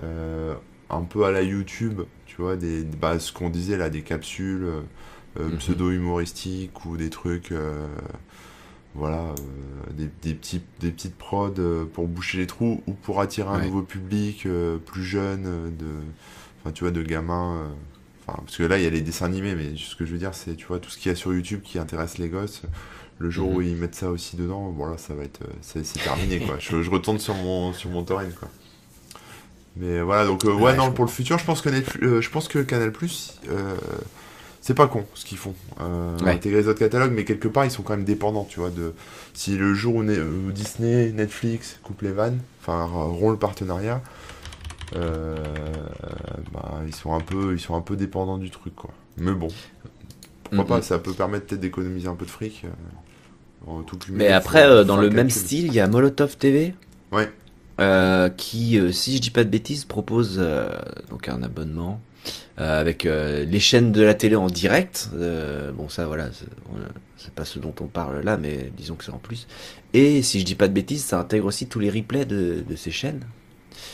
un 0.00 1.02
peu 1.02 1.26
à 1.26 1.32
la 1.32 1.42
YouTube, 1.42 2.00
tu 2.24 2.36
vois, 2.40 2.56
des, 2.56 2.82
bah, 2.82 3.18
ce 3.18 3.30
qu'on 3.30 3.50
disait 3.50 3.76
là, 3.76 3.90
des 3.90 4.00
capsules 4.00 4.66
euh, 5.40 5.48
Mhm. 5.50 5.56
pseudo-humoristiques 5.58 6.84
ou 6.84 6.96
des 6.96 7.10
trucs, 7.10 7.52
euh, 7.52 7.86
voilà, 8.94 9.16
euh, 9.30 9.92
des, 9.92 10.08
des 10.22 10.34
petits, 10.34 10.62
des 10.80 10.90
petites 10.90 11.16
prods 11.16 11.54
pour 11.94 12.06
boucher 12.08 12.38
les 12.38 12.46
trous 12.46 12.82
ou 12.86 12.92
pour 12.92 13.20
attirer 13.20 13.48
un 13.48 13.58
Ouais. 13.58 13.66
nouveau 13.66 13.82
public 13.82 14.44
euh, 14.46 14.76
plus 14.78 15.04
jeune, 15.04 15.44
de, 15.78 15.86
enfin, 16.60 16.72
tu 16.72 16.84
vois, 16.84 16.90
de 16.92 17.02
gamins. 17.02 17.56
euh, 17.56 17.68
Enfin, 18.24 18.38
parce 18.44 18.56
que 18.56 18.62
là, 18.62 18.78
il 18.78 18.84
y 18.84 18.86
a 18.86 18.90
les 18.90 19.00
dessins 19.00 19.26
animés, 19.26 19.56
mais 19.56 19.72
ce 19.76 19.96
que 19.96 20.06
je 20.06 20.12
veux 20.12 20.18
dire, 20.18 20.32
c'est, 20.32 20.54
tu 20.54 20.64
vois, 20.66 20.78
tout 20.78 20.88
ce 20.90 20.96
qu'il 20.96 21.10
y 21.10 21.12
a 21.12 21.16
sur 21.16 21.34
YouTube 21.34 21.60
qui 21.64 21.80
intéresse 21.80 22.18
les 22.18 22.28
gosses. 22.28 22.62
Le 23.18 23.30
jour 23.30 23.48
Mhm. 23.48 23.56
où 23.56 23.62
ils 23.62 23.74
mettent 23.76 23.96
ça 23.96 24.10
aussi 24.10 24.36
dedans, 24.36 24.70
voilà, 24.70 24.96
ça 24.96 25.12
va 25.14 25.24
être, 25.24 25.40
c'est, 25.60 25.82
terminé, 26.04 26.38
quoi. 26.38 26.56
Je, 26.60 26.82
je 26.82 26.90
retourne 26.90 27.18
sur 27.18 27.34
mon, 27.34 27.72
sur 27.72 27.90
mon 27.90 28.04
torrent, 28.04 28.22
quoi. 28.38 28.48
Mais 29.76 30.02
voilà, 30.02 30.26
donc, 30.26 30.44
euh, 30.44 30.52
ouais, 30.52 30.62
Ouais, 30.62 30.76
non, 30.76 30.92
pour 30.92 31.04
le 31.04 31.10
futur, 31.10 31.38
je 31.38 31.44
pense 31.44 31.62
que 31.62 31.68
Netflix- 31.70 32.04
euh, 32.04 32.20
je 32.20 32.30
pense 32.30 32.46
que 32.46 32.58
Canal+, 32.60 32.92
euh, 33.48 33.76
c'est 34.62 34.72
pas 34.74 34.86
con, 34.88 35.04
ce 35.14 35.26
qu'ils 35.26 35.36
font. 35.38 35.54
Euh, 35.82 36.16
Ouais. 36.24 36.30
Intégrer 36.32 36.62
les 36.62 36.68
autres 36.68 36.78
catalogues, 36.78 37.12
mais 37.14 37.24
quelque 37.24 37.48
part, 37.48 37.66
ils 37.66 37.70
sont 37.70 37.82
quand 37.82 37.94
même 37.96 38.04
dépendants, 38.06 38.46
tu 38.48 38.60
vois, 38.60 38.70
de, 38.70 38.94
si 39.34 39.56
le 39.58 39.74
jour 39.74 39.96
où, 39.96 40.02
Ne- 40.02 40.22
où 40.22 40.50
Disney, 40.52 41.12
Netflix 41.12 41.78
coupent 41.82 42.02
les 42.02 42.12
vannes, 42.12 42.38
enfin, 42.62 42.84
rompt 42.86 43.32
le 43.32 43.38
partenariat, 43.38 44.00
euh, 44.96 45.36
bah, 46.52 46.80
ils 46.86 46.94
sont 46.94 47.14
un 47.14 47.20
peu 47.20 47.54
ils 47.54 47.60
sont 47.60 47.74
un 47.74 47.80
peu 47.80 47.96
dépendants 47.96 48.36
du 48.38 48.50
truc 48.50 48.74
quoi 48.76 48.90
mais 49.16 49.32
bon 49.32 49.48
pourquoi 50.44 50.62
Mhm. 50.64 50.66
pas 50.66 50.82
ça 50.82 50.98
peut 50.98 51.14
permettre 51.14 51.46
peut-être 51.46 51.60
d'économiser 51.62 52.08
un 52.08 52.14
peu 52.14 52.26
de 52.26 52.30
fric 52.30 52.62
euh, 52.64 53.70
en 53.70 53.82
tout 53.82 53.96
cumulé, 53.96 54.24
Mais 54.26 54.32
après, 54.32 54.64
euh, 54.66 54.84
dans 54.84 54.96
le 54.96 55.08
même 55.08 55.28
calcul. 55.28 55.42
style, 55.42 55.66
il 55.66 55.72
y 55.74 55.80
a 55.80 55.86
Molotov 55.86 56.36
TV. 56.36 56.74
Ouais. 57.12 57.30
euh, 57.80 58.28
qui, 58.28 58.78
euh, 58.78 58.92
si 58.92 59.16
je 59.16 59.20
dis 59.22 59.30
pas 59.30 59.44
de 59.44 59.48
bêtises, 59.48 59.84
propose 59.86 60.36
euh, 60.38 60.68
donc 61.10 61.28
un 61.28 61.42
abonnement 61.42 62.00
euh, 62.58 62.80
avec 62.80 63.06
euh, 63.06 63.44
les 63.44 63.60
chaînes 63.60 63.92
de 63.92 64.02
la 64.02 64.14
télé 64.14 64.36
en 64.36 64.46
direct. 64.46 65.10
Euh, 65.14 65.72
bon, 65.72 65.88
ça, 65.88 66.06
voilà, 66.06 66.28
c'est 67.16 67.34
pas 67.34 67.44
ce 67.44 67.58
dont 67.58 67.74
on 67.80 67.86
parle 67.86 68.20
là, 68.20 68.36
mais 68.36 68.70
disons 68.76 68.94
que 68.94 69.04
c'est 69.04 69.12
en 69.12 69.18
plus. 69.18 69.46
Et 69.94 70.22
si 70.22 70.40
je 70.40 70.44
dis 70.44 70.54
pas 70.54 70.68
de 70.68 70.72
bêtises, 70.72 71.04
ça 71.04 71.18
intègre 71.18 71.46
aussi 71.46 71.66
tous 71.66 71.80
les 71.80 71.90
replays 71.90 72.24
de, 72.24 72.64
de 72.68 72.76
ces 72.76 72.90
chaînes. 72.90 73.22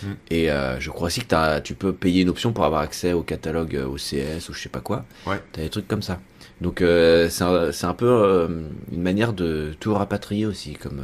Mm. 0.03 0.07
Et 0.31 0.49
je 0.79 0.91
crois 0.91 1.07
aussi 1.07 1.20
que 1.20 1.61
tu 1.61 1.74
peux 1.74 1.93
payer 1.93 2.22
une 2.22 2.29
option 2.29 2.53
pour 2.53 2.64
avoir 2.64 2.81
accès 2.83 3.12
au 3.12 3.22
catalogue 3.22 3.74
OCS 3.74 4.49
ou 4.49 4.53
je 4.53 4.61
sais 4.61 4.68
pas 4.68 4.81
quoi. 4.81 5.05
Ouais. 5.26 5.41
T'as 5.53 5.62
des 5.62 5.70
trucs 5.70 5.89
comme 5.89 6.03
ça. 6.03 6.20
Donc 6.61 6.79
c'est 6.81 7.43
un, 7.45 7.95
peu 7.95 8.49
une 8.93 9.03
manière 9.03 9.33
de 9.33 9.74
tout 9.79 9.95
rapatrier 9.95 10.47
aussi, 10.47 10.74
comme 10.74 11.03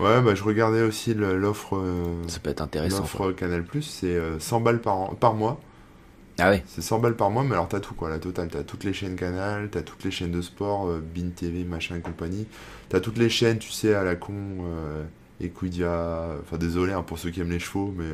ouais 0.00 0.20
bah 0.22 0.34
je 0.34 0.42
regardais 0.42 0.82
aussi 0.82 1.14
l'offre 1.14 1.76
euh, 1.76 2.22
ça 2.26 2.40
peut 2.40 2.50
être 2.50 2.62
intéressant. 2.62 3.00
l'offre 3.00 3.32
Canal 3.32 3.64
c'est 3.82 4.06
euh, 4.06 4.40
100 4.40 4.60
balles 4.60 4.80
par 4.80 4.96
an, 4.96 5.14
par 5.18 5.34
mois 5.34 5.60
Ah 6.40 6.52
c'est 6.66 6.82
100 6.82 6.98
balles 6.98 7.16
par 7.16 7.30
mois 7.30 7.44
mais 7.44 7.52
alors 7.52 7.68
t'as 7.68 7.80
tout 7.80 7.94
quoi. 7.94 8.08
La 8.08 8.18
totale 8.18 8.48
t'as 8.48 8.62
toutes 8.62 8.84
les 8.84 8.92
chaînes 8.92 9.16
Canal 9.16 9.68
t'as 9.70 9.82
toutes 9.82 10.04
les 10.04 10.10
chaînes 10.10 10.32
de 10.32 10.42
sport 10.42 10.88
euh, 10.88 11.00
Bean 11.00 11.30
TV 11.30 11.64
machin 11.64 11.96
et 11.96 12.00
compagnie. 12.00 12.46
T'as 12.88 13.00
toutes 13.00 13.18
les 13.18 13.28
chaînes 13.28 13.58
tu 13.58 13.70
sais 13.70 13.94
à 13.94 14.04
la 14.04 14.16
con 14.16 14.34
euh, 14.34 15.04
Equidia 15.40 16.28
enfin 16.42 16.56
désolé 16.58 16.92
hein, 16.92 17.02
pour 17.02 17.18
ceux 17.18 17.30
qui 17.30 17.40
aiment 17.40 17.50
les 17.50 17.58
chevaux 17.58 17.94
mais 17.96 18.04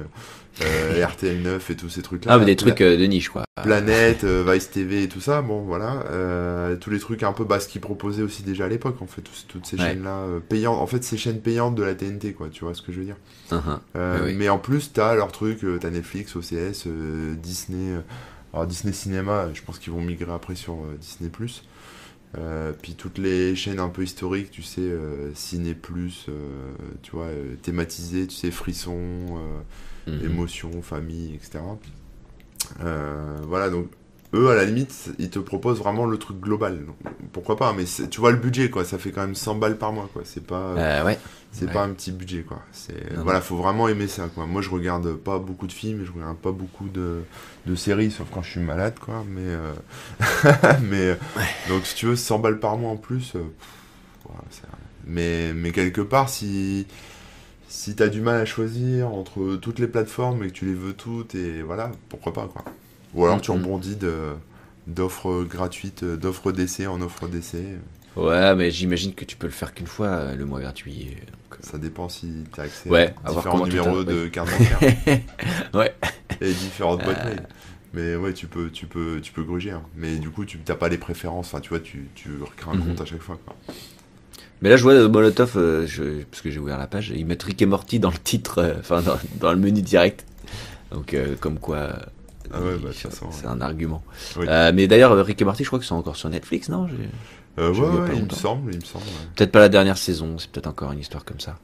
euh, 0.65 1.07
RTL 1.07 1.43
9 1.43 1.71
et 1.71 1.77
tous 1.77 1.89
ces 1.89 2.03
trucs 2.03 2.25
là 2.25 2.33
Ah 2.35 2.39
mais 2.39 2.45
des 2.47 2.57
trucs 2.57 2.81
euh, 2.81 2.97
de 2.97 3.05
niche 3.05 3.29
quoi. 3.29 3.45
Planète, 3.63 4.25
euh, 4.25 4.45
Vice 4.47 4.71
TV 4.71 5.03
et 5.05 5.09
tout 5.09 5.21
ça, 5.21 5.41
bon 5.43 5.63
voilà, 5.63 6.05
euh, 6.11 6.77
tous 6.77 6.91
les 6.91 6.99
trucs 6.99 7.23
un 7.23 7.33
peu 7.33 7.45
bas 7.45 7.59
ce 7.59 7.69
qu'ils 7.69 7.81
proposaient 7.81 8.23
aussi 8.23 8.43
déjà 8.43 8.67
à 8.67 8.69
l'époque 8.69 9.01
en 9.01 9.07
fait, 9.07 9.23
toutes 9.49 9.67
ces 9.67 9.77
Ouais. 9.77 9.83
chaînes 9.89 10.05
là 10.05 10.25
payantes, 10.49 10.79
en 10.79 10.87
fait 10.87 11.03
ces 11.03 11.17
chaînes 11.17 11.41
payantes 11.41 11.75
de 11.75 11.83
la 11.83 11.95
TNT 11.95 12.33
quoi, 12.35 12.49
tu 12.51 12.65
vois 12.65 12.75
ce 12.75 12.83
que 12.83 12.93
je 12.93 12.99
veux 12.99 13.05
dire. 13.07 13.17
Euh, 13.53 14.19
Oui, 14.21 14.27
oui. 14.27 14.35
Mais 14.37 14.49
en 14.51 14.59
plus 14.59 14.93
t'as 14.93 15.15
leurs 15.15 15.33
trucs, 15.33 15.61
t'as 15.81 15.91
Netflix, 15.91 16.37
OCS, 16.37 16.87
Disney, 17.43 17.95
alors 18.53 18.67
Disney 18.67 18.93
Cinéma, 18.93 19.49
je 19.55 19.63
pense 19.63 19.79
qu'ils 19.79 19.93
vont 19.93 20.01
migrer 20.03 20.33
après 20.33 20.55
sur 20.55 20.77
Disney 21.01 21.31
Euh, 22.37 22.73
puis 22.83 22.95
toutes 22.95 23.19
les 23.19 23.55
chaînes 23.57 23.81
un 23.81 23.89
peu 23.89 24.03
historiques, 24.03 24.51
tu 24.51 24.63
sais, 24.63 24.81
euh, 24.83 25.33
Ciné 25.35 25.75
Plus, 25.75 26.27
euh, 26.29 26.73
tu 27.03 27.13
vois, 27.13 27.29
thématisées, 27.63 28.27
tu 28.27 28.35
sais, 28.37 28.51
frissons, 28.51 28.99
euh, 28.99 29.61
Mhm. 30.11 30.25
émotion, 30.25 30.83
famille, 30.83 31.35
etc. 31.35 31.61
Voilà, 33.47 33.71
donc 33.71 33.89
eux, 34.35 34.51
à 34.51 34.55
la 34.55 34.65
limite, 34.65 35.11
ils 35.19 35.31
te 35.31 35.39
proposent 35.39 35.79
vraiment 35.79 36.07
le 36.07 36.19
truc 36.19 36.41
global. 36.41 36.85
Donc, 36.87 36.97
pourquoi 37.33 37.57
pas, 37.57 37.73
mais 37.73 37.85
tu 38.11 38.21
vois 38.21 38.33
le 38.33 38.39
budget, 38.39 38.71
quoi, 38.71 38.85
ça 38.85 38.99
fait 38.99 39.11
quand 39.11 39.23
même 39.23 39.35
100 39.35 39.55
balles 39.57 39.79
par 39.79 39.93
mois, 39.93 40.09
quoi. 40.13 40.23
C'est 40.25 40.45
pas, 40.45 40.75
Euh, 40.77 41.05
ouais. 41.05 41.19
c'est 41.53 41.67
ouais. 41.67 41.73
pas 41.73 41.83
un 41.85 41.91
petit 41.91 42.13
budget, 42.13 42.43
quoi. 42.43 42.63
C'est, 42.73 43.15
voilà, 43.17 43.41
faut 43.41 43.57
vraiment 43.57 43.89
aimer 43.89 44.09
ça, 44.09 44.29
quoi. 44.35 44.47
Moi, 44.47 44.63
je 44.63 44.71
regarde 44.71 45.15
pas 45.15 45.39
beaucoup 45.39 45.67
de 45.67 45.73
films, 45.73 46.05
je 46.05 46.13
regarde 46.13 46.37
pas 46.39 46.53
beaucoup 46.53 46.89
de, 46.89 47.23
de 47.67 47.75
séries, 47.75 48.11
sauf 48.11 48.29
quand 48.33 48.43
je 48.43 48.51
suis 48.53 48.61
malade, 48.61 48.99
quoi. 49.01 49.25
Mais, 49.29 49.43
euh, 49.45 49.73
mais, 50.83 51.01
euh, 51.11 51.15
donc, 51.69 51.87
si 51.87 51.95
tu 51.95 52.07
veux, 52.07 52.17
100 52.17 52.39
balles 52.39 52.61
par 52.61 52.77
mois 52.79 52.91
en 52.91 52.97
plus, 52.97 53.35
euh, 53.37 53.41
voilà, 54.25 54.43
mais, 55.07 55.53
mais 55.55 55.73
quelque 55.73 56.01
part, 56.01 56.29
si, 56.29 56.87
si 57.69 57.97
t'as 57.97 58.09
du 58.09 58.21
mal 58.21 58.41
à 58.41 58.45
choisir 58.47 59.09
entre 59.13 59.57
toutes 59.57 59.79
les 59.81 59.89
plateformes 59.89 60.45
et 60.45 60.49
que 60.49 60.53
tu 60.53 60.67
les 60.67 60.75
veux 60.75 60.95
toutes, 60.95 61.35
et 61.35 61.63
voilà, 61.63 61.93
pourquoi 62.09 62.33
pas, 62.33 62.49
quoi. 62.49 62.65
Ou 63.17 63.25
alors 63.25 63.41
tu 63.41 63.51
Mhm. 63.51 63.63
rebondis 63.65 63.97
d'offres 64.87 65.43
gratuites, 65.45 66.05
d'offres 66.05 66.53
d'essai 66.53 66.87
en 66.87 67.01
offres 67.01 67.27
d'essai. 67.29 67.65
Ouais, 68.15 68.55
mais 68.55 68.71
j'imagine 68.71 69.13
que 69.15 69.25
tu 69.25 69.37
peux 69.37 69.47
le 69.47 69.53
faire 69.53 69.75
qu'une 69.75 69.87
fois 69.87 70.35
le 70.35 70.45
mois 70.47 70.61
gratuit. 70.61 71.09
Donc, 71.51 71.59
Ça 71.61 71.77
dépend 71.79 72.09
si 72.09 72.45
tu 72.55 72.61
as 72.61 72.65
accès 72.65 72.89
Ouais, 72.89 73.15
à 73.25 73.33
différents 73.33 73.67
numéros 73.67 74.05
de 74.05 74.25
ouais. 74.25 74.31
carte 74.31 74.49
bancaire 74.51 74.79
ouais. 75.75 75.95
et 76.41 76.53
différentes 76.53 77.03
boîtes 77.05 77.19
Euh. 77.25 77.29
mail. 77.31 77.43
Mais 77.95 78.15
ouais, 78.17 78.33
tu 78.33 78.47
peux, 78.47 78.71
tu 78.71 78.87
peux, 78.87 79.21
tu 79.23 79.33
peux 79.33 79.43
gruger. 79.43 79.71
hein. 79.71 79.83
Mais 79.97 80.17
du 80.17 80.29
coup, 80.31 80.45
tu 80.45 80.59
n'as 80.69 80.75
pas 80.75 80.89
les 80.89 80.99
préférences. 80.99 81.47
Enfin, 81.49 81.61
tu 81.61 81.71
vois, 81.71 81.81
tu, 81.81 82.09
tu 82.15 82.31
recrées 82.43 82.71
un 82.71 82.75
Mhm. 82.75 82.87
compte 82.89 83.01
à 83.01 83.05
chaque 83.07 83.23
fois. 83.23 83.39
Quoi. 83.45 83.55
Mais 84.63 84.69
là, 84.71 84.77
je 84.77 84.83
vois 84.83 84.93
euh, 84.93 85.09
Molotov, 85.09 85.53
euh, 85.57 85.87
je- 85.87 86.23
parce 86.25 86.43
que 86.43 86.51
j'ai 86.51 86.59
ouvert 86.59 86.79
la 86.79 86.87
page, 86.87 87.13
ils 87.15 87.25
mettent 87.27 87.43
Rick 87.43 87.61
et 87.63 87.67
Morty 87.67 87.99
dans 87.99 88.11
le 88.11 88.19
titre, 88.19 88.59
euh, 88.59 88.75
enfin 88.81 89.01
dans, 89.03 89.19
dans 89.41 89.53
le 89.53 89.59
menu 89.59 89.81
direct. 89.83 90.25
Donc, 90.91 91.13
euh, 91.15 91.37
comme 91.39 91.59
quoi, 91.59 91.77
euh, 91.77 91.97
Ah 92.53 92.61
ouais, 92.61 92.77
bah, 92.83 92.91
c'est 92.93 93.47
un 93.47 93.61
argument. 93.61 94.03
Oui. 94.37 94.47
Euh, 94.49 94.73
mais 94.75 94.87
d'ailleurs, 94.87 95.17
Rick 95.25 95.41
et 95.43 95.45
Morty, 95.45 95.65
je 95.65 95.69
crois 95.69 95.79
qu'ils 95.79 95.89
sont 95.89 95.97
encore 95.97 96.17
sur 96.17 96.29
Netflix, 96.29 96.69
non? 96.69 96.89
Euh, 97.59 97.73
ouais, 97.73 97.79
il 97.79 98.15
ouais, 98.15 98.23
me 98.23 98.29
semble, 98.31 98.75
il 98.75 98.81
me 98.81 98.85
semble. 98.85 99.05
ouais. 99.07 99.29
Peut-être 99.35 99.51
pas 99.53 99.61
la 99.61 99.69
dernière 99.71 99.97
saison, 99.97 100.37
c'est 100.39 100.51
peut-être 100.51 100.67
encore 100.67 100.93
une 100.93 100.99
histoire 100.99 101.25
comme 101.25 101.41
ça. 101.41 101.59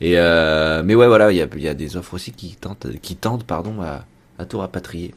Et 0.00 0.18
euh, 0.18 0.82
mais 0.84 0.94
ouais, 0.94 1.06
voilà, 1.06 1.32
il 1.32 1.36
y 1.36 1.42
a, 1.42 1.48
il 1.54 1.62
y 1.62 1.68
a 1.68 1.74
des 1.74 1.96
offres 1.96 2.14
aussi 2.14 2.32
qui 2.32 2.56
tentent, 2.56 2.86
qui 3.02 3.16
tentent 3.16 3.44
pardon, 3.44 3.82
à, 3.82 4.06
à 4.38 4.46
tout 4.46 4.58
rapatrier. 4.58 5.14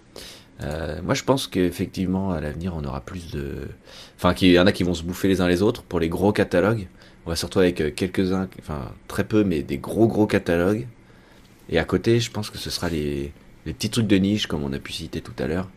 Euh, 0.63 0.99
moi, 1.03 1.13
je 1.13 1.23
pense 1.23 1.47
qu'effectivement, 1.47 2.31
à 2.31 2.41
l'avenir, 2.41 2.73
on 2.75 2.83
aura 2.83 3.01
plus 3.01 3.31
de. 3.31 3.67
Enfin, 4.17 4.33
qu'il 4.33 4.51
y 4.51 4.59
en 4.59 4.67
a 4.67 4.71
qui 4.71 4.83
vont 4.83 4.93
se 4.95 5.03
bouffer 5.03 5.27
les 5.27 5.39
uns 5.39 5.47
les 5.47 5.61
autres 5.61 5.83
pour 5.83 5.99
les 5.99 6.09
gros 6.09 6.33
catalogues. 6.33 6.87
On 7.25 7.29
va 7.29 7.35
se 7.35 7.45
retrouver 7.45 7.67
avec 7.67 7.95
quelques-uns, 7.95 8.47
enfin, 8.59 8.91
très 9.07 9.23
peu, 9.23 9.43
mais 9.43 9.61
des 9.61 9.77
gros, 9.77 10.07
gros 10.07 10.27
catalogues. 10.27 10.87
Et 11.69 11.77
à 11.79 11.83
côté, 11.83 12.19
je 12.19 12.31
pense 12.31 12.49
que 12.49 12.57
ce 12.57 12.69
sera 12.69 12.89
les, 12.89 13.33
les 13.67 13.73
petits 13.73 13.89
trucs 13.91 14.07
de 14.07 14.15
niche, 14.17 14.47
comme 14.47 14.63
on 14.63 14.73
a 14.73 14.79
pu 14.79 14.91
citer 14.93 15.21
tout 15.21 15.33
à 15.37 15.45
l'heure, 15.47 15.69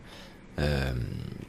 euh, 0.59 0.91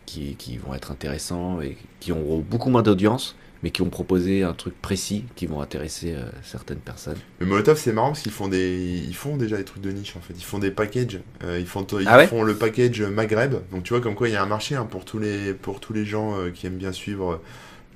qui, 0.06 0.34
qui 0.36 0.58
vont 0.58 0.74
être 0.74 0.90
intéressants 0.90 1.60
et 1.62 1.76
qui 2.00 2.12
auront 2.12 2.38
beaucoup 2.40 2.68
moins 2.70 2.82
d'audience, 2.82 3.36
mais 3.62 3.70
qui 3.70 3.80
ont 3.82 3.90
proposé 3.90 4.42
un 4.42 4.52
truc 4.54 4.74
précis 4.82 5.24
qui 5.36 5.46
vont 5.46 5.60
intéresser 5.60 6.14
euh, 6.16 6.24
certaines 6.42 6.78
personnes. 6.80 7.16
Mais 7.40 7.46
Molotov, 7.46 7.78
c'est 7.78 7.92
marrant 7.92 8.08
parce 8.08 8.22
qu'ils 8.22 8.32
font 8.32 8.48
des, 8.48 9.02
ils 9.06 9.14
font 9.14 9.36
déjà 9.36 9.56
des 9.56 9.64
trucs 9.64 9.82
de 9.82 9.90
niche 9.92 10.16
en 10.16 10.20
fait. 10.20 10.34
Ils 10.36 10.42
font 10.44 10.58
des 10.58 10.70
packages. 10.72 11.20
Euh, 11.44 11.58
ils 11.60 11.66
font, 11.66 11.86
ils 12.00 12.08
Ah 12.08 12.18
ouais 12.18 12.26
font 12.26 12.42
le 12.42 12.54
package 12.56 13.02
Maghreb. 13.02 13.54
Donc 13.70 13.84
tu 13.84 13.92
vois 13.94 14.00
comme 14.02 14.14
quoi 14.16 14.28
il 14.28 14.32
y 14.32 14.36
a 14.36 14.42
un 14.42 14.46
marché 14.46 14.74
hein, 14.74 14.84
pour 14.90 15.04
tous 15.04 15.18
les, 15.20 15.54
pour 15.54 15.78
tous 15.80 15.92
les 15.92 16.04
gens 16.04 16.34
qui 16.52 16.66
aiment 16.66 16.76
bien 16.78 16.90
suivre 16.92 17.40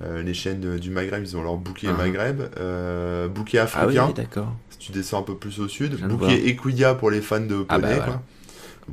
euh, 0.04 0.22
les 0.22 0.34
chaînes 0.34 0.60
de- 0.60 0.78
du 0.78 0.90
Maghreb. 0.90 1.24
Ils 1.24 1.36
ont 1.36 1.42
leur 1.42 1.56
bouquet 1.56 1.88
Uh-huh. 1.88 1.96
Maghreb, 1.96 2.42
euh, 2.58 3.26
bouquet 3.26 3.58
Ah 3.58 3.66
oui, 3.88 3.98
africain. 3.98 4.12
d'accord. 4.14 4.54
si 4.70 4.78
tu 4.78 4.92
descends 4.92 5.20
un 5.20 5.24
peu 5.24 5.34
plus 5.36 5.58
au 5.58 5.66
sud, 5.66 5.96
bouquet. 6.06 6.46
Equidia 6.48 6.94
pour 6.94 7.10
les 7.10 7.20
fans 7.20 7.40
de 7.40 7.46
poney. 7.56 7.64
Ah 7.68 7.78
bah 7.80 7.88
voilà. 7.88 8.04
quoi. 8.04 8.22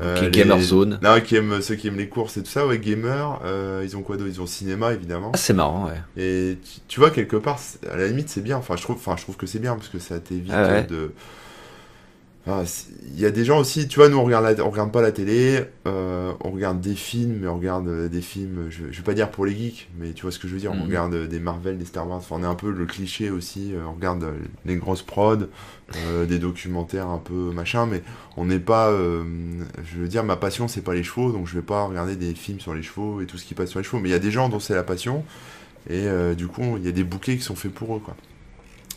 Euh, 0.01 0.21
les- 0.21 0.31
Gamer 0.31 0.59
Zone. 0.59 0.99
Non, 1.03 1.21
qui 1.21 1.35
aiment 1.35 1.61
ceux 1.61 1.75
qui 1.75 1.87
aiment 1.87 1.97
les 1.97 2.09
courses 2.09 2.37
et 2.37 2.41
tout 2.43 2.49
ça, 2.49 2.65
ouais, 2.65 2.79
gamer. 2.79 3.39
euh, 3.45 3.81
ils 3.83 3.95
ont 3.95 4.01
quoi 4.01 4.17
d'autre? 4.17 4.29
Ils 4.33 4.41
ont 4.41 4.47
cinéma 4.47 4.91
évidemment. 4.93 5.31
Ah, 5.33 5.37
c'est 5.37 5.53
marrant, 5.53 5.85
ouais. 5.87 6.01
Et 6.17 6.57
tu, 6.63 6.79
tu 6.87 6.99
vois, 6.99 7.11
quelque 7.11 7.35
part, 7.35 7.59
à 7.91 7.95
la 7.97 8.07
limite, 8.07 8.29
c'est 8.29 8.41
bien. 8.41 8.57
Enfin, 8.57 8.75
je 8.75 8.81
trouve, 8.81 8.95
enfin, 8.95 9.15
je 9.17 9.21
trouve 9.23 9.37
que 9.37 9.45
c'est 9.45 9.59
bien 9.59 9.75
parce 9.75 9.89
que 9.89 9.99
ça 9.99 10.19
t'évite 10.19 10.51
Ah 10.53 10.67
ouais. 10.67 10.83
de. 10.83 11.11
Ah, 12.45 12.63
Il 13.13 13.21
y 13.21 13.25
a 13.25 13.31
des 13.31 13.45
gens 13.45 13.57
aussi, 13.59 13.87
tu 13.87 13.99
vois, 13.99 14.09
nous 14.09 14.17
on 14.17 14.23
regarde, 14.25 14.43
la- 14.57 14.65
on 14.65 14.69
regarde 14.69 14.91
pas 14.91 15.01
la 15.01 15.13
télé, 15.13 15.63
euh, 15.87 16.33
on 16.41 16.51
regarde 16.51 16.81
des 16.81 16.93
films, 16.95 17.37
mais 17.41 17.47
on 17.47 17.55
regarde 17.55 17.87
euh, 17.87 18.09
des 18.09 18.21
films, 18.21 18.67
je, 18.69 18.83
je 18.91 18.97
vais 18.97 19.03
pas 19.03 19.13
dire 19.13 19.31
pour 19.31 19.45
les 19.45 19.55
geeks, 19.55 19.89
mais 19.97 20.11
tu 20.11 20.23
vois 20.23 20.31
ce 20.31 20.39
que 20.39 20.49
je 20.49 20.53
veux 20.55 20.59
dire, 20.59 20.73
on 20.73 20.75
Mhm. 20.75 20.83
regarde 20.83 21.13
euh, 21.13 21.27
des 21.27 21.39
Marvel, 21.39 21.77
des 21.77 21.85
Star 21.85 22.05
Wars, 22.05 22.17
enfin, 22.17 22.35
on 22.39 22.43
est 22.43 22.47
un 22.47 22.55
peu 22.55 22.69
le 22.69 22.85
cliché 22.85 23.29
aussi, 23.29 23.73
euh, 23.73 23.85
on 23.87 23.93
regarde 23.93 24.25
les 24.65 24.75
grosses 24.75 25.03
prods, 25.03 25.37
euh, 25.95 26.25
des 26.25 26.37
documentaires 26.37 27.07
un 27.07 27.17
peu 27.19 27.51
machin, 27.53 27.85
mais 27.85 28.03
on 28.35 28.43
n'est 28.43 28.59
pas, 28.59 28.89
euh, 28.89 29.23
je 29.85 29.99
veux 29.99 30.09
dire, 30.09 30.25
ma 30.25 30.35
passion 30.35 30.67
c'est 30.67 30.81
pas 30.81 30.93
les 30.95 31.03
chevaux, 31.03 31.31
donc 31.31 31.47
je 31.47 31.55
vais 31.55 31.61
pas 31.61 31.85
regarder 31.85 32.17
des 32.17 32.33
films 32.35 32.59
sur 32.59 32.73
les 32.73 32.83
chevaux 32.83 33.21
et 33.21 33.25
tout 33.25 33.37
ce 33.37 33.45
qui 33.45 33.53
passe 33.53 33.69
sur 33.69 33.79
les 33.79 33.85
chevaux, 33.85 33.99
mais 33.99 34.09
il 34.09 34.13
y 34.13 34.15
a 34.15 34.19
des 34.19 34.31
gens 34.31 34.49
dont 34.49 34.59
c'est 34.59 34.75
la 34.75 34.83
passion, 34.83 35.23
et 35.89 36.07
du 36.37 36.47
coup, 36.47 36.77
il 36.77 36.85
y 36.85 36.89
a 36.89 36.93
des 36.93 37.03
bouquets 37.05 37.37
qui 37.37 37.43
sont 37.43 37.55
faits 37.55 37.73
pour 37.73 37.95
eux, 37.97 37.99
quoi. 37.99 38.15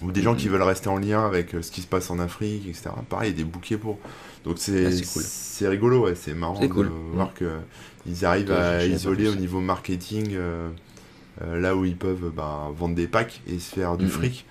Ou 0.02 0.12
des 0.12 0.22
gens 0.22 0.34
qui 0.34 0.48
Mhm. 0.48 0.50
veulent 0.50 0.62
rester 0.62 0.88
en 0.88 0.98
lien 0.98 1.24
avec 1.26 1.54
euh, 1.54 1.62
ce 1.62 1.70
qui 1.70 1.80
se 1.82 1.86
passe 1.86 2.10
en 2.10 2.18
Afrique, 2.18 2.66
etc. 2.68 3.02
Pareil, 3.08 3.32
des 3.32 3.44
bouquets 3.44 3.78
pour. 3.78 3.98
Donc 4.44 4.58
c'est 4.58 4.74
Ah, 4.84 4.90
cool. 5.12 5.30
rigolo, 5.62 6.04
ouais, 6.04 6.14
c'est 6.14 6.34
marrant 6.34 6.68
de 6.68 6.68
cool. 6.68 6.92
voir 7.14 7.34
que 7.34 7.58
ils 8.06 8.24
arrivent 8.26 8.50
Ouais, 8.50 8.52
à 8.52 8.84
isoler 8.86 9.28
au 9.28 9.34
niveau 9.34 9.60
marketing 9.60 10.34
euh, 10.34 10.68
euh, 11.42 11.60
là 11.60 11.76
où 11.76 11.84
ils 11.84 11.96
peuvent 11.96 12.30
bah, 12.34 12.70
vendre 12.76 12.94
des 12.94 13.08
packs 13.08 13.42
et 13.48 13.58
se 13.58 13.74
faire 13.74 13.98
du 13.98 14.06
Mhm. 14.06 14.08
fric. 14.08 14.46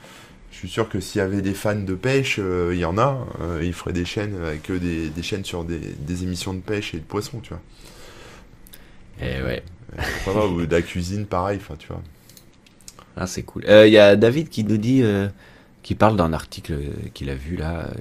Je 0.51 0.57
suis 0.57 0.69
sûr 0.69 0.89
que 0.89 0.99
s'il 1.01 1.19
y 1.19 1.21
avait 1.23 1.41
des 1.41 1.53
fans 1.55 1.75
de 1.75 1.95
pêche, 1.95 2.37
euh, 2.39 2.71
il 2.73 2.79
y 2.79 2.85
en 2.85 2.97
a, 2.97 3.27
ils 3.61 3.73
feraient 3.73 3.93
des 3.93 4.05
chaînes 4.05 4.35
avec 4.43 4.71
eux, 4.71 4.79
des, 4.79 5.09
des 5.09 5.23
chaînes 5.23 5.45
sur 5.45 5.65
des, 5.65 5.79
des 5.79 6.23
émissions 6.23 6.53
de 6.53 6.61
pêche 6.61 6.93
et 6.95 6.99
de 6.99 7.03
poissons, 7.05 7.39
tu 7.41 7.49
vois. 7.49 7.61
Et 9.19 9.41
ouais. 9.41 9.63
Pourquoi 10.11 10.33
pas, 10.33 10.47
ou 10.47 10.65
de 10.65 10.71
la 10.75 10.81
cuisine, 10.81 11.27
pareil, 11.27 11.59
enfin, 11.61 11.75
tu 11.77 11.87
vois. 11.87 12.01
Ah, 13.17 13.27
c'est 13.27 13.43
cool. 13.43 13.63
Il 13.67 13.91
y 13.91 13.97
a 13.97 14.15
David 14.15 14.49
qui 14.49 14.63
nous 14.63 14.77
dit, 14.77 15.01
euh, 15.03 15.27
qui 15.83 15.95
parle 15.95 16.17
d'un 16.17 16.33
article 16.33 16.73
euh, 16.73 16.91
qu'il 17.13 17.29
a 17.29 17.35
vu 17.35 17.55
là, 17.55 17.85
euh, 17.85 17.93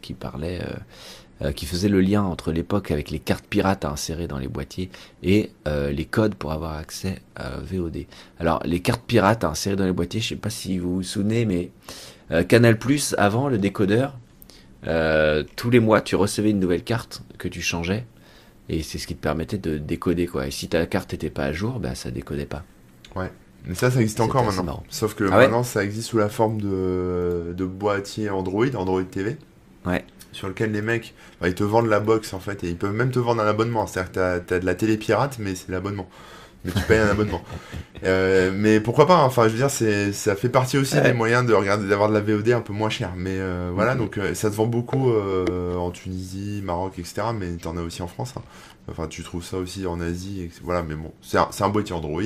qui 0.00 0.14
parlait, 0.14 0.60
euh, 0.62 1.46
euh, 1.46 1.52
qui 1.52 1.66
faisait 1.66 1.88
le 1.88 2.00
lien 2.00 2.22
entre 2.22 2.52
l'époque 2.52 2.90
avec 2.90 3.10
les 3.10 3.18
cartes 3.18 3.46
pirates 3.46 3.84
à 3.84 3.90
insérer 3.90 4.28
dans 4.28 4.38
les 4.38 4.46
boîtiers 4.48 4.90
et 5.22 5.50
euh, 5.66 5.90
les 5.90 6.04
codes 6.04 6.34
pour 6.34 6.52
avoir 6.52 6.76
accès 6.76 7.20
à 7.34 7.58
VOD. 7.60 8.04
Alors, 8.38 8.62
les 8.64 8.80
cartes 8.80 9.02
pirates 9.04 9.42
à 9.42 9.48
insérer 9.48 9.74
dans 9.74 9.86
les 9.86 9.92
boîtiers, 9.92 10.20
je 10.20 10.28
sais 10.28 10.36
pas 10.36 10.50
si 10.50 10.78
vous 10.78 10.96
vous 10.96 11.02
souvenez, 11.02 11.44
mais 11.44 11.70
euh, 12.30 12.44
Canal 12.44 12.78
Plus 12.78 13.14
avant 13.18 13.48
le 13.48 13.58
décodeur, 13.58 14.16
euh, 14.86 15.42
tous 15.56 15.70
les 15.70 15.80
mois, 15.80 16.00
tu 16.00 16.14
recevais 16.14 16.50
une 16.50 16.60
nouvelle 16.60 16.84
carte 16.84 17.22
que 17.38 17.48
tu 17.48 17.62
changeais. 17.62 18.04
Et 18.68 18.82
c'est 18.82 18.98
ce 18.98 19.06
qui 19.06 19.16
te 19.16 19.20
permettait 19.20 19.58
de 19.58 19.78
décoder 19.78 20.26
quoi. 20.26 20.46
Et 20.46 20.50
si 20.50 20.68
ta 20.68 20.86
carte 20.86 21.12
n'était 21.12 21.30
pas 21.30 21.44
à 21.46 21.52
jour, 21.52 21.80
bah 21.80 21.94
ça 21.94 22.10
décodait 22.10 22.46
pas. 22.46 22.64
Mais 23.66 23.74
ça, 23.74 23.90
ça 23.90 24.00
existe 24.00 24.20
encore 24.20 24.44
maintenant. 24.44 24.64
marrant. 24.64 24.82
Sauf 24.88 25.14
que 25.14 25.24
Ah 25.30 25.36
ouais 25.38 25.42
maintenant, 25.44 25.62
ça 25.62 25.84
existe 25.84 26.08
sous 26.08 26.18
la 26.18 26.28
forme 26.28 26.60
de, 26.60 27.52
de 27.56 27.64
boîtier 27.64 28.28
Android, 28.30 28.66
Android 28.74 29.02
TV. 29.04 29.36
Ouais. 29.86 30.04
Sur 30.32 30.48
lequel 30.48 30.72
les 30.72 30.82
mecs, 30.82 31.14
bah, 31.40 31.48
ils 31.48 31.54
te 31.54 31.62
vendent 31.62 31.88
la 31.88 32.00
box 32.00 32.32
en 32.34 32.40
fait, 32.40 32.64
et 32.64 32.68
ils 32.68 32.76
peuvent 32.76 32.94
même 32.94 33.10
te 33.10 33.18
vendre 33.18 33.42
un 33.42 33.46
abonnement. 33.46 33.86
C'est-à-dire 33.86 34.10
que 34.12 34.38
t'as 34.48 34.56
as 34.56 34.58
de 34.60 34.66
la 34.66 34.74
télé 34.74 34.96
pirate, 34.96 35.36
mais 35.38 35.54
c'est 35.54 35.68
l'abonnement. 35.70 36.08
Mais 36.64 36.70
tu 36.72 36.80
payes 36.82 36.98
un 36.98 37.08
abonnement. 37.08 37.42
Euh, 38.04 38.50
mais 38.52 38.80
pourquoi 38.80 39.06
pas 39.06 39.14
hein. 39.18 39.24
Enfin, 39.24 39.44
je 39.44 39.50
veux 39.50 39.58
dire, 39.58 39.70
c'est 39.70 40.12
ça 40.12 40.34
fait 40.34 40.48
partie 40.48 40.76
aussi 40.76 40.96
Ouais. 40.96 41.02
des 41.02 41.12
moyens 41.12 41.46
de 41.46 41.54
regarder, 41.54 41.86
d'avoir 41.86 42.08
de 42.08 42.14
la 42.14 42.20
VOD 42.20 42.48
un 42.50 42.60
peu 42.60 42.72
moins 42.72 42.90
cher. 42.90 43.12
Mais 43.16 43.36
euh, 43.38 43.70
voilà, 43.72 43.94
Mhm. 43.94 44.00
donc 44.00 44.18
euh, 44.18 44.34
ça 44.34 44.50
se 44.50 44.56
vend 44.56 44.66
beaucoup 44.66 45.12
en 45.12 45.90
Tunisie, 45.92 46.62
Maroc, 46.64 46.94
etc. 46.98 47.22
Mais 47.38 47.52
t'en 47.62 47.76
as 47.76 47.80
aussi 47.82 48.02
en 48.02 48.08
France. 48.08 48.34
hein. 48.36 48.42
Enfin, 48.90 49.06
tu 49.06 49.22
trouves 49.22 49.44
ça 49.44 49.58
aussi 49.58 49.86
en 49.86 50.00
Asie. 50.00 50.50
Voilà, 50.64 50.82
mais 50.82 50.96
bon, 50.96 51.12
c'est 51.22 51.38
un, 51.38 51.46
c'est 51.52 51.62
un 51.62 51.68
boîtier 51.68 51.94
Android. 51.94 52.22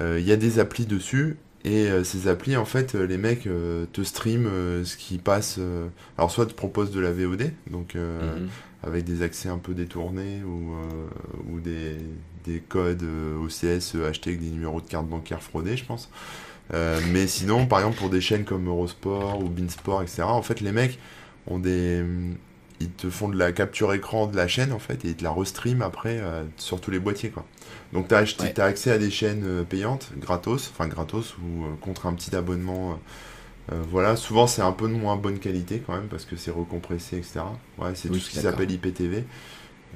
Euh, 0.00 0.18
Il 0.20 0.26
y 0.26 0.32
a 0.32 0.36
des 0.36 0.58
applis 0.58 0.86
dessus. 0.86 1.36
Et 1.64 1.88
euh, 1.88 2.02
ces 2.02 2.26
applis, 2.26 2.56
en 2.56 2.64
fait, 2.64 2.96
euh, 2.96 3.06
les 3.06 3.18
mecs 3.18 3.46
euh, 3.46 3.86
te 3.92 4.02
streament 4.02 4.46
euh, 4.48 4.84
ce 4.84 4.96
qui 4.96 5.18
passe. 5.18 5.56
euh, 5.60 5.86
alors, 6.18 6.30
soit 6.32 6.46
te 6.46 6.54
proposent 6.54 6.90
de 6.90 6.98
la 6.98 7.12
VOD, 7.12 7.52
donc 7.70 7.94
euh, 7.94 8.36
Mhm. 8.36 8.48
avec 8.82 9.04
des 9.04 9.22
accès 9.22 9.48
un 9.48 9.58
peu 9.58 9.72
détournés 9.72 10.42
ou, 10.44 10.72
euh, 10.74 11.52
ou 11.52 11.60
des, 11.60 11.98
des 12.44 12.58
codes 12.58 13.04
euh, 13.04 13.36
OCS 13.38 13.94
euh, 13.94 14.08
achetés 14.08 14.30
avec 14.30 14.42
des 14.42 14.50
numéros 14.50 14.80
de 14.80 14.88
carte 14.88 15.06
bancaire 15.06 15.40
fraudés, 15.40 15.76
je 15.76 15.84
pense. 15.84 16.10
Euh, 16.74 16.98
mais 17.12 17.28
sinon, 17.28 17.66
par 17.66 17.78
exemple, 17.78 17.98
pour 17.98 18.10
des 18.10 18.20
chaînes 18.20 18.44
comme 18.44 18.66
Eurosport 18.66 19.38
ou 19.40 19.48
Beansport, 19.48 20.02
etc., 20.02 20.22
en 20.24 20.42
fait, 20.42 20.60
les 20.60 20.72
mecs 20.72 20.98
ont 21.46 21.60
des. 21.60 22.04
Ils 22.80 22.90
te 22.90 23.08
font 23.08 23.28
de 23.28 23.38
la 23.38 23.52
capture 23.52 23.92
écran 23.94 24.26
de 24.26 24.36
la 24.36 24.48
chaîne, 24.48 24.72
en 24.72 24.80
fait, 24.80 25.04
et 25.04 25.10
ils 25.10 25.14
te 25.14 25.22
la 25.22 25.30
restreament 25.32 25.82
après 25.82 26.18
euh, 26.20 26.42
sur 26.56 26.80
tous 26.80 26.90
les 26.90 26.98
boîtiers, 26.98 27.30
quoi. 27.30 27.46
Donc, 27.92 28.08
tu 28.08 28.14
as, 28.14 28.22
Ouais. 28.40 28.60
accès 28.60 28.90
à 28.90 28.98
des 28.98 29.10
chaînes 29.10 29.44
euh, 29.44 29.64
payantes, 29.64 30.10
gratos, 30.18 30.70
enfin 30.72 30.88
gratos, 30.88 31.36
ou 31.38 31.64
euh, 31.64 31.68
contre 31.80 32.06
un 32.06 32.14
petit 32.14 32.34
abonnement. 32.34 32.98
euh, 33.72 33.80
voilà, 33.90 34.16
souvent 34.16 34.46
c'est 34.46 34.62
un 34.62 34.72
peu 34.72 34.88
de 34.88 34.94
moins 34.94 35.16
bonne 35.16 35.38
qualité 35.38 35.82
quand 35.86 35.94
même 35.94 36.08
parce 36.08 36.24
que 36.24 36.36
c'est 36.36 36.50
recompressé, 36.50 37.18
etc. 37.18 37.40
Ouais, 37.78 37.92
c'est 37.94 38.08
Oui, 38.10 38.18
tout 38.18 38.24
ce 38.24 38.30
qui 38.30 38.36
s'appelle 38.38 38.70
IPTV. 38.70 39.24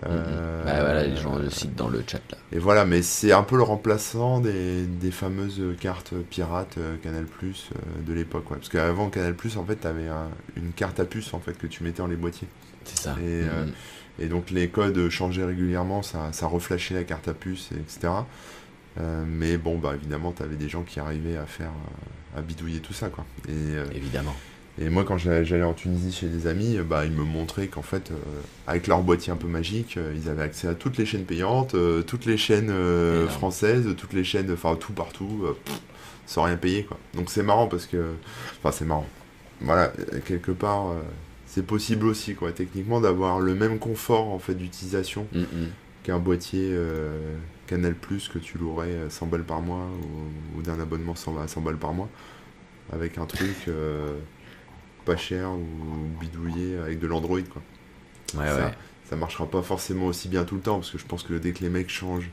Euh, 0.06 0.64
Bah 0.64 0.80
voilà, 0.80 1.04
les 1.06 1.16
gens 1.16 1.36
le 1.36 1.48
citent 1.50 1.74
dans 1.74 1.88
le 1.88 2.04
chat 2.06 2.20
là. 2.30 2.36
Et 2.52 2.58
voilà, 2.58 2.84
mais 2.84 3.00
c'est 3.02 3.32
un 3.32 3.42
peu 3.42 3.56
le 3.56 3.62
remplaçant 3.62 4.40
des, 4.40 4.84
des 4.86 5.10
fameuses 5.10 5.62
cartes 5.80 6.12
pirates 6.30 6.78
Canal 7.02 7.24
Plus 7.24 7.70
de 8.06 8.12
l'époque. 8.12 8.50
Ouais. 8.50 8.58
Parce 8.58 8.68
qu'avant 8.68 9.08
Canal 9.08 9.34
Plus, 9.34 9.56
en 9.56 9.64
fait, 9.64 9.76
tu 9.80 9.86
avais 9.86 10.08
une 10.56 10.72
carte 10.72 11.00
à 11.00 11.06
puce 11.06 11.32
en 11.34 11.40
fait 11.40 11.56
que 11.58 11.66
tu 11.66 11.82
mettais 11.82 11.98
dans 11.98 12.06
les 12.08 12.16
boîtiers. 12.16 12.48
C'est 12.84 12.98
ça. 13.04 13.16
Et, 13.22 13.42
Mhm. 13.42 13.72
Et 14.18 14.26
donc 14.26 14.50
les 14.50 14.68
codes 14.68 15.08
changeaient 15.08 15.44
régulièrement, 15.44 16.02
ça, 16.02 16.32
ça 16.32 16.46
reflashait 16.46 16.94
la 16.94 17.04
carte 17.04 17.28
à 17.28 17.34
puce, 17.34 17.70
et 17.72 17.80
etc. 17.80 18.12
Euh, 18.98 19.24
mais 19.26 19.56
bon, 19.58 19.78
bah 19.78 19.92
évidemment, 19.94 20.32
tu 20.32 20.42
avais 20.42 20.56
des 20.56 20.68
gens 20.68 20.82
qui 20.82 21.00
arrivaient 21.00 21.36
à 21.36 21.46
faire, 21.46 21.70
euh, 21.70 22.38
à 22.38 22.42
bidouiller 22.42 22.80
tout 22.80 22.92
ça, 22.94 23.08
quoi. 23.08 23.24
Et, 23.48 23.52
euh, 23.52 23.84
Évidemment. 23.94 24.34
et 24.78 24.88
moi, 24.88 25.04
quand 25.04 25.18
j'allais 25.18 25.62
en 25.62 25.74
Tunisie 25.74 26.12
chez 26.12 26.28
des 26.28 26.46
amis, 26.46 26.78
bah, 26.78 27.04
ils 27.04 27.12
me 27.12 27.24
montraient 27.24 27.66
qu'en 27.66 27.82
fait, 27.82 28.10
euh, 28.10 28.14
avec 28.66 28.86
leur 28.86 29.02
boîtier 29.02 29.32
un 29.32 29.36
peu 29.36 29.48
magique, 29.48 29.98
ils 30.14 30.28
avaient 30.30 30.44
accès 30.44 30.68
à 30.68 30.74
toutes 30.74 30.96
les 30.96 31.04
chaînes 31.04 31.24
payantes, 31.24 31.76
toutes 32.06 32.24
les 32.24 32.38
chaînes 32.38 32.72
françaises, 33.28 33.86
toutes 33.96 34.14
les 34.14 34.24
chaînes, 34.24 34.50
enfin 34.50 34.76
tout 34.76 34.92
partout, 34.92 35.44
pff, 35.64 35.80
sans 36.26 36.44
rien 36.44 36.56
payer, 36.56 36.84
quoi. 36.84 36.98
Donc 37.14 37.30
c'est 37.30 37.42
marrant 37.42 37.66
parce 37.66 37.86
que, 37.86 38.12
enfin 38.58 38.72
c'est 38.72 38.86
marrant. 38.86 39.06
Voilà, 39.60 39.92
quelque 40.26 40.52
part, 40.52 40.94
c'est 41.56 41.64
possible 41.66 42.04
aussi, 42.06 42.34
quoi, 42.34 42.52
techniquement, 42.52 43.00
d'avoir 43.00 43.40
le 43.40 43.54
même 43.54 43.78
confort 43.78 44.28
en 44.28 44.38
fait 44.38 44.54
d'utilisation 44.54 45.26
Mhm. 45.32 45.70
qu'un 46.02 46.18
boîtier 46.18 46.68
euh, 46.70 47.34
Canal 47.66 47.94
Plus 47.94 48.28
que 48.28 48.38
tu 48.38 48.58
louerais 48.58 49.08
100 49.08 49.26
balles 49.26 49.42
par 49.44 49.62
mois 49.62 49.88
ou, 50.54 50.60
d'un 50.60 50.78
abonnement 50.78 51.14
100, 51.14 51.38
à 51.38 51.48
100 51.48 51.62
balles 51.62 51.78
par 51.78 51.94
mois 51.94 52.10
avec 52.92 53.16
un 53.16 53.24
truc 53.24 53.68
pas 55.06 55.16
cher 55.16 55.50
ou 55.50 56.18
bidouillé 56.20 56.76
avec 56.76 56.98
de 56.98 57.06
l'Android 57.06 57.40
quoi. 57.50 57.62
Ouais, 58.38 58.48
ça, 58.48 58.56
ouais. 58.66 58.74
ça 59.08 59.16
marchera 59.16 59.46
pas 59.46 59.62
forcément 59.62 60.06
aussi 60.06 60.28
bien 60.28 60.44
tout 60.44 60.56
le 60.56 60.60
temps 60.60 60.76
parce 60.78 60.90
que 60.90 60.98
je 60.98 61.06
pense 61.06 61.22
que 61.22 61.34
dès 61.34 61.52
que 61.52 61.60
les 61.64 61.70
mecs 61.70 61.88
changent 61.90 62.30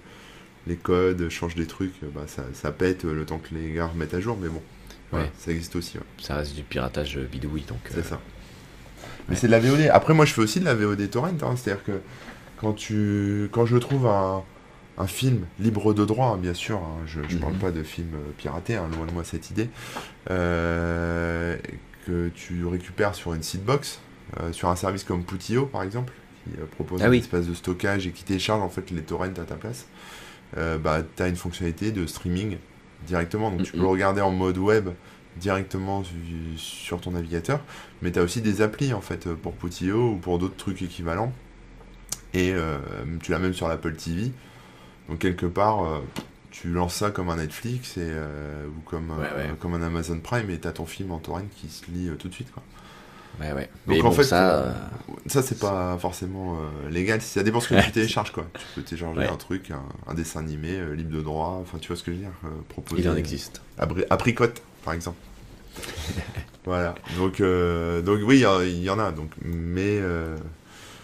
les 0.67 0.75
codes, 0.75 1.29
changent 1.29 1.55
des 1.55 1.65
trucs, 1.67 1.93
bah, 2.13 2.23
ça, 2.27 2.43
ça 2.53 2.71
pète 2.71 3.03
le 3.05 3.25
temps 3.25 3.39
que 3.39 3.53
les 3.55 3.71
gars 3.73 3.87
remettent 3.87 4.13
à 4.13 4.19
jour. 4.19 4.37
Mais 4.41 4.49
bon, 4.49 4.61
ouais. 5.13 5.31
ça 5.37 5.51
existe 5.51 5.75
aussi. 5.75 5.97
Ouais. 5.97 6.03
Ça 6.21 6.35
reste 6.35 6.55
du 6.55 6.63
piratage 6.63 7.17
bidouille 7.17 7.65
donc. 7.67 7.79
C'est 7.89 8.03
ça. 8.05 8.19
Mais 9.29 9.35
c'est 9.35 9.47
de 9.47 9.51
la 9.51 9.59
VOD. 9.59 9.89
Après, 9.91 10.13
moi, 10.13 10.25
je 10.25 10.33
fais 10.33 10.41
aussi 10.41 10.59
de 10.59 10.65
la 10.65 10.75
VOD 10.75 11.09
torrent. 11.09 11.27
Hein, 11.27 11.55
C'est-à-dire 11.55 11.83
que 11.83 12.01
quand, 12.57 12.73
tu... 12.73 13.49
quand 13.51 13.65
je 13.65 13.77
trouve 13.77 14.07
un, 14.07 14.43
un 14.97 15.07
film 15.07 15.45
libre 15.59 15.93
de 15.93 16.05
droit, 16.05 16.27
hein, 16.27 16.37
bien 16.37 16.53
sûr, 16.53 16.77
hein, 16.77 16.97
je 17.05 17.19
ne 17.19 17.39
parle 17.39 17.55
pas 17.55 17.71
de 17.71 17.83
film 17.83 18.09
piraté, 18.37 18.75
loin 18.75 19.05
de 19.07 19.11
moi 19.11 19.23
cette 19.23 19.49
idée, 19.49 19.69
euh, 20.29 21.57
que 22.05 22.29
tu 22.29 22.65
récupères 22.65 23.15
sur 23.15 23.33
une 23.33 23.43
seedbox, 23.43 23.99
euh, 24.39 24.51
sur 24.51 24.69
un 24.69 24.75
service 24.75 25.03
comme 25.03 25.23
Putio 25.23 25.65
par 25.65 25.83
exemple, 25.83 26.13
qui 26.43 26.59
euh, 26.59 26.65
propose 26.65 27.01
ah 27.01 27.07
un 27.07 27.09
oui. 27.09 27.19
espace 27.19 27.47
de 27.47 27.53
stockage 27.53 28.07
et 28.07 28.11
qui 28.11 28.23
télécharge 28.23 28.61
en 28.61 28.69
fait 28.69 28.91
les 28.91 29.01
torrents 29.01 29.23
à 29.25 29.29
ta 29.29 29.55
place, 29.55 29.87
euh, 30.57 30.77
bah, 30.77 31.01
tu 31.15 31.23
as 31.23 31.27
une 31.27 31.35
fonctionnalité 31.35 31.91
de 31.91 32.05
streaming 32.05 32.57
directement. 33.07 33.49
Donc 33.51 33.59
mm 33.59 33.63
-hmm. 33.63 33.65
tu 33.65 33.71
peux 33.73 33.79
le 33.79 33.87
regarder 33.87 34.21
en 34.21 34.31
mode 34.31 34.57
web 34.57 34.89
directement 35.37 36.03
sur 36.57 37.01
ton 37.01 37.11
navigateur, 37.11 37.59
mais 38.01 38.11
tu 38.11 38.19
as 38.19 38.23
aussi 38.23 38.41
des 38.41 38.61
applis 38.61 38.93
en 38.93 39.01
fait 39.01 39.33
pour 39.33 39.53
Putio 39.53 40.11
ou 40.11 40.17
pour 40.17 40.39
d'autres 40.39 40.57
trucs 40.57 40.81
équivalents. 40.81 41.33
Et 42.33 42.51
euh, 42.51 42.79
tu 43.21 43.31
l'as 43.31 43.39
même 43.39 43.53
sur 43.53 43.67
l'Apple 43.67 43.95
TV. 43.95 44.31
Donc 45.07 45.19
quelque 45.19 45.45
part, 45.45 45.83
euh, 45.83 45.99
tu 46.49 46.69
lances 46.69 46.95
ça 46.95 47.11
comme 47.11 47.29
un 47.29 47.35
Netflix 47.35 47.97
et, 47.97 48.01
euh, 48.01 48.65
ou 48.67 48.81
comme, 48.89 49.11
ouais, 49.11 49.17
ouais. 49.17 49.55
comme 49.59 49.75
un 49.75 49.81
Amazon 49.81 50.19
Prime 50.19 50.49
et 50.49 50.59
tu 50.59 50.67
as 50.67 50.71
ton 50.71 50.85
film 50.85 51.11
en 51.11 51.19
torrent 51.19 51.41
qui 51.55 51.69
se 51.69 51.89
lit 51.91 52.09
tout 52.17 52.29
de 52.29 52.33
suite. 52.33 52.51
Quoi. 52.51 52.63
Ouais, 53.39 53.51
ouais. 53.51 53.69
Donc 53.87 53.95
Mais 53.95 54.01
en 54.01 54.03
bon, 54.05 54.11
fait, 54.11 54.23
ça, 54.23 54.55
euh, 54.59 54.71
ça 55.25 55.41
c'est 55.41 55.59
pas 55.59 55.97
forcément 55.99 56.55
euh, 56.55 56.89
légal. 56.89 57.21
Ça 57.21 57.41
dépend 57.43 57.59
ce 57.59 57.69
que 57.73 57.81
tu 57.83 57.91
télécharges 57.91 58.31
quoi. 58.31 58.45
Tu 58.53 58.65
peux 58.75 58.81
télécharger 58.83 59.19
Ouais. 59.19 59.27
un 59.27 59.35
truc, 59.37 59.71
un, 59.71 59.83
un 60.07 60.13
dessin 60.13 60.39
animé 60.39 60.71
euh, 60.73 60.93
libre 60.95 61.15
de 61.15 61.21
droit. 61.21 61.59
Enfin, 61.61 61.77
tu 61.79 61.87
vois 61.87 61.97
ce 61.97 62.03
que 62.03 62.11
je 62.11 62.17
veux 62.17 62.23
dire 62.23 62.31
euh, 62.45 62.49
proposé, 62.69 63.01
il 63.01 63.09
en 63.09 63.13
euh, 63.13 63.17
existe. 63.17 63.61
Abri- 63.79 64.05
Apricot, 64.09 64.45
par 64.85 64.93
exemple. 64.93 65.17
voilà. 66.65 66.95
Donc, 67.17 67.41
euh, 67.41 68.01
donc 68.01 68.19
oui, 68.25 68.43
il 68.65 68.83
y 68.83 68.89
en 68.89 68.99
a. 68.99 69.11
Donc, 69.11 69.31
mais 69.43 69.97
euh, 69.99 70.37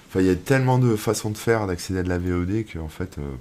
enfin, 0.09 0.21
il 0.21 0.27
y 0.27 0.29
a 0.29 0.35
tellement 0.35 0.77
de 0.77 0.95
façons 0.95 1.31
de 1.31 1.37
faire 1.37 1.67
d'accéder 1.67 1.99
à 1.99 2.03
de 2.03 2.09
la 2.09 2.19
VOD 2.19 2.65
qu'en 2.71 2.89
fait, 2.89 3.17
euh, 3.17 3.21
euh, 3.21 3.35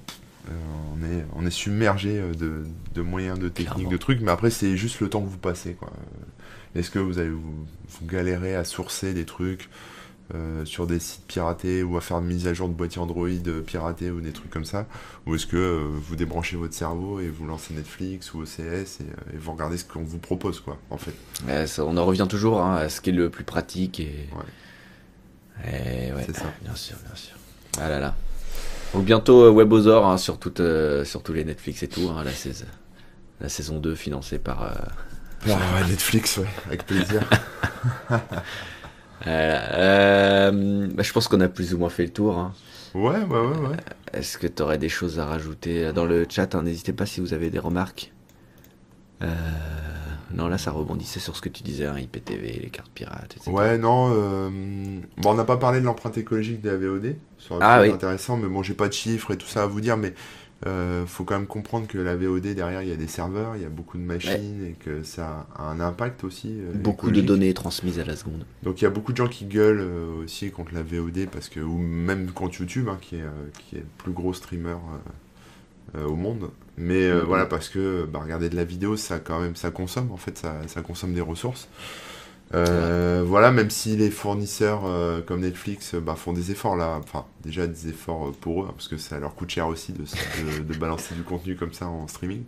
on 0.95 1.05
est 1.05 1.25
on 1.37 1.47
est 1.47 1.51
submergé 1.51 2.19
euh, 2.19 2.33
de, 2.35 2.65
de 2.95 3.03
moyens, 3.03 3.39
de 3.39 3.49
techniques, 3.49 3.75
Clairement. 3.75 3.91
de 3.91 3.97
trucs. 3.97 4.21
Mais 4.21 4.31
après, 4.31 4.51
c'est 4.51 4.77
juste 4.77 5.01
le 5.01 5.09
temps 5.09 5.21
que 5.23 5.29
vous 5.29 5.39
passez 5.39 5.75
quoi. 5.75 5.91
Est-ce 6.75 6.91
que 6.91 6.99
vous 6.99 7.19
allez 7.19 7.31
vous, 7.31 7.67
vous 7.89 8.07
galérer 8.07 8.55
à 8.55 8.65
sourcer 8.65 9.15
des 9.15 9.25
trucs 9.25 9.69
euh, 10.35 10.67
sur 10.67 10.87
des 10.87 10.99
sites 11.01 11.25
piratés 11.27 11.83
ou 11.83 11.97
à 11.97 12.03
faire 12.03 12.19
une 12.19 12.27
mise 12.27 12.47
à 12.47 12.53
jour 12.53 12.69
de 12.69 12.75
boîtier 12.75 13.01
Android 13.01 13.27
euh, 13.29 13.63
piraté 13.63 14.11
ou 14.11 14.21
des 14.21 14.33
trucs 14.33 14.51
comme 14.51 14.67
ça? 14.67 14.87
Ou 15.27 15.35
est-ce 15.35 15.47
que 15.47 15.57
euh, 15.57 15.89
vous 15.91 16.17
débranchez 16.17 16.57
votre 16.59 16.75
cerveau 16.75 17.19
et 17.21 17.29
vous 17.29 17.47
lancez 17.47 17.73
Netflix 17.73 18.35
ou 18.35 18.43
OCS 18.43 18.59
et, 18.61 18.65
euh, 18.65 19.35
et 19.35 19.37
vous 19.39 19.53
regardez 19.53 19.79
ce 19.79 19.85
qu'on 19.87 20.03
vous 20.03 20.19
propose 20.19 20.61
quoi 20.61 20.77
en 20.91 20.99
fait? 20.99 21.15
Ouais, 21.47 21.67
ça, 21.67 21.85
on 21.87 21.97
en 21.97 22.05
revient 22.05 22.27
toujours 22.29 22.61
hein, 22.61 22.77
à 22.77 22.89
ce 22.91 23.01
qui 23.01 23.09
est 23.11 23.15
le 23.15 23.31
plus 23.31 23.45
pratique 23.45 24.01
et. 24.01 24.29
Ouais. 24.37 25.73
Et 25.73 26.13
ouais, 26.13 26.23
C'est 26.27 26.37
ça. 26.37 26.53
bien 26.63 26.75
sûr, 26.75 26.97
bien 27.05 27.17
sûr. 27.17 27.35
Ah 27.81 27.89
là 27.89 27.99
là. 27.99 28.15
Donc 28.95 29.05
bientôt 29.05 29.43
euh, 29.45 29.51
Webosaur 29.53 30.07
hein, 30.07 30.17
sur, 30.17 30.39
toutes, 30.39 30.61
euh, 30.61 31.05
sur 31.05 31.23
tous 31.23 31.33
les 31.33 31.45
Netflix 31.45 31.83
et 31.83 31.89
tout, 31.89 32.09
hein, 32.11 32.23
la, 32.25 32.31
saison, 32.33 32.65
la 33.41 33.49
saison 33.49 33.79
2 33.79 33.95
financée 33.95 34.39
par. 34.39 34.63
euh, 34.63 35.51
Ah 35.51 35.87
Netflix, 35.89 36.39
ouais, 36.39 36.47
avec 36.67 36.87
plaisir. 36.87 37.23
Euh, 39.27 40.87
bah, 40.95 41.03
je 41.03 41.13
pense 41.13 41.27
qu'on 41.27 41.41
a 41.41 41.49
plus 41.49 41.75
ou 41.75 41.79
moins 41.79 41.89
fait 41.89 42.05
le 42.05 42.13
tour. 42.13 42.39
hein. 42.39 42.53
ouais, 42.95 43.19
ouais, 43.19 43.41
ouais, 43.41 43.59
ouais. 43.69 43.77
Est-ce 44.13 44.39
que 44.39 44.47
tu 44.47 44.63
aurais 44.63 44.79
des 44.79 44.89
choses 44.89 45.19
à 45.19 45.27
rajouter? 45.27 45.93
Dans 45.93 46.05
le 46.07 46.25
chat 46.31 46.55
hein, 46.55 46.63
N'hésitez 46.63 46.93
pas 46.93 47.05
si 47.05 47.21
vous 47.21 47.33
avez 47.35 47.51
des 47.51 47.59
remarques. 47.59 48.13
Euh, 49.23 49.27
non, 50.35 50.49
là, 50.49 50.59
ça 50.59 50.71
rebondissait 50.71 51.21
sur 51.21 51.37
ce 51.37 51.41
que 51.41 51.49
tu 51.49 51.63
disais, 51.63 51.87
hein, 51.87 51.99
IPTV, 51.99 52.61
les 52.63 52.71
cartes 52.71 52.91
pirates, 52.93 53.35
etc. 53.37 53.51
Ouais, 53.51 53.79
non. 53.79 54.11
euh, 54.13 54.51
Bon, 55.19 55.31
on 55.31 55.35
n'a 55.35 55.45
pas 55.45 55.57
parlé 55.57 55.81
de 55.81 55.85
l'empreinte 55.87 56.19
écologique 56.19 56.61
de 56.61 56.71
la 56.71 56.77
VOD. 56.77 57.17
Ça 57.39 57.55
aurait 57.55 57.65
Ah 57.67 57.81
oui. 57.83 57.91
intéressant, 57.91 58.37
mais 58.37 58.49
bon, 58.49 58.63
j'ai 58.63 58.75
pas 58.75 58.89
de 58.89 58.93
chiffres 58.93 59.33
et 59.33 59.37
tout 59.37 59.47
ça 59.47 59.63
à 59.63 59.67
vous 59.67 59.81
dire, 59.81 59.97
mais 59.97 60.13
euh, 60.67 61.07
faut 61.07 61.23
quand 61.25 61.37
même 61.39 61.47
comprendre 61.47 61.87
que 61.87 61.99
la 61.99 62.17
VOD 62.17 62.49
derrière, 62.55 62.83
il 62.83 62.89
y 62.89 62.93
a 62.93 62.97
des 62.97 63.07
serveurs, 63.07 63.55
il 63.57 63.63
y 63.63 63.65
a 63.65 63.69
beaucoup 63.69 63.97
de 63.97 64.03
machines 64.03 64.67
et 64.67 64.73
que 64.73 65.05
ça 65.05 65.47
a 65.55 65.63
un 65.71 65.79
impact 65.81 66.25
aussi. 66.25 66.49
euh, 66.61 66.73
Beaucoup 66.75 67.11
de 67.13 67.21
données 67.21 67.55
transmises 67.55 68.01
à 68.01 68.05
la 68.05 68.17
seconde. 68.17 68.45
Donc 68.65 68.81
il 68.81 68.85
y 68.85 68.87
a 68.87 68.91
beaucoup 68.91 69.13
de 69.13 69.17
gens 69.17 69.29
qui 69.29 69.45
gueulent 69.45 69.87
aussi 70.25 70.51
contre 70.51 70.75
la 70.75 70.83
VOD 70.83 71.29
parce 71.31 71.49
que 71.49 71.61
ou 71.61 71.79
même 71.79 72.33
contre 72.33 72.59
YouTube 72.61 72.89
hein, 72.89 72.99
qui 73.01 73.17
est 73.17 73.25
qui 73.69 73.77
est 73.77 73.81
le 73.81 73.87
plus 73.99 74.11
gros 74.13 74.35
streamer 74.35 74.75
au 76.07 76.17
monde. 76.17 76.51
Mais 76.77 77.05
euh, 77.09 77.23
voilà 77.25 77.47
parce 77.47 77.69
que 77.69 78.05
bah, 78.05 78.21
regarder 78.23 78.49
de 78.51 78.57
la 78.57 78.65
vidéo 78.65 78.97
ça 78.97 79.19
quand 79.19 79.41
même 79.41 79.57
ça 79.57 79.71
consomme 79.71 80.13
en 80.13 80.17
fait 80.17 80.39
ça, 80.39 80.55
ça 80.69 80.83
consomme 80.83 81.15
des 81.15 81.21
ressources. 81.21 81.69
Euh, 82.55 83.23
voilà 83.27 83.51
même 83.53 83.69
si 83.69 83.97
les 83.97 84.11
fournisseurs 84.11 84.83
euh, 84.87 85.21
comme 85.21 85.41
Netflix 85.41 85.95
euh, 85.95 86.01
bah, 86.01 86.17
font 86.17 86.33
des 86.33 86.51
efforts 86.51 86.77
là, 86.77 86.99
enfin 87.03 87.27
déjà 87.45 87.67
des 87.67 87.89
efforts 87.91 88.29
euh, 88.29 88.33
pour 88.41 88.63
eux 88.63 88.67
hein, 88.69 88.73
parce 88.75 88.89
que 88.89 88.97
ça 88.97 89.19
leur 89.19 89.35
coûte 89.35 89.51
cher 89.51 89.69
aussi 89.69 89.93
de, 89.93 90.05
de, 90.05 90.63
de 90.63 90.75
balancer 90.75 91.15
du 91.15 91.25
contenu 91.25 91.57
comme 91.57 91.75
ça 91.75 91.89
en 91.89 92.09
streaming. 92.09 92.45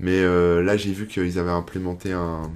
Mais 0.00 0.20
euh, 0.20 0.62
là 0.62 0.76
j'ai 0.76 0.92
vu 0.92 1.06
qu'ils 1.08 1.38
avaient 1.38 1.50
implémenté 1.50 2.12
un 2.12 2.50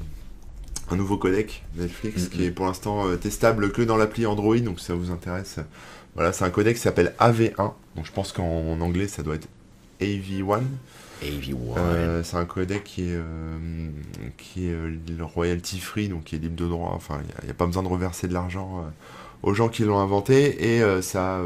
un 0.90 0.96
nouveau 0.96 1.16
codec 1.18 1.64
Netflix 1.76 2.24
Mhm. 2.24 2.30
qui 2.30 2.44
est 2.44 2.50
pour 2.50 2.66
l'instant 2.66 3.06
euh, 3.08 3.16
testable 3.16 3.72
que 3.72 3.82
dans 3.82 3.96
l'appli 3.96 4.26
Android, 4.26 4.58
donc 4.58 4.80
si 4.80 4.86
ça 4.86 4.94
vous 4.94 5.10
intéresse. 5.10 5.56
euh, 5.58 5.62
Voilà, 6.14 6.32
c'est 6.32 6.44
un 6.44 6.50
codec 6.50 6.76
qui 6.76 6.82
s'appelle 6.82 7.14
AV1, 7.20 7.74
donc 7.96 8.06
je 8.06 8.12
pense 8.12 8.32
qu'en 8.32 8.44
en 8.44 8.80
anglais 8.80 9.08
ça 9.08 9.22
doit 9.22 9.36
être 9.36 9.48
AV1. 10.00 10.62
AV1. 11.22 11.54
Euh, 11.76 12.22
c'est 12.22 12.36
un 12.36 12.44
codec 12.44 12.84
qui 12.84 13.02
est, 13.02 13.16
euh, 13.16 13.88
qui 14.38 14.66
est 14.66 14.72
euh, 14.72 14.96
royalty 15.20 15.78
free, 15.80 16.08
donc 16.08 16.24
qui 16.24 16.36
est 16.36 16.38
libre 16.38 16.56
de 16.56 16.66
droit. 16.66 16.92
Enfin, 16.94 17.20
il 17.40 17.44
n'y 17.44 17.50
a, 17.50 17.54
pas 17.54 17.66
besoin 17.66 17.82
de 17.82 17.88
reverser 17.88 18.28
de 18.28 18.32
l'argent 18.32 18.84
aux 19.42 19.54
gens 19.54 19.68
qui 19.68 19.84
l'ont 19.84 19.98
inventé 19.98 20.76
et 20.76 21.02
ça 21.02 21.40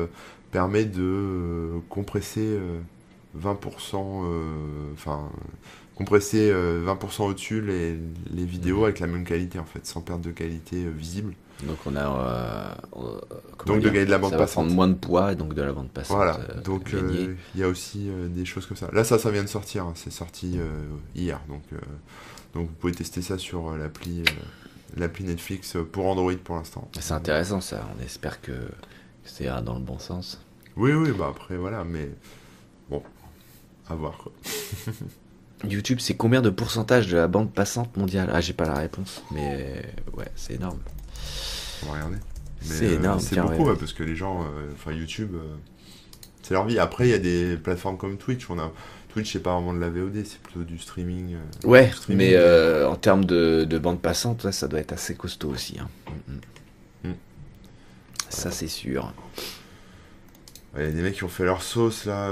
permet 0.54 0.84
de 0.84 1.80
compresser 1.88 2.46
euh, 2.46 2.78
20%, 3.36 3.96
euh, 3.96 4.92
enfin 4.92 5.28
compresser 5.94 6.50
euh, 6.50 6.84
20% 6.86 7.22
au-dessus 7.30 7.60
les, 7.60 7.96
les 8.32 8.44
vidéos 8.44 8.78
Mhm. 8.78 8.84
avec 8.84 9.00
la 9.00 9.06
même 9.06 9.24
qualité 9.24 9.58
en 9.58 9.64
fait, 9.64 9.86
sans 9.86 10.00
perte 10.00 10.20
de 10.22 10.30
qualité 10.30 10.84
euh, 10.84 10.90
visible. 10.90 11.34
Donc 11.62 11.78
on 11.86 11.94
a. 11.94 12.00
euh, 12.96 13.00
euh, 13.00 13.20
Donc 13.66 13.80
de 13.80 13.88
gagner 13.88 14.04
de 14.06 14.10
la 14.10 14.18
bande 14.18 14.30
ça 14.32 14.36
va 14.36 14.42
passante. 14.42 14.70
moins 14.70 14.88
de 14.88 14.94
poids 14.94 15.32
et 15.32 15.36
donc 15.36 15.54
de 15.54 15.62
la 15.62 15.72
bande 15.72 15.88
passante. 15.88 16.16
Voilà, 16.16 16.38
euh, 16.50 16.60
donc 16.62 16.92
euh, 16.94 17.34
il 17.54 17.60
y 17.60 17.64
a 17.64 17.68
aussi 17.68 18.08
euh, 18.08 18.28
des 18.28 18.44
choses 18.44 18.66
comme 18.66 18.76
ça. 18.76 18.90
Là, 18.92 19.04
ça, 19.04 19.18
ça 19.20 19.30
vient 19.30 19.44
de 19.44 19.48
sortir, 19.48 19.84
hein, 19.84 19.92
c'est 19.94 20.10
sorti 20.12 20.54
euh, 20.58 20.68
hier, 21.14 21.40
donc, 21.48 21.62
euh, 21.72 21.76
donc 22.54 22.68
vous 22.68 22.74
pouvez 22.74 22.92
tester 22.92 23.22
ça 23.22 23.38
sur 23.38 23.70
euh, 23.70 23.78
l'appli 23.78 24.20
euh, 24.22 24.24
l'appli 24.96 25.24
Netflix 25.24 25.76
euh, 25.76 25.84
pour 25.84 26.06
Android 26.06 26.32
pour 26.42 26.56
l'instant. 26.56 26.88
C'est 26.98 27.14
intéressant 27.14 27.60
ça. 27.60 27.88
On 27.98 28.02
espère 28.04 28.40
que, 28.42 28.52
c'est 29.24 29.48
euh, 29.48 29.60
dans 29.60 29.74
le 29.74 29.80
bon 29.80 30.00
sens. 30.00 30.40
Oui, 30.76 30.92
oui, 30.92 31.12
bah 31.16 31.28
après, 31.30 31.56
voilà, 31.56 31.84
mais 31.84 32.10
bon, 32.90 33.00
à 33.88 33.94
voir 33.94 34.18
quoi. 34.18 34.32
YouTube, 35.68 35.98
c'est 36.00 36.14
combien 36.16 36.42
de 36.42 36.50
pourcentage 36.50 37.08
de 37.08 37.16
la 37.16 37.28
bande 37.28 37.52
passante 37.52 37.96
mondiale? 37.96 38.30
Ah, 38.32 38.40
j'ai 38.40 38.52
pas 38.52 38.66
la 38.66 38.74
réponse, 38.74 39.22
mais 39.30 39.82
ouais, 40.14 40.26
c'est 40.36 40.54
énorme. 40.54 40.78
On 41.82 41.86
va 41.86 41.92
regarder. 41.94 42.16
C'est 42.60 42.86
euh, 42.86 42.96
énorme, 42.96 43.20
C'est 43.20 43.36
beaucoup, 43.40 43.52
ouais. 43.64 43.70
ouais, 43.70 43.76
parce 43.76 43.92
que 43.92 44.02
les 44.02 44.16
gens, 44.16 44.42
euh, 44.42 44.70
enfin 44.72 44.92
YouTube, 44.92 45.34
euh, 45.34 45.54
c'est 46.42 46.54
leur 46.54 46.64
vie. 46.66 46.78
Après, 46.78 47.06
il 47.06 47.10
y 47.10 47.14
a 47.14 47.18
des 47.18 47.56
plateformes 47.56 47.96
comme 47.98 48.16
Twitch. 48.16 48.48
On 48.50 48.58
a 48.58 48.72
Twitch, 49.10 49.32
c'est 49.32 49.42
pas 49.42 49.52
vraiment 49.54 49.72
de 49.74 49.80
la 49.80 49.90
VOD, 49.90 50.24
c'est 50.24 50.40
plutôt 50.40 50.64
du 50.64 50.78
streaming. 50.78 51.36
Ouais, 51.64 51.86
du 51.86 51.92
streaming. 51.92 52.30
mais 52.32 52.84
en 52.84 52.96
termes 52.96 53.24
de, 53.24 53.64
de 53.68 53.78
bande 53.78 54.00
passante, 54.00 54.44
ouais, 54.44 54.52
ça 54.52 54.66
doit 54.68 54.80
être 54.80 54.92
assez 54.92 55.14
costaud 55.14 55.50
aussi. 55.50 55.78
hein. 55.78 55.88
Mm, 56.28 56.32
mm. 57.08 57.10
Mm. 57.10 57.14
Ça, 58.30 58.50
c'est 58.50 58.68
sûr. 58.68 59.12
Il 60.76 60.82
y 60.82 60.86
a 60.86 60.90
des 60.90 61.02
mecs 61.02 61.14
qui 61.14 61.24
ont 61.24 61.28
fait 61.28 61.44
leur 61.44 61.62
sauce 61.62 62.04
là. 62.06 62.28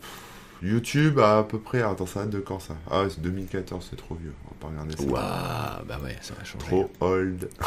pff, 0.00 0.21
YouTube 0.62 1.18
à, 1.18 1.38
à 1.38 1.42
peu 1.44 1.58
près. 1.58 1.82
Attends, 1.82 2.06
ça 2.06 2.20
date 2.20 2.30
de 2.30 2.40
quand 2.40 2.60
ça? 2.60 2.74
Ah 2.90 3.04
c'est 3.08 3.20
2014, 3.20 3.86
c'est 3.90 3.96
trop 3.96 4.14
vieux. 4.14 4.32
On 4.44 4.48
va 4.48 4.54
pas 4.60 4.68
regarder 4.68 4.96
ça. 4.96 5.02
Waouh, 5.04 5.84
bah 5.86 5.98
ouais, 6.04 6.16
ça 6.20 6.34
va 6.38 6.44
changer. 6.44 6.66
Trop 6.66 6.90
old. 7.00 7.48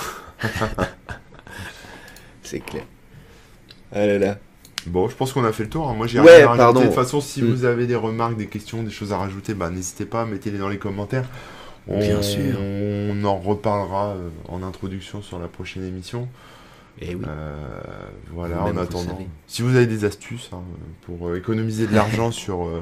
C'est 2.43 2.59
clair. 2.59 2.83
Ah 3.91 4.05
là 4.05 4.19
là. 4.19 4.37
Bon, 4.87 5.09
je 5.09 5.15
pense 5.15 5.33
qu'on 5.33 5.43
a 5.45 5.51
fait 5.51 5.63
le 5.63 5.69
tour. 5.69 5.89
hein. 5.89 5.95
Moi, 5.95 6.05
j'ai 6.05 6.19
Ouais, 6.19 6.45
rien 6.45 6.59
à 6.59 6.67
rajouter. 6.67 6.81
De 6.81 6.85
toute 6.85 6.95
façon, 6.95 7.21
si 7.21 7.41
Mm. 7.41 7.45
vous 7.47 7.65
avez 7.65 7.87
des 7.87 7.95
remarques, 7.95 8.37
des 8.37 8.47
questions, 8.47 8.83
des 8.83 8.91
choses 8.91 9.11
à 9.13 9.17
rajouter, 9.17 9.55
bah, 9.55 9.69
n'hésitez 9.71 10.05
pas, 10.05 10.25
mettez-les 10.25 10.59
dans 10.59 10.69
les 10.69 10.77
commentaires. 10.77 11.25
On, 11.87 11.99
Bien 11.99 12.21
sûr. 12.21 12.57
On 12.59 13.23
en 13.23 13.37
reparlera 13.37 14.09
euh, 14.09 14.29
en 14.47 14.61
introduction 14.63 15.21
sur 15.21 15.39
la 15.39 15.47
prochaine 15.47 15.83
émission. 15.85 16.27
Et 17.01 17.15
oui. 17.15 17.25
Euh, 17.27 17.53
voilà, 18.31 18.63
en 18.63 18.77
attendant. 18.77 19.19
Si 19.47 19.61
vous 19.61 19.75
avez 19.75 19.87
des 19.87 20.05
astuces 20.05 20.49
hein, 20.53 20.61
pour 21.05 21.27
euh, 21.29 21.37
économiser 21.37 21.87
de 21.87 21.93
l'argent 21.93 22.31
sur, 22.43 22.65
euh, 22.65 22.81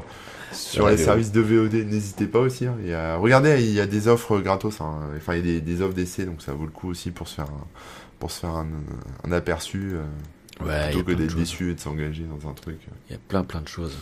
sur 0.52 0.86
la 0.86 0.92
les 0.92 0.98
services 0.98 1.32
de 1.32 1.42
VOD, 1.42 1.74
n'hésitez 1.74 2.28
pas 2.28 2.40
aussi. 2.40 2.66
hein. 2.68 2.76
Regardez, 3.18 3.64
il 3.64 3.74
y 3.74 3.80
a 3.80 3.88
des 3.88 4.08
offres 4.08 4.40
gratos. 4.40 4.82
hein. 4.82 5.00
Enfin, 5.18 5.34
il 5.36 5.38
y 5.38 5.40
a 5.40 5.60
des, 5.60 5.62
des 5.62 5.82
offres 5.82 5.96
d'essai, 5.96 6.26
donc 6.26 6.42
ça 6.42 6.54
vaut 6.54 6.66
le 6.66 6.72
coup 6.72 6.90
aussi 6.90 7.12
pour 7.12 7.28
se 7.28 7.36
faire 7.36 7.46
un, 7.50 7.66
pour 8.20 8.30
se 8.32 8.40
faire 8.42 8.52
un, 8.52 8.68
un 9.24 9.32
aperçu 9.32 9.94
Ouais, 10.64 10.92
plutôt 10.92 11.04
que 11.04 11.12
d'être 11.14 11.36
déçu 11.36 11.72
et 11.72 11.74
de 11.74 11.80
s'engager 11.80 12.24
dans 12.26 12.48
un 12.48 12.54
truc. 12.54 12.78
Il 13.10 13.14
y 13.14 13.16
a 13.16 13.20
plein 13.28 13.44
plein 13.44 13.62
de 13.62 13.68
choses. 13.68 13.98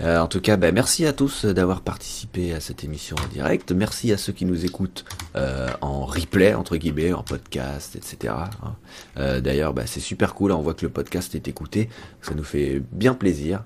Euh, 0.00 0.18
en 0.18 0.26
tout 0.26 0.40
cas, 0.40 0.56
bah, 0.56 0.72
merci 0.72 1.06
à 1.06 1.12
tous 1.12 1.44
d'avoir 1.44 1.80
participé 1.80 2.52
à 2.52 2.58
cette 2.60 2.82
émission 2.82 3.16
en 3.24 3.28
direct. 3.32 3.70
Merci 3.70 4.12
à 4.12 4.16
ceux 4.16 4.32
qui 4.32 4.44
nous 4.44 4.64
écoutent 4.64 5.04
euh, 5.36 5.68
en 5.82 6.04
replay, 6.04 6.52
entre 6.54 6.76
guillemets, 6.76 7.12
en 7.12 7.22
podcast, 7.22 7.94
etc. 7.94 8.34
hein. 8.36 8.74
Euh, 9.18 9.40
D'ailleurs, 9.40 9.72
bah, 9.72 9.84
c'est 9.86 10.00
super 10.00 10.34
cool. 10.34 10.50
On 10.50 10.62
voit 10.62 10.74
que 10.74 10.84
le 10.84 10.90
podcast 10.90 11.34
est 11.36 11.46
écouté. 11.46 11.88
Ça 12.22 12.34
nous 12.34 12.42
fait 12.42 12.82
bien 12.90 13.14
plaisir. 13.14 13.62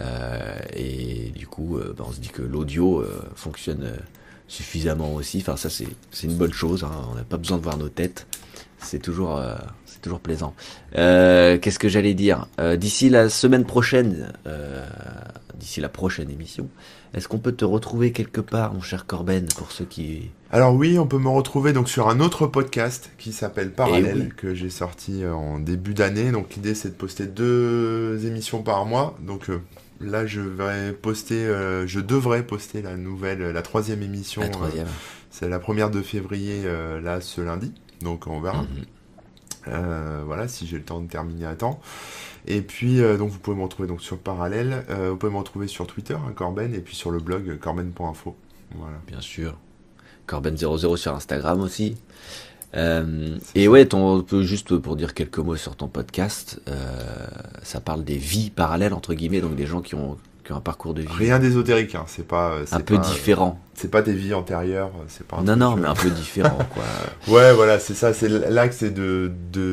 Euh, 0.00 0.56
et 0.72 1.32
du 1.34 1.48
coup, 1.48 1.76
euh, 1.78 1.92
bah, 1.96 2.04
on 2.08 2.12
se 2.12 2.20
dit 2.20 2.28
que 2.28 2.42
l'audio 2.42 3.00
euh, 3.00 3.20
fonctionne 3.34 3.82
euh, 3.82 3.96
suffisamment 4.46 5.12
aussi. 5.14 5.38
Enfin, 5.40 5.56
ça, 5.56 5.68
c'est 5.68 5.86
une 6.22 6.36
bonne 6.36 6.52
chose. 6.52 6.84
hein. 6.84 6.92
On 7.10 7.16
n'a 7.16 7.24
pas 7.24 7.38
besoin 7.38 7.58
de 7.58 7.62
voir 7.64 7.76
nos 7.76 7.88
têtes. 7.88 8.26
C'est 8.78 9.00
toujours, 9.00 9.36
euh, 9.36 9.56
toujours 10.02 10.20
plaisant. 10.20 10.54
Euh, 10.96 11.56
Qu'est-ce 11.58 11.78
que 11.78 11.88
j'allais 11.88 12.14
dire? 12.14 12.46
Euh, 12.60 12.76
D'ici 12.76 13.08
la 13.08 13.28
semaine 13.30 13.64
prochaine, 13.64 14.32
euh, 14.46 14.84
d'ici 15.54 15.80
la 15.80 15.88
prochaine 15.88 16.30
émission, 16.30 16.68
est-ce 17.14 17.28
qu'on 17.28 17.38
peut 17.38 17.52
te 17.52 17.64
retrouver 17.64 18.12
quelque 18.12 18.40
part, 18.40 18.74
mon 18.74 18.80
cher 18.80 19.06
Corben, 19.06 19.46
pour 19.56 19.70
ceux 19.72 19.84
qui... 19.84 20.30
Alors 20.50 20.74
oui, 20.74 20.98
on 20.98 21.06
peut 21.06 21.18
me 21.18 21.28
retrouver 21.28 21.72
donc 21.72 21.88
sur 21.88 22.08
un 22.08 22.20
autre 22.20 22.46
podcast 22.46 23.10
qui 23.18 23.32
s'appelle 23.32 23.70
Parallèle 23.72 24.16
Eh 24.18 24.22
oui. 24.24 24.28
que 24.36 24.54
j'ai 24.54 24.70
sorti 24.70 25.24
en 25.26 25.58
début 25.58 25.94
d'année. 25.94 26.30
Donc 26.32 26.54
l'idée 26.54 26.74
c'est 26.74 26.88
de 26.90 26.94
poster 26.94 27.26
deux 27.26 28.26
émissions 28.26 28.62
par 28.62 28.84
mois. 28.84 29.16
Donc 29.20 29.48
là 30.00 30.26
je 30.26 30.40
vais 30.40 30.92
poster, 30.92 31.46
je 31.86 32.00
devrais 32.00 32.42
poster 32.42 32.82
la 32.82 32.96
nouvelle, 32.96 33.40
la 33.50 33.62
troisième 33.62 34.02
émission. 34.02 34.42
La 34.42 34.48
troisième. 34.48 34.86
c'est 35.30 35.48
la 35.48 35.58
première 35.58 35.90
de 35.90 36.02
février 36.02 36.62
là 37.02 37.20
ce 37.20 37.40
lundi. 37.40 37.72
Donc 38.02 38.26
on 38.26 38.40
verra. 38.40 38.62
Mhm. 38.62 38.68
Euh, 39.68 40.22
voilà, 40.24 40.48
si 40.48 40.66
j'ai 40.66 40.76
le 40.76 40.84
temps 40.84 41.00
de 41.00 41.08
terminer 41.08 41.46
à 41.46 41.54
temps. 41.54 41.80
Et 42.46 42.60
puis, 42.60 43.00
euh, 43.00 43.16
donc 43.16 43.30
vous 43.30 43.38
pouvez 43.38 43.56
me 43.56 43.62
retrouver 43.62 43.88
donc 43.88 44.02
sur 44.02 44.18
Parallèle. 44.18 44.84
Euh, 44.90 45.10
vous 45.10 45.16
pouvez 45.16 45.32
me 45.32 45.38
retrouver 45.38 45.68
sur 45.68 45.86
Twitter, 45.86 46.14
hein, 46.14 46.32
Corben, 46.34 46.74
et 46.74 46.80
puis 46.80 46.96
sur 46.96 47.10
le 47.10 47.18
blog 47.18 47.58
corben.info. 47.58 48.36
Voilà. 48.74 48.96
Bien 49.06 49.20
sûr. 49.20 49.56
Corben00 50.26 50.96
sur 50.96 51.14
Instagram 51.14 51.60
aussi. 51.60 51.96
Et 53.54 53.68
ouais, 53.68 53.84
ton, 53.84 54.14
on 54.14 54.22
peut 54.22 54.42
juste 54.42 54.78
pour 54.78 54.96
dire 54.96 55.12
quelques 55.12 55.38
mots 55.38 55.56
sur 55.56 55.76
ton 55.76 55.88
podcast, 55.88 56.58
ça 57.62 57.80
parle 57.82 58.02
des 58.02 58.16
vies 58.16 58.48
parallèles, 58.48 58.94
entre 58.94 59.12
guillemets, 59.12 59.42
donc 59.42 59.56
des 59.56 59.66
gens 59.66 59.82
qui 59.82 59.94
ont, 59.94 60.16
qui 60.44 60.52
ont 60.52 60.56
un 60.56 60.60
parcours 60.60 60.94
de 60.94 61.02
vie 61.02 61.08
Rien 61.10 61.38
d'ésotérique, 61.38 61.94
hein, 61.94 62.04
c'est 62.06 62.26
pas. 62.26 62.52
euh, 62.52 62.64
un 62.72 62.80
peu 62.80 62.96
pas, 62.96 63.00
différent. 63.02 63.60
C'est 63.74 63.90
pas 63.90 64.02
tes 64.02 64.12
vies 64.12 64.34
antérieures, 64.34 64.90
euh, 64.98 65.04
c'est 65.08 65.26
pas. 65.26 65.38
un 65.38 65.42
Non, 65.44 65.56
non, 65.56 65.72
euh, 65.76 65.80
mais 65.80 65.88
un 65.88 65.94
peu 65.94 66.10
différent, 66.10 66.58
quoi. 66.74 66.82
Ouais, 67.34 67.52
voilà, 67.54 67.78
c'est 67.78 67.94
ça. 67.94 68.12
C'est 68.12 68.28
l'axe, 68.28 68.78
c'est 68.78 68.90
de 68.92 69.30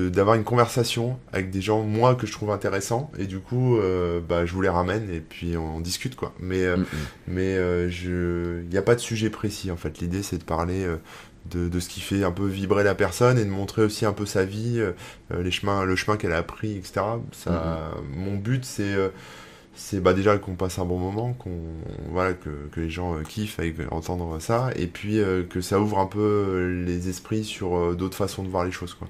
d'avoir 0.10 0.36
une 0.36 0.44
conversation 0.44 1.18
avec 1.34 1.50
des 1.52 1.62
gens 1.62 1.82
moi 1.84 2.16
que 2.16 2.28
je 2.28 2.32
trouve 2.32 2.52
intéressants, 2.52 3.12
et 3.18 3.26
du 3.26 3.40
coup, 3.40 3.78
euh, 3.78 4.20
bah, 4.28 4.46
je 4.46 4.54
vous 4.54 4.62
les 4.62 4.70
ramène 4.70 5.10
et 5.14 5.20
puis 5.22 5.58
on 5.58 5.80
discute 5.80 6.16
quoi. 6.16 6.34
Mais 6.40 6.64
euh, 6.66 6.78
Mm, 6.78 6.86
mais 7.28 7.58
euh, 7.58 7.90
je, 7.90 8.62
il 8.64 8.70
n'y 8.70 8.78
a 8.78 8.82
pas 8.82 8.96
de 8.96 9.00
sujet 9.00 9.30
précis 9.30 9.72
en 9.72 9.76
fait. 9.78 10.00
L'idée 10.00 10.24
c'est 10.24 10.38
de 10.38 10.44
parler 10.44 10.84
euh, 10.86 10.98
de, 11.50 11.68
de 11.68 11.80
ce 11.80 11.90
qui 11.90 12.00
fait 12.02 12.24
un 12.24 12.32
peu 12.32 12.46
vibrer 12.46 12.84
la 12.84 12.96
personne 12.96 13.38
et 13.40 13.44
de 13.46 13.50
montrer 13.50 13.82
aussi 13.84 14.06
un 14.06 14.14
peu 14.14 14.26
sa 14.26 14.46
vie, 14.46 14.76
euh, 14.80 14.92
euh, 15.34 15.42
les 15.44 15.52
chemins, 15.52 15.84
le 15.84 15.96
chemin 15.96 16.16
qu'elle 16.18 16.34
a 16.34 16.44
pris, 16.44 16.78
etc. 16.78 17.02
Ça, 17.32 17.92
Mon 18.16 18.36
but 18.36 18.64
c'est 18.66 18.94
euh, 18.94 19.10
c'est 19.80 20.02
bah, 20.02 20.14
déjà 20.14 20.38
qu'on 20.38 20.56
passe 20.56 20.78
un 20.80 20.86
bon 20.86 21.00
moment, 21.00 21.34
qu'on 21.34 21.58
voilà 22.12 22.34
que, 22.34 22.50
les 22.76 22.90
gens 22.90 23.16
euh, 23.16 23.24
kiffent 23.24 23.60
avec 23.60 23.76
entendre 23.92 24.40
ça, 24.40 24.70
et 24.76 24.88
puis 24.88 25.20
euh, 25.20 25.44
que 25.44 25.62
ça 25.62 25.80
ouvre 25.80 26.00
un 26.00 26.06
peu 26.06 26.20
euh, 26.20 26.86
les 26.86 27.08
esprits 27.10 27.44
sur 27.46 27.76
euh, 27.78 27.96
d'autres 27.96 28.18
façons 28.18 28.44
de 28.44 28.50
voir 28.50 28.66
les 28.66 28.72
choses 28.72 28.94
quoi. 28.94 29.08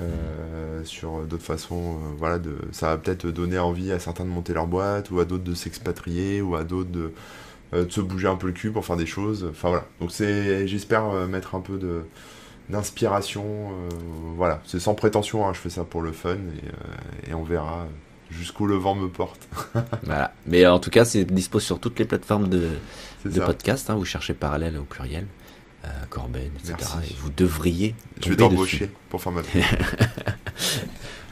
Euh, 0.00 0.82
sur 0.84 1.26
d'autres 1.26 1.44
façons, 1.44 1.98
euh, 1.98 2.14
voilà, 2.18 2.38
de, 2.38 2.56
ça 2.72 2.88
va 2.88 2.96
peut-être 2.98 3.26
donner 3.28 3.58
envie 3.58 3.92
à 3.92 3.98
certains 3.98 4.24
de 4.24 4.30
monter 4.30 4.54
leur 4.54 4.66
boîte, 4.66 5.10
ou 5.10 5.20
à 5.20 5.24
d'autres 5.24 5.44
de 5.44 5.54
s'expatrier, 5.54 6.40
ou 6.42 6.56
à 6.56 6.64
d'autres 6.64 6.90
de, 6.90 7.12
euh, 7.74 7.86
se 7.88 8.00
bouger 8.00 8.28
un 8.28 8.36
peu 8.36 8.48
le 8.48 8.52
cul 8.54 8.70
pour 8.72 8.84
faire 8.86 8.96
des 8.96 9.06
choses. 9.06 9.46
Enfin 9.50 9.68
voilà. 9.70 9.86
Donc 10.00 10.10
c'est, 10.12 10.66
j'espère 10.68 11.06
euh, 11.10 11.26
mettre 11.26 11.54
un 11.54 11.60
peu 11.60 11.78
d'inspiration. 12.70 13.44
euh, 13.44 13.88
voilà, 14.36 14.62
c'est 14.66 14.80
sans 14.80 14.94
prétention. 14.94 15.46
hein, 15.48 15.52
je 15.54 15.60
fais 15.60 15.70
ça 15.70 15.84
pour 15.84 16.02
le 16.02 16.12
fun 16.12 16.30
euh, 16.30 17.30
et 17.30 17.34
on 17.34 17.44
verra 17.44 17.86
jusqu'où 18.32 18.66
le 18.66 18.76
vent 18.76 18.94
me 18.94 19.08
porte. 19.08 19.48
Voilà. 20.04 20.32
Mais 20.46 20.66
en 20.66 20.78
tout 20.78 20.90
cas, 20.90 21.04
c'est 21.04 21.24
dispo 21.24 21.60
sur 21.60 21.78
toutes 21.78 21.98
les 21.98 22.04
plateformes 22.04 22.48
de, 22.48 22.68
de 23.24 23.40
podcast. 23.40 23.88
hein, 23.90 23.94
vous 23.94 24.04
cherchez 24.04 24.34
parallèle 24.34 24.76
au 24.78 24.82
pluriel, 24.84 25.26
euh, 25.84 25.88
Corben, 26.10 26.50
etc. 26.58 26.74
Merci. 26.78 27.12
Et 27.12 27.16
vous 27.20 27.30
devriez. 27.36 27.94
Je 28.22 28.30
vais 28.30 28.36
t'embaucher 28.36 28.90
pour 29.08 29.22
faire 29.22 29.32
ma. 29.32 29.42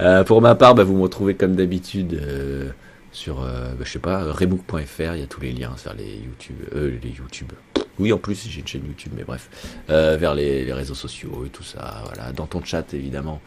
Euh, 0.00 0.24
pour 0.24 0.40
ma 0.40 0.54
part, 0.54 0.74
bah, 0.74 0.82
vous 0.82 0.94
me 0.96 1.02
retrouvez 1.02 1.34
comme 1.34 1.54
d'habitude 1.56 2.14
euh, 2.14 2.70
sur, 3.12 3.42
euh, 3.42 3.72
bah, 3.74 3.84
je 3.84 3.90
sais 3.92 3.98
pas, 3.98 4.32
remook.fr. 4.32 5.14
Il 5.14 5.20
y 5.20 5.22
a 5.22 5.26
tous 5.26 5.42
les 5.42 5.52
liens 5.52 5.74
vers 5.84 5.92
les 5.92 6.16
YouTube, 6.24 6.56
euh, 6.74 6.96
les 7.02 7.10
YouTube. 7.10 7.52
Oui, 7.98 8.10
en 8.10 8.16
plus, 8.16 8.48
j'ai 8.48 8.60
une 8.60 8.66
chaîne 8.66 8.86
YouTube, 8.86 9.12
mais 9.14 9.24
bref, 9.24 9.50
vers 9.88 10.34
les, 10.34 10.64
les 10.64 10.72
réseaux 10.72 10.94
sociaux 10.94 11.44
et 11.44 11.50
tout 11.50 11.62
ça. 11.62 12.02
Voilà, 12.06 12.32
dans 12.32 12.46
ton 12.46 12.64
chat 12.64 12.94
évidemment. 12.94 13.42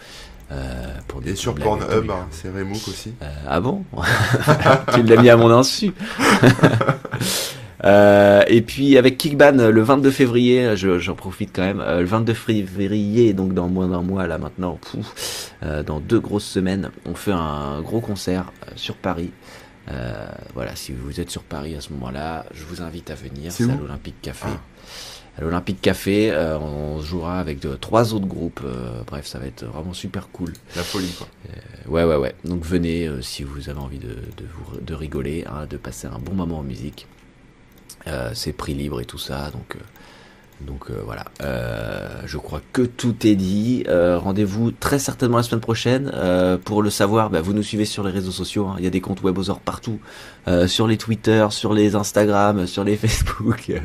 Euh, 0.52 0.86
pour 1.08 1.22
des 1.22 1.32
Et 1.32 1.36
sur 1.36 1.56
Pornhub, 1.56 2.10
hein, 2.12 2.28
c'est 2.32 2.50
Remook 2.50 2.88
aussi. 2.88 3.14
Euh, 3.22 3.28
ah 3.48 3.60
bon 3.60 3.84
Tu 4.94 5.04
l'as 5.04 5.22
mis 5.22 5.30
à 5.30 5.38
mon 5.38 5.50
insu. 5.52 5.92
Euh, 7.86 8.44
et 8.48 8.62
puis 8.62 8.98
avec 8.98 9.18
Kickban 9.18 9.52
le 9.70 9.82
22 9.82 10.10
février, 10.10 10.78
je- 10.78 11.00
j'en 11.00 11.16
profite 11.16 11.50
quand 11.54 11.64
même, 11.64 11.82
euh, 11.82 12.00
le 12.00 12.06
22 12.06 12.34
février, 12.34 13.34
donc 13.34 13.54
dans 13.54 13.68
moins 13.68 13.90
d'un 13.90 14.02
mois 14.02 14.26
là 14.26 14.38
maintenant, 14.38 14.80
pouf, 14.80 15.52
euh, 15.64 15.84
dans 15.84 16.00
deux 16.00 16.22
grosses 16.22 16.46
semaines, 16.46 16.92
on 17.06 17.14
fait 17.14 17.34
un 17.34 17.82
gros 17.82 18.00
concert 18.00 18.54
sur 18.78 18.96
Paris. 18.96 19.32
Voilà, 20.56 20.78
si 20.78 20.94
vous 20.94 21.20
êtes 21.20 21.30
sur 21.30 21.44
Paris 21.44 21.76
à 21.76 21.82
ce 21.82 21.92
moment-là, 21.92 22.46
je 22.54 22.64
vous 22.64 22.82
invite 22.82 23.12
à 23.12 23.16
venir. 23.16 23.52
Où 23.60 23.82
l'Olympique 23.82 24.16
Café. 24.22 24.46
Ah. 24.48 24.60
À 25.38 25.42
l'Olympique 25.42 25.82
Café, 25.82 26.30
euh, 26.32 26.60
on 26.60 27.02
jouera 27.02 27.40
avec 27.40 27.60
de, 27.60 27.76
trois 27.76 28.14
autres 28.14 28.28
groupes. 28.28 28.62
euh, 28.64 29.02
bref, 29.08 29.26
ça 29.26 29.40
va 29.40 29.48
être 29.48 29.66
vraiment 29.66 29.94
super 29.94 30.30
cool. 30.30 30.54
La 30.76 30.84
folie 30.84 31.12
quoi. 31.18 31.28
Ouais, 31.88 32.04
ouais, 32.04 32.16
ouais. 32.18 32.36
Donc 32.46 32.64
venez 32.64 33.08
euh, 33.08 33.22
si 33.22 33.44
vous 33.44 33.70
avez 33.70 33.80
envie 33.80 33.98
de, 33.98 34.10
de, 34.10 34.46
vous, 34.54 34.80
de 34.80 34.94
rigoler, 34.94 35.44
hein, 35.48 35.66
de 35.68 35.78
passer 35.78 36.08
un 36.08 36.20
bon 36.20 36.34
moment 36.34 36.60
en 36.60 36.64
musique. 36.64 37.08
Euh, 38.08 38.32
c'est 38.34 38.54
prix 38.54 38.74
libre 38.74 39.00
et 39.02 39.06
tout 39.06 39.18
ça, 39.18 39.50
donc, 39.52 39.76
euh, 39.76 39.80
donc 40.66 40.90
euh, 40.90 41.02
voilà. 41.06 41.26
Euh, 41.42 42.08
je 42.26 42.38
crois 42.38 42.62
que 42.72 42.82
tout 42.82 43.16
est 43.28 43.36
dit. 43.36 43.84
Euh, 43.88 44.18
Rendez-vous 44.18 44.72
très 44.72 45.00
certainement 45.00 45.38
la 45.38 45.44
semaine 45.44 45.62
prochaine. 45.62 46.12
Euh, 46.14 46.58
pour 46.58 46.82
le 46.82 46.90
savoir, 46.90 47.30
bah, 47.30 47.42
vous 47.42 47.54
nous 47.54 47.64
suivez 47.64 47.86
sur 47.86 48.04
les 48.04 48.12
réseaux 48.12 48.32
sociaux. 48.32 48.68
hein. 48.68 48.76
Il 48.78 48.84
y 48.84 48.88
a 48.88 48.90
des 48.90 49.02
comptes 49.02 49.22
Webosaur 49.22 49.60
partout, 49.60 50.00
euh, 50.48 50.68
sur 50.68 50.88
les 50.88 50.98
Twitter, 50.98 51.46
sur 51.50 51.74
les 51.74 51.96
Instagram, 51.96 52.66
sur 52.68 52.84
les 52.84 52.96
Facebook, 52.98 53.66
euh, 53.70 53.80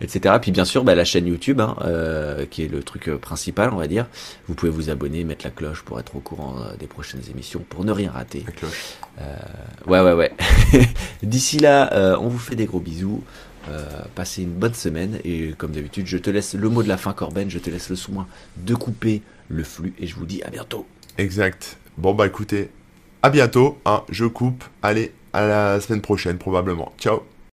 etc. 0.00 0.36
Puis 0.40 0.50
bien 0.52 0.64
sûr, 0.64 0.84
bah, 0.84 0.94
la 0.94 1.04
chaîne 1.04 1.26
YouTube, 1.26 1.60
hein, 1.60 1.76
euh, 1.82 2.46
qui 2.46 2.62
est 2.64 2.68
le 2.68 2.82
truc 2.82 3.10
principal, 3.20 3.70
on 3.72 3.76
va 3.76 3.86
dire. 3.86 4.06
Vous 4.48 4.54
pouvez 4.54 4.70
vous 4.70 4.90
abonner, 4.90 5.24
mettre 5.24 5.44
la 5.44 5.50
cloche 5.50 5.82
pour 5.82 5.98
être 6.00 6.16
au 6.16 6.20
courant 6.20 6.56
des 6.78 6.86
prochaines 6.86 7.22
émissions, 7.30 7.64
pour 7.68 7.84
ne 7.84 7.92
rien 7.92 8.10
rater. 8.10 8.44
La 8.46 8.52
cloche. 8.52 8.96
Ouais, 9.86 10.00
ouais, 10.00 10.12
ouais. 10.12 10.32
D'ici 11.22 11.58
là, 11.58 11.92
euh, 11.92 12.16
on 12.20 12.28
vous 12.28 12.38
fait 12.38 12.54
des 12.54 12.66
gros 12.66 12.80
bisous. 12.80 13.22
Euh, 13.68 13.84
passez 14.14 14.42
une 14.42 14.52
bonne 14.52 14.74
semaine 14.74 15.18
et 15.24 15.52
comme 15.58 15.72
d'habitude, 15.72 16.06
je 16.06 16.16
te 16.18 16.30
laisse 16.30 16.54
le 16.54 16.68
mot 16.68 16.82
de 16.82 16.88
la 16.88 16.96
fin, 16.96 17.12
Corben. 17.12 17.50
Je 17.50 17.58
te 17.58 17.70
laisse 17.70 17.90
le 17.90 17.96
soin 17.96 18.26
de 18.56 18.74
couper 18.74 19.22
le 19.48 19.64
flux 19.64 19.94
et 19.98 20.06
je 20.06 20.14
vous 20.14 20.26
dis 20.26 20.42
à 20.42 20.50
bientôt. 20.50 20.86
Exact. 21.18 21.76
Bon 21.96 22.14
bah 22.14 22.26
écoutez, 22.26 22.70
à 23.22 23.30
bientôt. 23.30 23.78
hein, 23.84 24.04
je 24.08 24.24
coupe. 24.24 24.64
Allez, 24.82 25.12
à 25.32 25.46
la 25.46 25.80
semaine 25.80 26.00
prochaine 26.00 26.38
probablement. 26.38 26.92
Ciao. 26.98 27.22